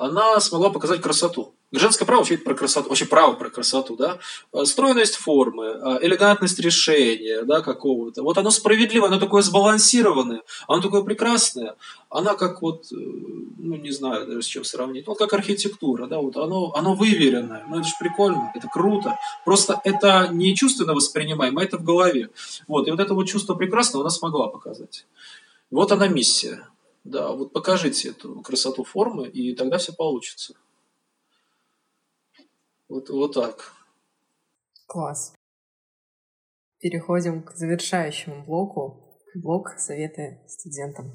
она 0.00 0.40
смогла 0.40 0.70
показать 0.70 1.02
красоту. 1.02 1.52
Женское 1.72 2.06
право 2.06 2.20
вообще 2.20 2.38
про 2.38 2.54
красоту, 2.54 2.88
вообще 2.88 3.04
право 3.04 3.34
про 3.34 3.50
красоту, 3.50 3.96
да, 3.96 4.18
э, 4.52 4.64
стройность 4.64 5.16
формы, 5.16 5.66
э, 5.66 5.98
элегантность 6.00 6.58
решения, 6.58 7.42
да, 7.42 7.60
какого-то. 7.60 8.22
Вот 8.22 8.38
оно 8.38 8.50
справедливое, 8.50 9.08
оно 9.08 9.20
такое 9.20 9.42
сбалансированное, 9.42 10.42
оно 10.66 10.80
такое 10.80 11.02
прекрасное. 11.02 11.76
Она 12.08 12.34
как 12.34 12.62
вот, 12.62 12.86
э, 12.90 12.96
ну, 12.96 13.76
не 13.76 13.90
знаю 13.90 14.26
даже 14.26 14.42
с 14.42 14.46
чем 14.46 14.64
сравнить, 14.64 15.06
вот 15.06 15.18
как 15.18 15.34
архитектура, 15.34 16.06
да, 16.06 16.18
вот 16.18 16.36
оно, 16.36 16.72
оно 16.74 16.94
выверенное, 16.94 17.64
ну, 17.68 17.78
это 17.78 17.86
же 17.86 17.94
прикольно, 18.00 18.50
это 18.54 18.68
круто. 18.68 19.18
Просто 19.44 19.80
это 19.84 20.28
не 20.32 20.56
чувственно 20.56 20.94
воспринимаемо, 20.94 21.60
а 21.60 21.64
это 21.64 21.76
в 21.76 21.84
голове. 21.84 22.30
Вот, 22.66 22.88
и 22.88 22.90
вот 22.90 23.00
это 23.00 23.14
вот 23.14 23.28
чувство 23.28 23.54
прекрасного 23.54 24.02
она 24.02 24.10
смогла 24.10 24.48
показать. 24.48 25.04
Вот 25.70 25.92
она 25.92 26.08
миссия. 26.08 26.69
Да, 27.04 27.32
вот 27.32 27.52
покажите 27.52 28.10
эту 28.10 28.42
красоту 28.42 28.84
формы, 28.84 29.28
и 29.28 29.54
тогда 29.54 29.78
все 29.78 29.92
получится. 29.92 30.54
Вот, 32.88 33.08
вот 33.08 33.34
так. 33.34 33.72
Класс. 34.86 35.32
Переходим 36.80 37.42
к 37.42 37.52
завершающему 37.54 38.44
блоку. 38.44 39.18
Блок 39.34 39.74
советы 39.78 40.40
студентам. 40.48 41.12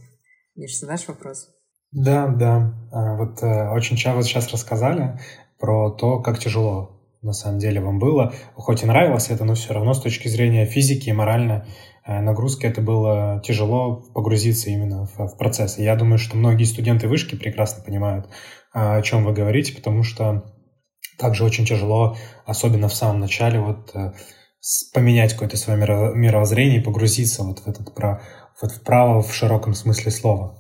Миш, 0.56 0.80
задашь 0.80 1.08
вопрос? 1.08 1.50
Да, 1.92 2.28
да. 2.28 2.74
А, 2.92 3.18
вот 3.18 3.44
э, 3.44 3.70
очень 3.72 3.98
часто 3.98 4.24
сейчас 4.24 4.52
рассказали 4.52 5.20
про 5.60 5.92
то, 5.92 6.22
как 6.22 6.40
тяжело 6.40 6.96
на 7.22 7.34
самом 7.34 7.60
деле 7.60 7.82
вам 7.82 8.00
было. 8.00 8.34
Хоть 8.54 8.84
и 8.84 8.86
нравилось 8.86 9.30
это, 9.30 9.44
но 9.44 9.56
все 9.56 9.74
равно 9.74 9.94
с 9.94 10.02
точки 10.02 10.28
зрения 10.28 10.66
физики 10.66 11.10
и 11.10 11.14
морально 11.14 11.66
нагрузки 12.06 12.66
это 12.66 12.82
было 12.82 13.42
тяжело 13.44 14.04
погрузиться 14.14 14.70
именно 14.70 15.06
в, 15.06 15.18
в 15.18 15.38
процесс. 15.38 15.80
И 15.80 15.84
я 15.84 15.96
думаю, 15.96 16.18
что 16.18 16.38
многие 16.38 16.66
студенты 16.66 17.08
вышки 17.08 17.36
прекрасно 17.36 17.84
понимают, 17.84 18.30
о 18.74 19.02
чем 19.02 19.24
вы 19.24 19.34
говорите, 19.34 19.74
потому 19.74 20.04
что 20.04 20.44
также 21.18 21.44
очень 21.44 21.66
тяжело, 21.66 22.18
особенно 22.46 22.90
в 22.90 22.94
самом 22.94 23.20
начале, 23.20 23.60
вот 23.60 23.94
поменять 24.94 25.34
какое-то 25.34 25.58
свое 25.58 25.78
мировоззрение 25.80 26.82
и 26.82 26.84
погрузиться 26.84 27.44
вот 27.44 27.60
в 27.60 27.68
этот 27.68 27.94
про, 27.94 28.22
вот 28.62 28.72
вправо 28.72 29.22
в 29.22 29.34
широком 29.34 29.74
смысле 29.74 30.12
слова. 30.12 30.60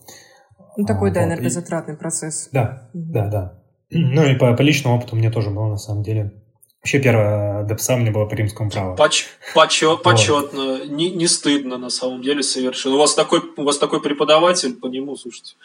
Ну, 0.77 0.85
такой, 0.85 1.11
а, 1.11 1.13
да, 1.13 1.22
вот. 1.22 1.27
энергозатратный 1.27 1.95
и... 1.95 1.97
процесс. 1.97 2.49
Да, 2.51 2.89
угу. 2.93 3.11
да, 3.11 3.27
да. 3.27 3.61
Ну 3.91 4.23
и 4.26 4.35
по, 4.35 4.53
по 4.53 4.61
личному 4.61 4.97
опыту 4.97 5.15
мне 5.15 5.31
тоже 5.31 5.49
было, 5.49 5.67
на 5.67 5.77
самом 5.77 6.03
деле. 6.03 6.43
Вообще 6.85 6.99
первое 6.99 7.63
ДПСа 7.63 7.95
у 7.95 7.97
меня 7.97 8.11
было 8.11 8.25
по 8.25 8.35
римскому 8.35 8.69
праву. 8.69 8.95
Поч, 8.95 9.25
почет, 9.55 10.03
почетно, 10.03 10.77
вот. 10.77 10.87
не, 10.87 11.09
не 11.09 11.25
стыдно 11.25 11.79
на 11.79 11.89
самом 11.89 12.21
деле 12.21 12.43
совершенно. 12.43 12.93
У 12.93 12.99
вас 12.99 13.15
такой, 13.15 13.41
у 13.57 13.63
вас 13.63 13.79
такой 13.79 14.03
преподаватель, 14.03 14.75
по 14.75 14.85
нему, 14.85 15.15
слушайте, 15.15 15.55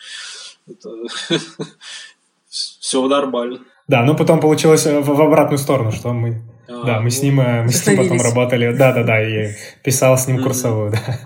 это 0.67 0.89
все 2.49 3.07
нормально. 3.07 3.59
Да, 3.87 4.03
но 4.03 4.15
потом 4.15 4.41
получилось 4.41 4.87
в, 4.87 5.03
в 5.03 5.21
обратную 5.21 5.59
сторону, 5.59 5.93
что 5.93 6.15
мы, 6.15 6.41
а, 6.67 6.85
да, 6.85 6.97
мы 7.01 7.05
ну, 7.05 7.11
с 7.11 7.23
ним, 7.23 7.39
э, 7.43 7.65
мы 7.65 7.69
с 7.71 7.87
ним 7.87 7.99
потом 7.99 8.23
работали, 8.23 8.75
да, 8.75 8.95
да, 8.95 9.05
да, 9.05 9.23
и 9.23 9.51
писал 9.85 10.17
с 10.17 10.27
ним 10.27 10.43
курсовую, 10.43 10.93
да. 10.93 11.21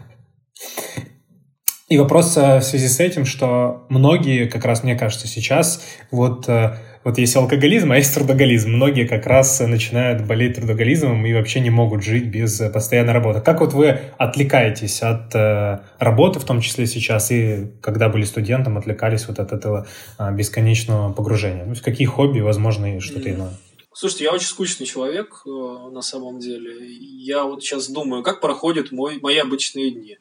И 1.89 1.99
вопрос 1.99 2.37
э, 2.37 2.59
в 2.59 2.63
связи 2.65 2.89
с 2.89 2.99
этим, 2.99 3.25
что 3.25 3.87
многие, 3.91 4.47
как 4.47 4.65
раз 4.65 4.83
мне 4.83 4.97
кажется, 4.97 5.29
сейчас 5.29 5.87
вот 6.11 6.49
э, 6.49 6.79
вот 7.05 7.19
есть 7.19 7.37
алкоголизм, 7.37 7.93
а 7.93 7.97
есть 7.97 8.15
трудоголизм. 8.15 8.71
Многие 8.71 9.07
как 9.07 9.27
раз 9.27 9.61
начинают 9.61 10.27
болеть 10.27 10.57
трудоголизмом 10.57 11.25
и 11.27 11.35
вообще 11.35 11.61
не 11.61 11.71
могут 11.71 12.03
жить 12.03 12.27
без 12.27 12.59
постоянной 12.73 13.13
работы. 13.13 13.43
Как 13.43 13.61
вот 13.61 13.75
вы 13.75 14.01
отвлекаетесь 14.17 15.03
от 15.03 15.35
э, 15.35 15.81
работы, 15.99 16.41
в 16.41 16.45
том 16.45 16.63
числе 16.63 16.87
сейчас, 16.87 17.31
и 17.31 17.67
когда 17.83 18.09
были 18.09 18.25
студентом, 18.25 18.79
отвлекались 18.79 19.29
вот 19.29 19.39
от 19.39 19.53
этого 19.53 19.87
э, 20.19 20.33
бесконечного 20.35 21.13
погружения? 21.13 21.67
Ну, 21.67 21.75
какие 21.83 22.07
хобби, 22.07 22.41
возможно, 22.41 22.97
и 22.97 23.01
что-то 23.01 23.31
иное? 23.31 23.53
Слушайте, 23.93 24.25
я 24.25 24.33
очень 24.33 24.49
скучный 24.49 24.87
человек 24.87 25.43
э, 25.47 25.51
на 25.51 26.01
самом 26.01 26.41
деле. 26.41 26.75
Я 26.89 27.45
вот 27.45 27.63
сейчас 27.63 27.91
думаю, 27.91 28.23
как 28.23 28.41
проходят 28.41 28.93
мой, 28.93 29.21
мои 29.21 29.37
обычные 29.37 29.91
дни. 29.91 30.19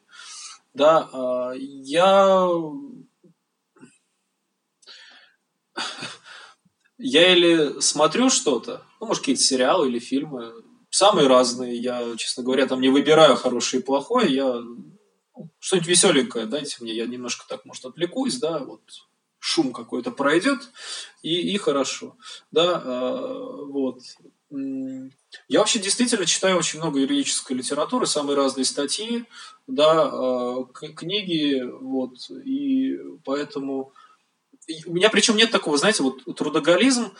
Да, 0.73 1.07
э, 1.13 1.57
я 1.57 2.47
я 7.05 7.33
или 7.33 7.81
смотрю 7.81 8.29
что-то, 8.29 8.85
ну, 8.99 9.07
может, 9.07 9.21
какие-то 9.21 9.41
сериалы 9.41 9.89
или 9.89 9.99
фильмы, 9.99 10.53
самые 10.89 11.27
разные. 11.27 11.75
Я, 11.75 12.15
честно 12.15 12.43
говоря, 12.43 12.65
там 12.65 12.79
не 12.79 12.87
выбираю 12.87 13.35
хорошее 13.35 13.81
и 13.81 13.85
плохое. 13.85 14.33
Я 14.33 14.53
ну, 14.53 15.49
что-нибудь 15.59 15.89
веселенькое 15.89 16.45
дайте 16.45 16.77
мне. 16.79 16.93
Я 16.93 17.05
немножко 17.05 17.45
так, 17.47 17.65
может, 17.65 17.83
отвлекусь, 17.83 18.37
да, 18.37 18.59
вот 18.59 18.81
шум 19.39 19.73
какой-то 19.73 20.11
пройдет, 20.11 20.69
и, 21.21 21.53
и 21.53 21.57
хорошо. 21.57 22.15
Да, 22.51 22.81
э, 22.81 23.65
вот. 23.67 23.99
Я 25.49 25.59
вообще 25.59 25.79
действительно 25.79 26.25
читаю 26.25 26.57
очень 26.57 26.79
много 26.79 26.99
юридической 26.99 27.53
литературы, 27.53 28.05
самые 28.05 28.37
разные 28.37 28.63
статьи, 28.63 29.25
да, 29.67 30.09
э, 30.13 30.63
книги, 30.95 31.61
вот, 31.61 32.29
и 32.45 32.97
поэтому 33.25 33.91
у 34.85 34.93
меня 34.93 35.09
причем 35.09 35.35
нет 35.35 35.51
такого, 35.51 35.77
знаете, 35.77 36.03
вот 36.03 36.23
трудоголизм, 36.35 37.11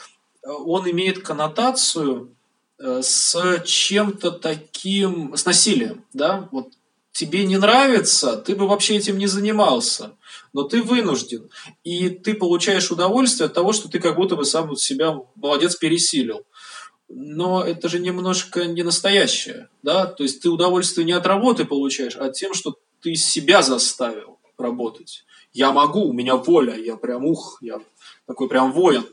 он 0.44 0.90
имеет 0.90 1.24
коннотацию 1.24 2.36
э, 2.80 3.02
с 3.02 3.64
чем-то 3.66 4.32
таким, 4.32 5.36
с 5.36 5.46
насилием, 5.46 6.04
да, 6.14 6.50
вот 6.52 6.74
тебе 7.12 7.46
не 7.46 7.58
нравится, 7.58 8.38
ты 8.38 8.56
бы 8.56 8.68
вообще 8.68 8.98
этим 8.98 9.18
не 9.18 9.28
занимался, 9.28 10.16
но 10.52 10.64
ты 10.64 10.82
вынужден, 10.82 11.50
и 11.84 12.10
ты 12.10 12.34
получаешь 12.34 12.92
удовольствие 12.92 13.46
от 13.48 13.54
того, 13.54 13.72
что 13.72 13.88
ты 13.88 14.00
как 14.00 14.16
будто 14.16 14.36
бы 14.36 14.46
сам 14.46 14.76
себя 14.76 15.18
молодец 15.36 15.76
пересилил. 15.76 16.46
Но 17.10 17.64
это 17.64 17.90
же 17.90 18.00
немножко 18.00 18.66
не 18.66 18.82
настоящее, 18.82 19.70
да, 19.84 20.08
то 20.08 20.24
есть 20.24 20.42
ты 20.42 20.50
удовольствие 20.50 21.06
не 21.06 21.12
от 21.12 21.28
работы 21.28 21.64
получаешь, 21.66 22.16
а 22.18 22.30
тем, 22.30 22.54
что 22.54 22.76
ты 23.02 23.16
себя 23.16 23.62
заставил 23.62 24.40
работать 24.58 25.24
я 25.54 25.72
могу, 25.72 26.06
у 26.10 26.14
меня 26.14 26.36
воля, 26.36 26.76
я 26.76 26.98
прям 26.98 27.26
ух, 27.26 27.60
я 27.62 27.80
такой 28.26 28.48
прям 28.48 28.72
воин. 28.72 29.06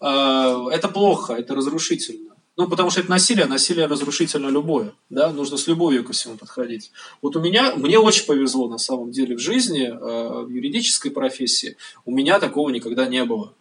А, 0.00 0.68
это 0.70 0.88
плохо, 0.88 1.34
это 1.34 1.54
разрушительно. 1.54 2.34
Ну, 2.56 2.68
потому 2.68 2.88
что 2.90 3.00
это 3.00 3.10
насилие, 3.10 3.46
насилие 3.46 3.86
разрушительно 3.86 4.48
любое, 4.48 4.92
да, 5.10 5.32
нужно 5.32 5.56
с 5.56 5.66
любовью 5.66 6.04
ко 6.04 6.12
всему 6.12 6.36
подходить. 6.36 6.92
Вот 7.20 7.34
у 7.34 7.40
меня, 7.40 7.74
мне 7.74 7.98
очень 7.98 8.26
повезло 8.26 8.68
на 8.68 8.78
самом 8.78 9.10
деле 9.10 9.34
в 9.34 9.40
жизни, 9.40 9.90
а, 9.90 10.42
в 10.42 10.48
юридической 10.48 11.10
профессии, 11.10 11.76
у 12.04 12.12
меня 12.12 12.38
такого 12.38 12.70
никогда 12.70 13.06
не 13.06 13.24
было. 13.24 13.52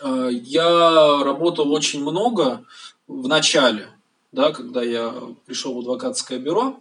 А, 0.00 0.28
я 0.28 1.24
работал 1.24 1.72
очень 1.72 2.02
много 2.02 2.64
в 3.06 3.26
начале, 3.26 3.88
да, 4.32 4.52
когда 4.52 4.82
я 4.82 5.14
пришел 5.46 5.74
в 5.74 5.78
адвокатское 5.78 6.38
бюро, 6.38 6.80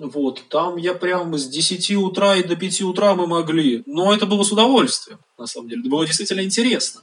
вот, 0.00 0.42
там 0.48 0.76
я 0.76 0.94
прям 0.94 1.36
с 1.36 1.46
10 1.46 1.90
утра 1.96 2.36
и 2.36 2.42
до 2.42 2.56
5 2.56 2.82
утра 2.82 3.14
мы 3.14 3.26
могли. 3.26 3.82
Но 3.86 4.14
это 4.14 4.26
было 4.26 4.42
с 4.42 4.52
удовольствием, 4.52 5.18
на 5.36 5.46
самом 5.46 5.68
деле. 5.68 5.80
Это 5.80 5.90
было 5.90 6.06
действительно 6.06 6.42
интересно. 6.42 7.02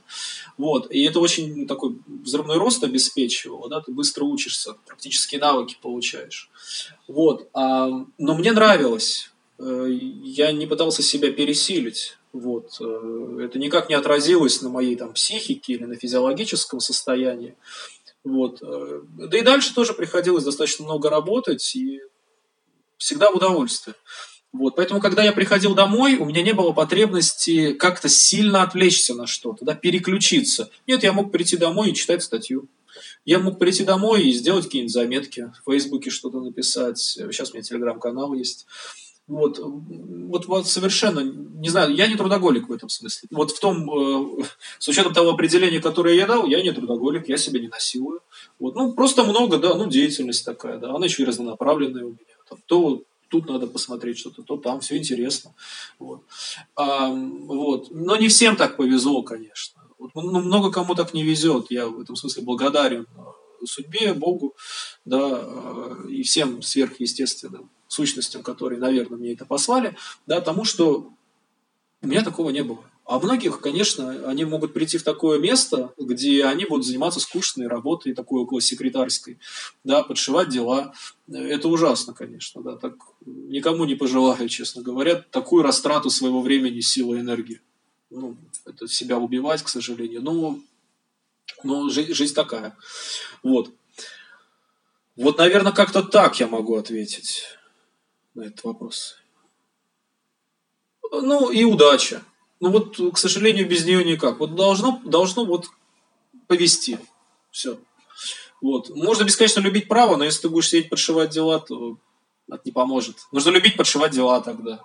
Вот, 0.58 0.90
и 0.90 1.04
это 1.04 1.20
очень 1.20 1.68
такой 1.68 1.98
взрывной 2.08 2.58
рост 2.58 2.84
обеспечивало, 2.84 3.70
да, 3.70 3.82
ты 3.82 3.92
быстро 3.92 4.24
учишься, 4.24 4.76
практические 4.86 5.42
навыки 5.42 5.78
получаешь. 5.82 6.50
Вот, 7.08 7.50
а, 7.54 7.90
но 8.18 8.36
мне 8.36 8.54
нравилось. 8.54 9.32
Э, 9.60 9.88
я 9.90 10.52
не 10.52 10.66
пытался 10.66 11.02
себя 11.02 11.32
пересилить. 11.32 12.18
Вот. 12.34 12.78
Э, 12.82 13.40
это 13.44 13.60
никак 13.60 13.90
не 13.90 13.96
отразилось 13.96 14.62
на 14.62 14.70
моей 14.70 14.96
там, 14.96 15.14
психике 15.14 15.74
или 15.74 15.86
на 15.86 15.96
физиологическом 15.96 16.80
состоянии. 16.80 17.56
Вот. 18.24 18.62
Э, 18.62 19.02
да 19.18 19.38
и 19.38 19.42
дальше 19.42 19.74
тоже 19.74 19.94
приходилось 19.94 20.44
достаточно 20.44 20.86
много 20.86 21.10
работать, 21.10 21.76
и 21.76 22.02
всегда 22.98 23.32
в 23.32 23.36
удовольствие. 23.36 23.96
Вот, 24.58 24.78
поэтому, 24.78 25.02
когда 25.02 25.22
я 25.22 25.34
приходил 25.34 25.76
домой, 25.76 26.16
у 26.16 26.26
меня 26.26 26.42
не 26.42 26.54
было 26.54 26.72
потребности 26.72 27.74
как-то 27.74 28.08
сильно 28.08 28.64
отвлечься 28.64 29.14
на 29.14 29.28
что-то, 29.28 29.66
да, 29.66 29.76
переключиться. 29.76 30.70
Нет, 30.88 31.04
я 31.04 31.12
мог 31.12 31.32
прийти 31.32 31.58
домой 31.58 31.90
и 31.90 31.94
читать 31.94 32.24
статью. 32.24 32.70
Я 33.26 33.40
мог 33.40 33.60
прийти 33.60 33.84
домой 33.84 34.24
и 34.24 34.32
сделать 34.32 34.66
какие-нибудь 34.66 34.94
заметки, 34.94 35.52
в 35.62 35.70
Фейсбуке 35.70 36.10
что-то 36.10 36.40
написать. 36.40 37.00
Сейчас 37.00 37.52
у 37.52 37.54
меня 37.54 37.64
телеграм-канал 37.64 38.34
есть. 38.34 38.66
Вот, 39.28 39.60
вот, 39.60 40.46
вот 40.46 40.68
совершенно, 40.68 41.20
не 41.20 41.68
знаю, 41.68 41.94
я 41.94 42.08
не 42.08 42.16
трудоголик 42.16 42.70
в 42.70 42.72
этом 42.72 42.90
смысле. 42.90 43.28
Вот 43.32 43.52
в 43.52 43.60
том, 43.60 43.90
э, 43.90 44.44
с 44.78 44.88
учетом 44.88 45.14
того 45.14 45.32
определения, 45.32 45.82
которое 45.82 46.16
я 46.16 46.28
дал, 46.28 46.46
я 46.46 46.62
не 46.62 46.72
трудоголик, 46.72 47.28
я 47.28 47.38
себя 47.38 47.60
не 47.60 47.68
насилую. 47.68 48.22
Вот, 48.60 48.76
ну, 48.76 48.94
просто 48.94 49.24
много, 49.24 49.58
да, 49.58 49.74
ну, 49.74 49.90
деятельность 49.90 50.46
такая, 50.46 50.78
да, 50.78 50.94
она 50.94 51.08
еще 51.08 51.24
и 51.24 51.26
разнонаправленная 51.26 52.06
у 52.06 52.10
меня 52.10 52.35
там, 52.48 52.60
то 52.66 53.04
тут 53.30 53.48
надо 53.48 53.68
посмотреть 53.68 54.20
что-то, 54.20 54.44
то 54.44 54.58
там 54.58 54.80
все 54.80 54.98
интересно. 54.98 55.54
Вот. 56.00 56.24
А, 56.76 57.10
вот. 57.10 57.92
Но 57.92 58.16
не 58.16 58.28
всем 58.28 58.56
так 58.56 58.78
повезло, 58.78 59.24
конечно. 59.24 59.82
Вот, 59.98 60.12
ну, 60.16 60.42
много 60.42 60.72
кому 60.72 60.96
так 60.96 61.14
не 61.14 61.24
везет. 61.24 61.68
Я 61.70 61.88
в 61.88 62.00
этом 62.00 62.16
смысле 62.16 62.44
благодарен 62.44 63.08
э, 63.16 63.66
судьбе, 63.66 64.14
Богу, 64.14 64.56
да, 65.06 65.42
э, 65.42 66.10
и 66.10 66.24
всем 66.24 66.62
сверхъестественным 66.62 67.70
сущностям, 67.88 68.44
которые, 68.44 68.80
наверное, 68.80 69.18
мне 69.18 69.34
это 69.34 69.46
послали, 69.46 69.96
да, 70.28 70.42
тому, 70.42 70.66
что 70.66 71.12
у 72.02 72.08
меня 72.08 72.24
такого 72.24 72.50
не 72.50 72.64
было. 72.64 72.84
А 73.06 73.20
многих, 73.20 73.62
конечно, 73.62 74.28
они 74.28 74.46
могут 74.46 74.74
прийти 74.74 74.98
в 74.98 75.04
такое 75.04 75.38
место, 75.38 75.94
где 75.96 76.44
они 76.46 76.66
будут 76.66 76.88
заниматься 76.88 77.20
скучной 77.20 77.68
работой, 77.68 78.16
такой 78.16 78.42
около 78.42 78.62
секретарской, 78.62 79.38
да, 79.84 80.02
подшивать 80.02 80.50
дела. 80.50 80.92
Это 81.32 81.68
ужасно, 81.68 82.16
конечно, 82.16 82.64
да, 82.64 82.76
так 82.78 82.96
никому 83.26 83.86
не 83.86 83.94
пожелаю, 83.94 84.50
честно 84.50 84.82
говоря, 84.82 85.24
такую 85.30 85.62
растрату 85.62 86.10
своего 86.10 86.42
времени, 86.42 86.80
силы, 86.80 87.20
энергии. 87.20 87.62
Ну, 88.10 88.38
это 88.66 88.88
себя 88.88 89.20
убивать, 89.20 89.62
к 89.62 89.70
сожалению. 89.70 90.24
Но, 90.24 90.60
но 91.64 91.90
жизнь, 91.90 92.14
жизнь 92.14 92.34
такая. 92.34 92.76
Вот. 93.44 93.72
Вот, 95.16 95.38
наверное, 95.38 95.74
как-то 95.74 96.02
так 96.02 96.40
я 96.40 96.48
могу 96.48 96.76
ответить 96.76 97.44
на 98.34 98.44
этот 98.44 98.64
вопрос. 98.64 99.18
Ну, 101.12 101.52
и 101.52 101.64
удача. 101.66 102.24
Ну 102.60 102.72
вот, 102.72 102.98
к 103.14 103.18
сожалению, 103.18 103.68
без 103.68 103.86
нее 103.86 104.04
никак. 104.04 104.40
Вот 104.40 104.56
должно, 104.56 105.02
должно 105.04 105.46
вот 105.46 105.68
повести. 106.48 107.00
Все. 107.52 107.78
Вот. 108.62 108.90
Можно 108.90 109.24
бесконечно 109.26 109.60
любить 109.60 109.88
право, 109.88 110.16
но 110.16 110.24
если 110.24 110.44
ты 110.44 110.50
будешь 110.50 110.70
сидеть 110.70 110.90
подшивать 110.90 111.32
дела, 111.32 111.60
то 111.60 111.98
это 112.50 112.62
не 112.66 112.72
поможет. 112.72 113.18
Нужно 113.32 113.52
любить 113.52 113.78
подшивать 113.78 114.12
дела 114.12 114.42
тогда. 114.42 114.82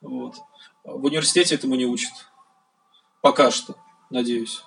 Вот. 0.00 0.36
В 0.84 1.04
университете 1.04 1.54
этому 1.54 1.74
не 1.74 1.86
учат. 1.86 2.12
Пока 3.20 3.50
что, 3.50 3.76
надеюсь. 4.10 4.62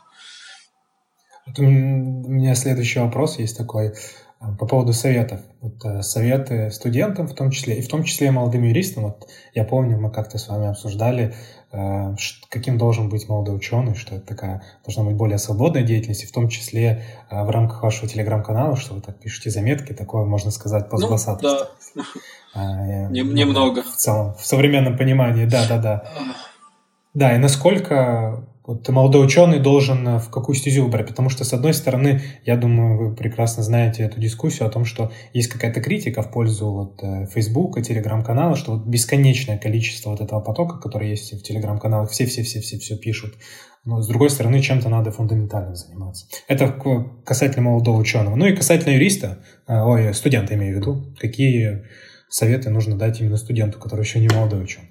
у 1.57 1.61
меня 1.61 2.55
следующий 2.55 2.99
вопрос 2.99 3.37
есть 3.37 3.57
такой 3.57 3.93
по 4.39 4.67
поводу 4.67 4.93
советов. 4.93 5.41
Вот, 5.61 5.83
э, 5.83 6.03
советы 6.03 6.69
студентам 6.69 7.27
в 7.27 7.33
том 7.33 7.49
числе, 7.49 7.79
и 7.79 7.81
в 7.81 7.87
том 7.87 8.03
числе 8.03 8.29
молодым 8.29 8.63
юристам. 8.63 9.05
Вот, 9.05 9.27
я 9.53 9.63
помню, 9.63 9.99
мы 9.99 10.11
как-то 10.11 10.37
с 10.37 10.47
вами 10.47 10.67
обсуждали, 10.67 11.33
э, 11.71 12.15
каким 12.49 12.77
должен 12.77 13.09
быть 13.09 13.27
молодой 13.27 13.55
ученый, 13.55 13.95
что 13.95 14.15
это 14.15 14.27
такая 14.27 14.63
должна 14.85 15.03
быть 15.03 15.15
более 15.15 15.39
свободная 15.39 15.81
деятельность, 15.81 16.23
и 16.23 16.27
в 16.27 16.31
том 16.31 16.49
числе 16.49 17.03
э, 17.31 17.43
в 17.43 17.49
рамках 17.49 17.81
вашего 17.81 18.07
телеграм-канала, 18.07 18.75
что 18.75 18.93
вы 18.93 19.01
так 19.01 19.19
пишете 19.19 19.49
заметки, 19.49 19.93
такое, 19.93 20.25
можно 20.25 20.51
сказать, 20.51 20.89
постгласательство. 20.89 21.69
Ну, 21.95 22.03
да. 22.03 22.07
А, 22.53 23.07
Немного. 23.09 23.81
В 23.81 23.95
целом, 23.95 24.35
в 24.35 24.45
современном 24.45 24.97
понимании, 24.97 25.45
да-да-да. 25.45 26.03
Да, 27.15 27.35
и 27.35 27.39
насколько 27.39 28.46
вот 28.67 28.87
молодой 28.89 29.25
ученый 29.25 29.59
должен 29.59 30.07
э, 30.07 30.19
в 30.19 30.29
какую 30.29 30.55
стезю 30.55 30.83
выбрать, 30.83 31.07
потому 31.07 31.29
что, 31.29 31.43
с 31.43 31.53
одной 31.53 31.73
стороны, 31.73 32.21
я 32.45 32.57
думаю, 32.57 32.97
вы 32.97 33.15
прекрасно 33.15 33.63
знаете 33.63 34.03
эту 34.03 34.19
дискуссию 34.19 34.67
о 34.67 34.69
том, 34.69 34.85
что 34.85 35.11
есть 35.33 35.47
какая-то 35.47 35.81
критика 35.81 36.21
в 36.21 36.31
пользу 36.31 36.69
вот 36.71 37.01
Facebook 37.33 37.77
и 37.79 37.81
Телеграм-канала, 37.81 38.55
что 38.55 38.73
вот 38.73 38.85
бесконечное 38.85 39.57
количество 39.57 40.11
вот 40.11 40.21
этого 40.21 40.41
потока, 40.41 40.77
который 40.77 41.09
есть 41.09 41.33
в 41.33 41.41
Телеграм-каналах, 41.41 42.11
все-все-все-все-все 42.11 42.97
пишут. 42.97 43.35
Но, 43.87 44.01
с 44.01 44.07
другой 44.09 44.29
стороны, 44.29 44.61
чем-то 44.61 44.89
надо 44.89 45.11
фундаментально 45.11 45.73
заниматься. 45.73 46.27
Это 46.49 46.69
касательно 47.25 47.69
молодого 47.69 47.97
ученого. 47.97 48.35
Ну 48.35 48.45
и 48.45 48.53
касательно 48.53 48.93
юриста, 48.93 49.45
э, 49.65 49.79
ой, 49.79 50.13
студента 50.13 50.55
имею 50.55 50.75
в 50.75 50.79
виду, 50.81 51.15
какие 51.17 51.85
советы 52.27 52.69
нужно 52.69 52.97
дать 52.97 53.21
именно 53.21 53.37
студенту, 53.37 53.79
который 53.79 54.01
еще 54.01 54.19
не 54.19 54.27
молодой 54.27 54.61
ученый? 54.61 54.89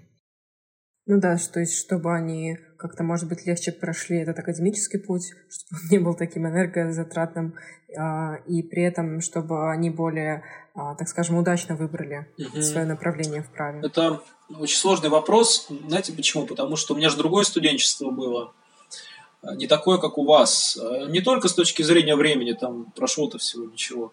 Ну 1.04 1.20
да, 1.20 1.36
то 1.52 1.60
есть 1.60 1.76
чтобы 1.78 2.14
они 2.14 2.56
как-то, 2.76 3.02
может 3.02 3.28
быть, 3.28 3.46
легче 3.46 3.72
прошли 3.72 4.18
этот 4.18 4.38
академический 4.38 4.98
путь, 4.98 5.32
чтобы 5.50 5.80
он 5.82 5.88
не 5.90 5.98
был 5.98 6.14
таким 6.14 6.46
энергозатратным, 6.46 7.54
а, 7.96 8.36
и 8.46 8.62
при 8.62 8.82
этом, 8.82 9.20
чтобы 9.20 9.70
они 9.70 9.90
более, 9.90 10.42
а, 10.74 10.94
так 10.94 11.08
скажем, 11.08 11.36
удачно 11.36 11.76
выбрали 11.76 12.28
угу. 12.38 12.62
свое 12.62 12.86
направление 12.86 13.42
в 13.42 13.50
праве. 13.50 13.80
Это 13.82 14.20
очень 14.58 14.76
сложный 14.76 15.08
вопрос. 15.08 15.68
Знаете 15.88 16.12
почему? 16.12 16.46
Потому 16.46 16.76
что 16.76 16.94
у 16.94 16.96
меня 16.96 17.08
же 17.08 17.16
другое 17.16 17.44
студенчество 17.44 18.10
было. 18.10 18.52
А, 19.42 19.54
не 19.54 19.66
такое, 19.66 19.98
как 19.98 20.18
у 20.18 20.24
вас. 20.24 20.78
Не 21.08 21.20
только 21.20 21.48
с 21.48 21.54
точки 21.54 21.82
зрения 21.82 22.16
времени, 22.16 22.52
там 22.52 22.92
прошло-то 22.92 23.38
всего 23.38 23.64
ничего, 23.64 24.12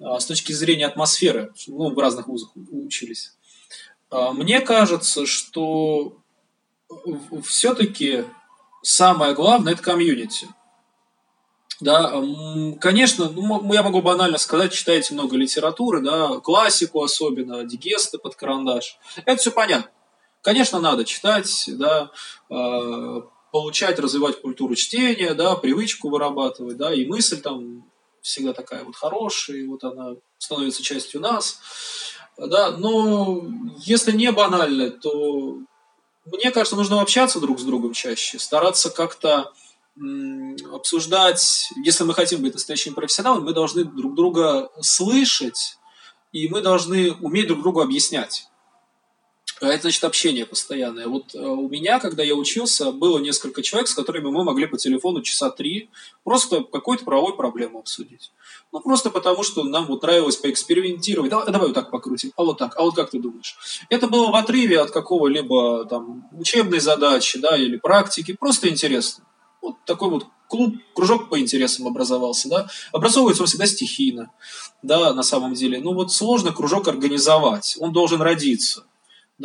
а 0.00 0.20
с 0.20 0.26
точки 0.26 0.52
зрения 0.52 0.86
атмосферы. 0.86 1.52
Ну, 1.66 1.94
в 1.94 1.98
разных 1.98 2.28
вузах 2.28 2.50
учились. 2.70 3.36
Мне 4.10 4.60
кажется, 4.60 5.26
что 5.26 6.18
все-таки 7.44 8.24
самое 8.82 9.34
главное 9.34 9.72
это 9.72 9.82
комьюнити. 9.82 10.48
Да, 11.80 12.22
конечно, 12.80 13.28
ну, 13.28 13.72
я 13.72 13.82
могу 13.82 14.00
банально 14.00 14.38
сказать, 14.38 14.72
читаете 14.72 15.12
много 15.12 15.36
литературы, 15.36 16.00
да, 16.00 16.38
классику 16.38 17.02
особенно, 17.02 17.64
дигесты 17.64 18.18
под 18.18 18.36
карандаш. 18.36 18.96
Это 19.24 19.36
все 19.40 19.50
понятно. 19.50 19.90
Конечно, 20.40 20.78
надо 20.78 21.04
читать, 21.04 21.64
да, 21.68 22.10
э, 22.50 23.22
получать, 23.50 23.98
развивать 23.98 24.40
культуру 24.40 24.74
чтения, 24.76 25.34
да, 25.34 25.56
привычку 25.56 26.10
вырабатывать, 26.10 26.76
да, 26.76 26.94
и 26.94 27.06
мысль 27.06 27.40
там 27.40 27.90
всегда 28.20 28.52
такая 28.52 28.84
вот 28.84 28.94
хорошая, 28.94 29.56
и 29.56 29.66
вот 29.66 29.84
она 29.84 30.14
становится 30.38 30.82
частью 30.82 31.20
нас, 31.20 31.60
да, 32.36 32.70
но 32.76 33.42
если 33.78 34.12
не 34.12 34.30
банально, 34.32 34.90
то 34.90 35.58
мне 36.26 36.50
кажется, 36.50 36.76
нужно 36.76 37.00
общаться 37.00 37.40
друг 37.40 37.60
с 37.60 37.64
другом 37.64 37.92
чаще, 37.92 38.38
стараться 38.38 38.90
как-то 38.90 39.52
обсуждать, 40.72 41.68
если 41.84 42.04
мы 42.04 42.14
хотим 42.14 42.42
быть 42.42 42.54
настоящими 42.54 42.94
профессионалами, 42.94 43.44
мы 43.44 43.52
должны 43.52 43.84
друг 43.84 44.14
друга 44.14 44.70
слышать, 44.80 45.78
и 46.32 46.48
мы 46.48 46.62
должны 46.62 47.12
уметь 47.12 47.46
друг 47.46 47.62
другу 47.62 47.80
объяснять. 47.80 48.48
А 49.64 49.72
это 49.72 49.82
значит 49.82 50.04
общение 50.04 50.44
постоянное. 50.44 51.08
Вот 51.08 51.34
э, 51.34 51.38
у 51.38 51.68
меня, 51.68 51.98
когда 51.98 52.22
я 52.22 52.34
учился, 52.34 52.92
было 52.92 53.18
несколько 53.18 53.62
человек, 53.62 53.88
с 53.88 53.94
которыми 53.94 54.28
мы 54.28 54.44
могли 54.44 54.66
по 54.66 54.76
телефону 54.76 55.22
часа 55.22 55.50
три 55.50 55.88
просто 56.22 56.62
какую-то 56.64 57.04
правовую 57.04 57.34
проблему 57.34 57.78
обсудить. 57.78 58.30
Ну, 58.72 58.80
просто 58.80 59.08
потому, 59.08 59.42
что 59.42 59.64
нам 59.64 59.86
вот 59.86 60.02
нравилось 60.02 60.36
поэкспериментировать. 60.36 61.30
Давай, 61.30 61.46
давай 61.46 61.68
вот 61.68 61.74
так 61.74 61.90
покрутим, 61.90 62.32
а 62.36 62.44
вот 62.44 62.58
так, 62.58 62.76
а 62.76 62.82
вот 62.82 62.94
как 62.94 63.10
ты 63.10 63.18
думаешь? 63.18 63.56
Это 63.88 64.06
было 64.06 64.30
в 64.30 64.34
отрыве 64.34 64.80
от 64.80 64.90
какого-либо 64.90 65.86
там 65.86 66.28
учебной 66.32 66.80
задачи, 66.80 67.38
да, 67.38 67.56
или 67.56 67.76
практики, 67.76 68.36
просто 68.38 68.68
интересно. 68.68 69.24
Вот 69.62 69.76
такой 69.86 70.10
вот 70.10 70.26
клуб, 70.48 70.76
кружок 70.94 71.30
по 71.30 71.40
интересам 71.40 71.86
образовался, 71.86 72.48
да. 72.48 72.68
Образовывается 72.92 73.44
он 73.44 73.46
всегда 73.46 73.66
стихийно, 73.66 74.30
да, 74.82 75.14
на 75.14 75.22
самом 75.22 75.54
деле. 75.54 75.80
Ну 75.80 75.94
вот 75.94 76.12
сложно 76.12 76.52
кружок 76.52 76.86
организовать, 76.86 77.76
он 77.80 77.92
должен 77.92 78.20
родиться. 78.20 78.84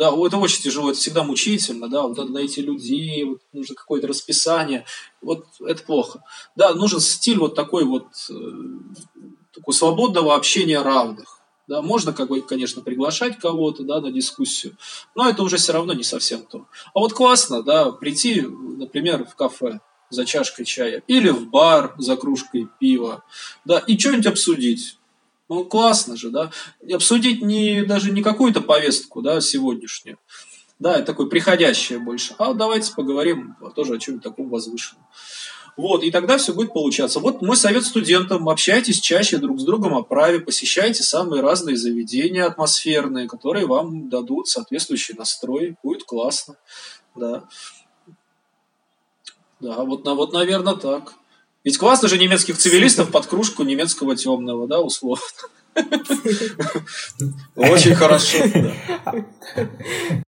Да, 0.00 0.14
это 0.26 0.38
очень 0.38 0.62
тяжело, 0.62 0.92
это 0.92 0.98
всегда 0.98 1.24
мучительно, 1.24 1.86
да, 1.86 2.00
вот 2.00 2.16
надо 2.16 2.32
найти 2.32 2.62
людей, 2.62 3.22
вот 3.24 3.40
нужно 3.52 3.74
какое-то 3.74 4.06
расписание, 4.06 4.86
вот 5.20 5.44
это 5.60 5.82
плохо. 5.82 6.24
Да, 6.56 6.72
нужен 6.72 7.00
стиль 7.00 7.36
вот 7.36 7.54
такой 7.54 7.84
вот, 7.84 8.06
э, 8.30 8.34
такой 9.54 9.74
свободного 9.74 10.34
общения 10.34 10.80
равных. 10.80 11.40
Да, 11.68 11.82
можно, 11.82 12.14
как 12.14 12.30
бы, 12.30 12.40
конечно, 12.40 12.80
приглашать 12.80 13.38
кого-то 13.38 13.82
да, 13.82 14.00
на 14.00 14.10
дискуссию, 14.10 14.74
но 15.14 15.28
это 15.28 15.42
уже 15.42 15.58
все 15.58 15.74
равно 15.74 15.92
не 15.92 16.02
совсем 16.02 16.46
то. 16.46 16.64
А 16.94 16.98
вот 16.98 17.12
классно, 17.12 17.62
да, 17.62 17.92
прийти, 17.92 18.40
например, 18.40 19.26
в 19.26 19.34
кафе 19.34 19.80
за 20.08 20.24
чашкой 20.24 20.64
чая 20.64 21.02
или 21.08 21.28
в 21.28 21.50
бар 21.50 21.94
за 21.98 22.16
кружкой 22.16 22.68
пива, 22.80 23.22
да, 23.66 23.78
и 23.80 23.98
что-нибудь 23.98 24.28
обсудить 24.28 24.96
ну, 25.50 25.64
классно 25.64 26.16
же, 26.16 26.30
да. 26.30 26.52
Обсудить 26.92 27.42
не, 27.42 27.82
даже 27.82 28.12
не 28.12 28.22
какую-то 28.22 28.60
повестку, 28.60 29.20
да, 29.20 29.40
сегодняшнюю. 29.40 30.16
Да, 30.78 30.94
это 30.94 31.06
такое 31.06 31.26
приходящее 31.26 31.98
больше. 31.98 32.36
А 32.38 32.54
давайте 32.54 32.92
поговорим 32.94 33.56
тоже 33.74 33.96
о 33.96 33.98
чем-то 33.98 34.30
таком 34.30 34.48
возвышенном. 34.48 35.04
Вот, 35.76 36.04
и 36.04 36.12
тогда 36.12 36.38
все 36.38 36.54
будет 36.54 36.72
получаться. 36.72 37.18
Вот 37.18 37.42
мой 37.42 37.56
совет 37.56 37.84
студентам. 37.84 38.48
Общайтесь 38.48 39.00
чаще 39.00 39.38
друг 39.38 39.60
с 39.60 39.64
другом 39.64 39.94
о 39.94 40.04
праве, 40.04 40.38
посещайте 40.38 41.02
самые 41.02 41.42
разные 41.42 41.76
заведения 41.76 42.46
атмосферные, 42.46 43.26
которые 43.26 43.66
вам 43.66 44.08
дадут 44.08 44.46
соответствующий 44.46 45.16
настрой. 45.16 45.76
Будет 45.82 46.04
классно. 46.04 46.54
Да. 47.16 47.48
Да, 49.58 49.84
вот, 49.84 50.06
вот 50.06 50.32
наверное, 50.32 50.76
так. 50.76 51.14
Ведь 51.64 51.78
классно 51.78 52.08
же 52.08 52.18
немецких 52.18 52.56
цивилистов 52.56 53.10
под 53.10 53.26
кружку 53.26 53.62
немецкого 53.64 54.16
темного, 54.16 54.66
да, 54.66 54.80
условно. 54.80 55.22
Очень 57.56 57.94
хорошо. 57.94 58.38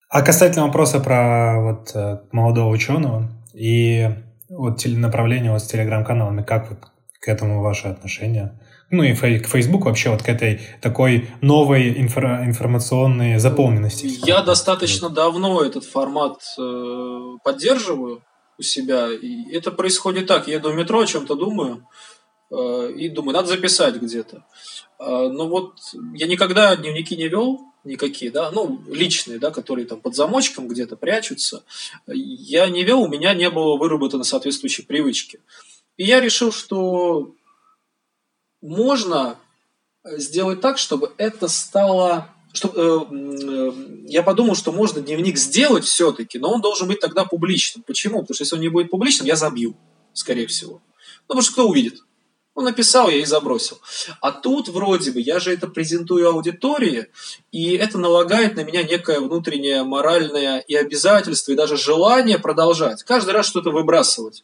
А 0.10 0.22
касательно 0.24 0.66
вопроса 0.66 1.00
про 1.00 1.62
вот 1.62 1.92
э, 1.96 2.20
молодого 2.32 2.70
ученого 2.70 3.32
и 3.54 4.10
вот 4.50 4.84
направление 4.86 5.52
вот 5.52 5.64
с 5.64 5.68
телеграм-каналами, 5.68 6.44
как 6.44 6.70
вот 6.70 6.80
к 7.22 7.28
этому 7.30 7.62
ваше 7.62 7.88
отношение? 7.88 8.60
Ну 8.90 9.04
и 9.04 9.14
к 9.14 9.48
Facebook 9.48 9.86
вообще 9.86 10.10
вот 10.10 10.22
к 10.22 10.28
этой 10.28 10.60
такой 10.82 11.30
новой 11.40 11.94
инфра- 11.94 12.44
информационной 12.44 13.40
заполненности. 13.40 14.08
Я 14.26 14.42
достаточно 14.42 15.10
давно 15.10 15.64
этот 15.64 15.86
формат 15.86 16.42
э, 16.60 17.38
поддерживаю 17.46 18.22
у 18.62 18.64
себя. 18.64 19.12
И 19.12 19.52
это 19.52 19.72
происходит 19.72 20.28
так. 20.28 20.48
Я 20.48 20.56
еду 20.56 20.72
в 20.72 20.76
метро, 20.76 21.00
о 21.00 21.06
чем-то 21.06 21.36
думаю, 21.36 21.88
э, 22.52 22.92
и 22.96 23.10
думаю, 23.10 23.34
надо 23.34 23.48
записать 23.48 23.96
где-то. 23.96 24.46
Э, 25.00 25.30
но 25.30 25.48
вот 25.48 25.74
я 26.14 26.28
никогда 26.28 26.76
дневники 26.76 27.18
не 27.18 27.28
вел, 27.28 27.60
никакие, 27.84 28.30
да, 28.30 28.52
ну, 28.52 28.84
личные, 28.88 29.40
да, 29.40 29.50
которые 29.50 29.88
там 29.88 30.00
под 30.00 30.16
замочком 30.16 30.68
где-то 30.68 30.96
прячутся. 30.96 31.64
Я 32.06 32.70
не 32.70 32.84
вел, 32.84 33.02
у 33.02 33.08
меня 33.08 33.34
не 33.34 33.50
было 33.50 33.78
выработано 33.78 34.24
соответствующей 34.24 34.84
привычки. 34.84 35.40
И 35.98 36.04
я 36.04 36.20
решил, 36.20 36.52
что 36.52 37.34
можно 38.62 39.38
сделать 40.06 40.62
так, 40.62 40.78
чтобы 40.78 41.12
это 41.18 41.48
стало 41.48 42.30
что, 42.54 42.72
э, 42.76 43.16
э, 43.16 43.72
я 44.08 44.24
подумал, 44.24 44.56
что 44.56 44.72
можно 44.72 45.02
дневник 45.02 45.38
сделать 45.38 45.86
все-таки, 45.86 46.40
но 46.40 46.52
он 46.52 46.62
должен 46.62 46.88
быть 46.88 47.00
тогда 47.00 47.26
публичным. 47.26 47.84
Почему? 47.84 48.22
Потому 48.22 48.36
что 48.36 48.44
если 48.44 48.56
он 48.56 48.62
не 48.62 48.70
будет 48.70 48.90
публичным, 48.90 49.28
я 49.28 49.36
забью, 49.36 49.76
скорее 50.14 50.48
всего. 50.48 50.74
Ну, 50.74 51.28
потому 51.28 51.42
что 51.42 51.54
кто 51.54 51.70
увидит? 51.70 52.02
Ну, 52.54 52.64
написал 52.64 53.10
я 53.10 53.18
и 53.18 53.26
забросил. 53.26 53.80
А 54.20 54.32
тут 54.34 54.68
вроде 54.68 55.12
бы 55.12 55.22
я 55.22 55.40
же 55.40 55.54
это 55.54 55.68
презентую 55.68 56.28
аудитории, 56.28 57.08
и 57.54 57.76
это 57.76 57.98
налагает 57.98 58.58
на 58.58 58.64
меня 58.66 58.84
некое 58.84 59.22
внутреннее 59.22 59.84
моральное 59.84 60.60
и 60.60 60.76
обязательство, 60.76 61.54
и 61.54 61.56
даже 61.56 61.78
желание 61.78 62.40
продолжать. 62.40 63.04
Каждый 63.04 63.32
раз 63.32 63.48
что-то 63.48 63.72
выбрасывать. 63.72 64.44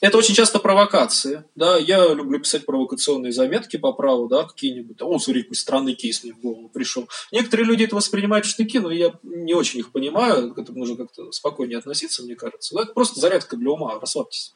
Это 0.00 0.18
очень 0.18 0.34
часто 0.34 0.58
провокации. 0.58 1.44
Да? 1.54 1.78
Я 1.78 2.12
люблю 2.12 2.38
писать 2.38 2.66
провокационные 2.66 3.32
заметки 3.32 3.76
по 3.78 3.92
праву, 3.92 4.28
да, 4.28 4.44
какие-нибудь. 4.44 5.00
О, 5.00 5.18
смотри, 5.18 5.42
какой 5.42 5.56
странный 5.56 5.94
кейс 5.94 6.22
мне 6.22 6.34
в 6.34 6.40
голову 6.40 6.68
пришел. 6.68 7.08
Некоторые 7.32 7.66
люди 7.66 7.84
это 7.84 7.96
воспринимают 7.96 8.44
в 8.44 8.50
штыки, 8.50 8.78
но 8.78 8.90
я 8.90 9.14
не 9.22 9.54
очень 9.54 9.80
их 9.80 9.92
понимаю. 9.92 10.52
К 10.52 10.58
этому 10.58 10.80
нужно 10.80 10.96
как-то 10.96 11.32
спокойнее 11.32 11.78
относиться, 11.78 12.22
мне 12.22 12.36
кажется. 12.36 12.74
Но 12.74 12.82
это 12.82 12.92
просто 12.92 13.20
зарядка 13.20 13.56
для 13.56 13.70
ума, 13.70 13.98
расслабьтесь. 13.98 14.52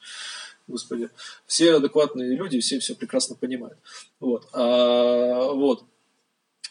господи, 0.69 1.09
все 1.47 1.77
адекватные 1.77 2.37
люди, 2.37 2.61
все 2.61 2.79
все 2.79 2.95
прекрасно 2.95 3.35
понимают. 3.35 3.79
Вот. 4.21 4.47
А, 4.53 5.53
вот. 5.53 5.85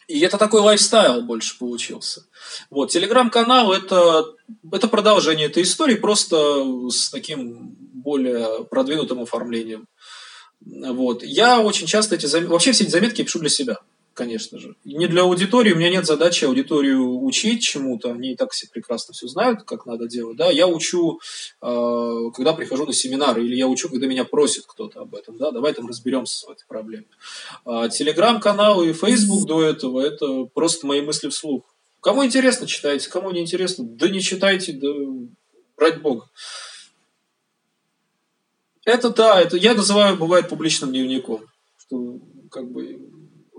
И 0.08 0.20
это 0.22 0.38
такой 0.40 0.62
лайфстайл 0.62 1.22
больше 1.22 1.58
получился. 1.60 2.26
Вот, 2.72 2.90
телеграм-канал 2.90 3.72
это, 3.72 4.26
это 4.72 4.88
продолжение 4.88 5.48
этой 5.48 5.62
истории, 5.62 5.96
просто 5.96 6.90
с 6.90 7.12
таким 7.12 7.78
более 8.02 8.66
продвинутым 8.66 9.22
оформлением. 9.22 9.88
Вот. 10.62 11.24
Я 11.24 11.62
очень 11.62 11.88
часто 11.88 12.16
эти 12.16 12.26
заметки, 12.26 12.52
вообще 12.52 12.72
все 12.72 12.84
эти 12.84 12.92
заметки 12.92 13.20
я 13.22 13.26
пишу 13.26 13.40
для 13.40 13.50
себя 13.50 13.78
конечно 14.20 14.60
же. 14.60 14.76
Не 14.84 15.08
для 15.08 15.22
аудитории, 15.22 15.72
у 15.72 15.78
меня 15.78 15.90
нет 15.90 16.06
задачи 16.06 16.44
аудиторию 16.44 17.24
учить 17.24 17.62
чему-то, 17.62 18.12
они 18.12 18.34
и 18.34 18.36
так 18.36 18.52
все 18.52 18.68
прекрасно 18.68 19.14
все 19.14 19.28
знают, 19.28 19.64
как 19.64 19.86
надо 19.86 20.10
делать. 20.10 20.36
Да? 20.36 20.52
Я 20.52 20.68
учу, 20.68 21.22
э, 21.62 22.18
когда 22.36 22.52
прихожу 22.52 22.86
на 22.86 22.92
семинары, 22.92 23.46
или 23.46 23.56
я 23.56 23.66
учу, 23.66 23.88
когда 23.88 24.08
меня 24.08 24.26
просит 24.26 24.66
кто-то 24.68 25.00
об 25.00 25.16
этом. 25.16 25.38
Да? 25.38 25.52
Давай 25.52 25.74
там 25.74 25.88
разберемся 25.88 26.48
в 26.48 26.52
этой 26.52 26.66
проблеме. 26.68 27.06
А 27.64 27.88
телеграм-канал 27.88 28.84
и 28.84 28.92
Facebook 28.92 29.48
до 29.48 29.64
этого– 29.64 30.02
это 30.06 30.44
просто 30.54 30.86
мои 30.86 31.00
мысли 31.00 31.30
вслух. 31.30 31.64
Кому 32.02 32.26
интересно, 32.26 32.68
читайте, 32.68 33.10
кому 33.10 33.32
не 33.32 33.40
интересно, 33.40 33.86
да 33.88 34.10
не 34.10 34.20
читайте, 34.20 34.74
да 34.74 34.90
ради 35.78 36.00
бога. 36.00 36.26
Это 38.90 39.10
да, 39.10 39.42
это 39.42 39.58
я 39.58 39.74
называю, 39.74 40.18
бывает, 40.18 40.50
публичным 40.50 40.92
дневником. 40.92 41.42
Что 41.78 42.20
как 42.52 42.70
бы 42.72 43.00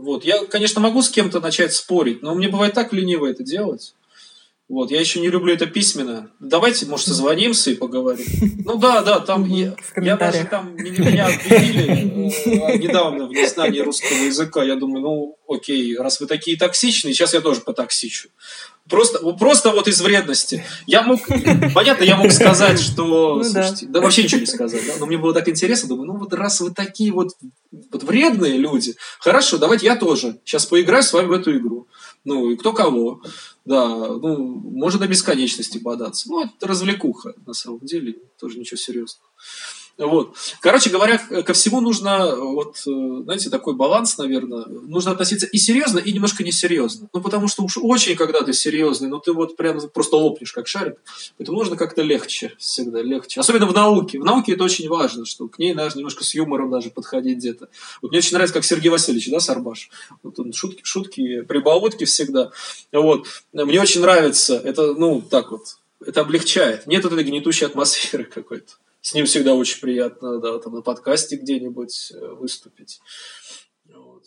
вот. 0.01 0.25
Я, 0.25 0.45
конечно, 0.47 0.81
могу 0.81 1.03
с 1.03 1.11
кем-то 1.11 1.41
начать 1.41 1.75
спорить, 1.75 2.23
но 2.23 2.35
мне 2.35 2.49
бывает 2.49 2.75
так 2.75 2.93
лениво 2.93 3.27
это 3.27 3.45
делать. 3.45 3.95
Вот, 4.69 4.93
я 4.93 5.01
еще 5.01 5.21
не 5.21 5.29
люблю 5.29 5.53
это 5.53 5.67
письменно. 5.67 6.31
Давайте, 6.39 6.87
может, 6.87 7.09
созвонимся 7.09 7.73
и 7.73 7.75
поговорим. 7.75 8.27
Ну 8.65 8.79
да, 8.79 9.03
да, 9.03 9.19
там 9.19 9.45
я, 9.47 9.75
я 9.97 10.17
даже 10.17 10.45
там 10.45 10.77
меня 10.77 11.27
обвинили 11.27 12.31
э, 12.47 12.79
недавно 12.79 13.27
в 13.27 13.33
незнании 13.33 13.81
русского 13.81 14.19
языка. 14.19 14.63
Я 14.63 14.77
думаю, 14.77 15.03
ну 15.03 15.39
окей, 15.49 15.97
раз 15.97 16.21
вы 16.21 16.27
такие 16.27 16.57
токсичные, 16.57 17.15
сейчас 17.15 17.35
я 17.35 17.41
тоже 17.41 17.63
потоксичу. 17.63 18.29
Просто, 18.91 19.19
просто 19.33 19.71
вот 19.71 19.89
из 19.89 20.01
вредности. 20.01 20.65
Я 20.87 21.03
мог, 21.03 21.21
понятно, 21.75 22.05
я 22.05 22.17
мог 22.17 22.33
сказать, 22.33 22.81
что, 22.81 23.37
ну, 23.37 23.45
слушайте, 23.45 23.87
да. 23.87 23.93
да 23.93 24.01
вообще 24.01 24.25
ничего 24.25 24.41
не 24.41 24.47
сказать, 24.47 24.85
да? 24.87 24.95
но 24.99 25.07
мне 25.07 25.17
было 25.17 25.33
так 25.33 25.49
интересно, 25.49 25.89
думаю, 25.89 26.09
ну 26.09 26.17
вот 26.19 26.35
раз 26.35 26.61
вы 26.61 26.73
такие 26.73 27.13
вот, 27.13 27.31
вот 27.71 28.03
вредные 28.03 28.59
люди, 28.59 28.97
хорошо, 29.21 29.59
давайте 29.59 29.87
я 29.87 29.97
тоже 29.97 30.41
сейчас 30.45 30.67
поиграю 30.67 31.03
с 31.03 31.13
вами 31.13 31.27
в 31.27 31.33
эту 31.33 31.57
игру. 31.57 31.87
Ну, 32.25 32.51
и 32.51 32.57
кто 32.57 32.73
кого. 32.73 33.23
Да, 33.65 33.87
ну, 33.89 34.37
можно 34.37 35.01
до 35.01 35.09
бесконечности 35.09 35.79
бодаться. 35.79 36.29
Ну, 36.29 36.45
это 36.45 36.67
развлекуха, 36.67 37.35
на 37.47 37.55
самом 37.55 37.81
деле, 37.81 38.17
тоже 38.39 38.59
ничего 38.59 38.77
серьезного. 38.77 39.27
Вот. 40.01 40.35
Короче 40.61 40.89
говоря, 40.89 41.19
ко 41.19 41.53
всему 41.53 41.83
нужно, 41.83 42.35
вот, 42.35 42.79
э, 42.87 43.23
знаете, 43.25 43.51
такой 43.51 43.75
баланс, 43.75 44.17
наверное. 44.17 44.65
Нужно 44.65 45.13
относиться 45.13 45.47
и 45.47 45.59
серьезно, 45.59 45.99
и 45.99 46.11
немножко 46.13 46.43
несерьезно. 46.43 47.09
Ну, 47.13 47.21
потому 47.21 47.49
что 47.49 47.63
уж 47.63 47.77
очень, 47.77 48.17
когда 48.17 48.41
ты 48.41 48.55
серьезный, 48.55 49.09
ну, 49.09 49.21
ты 49.21 49.33
вот 49.35 49.57
прям 49.57 49.79
просто 49.93 50.17
лопнешь, 50.17 50.53
как 50.53 50.67
шарик. 50.69 50.97
Поэтому 51.37 51.59
нужно 51.59 51.77
как-то 51.77 52.01
легче 52.01 52.55
всегда, 52.59 53.03
легче. 53.03 53.41
Особенно 53.41 53.67
в 53.67 53.75
науке. 53.75 54.19
В 54.19 54.25
науке 54.25 54.55
это 54.55 54.65
очень 54.65 54.89
важно, 54.89 55.27
что 55.27 55.49
к 55.49 55.59
ней 55.59 55.75
надо 55.75 55.97
немножко 55.99 56.25
с 56.25 56.35
юмором 56.35 56.71
даже 56.71 56.91
подходить 56.91 57.39
где-то. 57.39 57.69
Вот 58.01 58.11
мне 58.11 58.19
очень 58.19 58.33
нравится, 58.33 58.55
как 58.55 58.65
Сергей 58.65 58.89
Васильевич, 58.89 59.31
да, 59.31 59.39
Сарбаш. 59.41 59.91
Вот 60.23 60.39
он 60.39 60.55
шутки, 60.55 60.81
шутки, 60.83 61.43
прибаутки 61.43 62.05
всегда. 62.05 62.53
Вот. 62.91 63.27
Мне 63.53 63.81
очень 63.81 64.01
нравится. 64.01 64.57
Это, 64.57 64.95
ну, 64.95 65.21
так 65.21 65.51
вот, 65.51 65.77
это 66.05 66.23
облегчает. 66.23 66.87
Нет 66.87 67.05
вот 67.05 67.13
этой 67.13 67.25
гнетущей 67.25 67.67
атмосферы 67.67 68.25
какой-то. 68.25 68.73
С 69.01 69.15
ним 69.15 69.27
всегда 69.27 69.55
очень 69.55 69.81
приятно, 69.81 70.41
да, 70.41 70.59
там 70.59 70.75
на 70.75 70.83
подкасте 70.83 71.37
где-нибудь 71.37 72.13
э, 72.13 72.35
выступить. 72.35 73.01
Вот. 73.87 74.25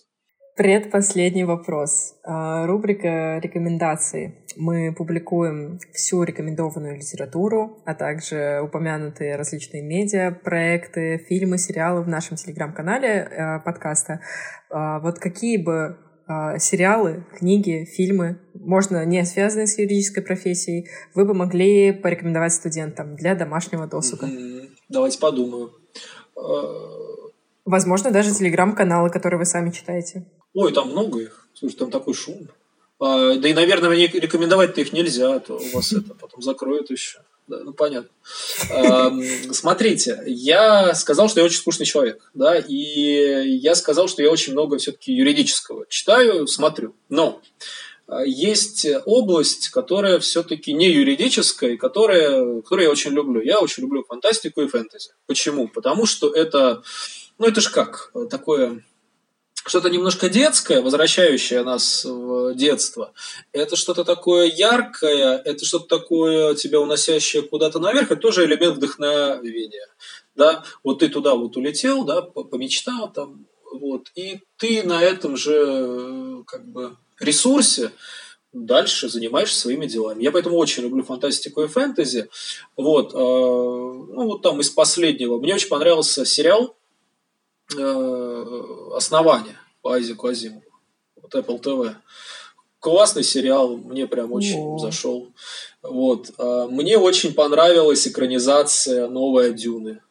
Предпоследний 0.56 1.46
вопрос. 1.46 2.16
А, 2.24 2.68
рубрика 2.68 3.40
рекомендаций. 3.40 4.46
Мы 4.56 4.94
публикуем 4.94 5.80
всю 5.94 6.22
рекомендованную 6.22 6.96
литературу, 6.96 7.82
а 7.86 7.96
также 7.96 8.62
упомянутые 8.64 9.36
различные 9.36 9.82
медиа, 9.82 10.32
проекты, 10.32 11.18
фильмы, 11.28 11.58
сериалы 11.58 12.04
в 12.04 12.08
нашем 12.08 12.38
телеграм-канале 12.38 13.10
э, 13.10 13.60
подкаста. 13.62 14.22
А, 14.70 15.00
вот 15.00 15.18
какие 15.18 15.58
бы 15.58 15.98
сериалы, 16.60 17.26
книги, 17.38 17.86
фильмы, 17.86 18.40
можно 18.54 19.06
не 19.06 19.24
связанные 19.26 19.68
с 19.68 19.78
юридической 19.78 20.22
профессией, 20.22 20.90
вы 21.14 21.26
бы 21.26 21.34
могли 21.34 21.92
порекомендовать 21.92 22.54
студентам 22.54 23.16
для 23.16 23.36
домашнего 23.36 23.88
досуга? 23.88 24.30
Давайте 24.90 25.20
подумаю. 25.20 25.72
А, 26.36 26.94
Возможно, 27.66 28.12
даже 28.12 28.34
телеграм-каналы, 28.34 29.10
которые 29.10 29.40
вы 29.40 29.46
сами 29.46 29.72
читаете. 29.72 30.26
Ой, 30.54 30.74
там 30.74 30.90
много 30.90 31.20
их. 31.20 31.48
Слушай, 31.54 31.78
там 31.78 31.92
такой 31.92 32.14
шум. 32.14 32.50
А, 33.00 33.36
да 33.36 33.48
и, 33.48 33.54
наверное, 33.54 33.96
рекомендовать-то 33.96 34.82
их 34.82 34.94
нельзя, 34.94 35.36
а 35.36 35.40
то 35.40 35.58
у 35.58 35.70
вас 35.74 35.94
это 35.94 36.14
потом 36.14 36.42
закроют 36.42 36.90
еще. 36.92 37.20
Да, 37.48 37.60
ну 37.60 37.74
понятно. 37.74 38.10
Смотрите, 39.52 40.24
я 40.26 40.96
сказал, 40.96 41.28
что 41.28 41.42
я 41.42 41.46
очень 41.46 41.60
скучный 41.60 41.86
человек, 41.86 42.30
да, 42.34 42.58
и 42.58 43.58
я 43.58 43.76
сказал, 43.76 44.08
что 44.08 44.22
я 44.22 44.32
очень 44.32 44.54
много 44.54 44.78
все-таки 44.78 45.12
юридического 45.12 45.86
читаю, 45.90 46.48
смотрю. 46.48 46.96
Но 47.10 47.42
а, 48.08 48.24
есть 48.24 48.88
область, 49.06 49.70
которая 49.70 50.20
все-таки 50.20 50.74
не 50.74 50.90
юридическая, 50.90 51.78
которая, 51.78 52.62
которую 52.62 52.86
я 52.86 52.92
очень 52.92 53.12
люблю. 53.12 53.42
Я 53.42 53.60
очень 53.60 53.84
люблю 53.84 54.04
фантастику 54.04 54.62
и 54.62 54.68
фэнтези. 54.68 55.12
Почему? 55.26 55.68
Потому 55.68 56.06
что 56.06 56.34
это, 56.34 56.84
ну 57.38 57.48
это 57.48 57.62
ж 57.62 57.70
как, 57.70 58.12
такое 58.30 58.84
что-то 59.66 59.90
немножко 59.90 60.30
детское, 60.30 60.82
возвращающее 60.82 61.64
нас 61.64 62.06
в 62.06 62.54
детство. 62.56 63.14
Это 63.52 63.76
что-то 63.76 64.04
такое 64.04 64.48
яркое, 64.48 65.38
это 65.38 65.66
что-то 65.66 66.00
такое 66.00 66.56
тебя 66.56 66.80
уносящее 66.80 67.44
куда-то 67.44 67.80
наверх, 67.80 68.12
это 68.12 68.22
тоже 68.22 68.46
элемент 68.46 68.78
вдохновения. 68.78 69.88
Да? 70.36 70.64
Вот 70.84 71.00
ты 71.00 71.10
туда 71.10 71.36
вот 71.36 71.58
улетел, 71.58 72.04
да, 72.04 72.22
помечтал 72.22 73.12
там, 73.12 73.46
вот, 73.72 74.12
и 74.16 74.40
ты 74.58 74.84
на 74.84 75.02
этом 75.02 75.38
же 75.38 76.44
как 76.46 76.66
бы 76.66 76.96
ресурсе 77.20 77.92
дальше 78.52 79.10
занимаешься 79.10 79.60
своими 79.60 79.88
делами. 79.88 80.24
Я 80.24 80.32
поэтому 80.32 80.58
очень 80.58 80.84
люблю 80.84 81.04
фантастику 81.04 81.64
и 81.64 81.68
фэнтези. 81.68 82.30
Вот, 82.78 83.14
э, 83.14 83.18
ну 83.18 84.26
вот 84.26 84.42
там 84.44 84.60
из 84.62 84.70
последнего. 84.70 85.40
Мне 85.40 85.56
очень 85.56 85.70
понравился 85.70 86.24
сериал 86.24 86.76
Э, 87.78 88.46
основания 88.96 89.58
по 89.82 89.94
Айзеку 89.94 90.28
Азимову. 90.28 90.64
Вот 91.22 91.34
Apple 91.34 91.62
TV. 91.62 91.96
Классный 92.80 93.24
сериал, 93.24 93.78
мне 93.78 94.08
прям 94.08 94.34
очень 94.34 94.60
О. 94.60 94.78
зашел. 94.78 95.30
Вот. 95.82 96.32
А, 96.38 96.68
мне 96.68 96.98
очень 96.98 97.34
понравилась 97.34 98.08
экранизация 98.08 99.08
«Новая 99.08 99.52
Дюны». 99.52 100.02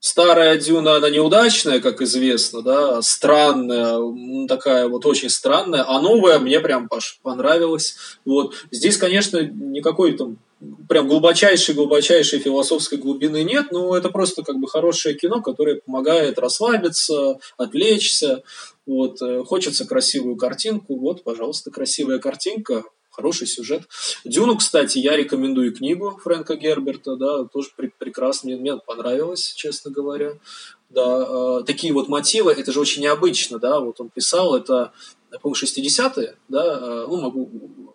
Старая 0.00 0.56
Дюна, 0.58 0.96
она 0.96 1.10
неудачная, 1.10 1.80
как 1.80 2.00
известно, 2.00 2.62
да, 2.62 3.02
странная, 3.02 4.46
такая 4.46 4.88
вот 4.88 5.04
очень 5.04 5.30
странная, 5.30 5.84
а 5.86 6.00
новая 6.00 6.38
мне 6.38 6.60
прям 6.60 6.88
понравилась. 7.22 7.96
Вот. 8.24 8.54
Здесь, 8.70 8.98
конечно, 8.98 9.38
никакой 9.38 10.16
там 10.16 10.38
прям 10.88 11.08
глубочайшей-глубочайшей 11.08 12.38
философской 12.38 12.98
глубины 12.98 13.44
нет, 13.44 13.72
но 13.72 13.96
это 13.96 14.08
просто 14.08 14.42
как 14.42 14.58
бы 14.58 14.68
хорошее 14.68 15.14
кино, 15.14 15.42
которое 15.42 15.76
помогает 15.76 16.38
расслабиться, 16.38 17.38
отвлечься. 17.56 18.42
Вот, 18.86 19.20
э, 19.20 19.44
хочется 19.44 19.86
красивую 19.86 20.36
картинку, 20.36 20.96
вот, 20.98 21.24
пожалуйста, 21.24 21.70
красивая 21.70 22.18
картинка, 22.18 22.84
хороший 23.10 23.46
сюжет. 23.46 23.82
Дюну, 24.24 24.56
кстати, 24.56 24.98
я 24.98 25.16
рекомендую 25.16 25.74
книгу 25.74 26.18
Фрэнка 26.22 26.56
Герберта, 26.56 27.16
да, 27.16 27.44
тоже 27.44 27.70
при- 27.76 27.92
прекрасно, 27.98 28.50
мне, 28.50 28.60
мне 28.60 28.76
понравилось, 28.76 29.52
честно 29.56 29.90
говоря. 29.90 30.34
Да, 30.90 31.26
э, 31.28 31.64
такие 31.66 31.92
вот 31.92 32.08
мотивы, 32.08 32.52
это 32.52 32.70
же 32.72 32.80
очень 32.80 33.02
необычно, 33.02 33.58
да, 33.58 33.80
вот 33.80 34.00
он 34.00 34.08
писал, 34.08 34.54
это, 34.54 34.92
по-моему, 35.42 35.56
60-е, 35.56 36.36
да, 36.48 36.78
э, 36.80 37.06
ну, 37.08 37.16
могу 37.20 37.50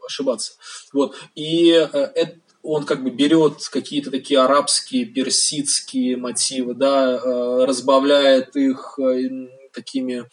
ошибаться. 0.06 0.54
Вот, 0.92 1.16
и 1.36 1.70
э, 1.72 1.98
это, 2.16 2.38
он 2.64 2.86
как 2.86 3.04
бы 3.04 3.10
берет 3.10 3.68
какие-то 3.70 4.12
такие 4.12 4.40
арабские, 4.40 5.06
персидские 5.06 6.18
мотивы, 6.18 6.74
да, 6.74 7.16
э, 7.16 7.66
разбавляет 7.66 8.56
их 8.56 9.00
э, 9.00 9.48
такими, 9.74 10.30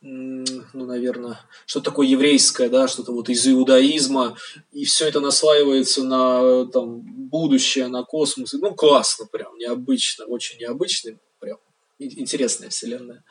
ну, 0.00 0.86
наверное, 0.86 1.40
что-то 1.66 1.90
такое 1.90 2.06
еврейское, 2.06 2.68
да, 2.68 2.88
что-то 2.88 3.12
вот 3.12 3.28
из 3.28 3.46
иудаизма, 3.46 4.36
и 4.72 4.84
все 4.84 5.08
это 5.08 5.20
наслаивается 5.20 6.04
на 6.04 6.66
там, 6.66 7.00
будущее, 7.28 7.88
на 7.88 8.04
космос. 8.04 8.52
Ну, 8.52 8.74
классно 8.74 9.26
прям, 9.26 9.56
необычно, 9.58 10.24
очень 10.26 10.58
необычно, 10.58 11.18
прям 11.40 11.58
интересная 11.98 12.70
вселенная. 12.70 13.24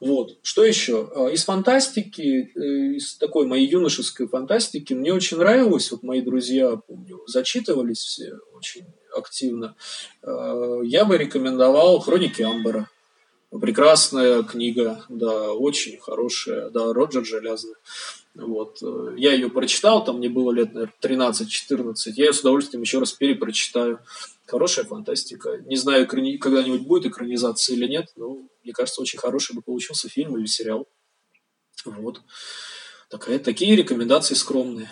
Вот. 0.00 0.38
Что 0.42 0.64
еще? 0.64 1.10
А, 1.14 1.28
из 1.28 1.44
фантастики, 1.44 2.52
э, 2.56 2.96
из 2.96 3.16
такой 3.16 3.46
моей 3.46 3.68
юношеской 3.68 4.26
фантастики, 4.28 4.94
мне 4.94 5.12
очень 5.12 5.36
нравилось, 5.36 5.90
вот 5.90 6.02
мои 6.02 6.22
друзья, 6.22 6.76
помню, 6.76 7.20
зачитывались 7.26 7.98
все 7.98 8.32
очень 8.54 8.86
активно, 9.14 9.76
э, 10.22 10.80
я 10.84 11.04
бы 11.04 11.18
рекомендовал 11.18 12.00
«Хроники 12.00 12.42
Амбера». 12.42 12.88
Прекрасная 13.50 14.44
книга, 14.44 15.04
да, 15.08 15.52
очень 15.52 15.98
хорошая, 15.98 16.70
да, 16.70 16.92
Роджер 16.92 17.24
Железный. 17.24 17.74
Вот. 18.34 18.78
Э, 18.82 19.14
я 19.16 19.32
ее 19.32 19.50
прочитал, 19.50 20.04
там 20.04 20.18
мне 20.18 20.28
было 20.28 20.52
лет, 20.52 20.72
наверное, 20.72 20.94
13-14. 21.02 22.12
Я 22.14 22.26
ее 22.26 22.32
с 22.32 22.40
удовольствием 22.40 22.82
еще 22.82 23.00
раз 23.00 23.12
перепрочитаю. 23.12 23.98
Хорошая 24.50 24.84
фантастика. 24.84 25.58
Не 25.58 25.76
знаю, 25.76 26.08
когда-нибудь 26.08 26.84
будет 26.84 27.06
экранизация 27.06 27.76
или 27.76 27.86
нет, 27.86 28.08
но 28.16 28.38
мне 28.64 28.72
кажется, 28.72 29.00
очень 29.00 29.20
хороший 29.20 29.54
бы 29.54 29.62
получился 29.62 30.08
фильм 30.08 30.36
или 30.36 30.46
сериал. 30.46 30.88
Вот. 31.84 32.20
Такая, 33.08 33.38
такие 33.38 33.76
рекомендации 33.76 34.34
скромные. 34.34 34.90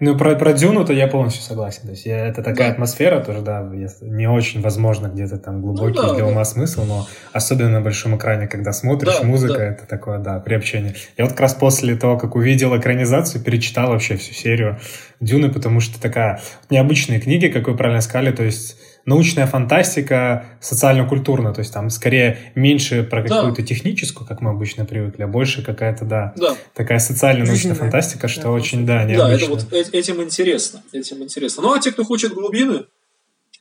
Ну, 0.00 0.16
про, 0.16 0.34
про 0.36 0.52
Дюну-то 0.52 0.92
я 0.92 1.06
полностью 1.06 1.42
согласен. 1.42 1.82
То 1.82 1.90
есть 1.90 2.06
я, 2.06 2.26
это 2.26 2.42
такая 2.42 2.68
да. 2.68 2.72
атмосфера 2.74 3.20
тоже, 3.20 3.40
да, 3.40 3.68
не 4.02 4.28
очень 4.28 4.60
возможно 4.60 5.08
где-то 5.08 5.38
там 5.38 5.62
глубокий 5.62 5.98
ну, 5.98 6.08
да, 6.08 6.14
для 6.14 6.26
ума 6.26 6.40
да. 6.40 6.44
смысл, 6.44 6.84
но 6.84 7.06
особенно 7.32 7.70
на 7.70 7.80
большом 7.80 8.16
экране, 8.16 8.46
когда 8.46 8.72
смотришь, 8.72 9.18
да, 9.20 9.26
музыка, 9.26 9.58
да. 9.58 9.64
это 9.64 9.86
такое, 9.86 10.18
да, 10.18 10.38
приобщение. 10.40 10.94
Я 11.16 11.24
вот 11.24 11.32
как 11.32 11.40
раз 11.40 11.54
после 11.54 11.96
того, 11.96 12.18
как 12.18 12.36
увидел 12.36 12.76
экранизацию, 12.76 13.42
перечитал 13.42 13.90
вообще 13.90 14.16
всю 14.16 14.34
серию 14.34 14.78
Дюны, 15.20 15.50
потому 15.50 15.80
что 15.80 16.00
такая 16.00 16.40
необычные 16.70 17.20
книги, 17.20 17.48
как 17.48 17.66
вы 17.68 17.76
правильно 17.76 18.02
сказали, 18.02 18.32
то 18.32 18.42
есть 18.42 18.76
научная 19.06 19.46
фантастика 19.46 20.58
социально-культурная, 20.60 21.54
то 21.54 21.60
есть 21.60 21.72
там 21.72 21.88
скорее 21.90 22.52
меньше 22.54 23.04
про 23.04 23.22
какую-то 23.22 23.62
да. 23.62 23.66
техническую, 23.66 24.26
как 24.26 24.40
мы 24.40 24.50
обычно 24.50 24.84
привыкли, 24.84 25.22
а 25.22 25.28
больше 25.28 25.62
какая-то, 25.62 26.04
да, 26.04 26.34
да. 26.36 26.56
такая 26.74 26.98
социально-научная 26.98 27.74
фантастика, 27.74 28.28
что 28.28 28.42
да, 28.42 28.50
очень, 28.50 28.84
да, 28.84 29.04
необычно. 29.04 29.28
Да, 29.28 29.34
это 29.34 29.50
вот 29.50 29.94
этим 29.94 30.22
интересно, 30.22 30.82
этим 30.92 31.22
интересно. 31.22 31.62
Ну, 31.62 31.72
а 31.72 31.78
те, 31.78 31.92
кто 31.92 32.04
хочет 32.04 32.34
глубины, 32.34 32.86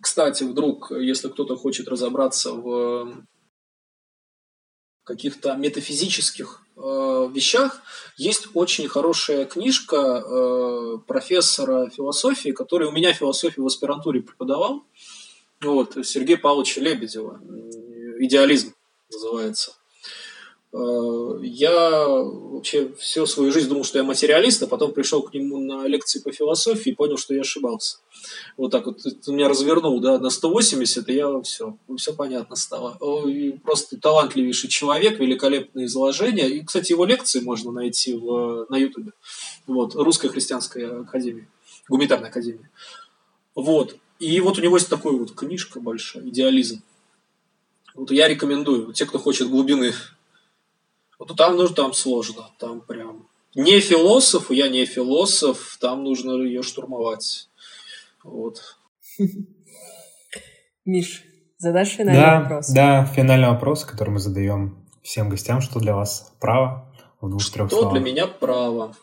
кстати, 0.02 0.44
вдруг, 0.44 0.92
если 0.92 1.30
кто-то 1.30 1.56
хочет 1.56 1.88
разобраться 1.88 2.52
в 2.52 3.24
каких-то 5.04 5.56
метафизических 5.56 6.64
э, 6.76 7.30
вещах, 7.32 7.82
есть 8.18 8.48
очень 8.56 8.88
хорошая 8.88 9.46
книжка 9.46 9.96
э, 9.96 10.98
профессора 11.08 11.90
философии, 11.90 12.50
который 12.50 12.88
у 12.88 12.92
меня 12.92 13.14
философию 13.14 13.64
в 13.64 13.68
аспирантуре 13.68 14.22
преподавал. 14.22 14.84
Вот, 15.66 15.98
Сергея 16.06 16.38
Павловича 16.38 16.82
Лебедева. 16.82 17.42
«Идеализм» 18.20 18.74
называется. 19.12 19.74
Э, 20.76 21.40
я 21.42 22.08
вообще 22.08 22.92
всю 23.00 23.26
свою 23.26 23.52
жизнь 23.52 23.70
думал, 23.70 23.86
что 23.86 23.98
я 23.98 24.04
материалист, 24.04 24.62
а 24.64 24.68
потом 24.68 24.92
пришел 24.92 25.22
к 25.22 25.34
нему 25.34 25.58
на 25.60 25.88
лекции 25.88 26.20
по 26.20 26.34
философии 26.34 26.92
и 26.92 26.96
понял, 26.96 27.18
что 27.18 27.34
я 27.34 27.42
ошибался. 27.42 28.00
Вот 28.58 28.72
так 28.72 28.86
вот 28.86 29.02
ты 29.02 29.32
меня 29.32 29.48
развернул 29.48 30.00
да, 30.02 30.20
на 30.20 30.30
180, 30.30 31.08
и 31.08 31.14
я 31.14 31.42
все, 31.42 31.78
все 31.98 32.14
понятно 32.14 32.58
стало. 32.58 32.98
Просто 33.64 33.98
талантливейший 34.00 34.70
человек, 34.70 35.20
великолепные 35.20 35.86
изложения. 35.86 36.48
И, 36.48 36.64
кстати, 36.64 36.92
его 36.92 37.06
лекции 37.06 37.40
можно 37.40 37.72
найти 37.72 38.14
в, 38.14 38.66
на 38.70 38.76
Ютубе. 38.76 39.14
Вот, 39.68 39.96
Русская 39.96 40.28
христианская 40.28 41.02
академия, 41.02 41.48
гуманитарная 41.88 42.30
академия. 42.30 42.70
Вот. 43.56 43.96
И 44.20 44.40
вот 44.40 44.58
у 44.58 44.62
него 44.62 44.78
есть 44.78 44.90
такая 44.90 45.14
вот 45.14 45.34
книжка 45.36 45.80
большая, 45.80 46.24
«Идеализм». 46.24 46.82
Вот 47.94 48.12
я 48.12 48.28
рекомендую, 48.28 48.94
те, 48.94 49.06
кто 49.06 49.20
хочет 49.20 49.50
глубины. 49.50 49.94
Вот 51.18 51.36
там 51.38 51.56
нужно, 51.56 51.76
там 51.76 51.94
сложно, 51.94 52.50
там 52.60 52.82
прям... 52.82 53.28
Не 53.56 53.80
философ, 53.80 54.52
я 54.52 54.68
не 54.68 54.86
философ, 54.86 55.78
там 55.80 56.04
нужно 56.04 56.34
ее 56.42 56.62
штурмовать. 56.62 57.50
Вот. 58.22 58.78
Миш, 60.84 61.24
задашь 61.58 61.92
финальный 61.92 62.22
да, 62.22 62.42
вопрос? 62.42 62.70
Да, 62.70 63.06
финальный 63.06 63.48
вопрос, 63.48 63.86
который 63.86 64.10
мы 64.10 64.20
задаем 64.20 64.86
всем 65.04 65.30
гостям. 65.30 65.62
Что 65.62 65.80
для 65.80 65.96
вас 65.96 66.34
право 66.42 66.94
в 67.22 67.30
двух-трех 67.30 67.70
словах? 67.70 67.92
Что 67.92 67.92
для 67.92 68.02
меня 68.02 68.28
право? 68.28 68.94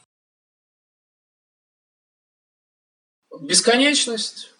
Бесконечность, 3.41 4.52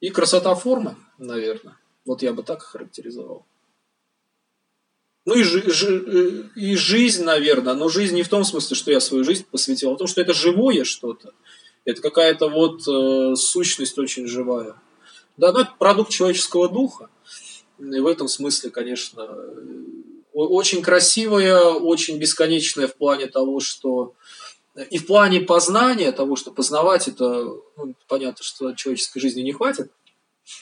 и 0.00 0.10
красота 0.10 0.54
формы, 0.54 0.96
наверное. 1.18 1.76
Вот 2.04 2.22
я 2.22 2.32
бы 2.32 2.42
так 2.42 2.62
характеризовал. 2.62 3.46
Ну 5.26 5.34
и, 5.34 5.42
жи- 5.42 6.50
и 6.56 6.74
жизнь, 6.76 7.24
наверное. 7.24 7.74
Но 7.74 7.88
жизнь 7.88 8.14
не 8.14 8.22
в 8.22 8.28
том 8.28 8.44
смысле, 8.44 8.74
что 8.74 8.90
я 8.90 9.00
свою 9.00 9.22
жизнь 9.22 9.44
посвятил, 9.50 9.90
а 9.90 9.94
в 9.94 9.98
том, 9.98 10.06
что 10.06 10.20
это 10.20 10.32
живое 10.32 10.84
что-то. 10.84 11.34
Это 11.84 12.00
какая-то 12.00 12.48
вот 12.48 12.80
э, 12.88 13.36
сущность 13.36 13.98
очень 13.98 14.26
живая. 14.26 14.74
Да, 15.36 15.52
ну 15.52 15.60
это 15.60 15.72
продукт 15.78 16.10
человеческого 16.10 16.68
духа. 16.68 17.10
И 17.78 18.00
в 18.00 18.06
этом 18.06 18.28
смысле, 18.28 18.70
конечно, 18.70 19.28
очень 20.32 20.82
красивая, 20.82 21.64
очень 21.64 22.18
бесконечная 22.18 22.88
в 22.88 22.96
плане 22.96 23.26
того, 23.26 23.60
что 23.60 24.14
и 24.84 24.98
в 24.98 25.06
плане 25.06 25.40
познания, 25.40 26.12
того, 26.12 26.36
что 26.36 26.50
познавать, 26.50 27.08
это 27.08 27.56
ну, 27.76 27.94
понятно, 28.08 28.42
что 28.42 28.74
человеческой 28.74 29.20
жизни 29.20 29.42
не 29.42 29.52
хватит. 29.52 29.90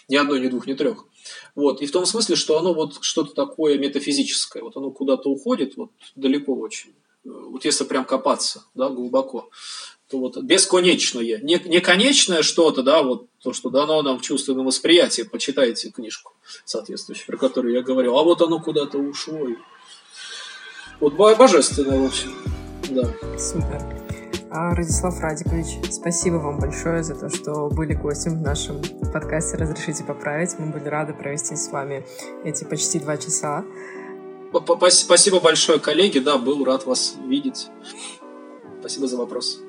Ни 0.09 0.17
одной, 0.17 0.41
ни 0.41 0.49
двух, 0.49 0.67
ни 0.67 0.75
трех. 0.75 1.05
Вот. 1.55 1.81
И 1.83 1.87
в 1.87 1.93
том 1.93 2.07
смысле, 2.07 2.37
что 2.37 2.59
оно 2.59 2.75
вот 2.75 2.99
что-то 3.03 3.35
такое 3.35 3.79
метафизическое. 3.79 4.63
Вот 4.63 4.77
оно 4.77 4.91
куда-то 4.91 5.31
уходит, 5.31 5.77
вот 5.77 5.91
далеко 6.17 6.55
очень. 6.55 6.95
Вот 7.25 7.65
если 7.65 7.85
прям 7.85 8.05
копаться, 8.05 8.65
да, 8.75 8.89
глубоко, 8.89 9.51
то 10.09 10.19
вот 10.19 10.39
бесконечное, 10.39 11.39
не, 11.43 11.61
не 11.67 11.81
конечное 11.81 12.43
что-то, 12.43 12.83
да, 12.83 13.03
вот 13.03 13.27
то, 13.43 13.53
что 13.53 13.71
дано 13.71 14.01
нам 14.03 14.19
в 14.19 14.23
чувственном 14.23 14.67
восприятии, 14.67 15.23
почитайте 15.23 15.91
книжку 15.91 16.33
соответствующую, 16.65 17.27
про 17.27 17.37
которую 17.37 17.75
я 17.75 17.83
говорил, 17.83 18.17
а 18.17 18.23
вот 18.23 18.41
оно 18.41 18.61
куда-то 18.61 18.99
ушло. 18.99 19.49
И... 19.49 19.57
Вот 21.01 21.15
божественное, 21.15 22.01
в 22.01 22.07
общем, 22.07 22.35
да. 22.89 23.15
Супер. 23.39 23.98
А, 24.51 24.75
Радислав 24.75 25.21
Радикович, 25.21 25.79
спасибо 25.91 26.37
вам 26.37 26.59
большое 26.59 27.03
за 27.03 27.15
то, 27.15 27.29
что 27.29 27.69
были 27.69 27.93
гостем 27.93 28.39
в 28.39 28.43
нашем 28.43 28.81
подкасте 29.13 29.59
«Разрешите 29.59 30.05
поправить». 30.05 30.59
Мы 30.59 30.73
были 30.73 30.89
рады 30.89 31.13
провести 31.13 31.55
с 31.55 31.71
вами 31.71 32.07
эти 32.45 32.65
почти 32.65 32.99
два 32.99 33.19
часа. 33.19 33.65
Спасибо 34.89 35.41
большое, 35.41 35.79
коллеги. 35.79 36.19
Да, 36.19 36.39
был 36.39 36.65
рад 36.65 36.87
вас 36.87 37.17
видеть. 37.27 37.69
Спасибо 38.81 39.07
за 39.07 39.19
вопрос. 39.19 39.61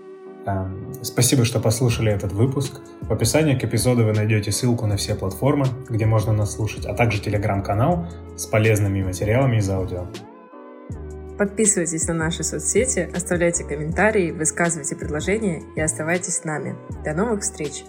Спасибо, 1.01 1.43
что 1.43 1.59
послушали 1.59 2.13
этот 2.13 2.31
выпуск. 2.31 2.79
В 3.01 3.11
описании 3.11 3.55
к 3.55 3.63
эпизоду 3.65 4.05
вы 4.05 4.13
найдете 4.13 4.53
ссылку 4.53 4.85
на 4.85 4.95
все 4.95 5.13
платформы, 5.13 5.65
где 5.89 6.05
можно 6.05 6.31
нас 6.31 6.53
слушать, 6.53 6.85
а 6.85 6.93
также 6.93 7.19
телеграм-канал 7.19 8.07
с 8.37 8.45
полезными 8.45 9.03
материалами 9.03 9.57
из 9.57 9.69
аудио. 9.69 10.07
Подписывайтесь 11.39 12.05
на 12.09 12.13
наши 12.13 12.43
соцсети, 12.43 13.09
оставляйте 13.15 13.63
комментарии, 13.63 14.31
высказывайте 14.31 14.97
предложения 14.97 15.63
и 15.77 15.79
оставайтесь 15.79 16.35
с 16.35 16.43
нами. 16.43 16.75
До 17.05 17.13
новых 17.13 17.43
встреч! 17.43 17.85